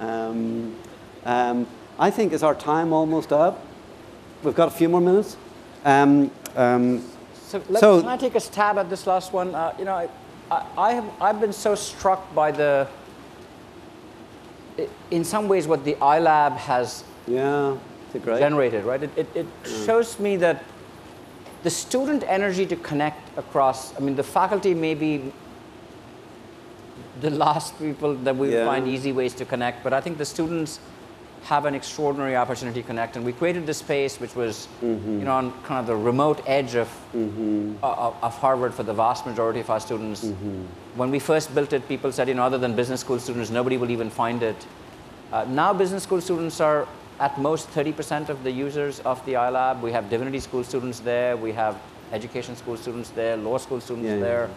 Um, 0.00 0.76
um, 1.24 1.66
I 1.98 2.10
think, 2.12 2.32
is 2.32 2.44
our 2.44 2.54
time 2.54 2.92
almost 2.92 3.32
up? 3.32 3.64
We've 4.44 4.54
got 4.54 4.68
a 4.68 4.70
few 4.70 4.88
more 4.88 5.00
minutes? 5.00 5.36
Um, 5.84 6.30
um, 6.54 7.02
So, 7.48 7.62
let, 7.70 7.80
So- 7.80 8.00
can 8.02 8.10
I 8.10 8.18
take 8.18 8.34
a 8.34 8.40
stab 8.40 8.76
at 8.76 8.90
this 8.90 9.06
last 9.06 9.32
one? 9.32 9.54
Uh, 9.54 9.74
you 9.78 9.86
know, 9.86 9.94
I, 9.94 10.08
I, 10.50 10.66
I 10.76 10.92
have 10.92 11.10
I've 11.18 11.40
been 11.40 11.54
so 11.54 11.74
struck 11.74 12.34
by 12.34 12.50
the, 12.52 12.86
in 15.10 15.24
some 15.24 15.48
ways, 15.48 15.66
what 15.66 15.82
the 15.82 15.94
iLab 15.94 16.58
has 16.58 17.04
yeah, 17.26 17.74
generated. 18.12 18.84
Right? 18.84 19.02
It, 19.02 19.10
it, 19.16 19.28
it 19.34 19.46
shows 19.86 20.18
me 20.18 20.36
that 20.36 20.62
the 21.62 21.70
student 21.70 22.22
energy 22.26 22.66
to 22.66 22.76
connect 22.76 23.38
across. 23.38 23.96
I 23.96 24.00
mean, 24.00 24.14
the 24.14 24.22
faculty 24.22 24.74
may 24.74 24.94
be 24.94 25.32
the 27.22 27.30
last 27.30 27.78
people 27.78 28.14
that 28.14 28.36
we 28.36 28.52
Yeah. 28.52 28.66
find 28.66 28.86
easy 28.86 29.12
ways 29.12 29.32
to 29.34 29.46
connect, 29.46 29.82
but 29.82 29.94
I 29.94 30.02
think 30.02 30.18
the 30.18 30.26
students 30.26 30.80
have 31.44 31.64
an 31.64 31.74
extraordinary 31.74 32.36
opportunity 32.36 32.82
to 32.82 32.86
connect. 32.86 33.16
And 33.16 33.24
we 33.24 33.32
created 33.32 33.66
this 33.66 33.78
space, 33.78 34.20
which 34.20 34.34
was, 34.34 34.68
mm-hmm. 34.82 35.18
you 35.20 35.24
know, 35.24 35.32
on 35.32 35.52
kind 35.62 35.80
of 35.80 35.86
the 35.86 35.96
remote 35.96 36.42
edge 36.46 36.74
of, 36.74 36.88
of, 37.82 38.16
of 38.22 38.38
Harvard 38.38 38.74
for 38.74 38.82
the 38.82 38.92
vast 38.92 39.26
majority 39.26 39.60
of 39.60 39.70
our 39.70 39.80
students. 39.80 40.24
Mm-hmm. 40.24 40.64
When 40.96 41.10
we 41.10 41.18
first 41.18 41.54
built 41.54 41.72
it, 41.72 41.88
people 41.88 42.12
said, 42.12 42.28
you 42.28 42.34
know, 42.34 42.42
other 42.42 42.58
than 42.58 42.74
business 42.74 43.00
school 43.00 43.18
students, 43.18 43.50
nobody 43.50 43.76
will 43.76 43.90
even 43.90 44.10
find 44.10 44.42
it. 44.42 44.66
Uh, 45.32 45.44
now, 45.44 45.72
business 45.72 46.02
school 46.02 46.20
students 46.20 46.60
are 46.60 46.88
at 47.20 47.38
most 47.38 47.70
30% 47.70 48.28
of 48.28 48.42
the 48.44 48.50
users 48.50 49.00
of 49.00 49.24
the 49.26 49.34
iLab. 49.34 49.80
We 49.80 49.92
have 49.92 50.08
divinity 50.10 50.40
school 50.40 50.64
students 50.64 51.00
there. 51.00 51.36
We 51.36 51.52
have 51.52 51.80
education 52.12 52.56
school 52.56 52.76
students 52.76 53.10
there, 53.10 53.36
law 53.36 53.58
school 53.58 53.80
students 53.80 54.06
Yeah, 54.08 54.14
yeah. 54.14 54.20
there. 54.20 54.50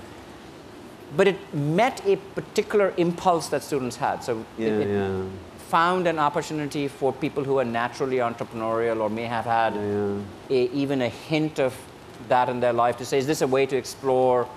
But 1.18 1.28
it 1.28 1.54
met 1.54 2.02
a 2.06 2.16
particular 2.16 2.94
impulse 2.98 3.50
that 3.50 3.64
students 3.64 3.98
had. 3.98 4.24
So 4.24 4.46
Yeah, 4.58 4.68
it, 4.68 4.88
it 4.88 4.88
yeah, 4.88 5.24
found 5.72 6.06
an 6.06 6.20
opportunity 6.20 6.88
for 6.90 7.14
people 7.14 7.44
who 7.46 7.58
are 7.58 7.70
naturally 7.82 8.18
entrepreneurial 8.18 9.00
or 9.00 9.10
may 9.10 9.24
have 9.24 9.46
had 9.46 9.74
yeah. 9.74 10.18
a, 10.50 10.70
even 10.84 11.02
a 11.02 11.08
hint 11.10 11.60
of 11.60 11.74
that 12.28 12.50
in 12.50 12.60
their 12.60 12.74
life 12.74 12.98
to 12.98 13.06
say, 13.06 13.18
is 13.18 13.26
this 13.26 13.42
a 13.42 13.48
way 13.48 13.66
to 13.66 13.78
explore 13.78 14.48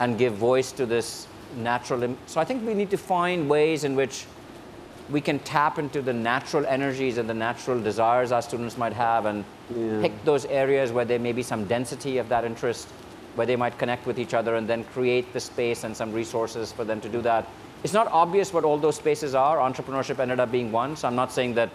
and 0.00 0.18
give 0.18 0.34
voice 0.34 0.70
to 0.72 0.84
this 0.84 1.26
natural? 1.56 2.14
So 2.26 2.38
I 2.40 2.44
think 2.44 2.66
we 2.66 2.74
need 2.74 2.90
to 2.90 2.98
find 2.98 3.48
ways 3.48 3.84
in 3.84 3.96
which 3.96 4.26
we 5.10 5.22
can 5.22 5.38
tap 5.38 5.78
into 5.78 6.02
the 6.02 6.12
natural 6.12 6.66
energies 6.66 7.16
and 7.16 7.26
the 7.26 7.38
natural 7.48 7.80
desires 7.80 8.30
our 8.30 8.42
students 8.42 8.76
might 8.76 8.92
have 8.92 9.24
and 9.24 9.44
Yeah. 9.74 10.02
pick 10.02 10.12
those 10.24 10.44
areas 10.46 10.92
where 10.92 11.06
there 11.06 11.18
may 11.18 11.32
be 11.32 11.42
some 11.42 11.64
density 11.64 12.18
of 12.18 12.28
that 12.28 12.44
interest, 12.44 12.88
where 13.36 13.46
they 13.46 13.56
might 13.56 13.78
connect 13.78 14.06
with 14.06 14.18
each 14.18 14.34
other 14.34 14.56
and 14.56 14.68
then 14.68 14.84
create 14.92 15.32
the 15.32 15.40
space 15.40 15.84
and 15.84 15.96
some 15.96 16.12
resources 16.12 16.72
for 16.72 16.84
them 16.84 17.00
to 17.00 17.08
do 17.08 17.22
that. 17.22 17.46
It's 17.84 17.92
not 17.92 18.08
obvious 18.08 18.52
what 18.52 18.64
all 18.64 18.78
those 18.78 18.96
spaces 18.96 19.34
are. 19.34 19.58
Entrepreneurship 19.58 20.18
ended 20.18 20.40
up 20.40 20.50
being 20.50 20.72
one, 20.72 20.96
so 20.96 21.06
I'm 21.06 21.14
not 21.14 21.32
saying 21.32 21.54
that 21.54 21.70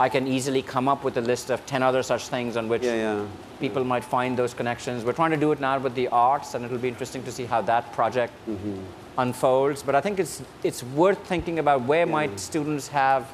I 0.00 0.08
can 0.08 0.26
easily 0.26 0.62
come 0.62 0.88
up 0.88 1.04
with 1.04 1.16
a 1.16 1.20
list 1.20 1.50
of 1.50 1.64
10 1.66 1.82
other 1.82 2.02
such 2.02 2.28
things 2.28 2.56
on 2.56 2.68
which 2.68 2.82
Yeah, 2.82 2.94
yeah. 2.94 3.26
people 3.60 3.84
might 3.84 4.04
find 4.04 4.36
those 4.36 4.52
connections. 4.52 5.04
We're 5.04 5.12
trying 5.12 5.30
to 5.30 5.36
do 5.36 5.52
it 5.52 5.60
now 5.60 5.78
with 5.78 5.94
the 5.94 6.08
arts, 6.08 6.54
and 6.54 6.64
it'll 6.64 6.78
be 6.78 6.88
interesting 6.88 7.22
to 7.24 7.32
see 7.32 7.44
how 7.44 7.62
that 7.62 7.92
project 7.92 8.32
mm-hmm. 8.48 8.80
unfolds. 9.18 9.82
But 9.82 9.94
I 9.94 10.00
think 10.00 10.18
it's, 10.18 10.42
it's 10.64 10.82
worth 10.82 11.24
thinking 11.26 11.60
about 11.60 11.82
where 11.82 12.06
might 12.06 12.40
students 12.40 12.88
have 12.88 13.30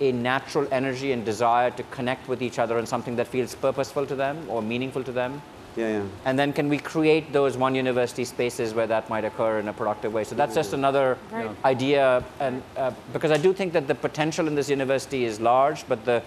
a 0.00 0.12
natural 0.12 0.68
energy 0.70 1.12
and 1.12 1.24
desire 1.24 1.70
to 1.70 1.82
connect 1.84 2.28
with 2.28 2.42
each 2.42 2.58
other 2.58 2.78
in 2.78 2.86
something 2.86 3.16
that 3.16 3.26
feels 3.26 3.54
purposeful 3.54 4.06
to 4.06 4.14
them 4.14 4.48
or 4.48 4.62
meaningful 4.62 5.02
to 5.02 5.12
them. 5.12 5.42
Yeah, 5.78 5.88
yeah. 5.98 6.02
And 6.24 6.36
then 6.36 6.52
can 6.52 6.68
we 6.68 6.78
create 6.78 7.32
those 7.32 7.56
one 7.56 7.76
university 7.76 8.24
spaces 8.24 8.74
where 8.74 8.88
that 8.88 9.08
might 9.08 9.24
occur 9.24 9.60
in 9.60 9.68
a 9.68 9.72
productive 9.72 10.12
way? 10.12 10.24
So 10.24 10.34
that's 10.34 10.54
just 10.54 10.72
another 10.72 11.16
Right. 11.30 11.50
idea, 11.64 12.24
and 12.40 12.62
uh, 12.76 12.90
because 13.12 13.30
I 13.30 13.36
do 13.36 13.52
think 13.52 13.72
that 13.74 13.86
the 13.86 13.94
potential 13.94 14.48
in 14.48 14.56
this 14.56 14.68
university 14.68 15.24
is 15.24 15.38
large, 15.40 15.86
but 15.88 16.04
the 16.04 16.22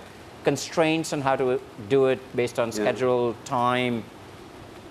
constraints 0.45 1.11
on 1.11 1.19
how 1.21 1.35
to 1.35 1.59
do 1.89 2.05
it 2.05 2.19
based 2.35 2.59
on 2.59 2.71
schedule, 2.71 3.35
time, 3.43 4.03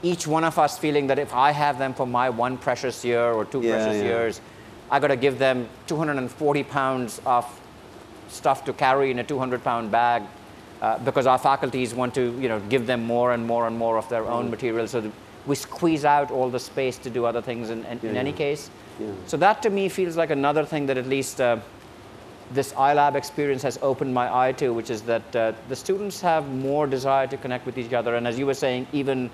each 0.03 0.27
one 0.27 0.45
of 0.45 0.59
us 0.59 0.79
feeling 0.79 1.07
that 1.07 1.19
if 1.19 1.33
I 1.35 1.53
have 1.53 1.79
them 1.79 1.95
for 1.95 2.07
my 2.07 2.29
one 2.29 2.59
precious 2.59 3.03
year 3.05 3.33
or 3.33 3.45
two 3.47 3.63
Yeah, 3.63 3.71
precious 3.77 3.97
yeah. 3.97 4.11
years, 4.11 4.41
I 4.91 5.01
got 5.01 5.09
to 5.09 5.17
give 5.17 5.39
them 5.39 5.69
240 5.87 6.65
pounds 6.65 7.21
of 7.25 7.47
stuff 8.29 8.65
to 8.67 8.73
carry 8.73 9.11
in 9.11 9.19
a 9.19 9.25
200 9.25 9.65
pound 9.65 9.91
bag 9.91 10.23
uh, 10.83 10.99
because 10.99 11.27
our 11.27 11.39
faculties 11.39 11.95
want 11.95 12.15
to 12.15 12.23
you 12.41 12.49
know 12.49 12.61
give 12.69 12.87
them 12.87 13.05
more 13.05 13.33
and 13.33 13.47
more 13.47 13.67
and 13.67 13.77
more 13.77 13.99
of 13.99 14.09
their 14.09 14.25
own 14.27 14.51
material 14.51 14.87
so 14.89 15.11
we 15.47 15.55
squeeze 15.55 16.05
out 16.05 16.31
all 16.31 16.51
the 16.51 16.59
space 16.59 16.99
to 16.99 17.11
do 17.11 17.25
other 17.25 17.43
things 17.43 17.71
in, 17.71 17.85
in, 17.87 17.99
in 18.03 18.17
any 18.17 18.31
yeah. 18.31 18.37
case 18.37 18.71
Yeah. 19.01 19.07
so 19.27 19.37
that 19.39 19.63
to 19.63 19.71
me 19.71 19.89
feels 19.89 20.17
like 20.17 20.31
another 20.31 20.65
thing 20.65 20.87
that 20.87 20.99
at 20.99 21.07
least 21.07 21.41
uh, 21.41 21.57
this 22.53 22.73
iLab 22.73 23.15
experience 23.15 23.63
has 23.63 23.79
opened 23.81 24.13
my 24.13 24.27
eye 24.49 24.53
to, 24.53 24.71
which 24.75 24.91
is 24.91 25.03
that 25.03 25.37
uh, 25.37 25.53
the 25.69 25.77
students 25.77 26.21
have 26.21 26.49
more 26.49 26.87
desire 26.89 27.27
to 27.29 27.37
connect 27.37 27.65
with 27.65 27.79
each 27.79 27.93
other. 27.93 28.17
And 28.17 28.27
as 28.27 28.39
you 28.41 28.45
were 28.47 28.55
saying, 28.55 28.89
even 28.93 29.31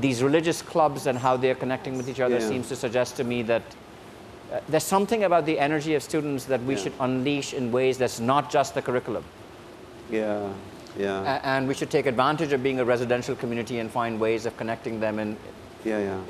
these 0.00 0.22
religious 0.24 0.60
clubs 0.60 1.06
and 1.06 1.16
how 1.16 1.36
they're 1.36 1.54
connecting 1.54 1.96
with 1.96 2.08
each 2.08 2.18
other 2.18 2.38
Yeah. 2.40 2.48
seems 2.48 2.68
to 2.68 2.76
suggest 2.76 3.16
to 3.18 3.24
me 3.24 3.42
that 3.42 3.62
uh, 4.52 4.58
there's 4.68 4.82
something 4.96 5.22
about 5.22 5.46
the 5.46 5.56
energy 5.58 5.94
of 5.94 6.02
students 6.02 6.44
that 6.46 6.60
we 6.64 6.74
Yeah. 6.74 6.80
should 6.82 6.92
unleash 6.98 7.54
in 7.54 7.70
ways 7.70 7.96
that's 7.96 8.18
not 8.18 8.50
just 8.50 8.74
the 8.74 8.82
curriculum. 8.82 9.22
Yeah, 10.10 10.52
yeah, 10.98 11.40
and 11.42 11.66
we 11.66 11.74
should 11.74 11.90
take 11.90 12.06
advantage 12.06 12.52
of 12.52 12.62
being 12.62 12.80
a 12.80 12.84
residential 12.84 13.34
community 13.34 13.78
and 13.78 13.90
find 13.90 14.20
ways 14.20 14.44
of 14.46 14.56
connecting 14.56 15.00
them 15.00 15.18
in, 15.18 15.36
yeah, 15.84 15.98
yeah. 15.98 16.20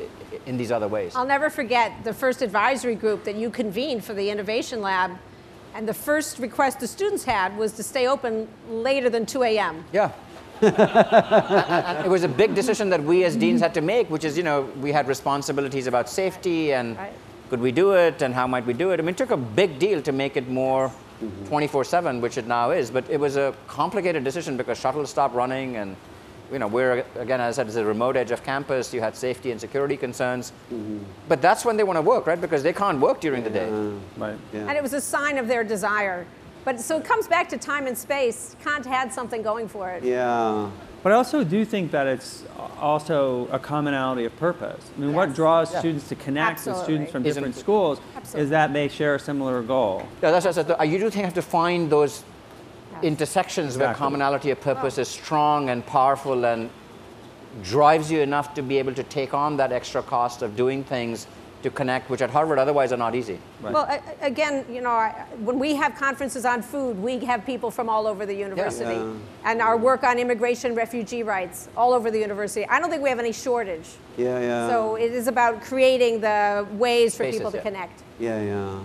in 0.46 0.56
these 0.56 0.70
other 0.70 0.88
ways. 0.88 1.14
I'll 1.16 1.26
never 1.26 1.50
forget 1.50 1.92
the 2.04 2.14
first 2.14 2.42
advisory 2.42 2.94
group 2.94 3.24
that 3.24 3.34
you 3.34 3.50
convened 3.50 4.04
for 4.04 4.14
the 4.14 4.30
Innovation 4.30 4.80
Lab. 4.80 5.12
And 5.74 5.88
the 5.88 5.94
first 5.94 6.38
request 6.38 6.80
the 6.80 6.86
students 6.86 7.24
had 7.24 7.56
was 7.56 7.72
to 7.72 7.82
stay 7.82 8.06
open 8.06 8.46
later 8.68 9.08
than 9.08 9.24
2 9.24 9.42
a.m. 9.42 9.84
Yeah. 9.90 10.12
and 10.60 12.06
it 12.06 12.10
was 12.10 12.24
a 12.24 12.28
big 12.28 12.54
decision 12.54 12.90
that 12.90 13.02
we 13.02 13.24
as 13.24 13.36
deans 13.36 13.62
had 13.62 13.72
to 13.74 13.80
make, 13.80 14.10
which 14.10 14.24
is, 14.24 14.36
you 14.36 14.42
know, 14.42 14.68
we 14.80 14.92
had 14.92 15.08
responsibilities 15.08 15.86
about 15.86 16.10
safety 16.10 16.74
and 16.74 16.96
Right. 16.98 17.12
could 17.48 17.60
we 17.60 17.72
do 17.72 17.92
it 17.92 18.20
and 18.20 18.34
how 18.34 18.46
might 18.46 18.66
we 18.66 18.74
do 18.74 18.90
it. 18.90 19.00
I 19.00 19.02
mean, 19.02 19.14
it 19.14 19.16
took 19.16 19.30
a 19.30 19.36
big 19.36 19.78
deal 19.78 20.02
to 20.02 20.12
make 20.12 20.36
it 20.36 20.48
more 20.48 20.92
24 21.46 21.84
7, 21.84 22.20
which 22.20 22.38
it 22.38 22.46
now 22.46 22.70
is, 22.70 22.90
but 22.90 23.08
it 23.10 23.18
was 23.18 23.36
a 23.36 23.54
complicated 23.66 24.24
decision 24.24 24.56
because 24.56 24.78
shuttles 24.78 25.10
stopped 25.10 25.34
running 25.34 25.76
and, 25.76 25.96
you 26.52 26.58
know, 26.58 26.66
we're, 26.66 27.04
again, 27.18 27.40
as 27.40 27.58
I 27.58 27.62
said, 27.62 27.66
it's 27.68 27.76
a 27.76 27.84
remote 27.84 28.16
edge 28.16 28.30
of 28.30 28.42
campus, 28.44 28.92
you 28.92 29.00
had 29.00 29.16
safety 29.16 29.50
and 29.50 29.60
security 29.60 29.96
concerns. 29.96 30.52
Mm-hmm. 30.72 30.98
But 31.28 31.40
that's 31.40 31.64
when 31.64 31.76
they 31.76 31.84
want 31.84 31.96
to 31.96 32.02
work, 32.02 32.26
right? 32.26 32.40
Because 32.40 32.62
they 32.62 32.72
can't 32.72 33.00
work 33.00 33.20
during 33.20 33.42
the 33.42 33.50
day. 33.50 33.70
Right. 34.16 34.38
Yeah. 34.52 34.60
And 34.60 34.72
it 34.72 34.82
was 34.82 34.92
a 34.92 35.00
sign 35.00 35.38
of 35.38 35.48
their 35.48 35.64
desire. 35.64 36.26
But 36.64 36.80
so 36.80 36.98
it 36.98 37.04
comes 37.04 37.26
back 37.26 37.48
to 37.50 37.58
time 37.58 37.86
and 37.86 37.98
space. 37.98 38.56
Kant 38.62 38.86
had 38.86 39.12
something 39.12 39.42
going 39.42 39.68
for 39.68 39.90
it. 39.90 40.04
Yeah, 40.04 40.70
But 41.02 41.12
I 41.12 41.16
also 41.16 41.42
do 41.42 41.64
think 41.64 41.90
that 41.90 42.06
it's 42.06 42.44
also 42.80 43.48
a 43.50 43.58
commonality 43.58 44.24
of 44.24 44.36
purpose. 44.36 44.80
I 44.96 45.00
mean, 45.00 45.12
what 45.14 45.34
draws 45.34 45.72
Yeah. 45.72 45.80
students 45.80 46.08
to 46.08 46.14
connect 46.14 46.64
with 46.66 46.76
students 46.76 47.10
from 47.10 47.26
Isn't- 47.26 47.42
different 47.42 47.56
schools 47.56 48.00
Absolutely. 48.16 48.42
is 48.44 48.50
that 48.50 48.72
they 48.72 48.88
share 48.88 49.16
a 49.16 49.18
similar 49.18 49.62
goal. 49.62 50.02
Yeah, 50.22 50.30
that's 50.30 50.44
what 50.44 50.56
I 50.58 50.62
said. 50.62 50.76
Uh, 50.78 50.82
you 50.84 50.98
do 50.98 51.04
think 51.10 51.16
you 51.16 51.22
have 51.24 51.34
to 51.34 51.42
find 51.42 51.90
those 51.90 52.22
Yes. 52.94 53.02
intersections 53.04 53.76
where 53.76 53.92
commonality 53.94 54.50
of 54.50 54.60
purpose 54.60 54.96
is 54.98 55.08
strong 55.08 55.68
and 55.70 55.84
powerful 55.84 56.44
and 56.44 56.70
drives 57.64 58.10
you 58.10 58.20
enough 58.20 58.54
to 58.54 58.62
be 58.62 58.78
able 58.78 58.94
to 58.94 59.02
take 59.02 59.34
on 59.34 59.56
that 59.56 59.72
extra 59.72 60.02
cost 60.02 60.40
of 60.42 60.56
doing 60.56 60.84
things 60.84 61.26
to 61.62 61.70
connect, 61.70 62.10
which 62.10 62.22
at 62.22 62.30
Harvard 62.30 62.58
otherwise 62.58 62.92
are 62.92 62.96
not 62.96 63.14
easy. 63.14 63.38
Right. 63.60 63.72
Well, 63.72 63.84
a- 63.84 64.00
a- 64.22 64.26
again, 64.26 64.64
you 64.70 64.80
know, 64.80 65.08
when 65.40 65.58
we 65.58 65.74
have 65.76 65.94
conferences 65.94 66.44
on 66.44 66.62
food, 66.62 67.00
we 67.02 67.18
have 67.20 67.44
people 67.46 67.70
from 67.70 67.88
all 67.88 68.06
over 68.06 68.26
the 68.26 68.34
university. 68.34 68.94
Yeah. 68.94 69.12
And 69.44 69.60
our 69.62 69.76
work 69.76 70.02
on 70.04 70.18
immigration, 70.18 70.74
refugee 70.74 71.22
rights, 71.22 71.68
all 71.76 71.92
over 71.92 72.10
the 72.10 72.18
university. 72.18 72.66
I 72.68 72.78
don't 72.80 72.90
think 72.90 73.02
we 73.02 73.08
have 73.08 73.18
any 73.18 73.32
shortage. 73.32 73.88
yeah, 74.16 74.40
yeah. 74.40 74.68
So 74.68 74.96
it 74.96 75.12
is 75.12 75.26
about 75.28 75.62
creating 75.62 76.20
the 76.20 76.66
ways 76.72 77.14
for 77.16 77.24
Spaces, 77.24 77.38
people 77.40 77.50
to 77.52 77.56
yeah. 77.58 77.62
connect. 77.62 78.02
Yeah, 78.18 78.42
yeah. 78.42 78.78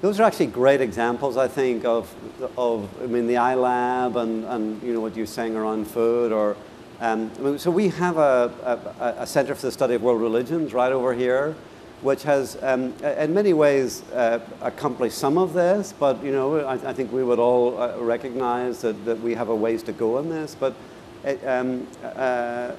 Those 0.00 0.20
are 0.20 0.22
actually 0.22 0.46
great 0.46 0.80
examples, 0.80 1.36
I 1.36 1.48
think, 1.48 1.84
of, 1.84 2.14
of 2.56 2.88
I 3.02 3.06
mean, 3.06 3.26
the 3.26 3.34
iLab 3.34 4.14
and, 4.14 4.44
and 4.44 4.80
you 4.82 4.94
know, 4.94 5.00
what 5.00 5.16
you're 5.16 5.26
saying 5.26 5.56
around 5.56 5.86
food. 5.88 6.30
Or, 6.30 6.56
um, 7.00 7.58
so 7.58 7.70
we 7.72 7.88
have 7.88 8.16
a, 8.16 8.52
a, 9.00 9.22
a 9.22 9.26
Center 9.26 9.56
for 9.56 9.62
the 9.66 9.72
Study 9.72 9.94
of 9.94 10.02
World 10.02 10.20
Religions 10.20 10.72
right 10.72 10.92
over 10.92 11.12
here, 11.14 11.56
which 12.02 12.22
has, 12.22 12.56
um, 12.62 12.94
in 13.02 13.34
many 13.34 13.52
ways, 13.52 14.02
uh, 14.12 14.40
accomplished 14.60 15.18
some 15.18 15.36
of 15.36 15.52
this. 15.52 15.92
But, 15.98 16.22
you 16.22 16.32
know, 16.32 16.60
I, 16.60 16.74
I 16.74 16.92
think 16.92 17.12
we 17.12 17.24
would 17.24 17.38
all 17.38 17.80
uh, 17.80 17.96
recognize 17.98 18.82
that, 18.82 19.04
that 19.04 19.20
we 19.20 19.34
have 19.34 19.48
a 19.48 19.54
ways 19.54 19.82
to 19.84 19.92
go 19.92 20.18
in 20.18 20.28
this. 20.28 20.56
But 20.58 20.74
it, 21.24 21.44
um, 21.46 21.86
uh, 22.02 22.72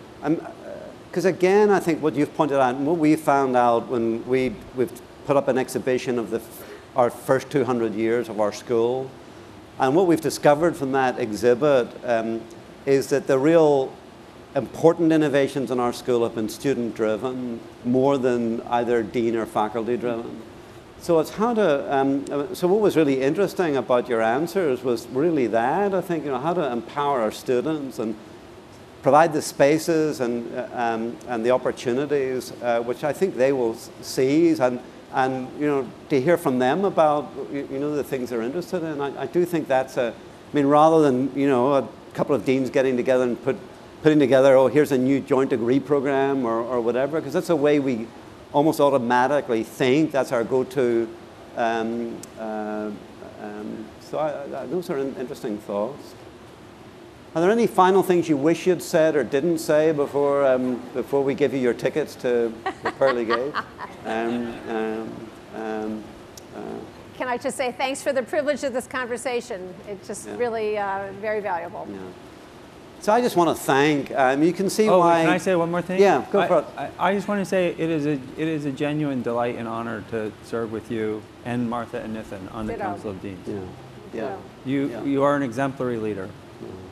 because 1.09 1.25
again, 1.25 1.71
I 1.71 1.79
think 1.79 2.03
what 2.03 2.13
you've 2.13 2.33
pointed 2.35 2.59
out 2.59 2.75
and 2.75 2.85
what 2.85 2.97
we 2.97 3.15
found 3.15 3.57
out 3.57 3.87
when 3.87 4.25
we, 4.27 4.55
we've 4.75 4.91
put 5.25 5.35
up 5.35 5.47
an 5.47 5.57
exhibition 5.57 6.19
of 6.19 6.29
the, 6.29 6.41
our 6.95 7.09
first 7.09 7.49
200 7.49 7.95
years 7.95 8.29
of 8.29 8.39
our 8.39 8.53
school, 8.53 9.09
and 9.79 9.95
what 9.95 10.05
we've 10.07 10.21
discovered 10.21 10.75
from 10.75 10.91
that 10.91 11.17
exhibit 11.19 11.87
um, 12.03 12.41
is 12.85 13.07
that 13.07 13.27
the 13.27 13.39
real 13.39 13.91
important 14.55 15.11
innovations 15.11 15.71
in 15.71 15.79
our 15.79 15.93
school 15.93 16.23
have 16.23 16.35
been 16.35 16.49
student 16.49 16.95
driven 16.95 17.59
more 17.85 18.17
than 18.17 18.61
either 18.63 19.03
dean 19.03 19.35
or 19.35 19.45
faculty 19.45 19.97
driven. 19.97 20.41
So 21.01 21.19
it's 21.19 21.29
how 21.29 21.53
to. 21.53 21.95
Um, 21.95 22.25
uh, 22.29 22.53
so 22.53 22.67
what 22.67 22.81
was 22.81 22.97
really 22.97 23.21
interesting 23.21 23.77
about 23.77 24.09
your 24.09 24.21
answers 24.21 24.83
was 24.83 25.07
really 25.07 25.47
that 25.47 25.93
I 25.93 26.01
think 26.01 26.25
you 26.25 26.31
know 26.31 26.39
how 26.39 26.53
to 26.53 26.71
empower 26.71 27.21
our 27.21 27.31
students 27.31 27.99
and 27.99 28.15
provide 29.01 29.33
the 29.33 29.41
spaces 29.41 30.19
and, 30.19 30.53
uh, 30.55 30.67
um, 30.73 31.17
and 31.27 31.45
the 31.45 31.51
opportunities 31.51 32.51
uh, 32.61 32.81
which 32.81 33.03
I 33.03 33.13
think 33.13 33.35
they 33.35 33.53
will 33.53 33.75
seize 34.01 34.59
and, 34.59 34.79
and 35.13 35.47
you 35.59 35.67
know, 35.67 35.89
to 36.09 36.21
hear 36.21 36.37
from 36.37 36.59
them 36.59 36.85
about 36.85 37.31
you 37.51 37.79
know, 37.79 37.95
the 37.95 38.03
things 38.03 38.29
they're 38.29 38.41
interested 38.41 38.83
in. 38.83 38.99
I, 39.01 39.23
I 39.23 39.25
do 39.25 39.45
think 39.45 39.67
that's 39.67 39.97
a, 39.97 40.13
I 40.13 40.55
mean, 40.55 40.67
rather 40.67 41.01
than 41.01 41.31
you 41.37 41.47
know, 41.47 41.73
a 41.73 41.87
couple 42.13 42.35
of 42.35 42.45
deans 42.45 42.69
getting 42.69 42.97
together 42.97 43.23
and 43.23 43.41
put, 43.41 43.57
putting 44.01 44.19
together, 44.19 44.55
oh, 44.55 44.67
here's 44.67 44.91
a 44.91 44.97
new 44.97 45.19
joint 45.19 45.49
degree 45.49 45.79
program 45.79 46.45
or, 46.45 46.61
or 46.61 46.81
whatever, 46.81 47.19
because 47.19 47.33
that's 47.33 47.49
a 47.49 47.55
way 47.55 47.79
we 47.79 48.07
almost 48.53 48.79
automatically 48.79 49.63
think 49.63 50.11
that's 50.11 50.31
our 50.31 50.43
go-to. 50.43 51.09
Um, 51.55 52.17
uh, 52.39 52.91
um, 53.41 53.85
so 53.99 54.17
I, 54.17 54.61
I, 54.61 54.65
those 54.65 54.89
are 54.89 54.97
interesting 54.97 55.57
thoughts. 55.57 56.15
Are 57.35 57.41
there 57.41 57.51
any 57.51 57.67
final 57.67 58.01
things 58.01 58.27
you 58.27 58.37
wish 58.37 58.65
you'd 58.65 58.81
said 58.81 59.15
or 59.15 59.23
didn't 59.23 59.59
say 59.59 59.91
before, 59.91 60.45
um, 60.47 60.81
before 60.93 61.23
we 61.23 61.35
give 61.35 61.53
you 61.53 61.59
your 61.59 61.75
tickets 61.75 62.15
to 62.15 62.51
the 62.83 62.91
Pearly 62.91 63.25
Gate? 63.25 63.53
Um, 64.05 64.55
um, 64.69 65.27
um, 65.55 66.03
uh, 66.55 66.61
Can 67.17 67.27
I 67.27 67.37
just 67.37 67.57
say 67.57 67.73
thanks 67.73 68.01
for 68.01 68.13
the 68.13 68.23
privilege 68.23 68.63
of 68.63 68.71
this 68.71 68.87
conversation? 68.87 69.73
It's 69.89 70.07
just 70.07 70.25
yeah. 70.25 70.37
really 70.37 70.77
uh, 70.77 71.11
very 71.19 71.41
valuable. 71.41 71.85
Yeah. 71.91 71.97
So 73.01 73.13
I 73.13 73.21
just 73.21 73.37
want 73.37 73.55
to 73.55 73.63
thank. 73.63 74.11
Um, 74.11 74.43
you 74.43 74.51
can 74.51 74.69
see 74.69 74.89
oh, 74.89 74.99
why. 74.99 75.21
Can 75.21 75.29
I 75.29 75.37
say 75.37 75.55
one 75.55 75.71
more 75.71 75.81
thing? 75.81 76.01
Yeah, 76.01 76.25
go 76.31 76.41
I, 76.41 76.47
for 76.47 76.59
it. 76.59 76.65
I, 76.77 76.89
I, 76.99 77.13
just 77.15 77.27
want 77.27 77.39
to 77.39 77.45
say 77.45 77.69
it 77.69 77.79
is 77.79 78.05
a 78.05 78.11
it 78.11 78.47
is 78.47 78.65
a 78.65 78.71
genuine 78.71 79.21
delight 79.21 79.55
and 79.55 79.67
honor 79.67 80.03
to 80.11 80.31
serve 80.43 80.71
with 80.71 80.91
you 80.91 81.21
and 81.45 81.69
Martha 81.69 82.01
and 82.01 82.15
Nitin 82.15 82.53
on 82.53 82.67
the 82.67 82.73
Ditto. 82.73 82.83
Council 82.83 83.11
of 83.11 83.21
Deans. 83.21 83.47
Yeah, 83.47 83.59
yeah. 84.13 84.37
You 84.65 84.89
yeah. 84.89 85.03
you 85.03 85.23
are 85.23 85.35
an 85.35 85.43
exemplary 85.43 85.97
leader. 85.97 86.29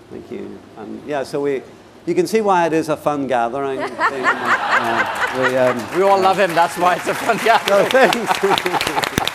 Thank 0.09 0.31
you. 0.31 0.57
Um, 0.77 1.01
yeah, 1.05 1.23
so 1.23 1.41
we, 1.41 1.61
you 2.05 2.15
can 2.15 2.27
see 2.27 2.39
why 2.39 2.65
it 2.65 2.73
is 2.73 2.87
a 2.87 2.95
fun 2.95 3.27
gathering. 3.27 3.79
uh, 3.81 5.33
we, 5.37 5.57
um, 5.57 5.97
we 5.97 6.03
all 6.03 6.19
love 6.19 6.39
him. 6.39 6.55
That's 6.55 6.77
why 6.77 6.95
it's 6.95 7.07
a 7.07 7.13
fun 7.13 7.37
gathering. 7.43 7.89
So 7.91 8.07
thanks. 8.07 9.23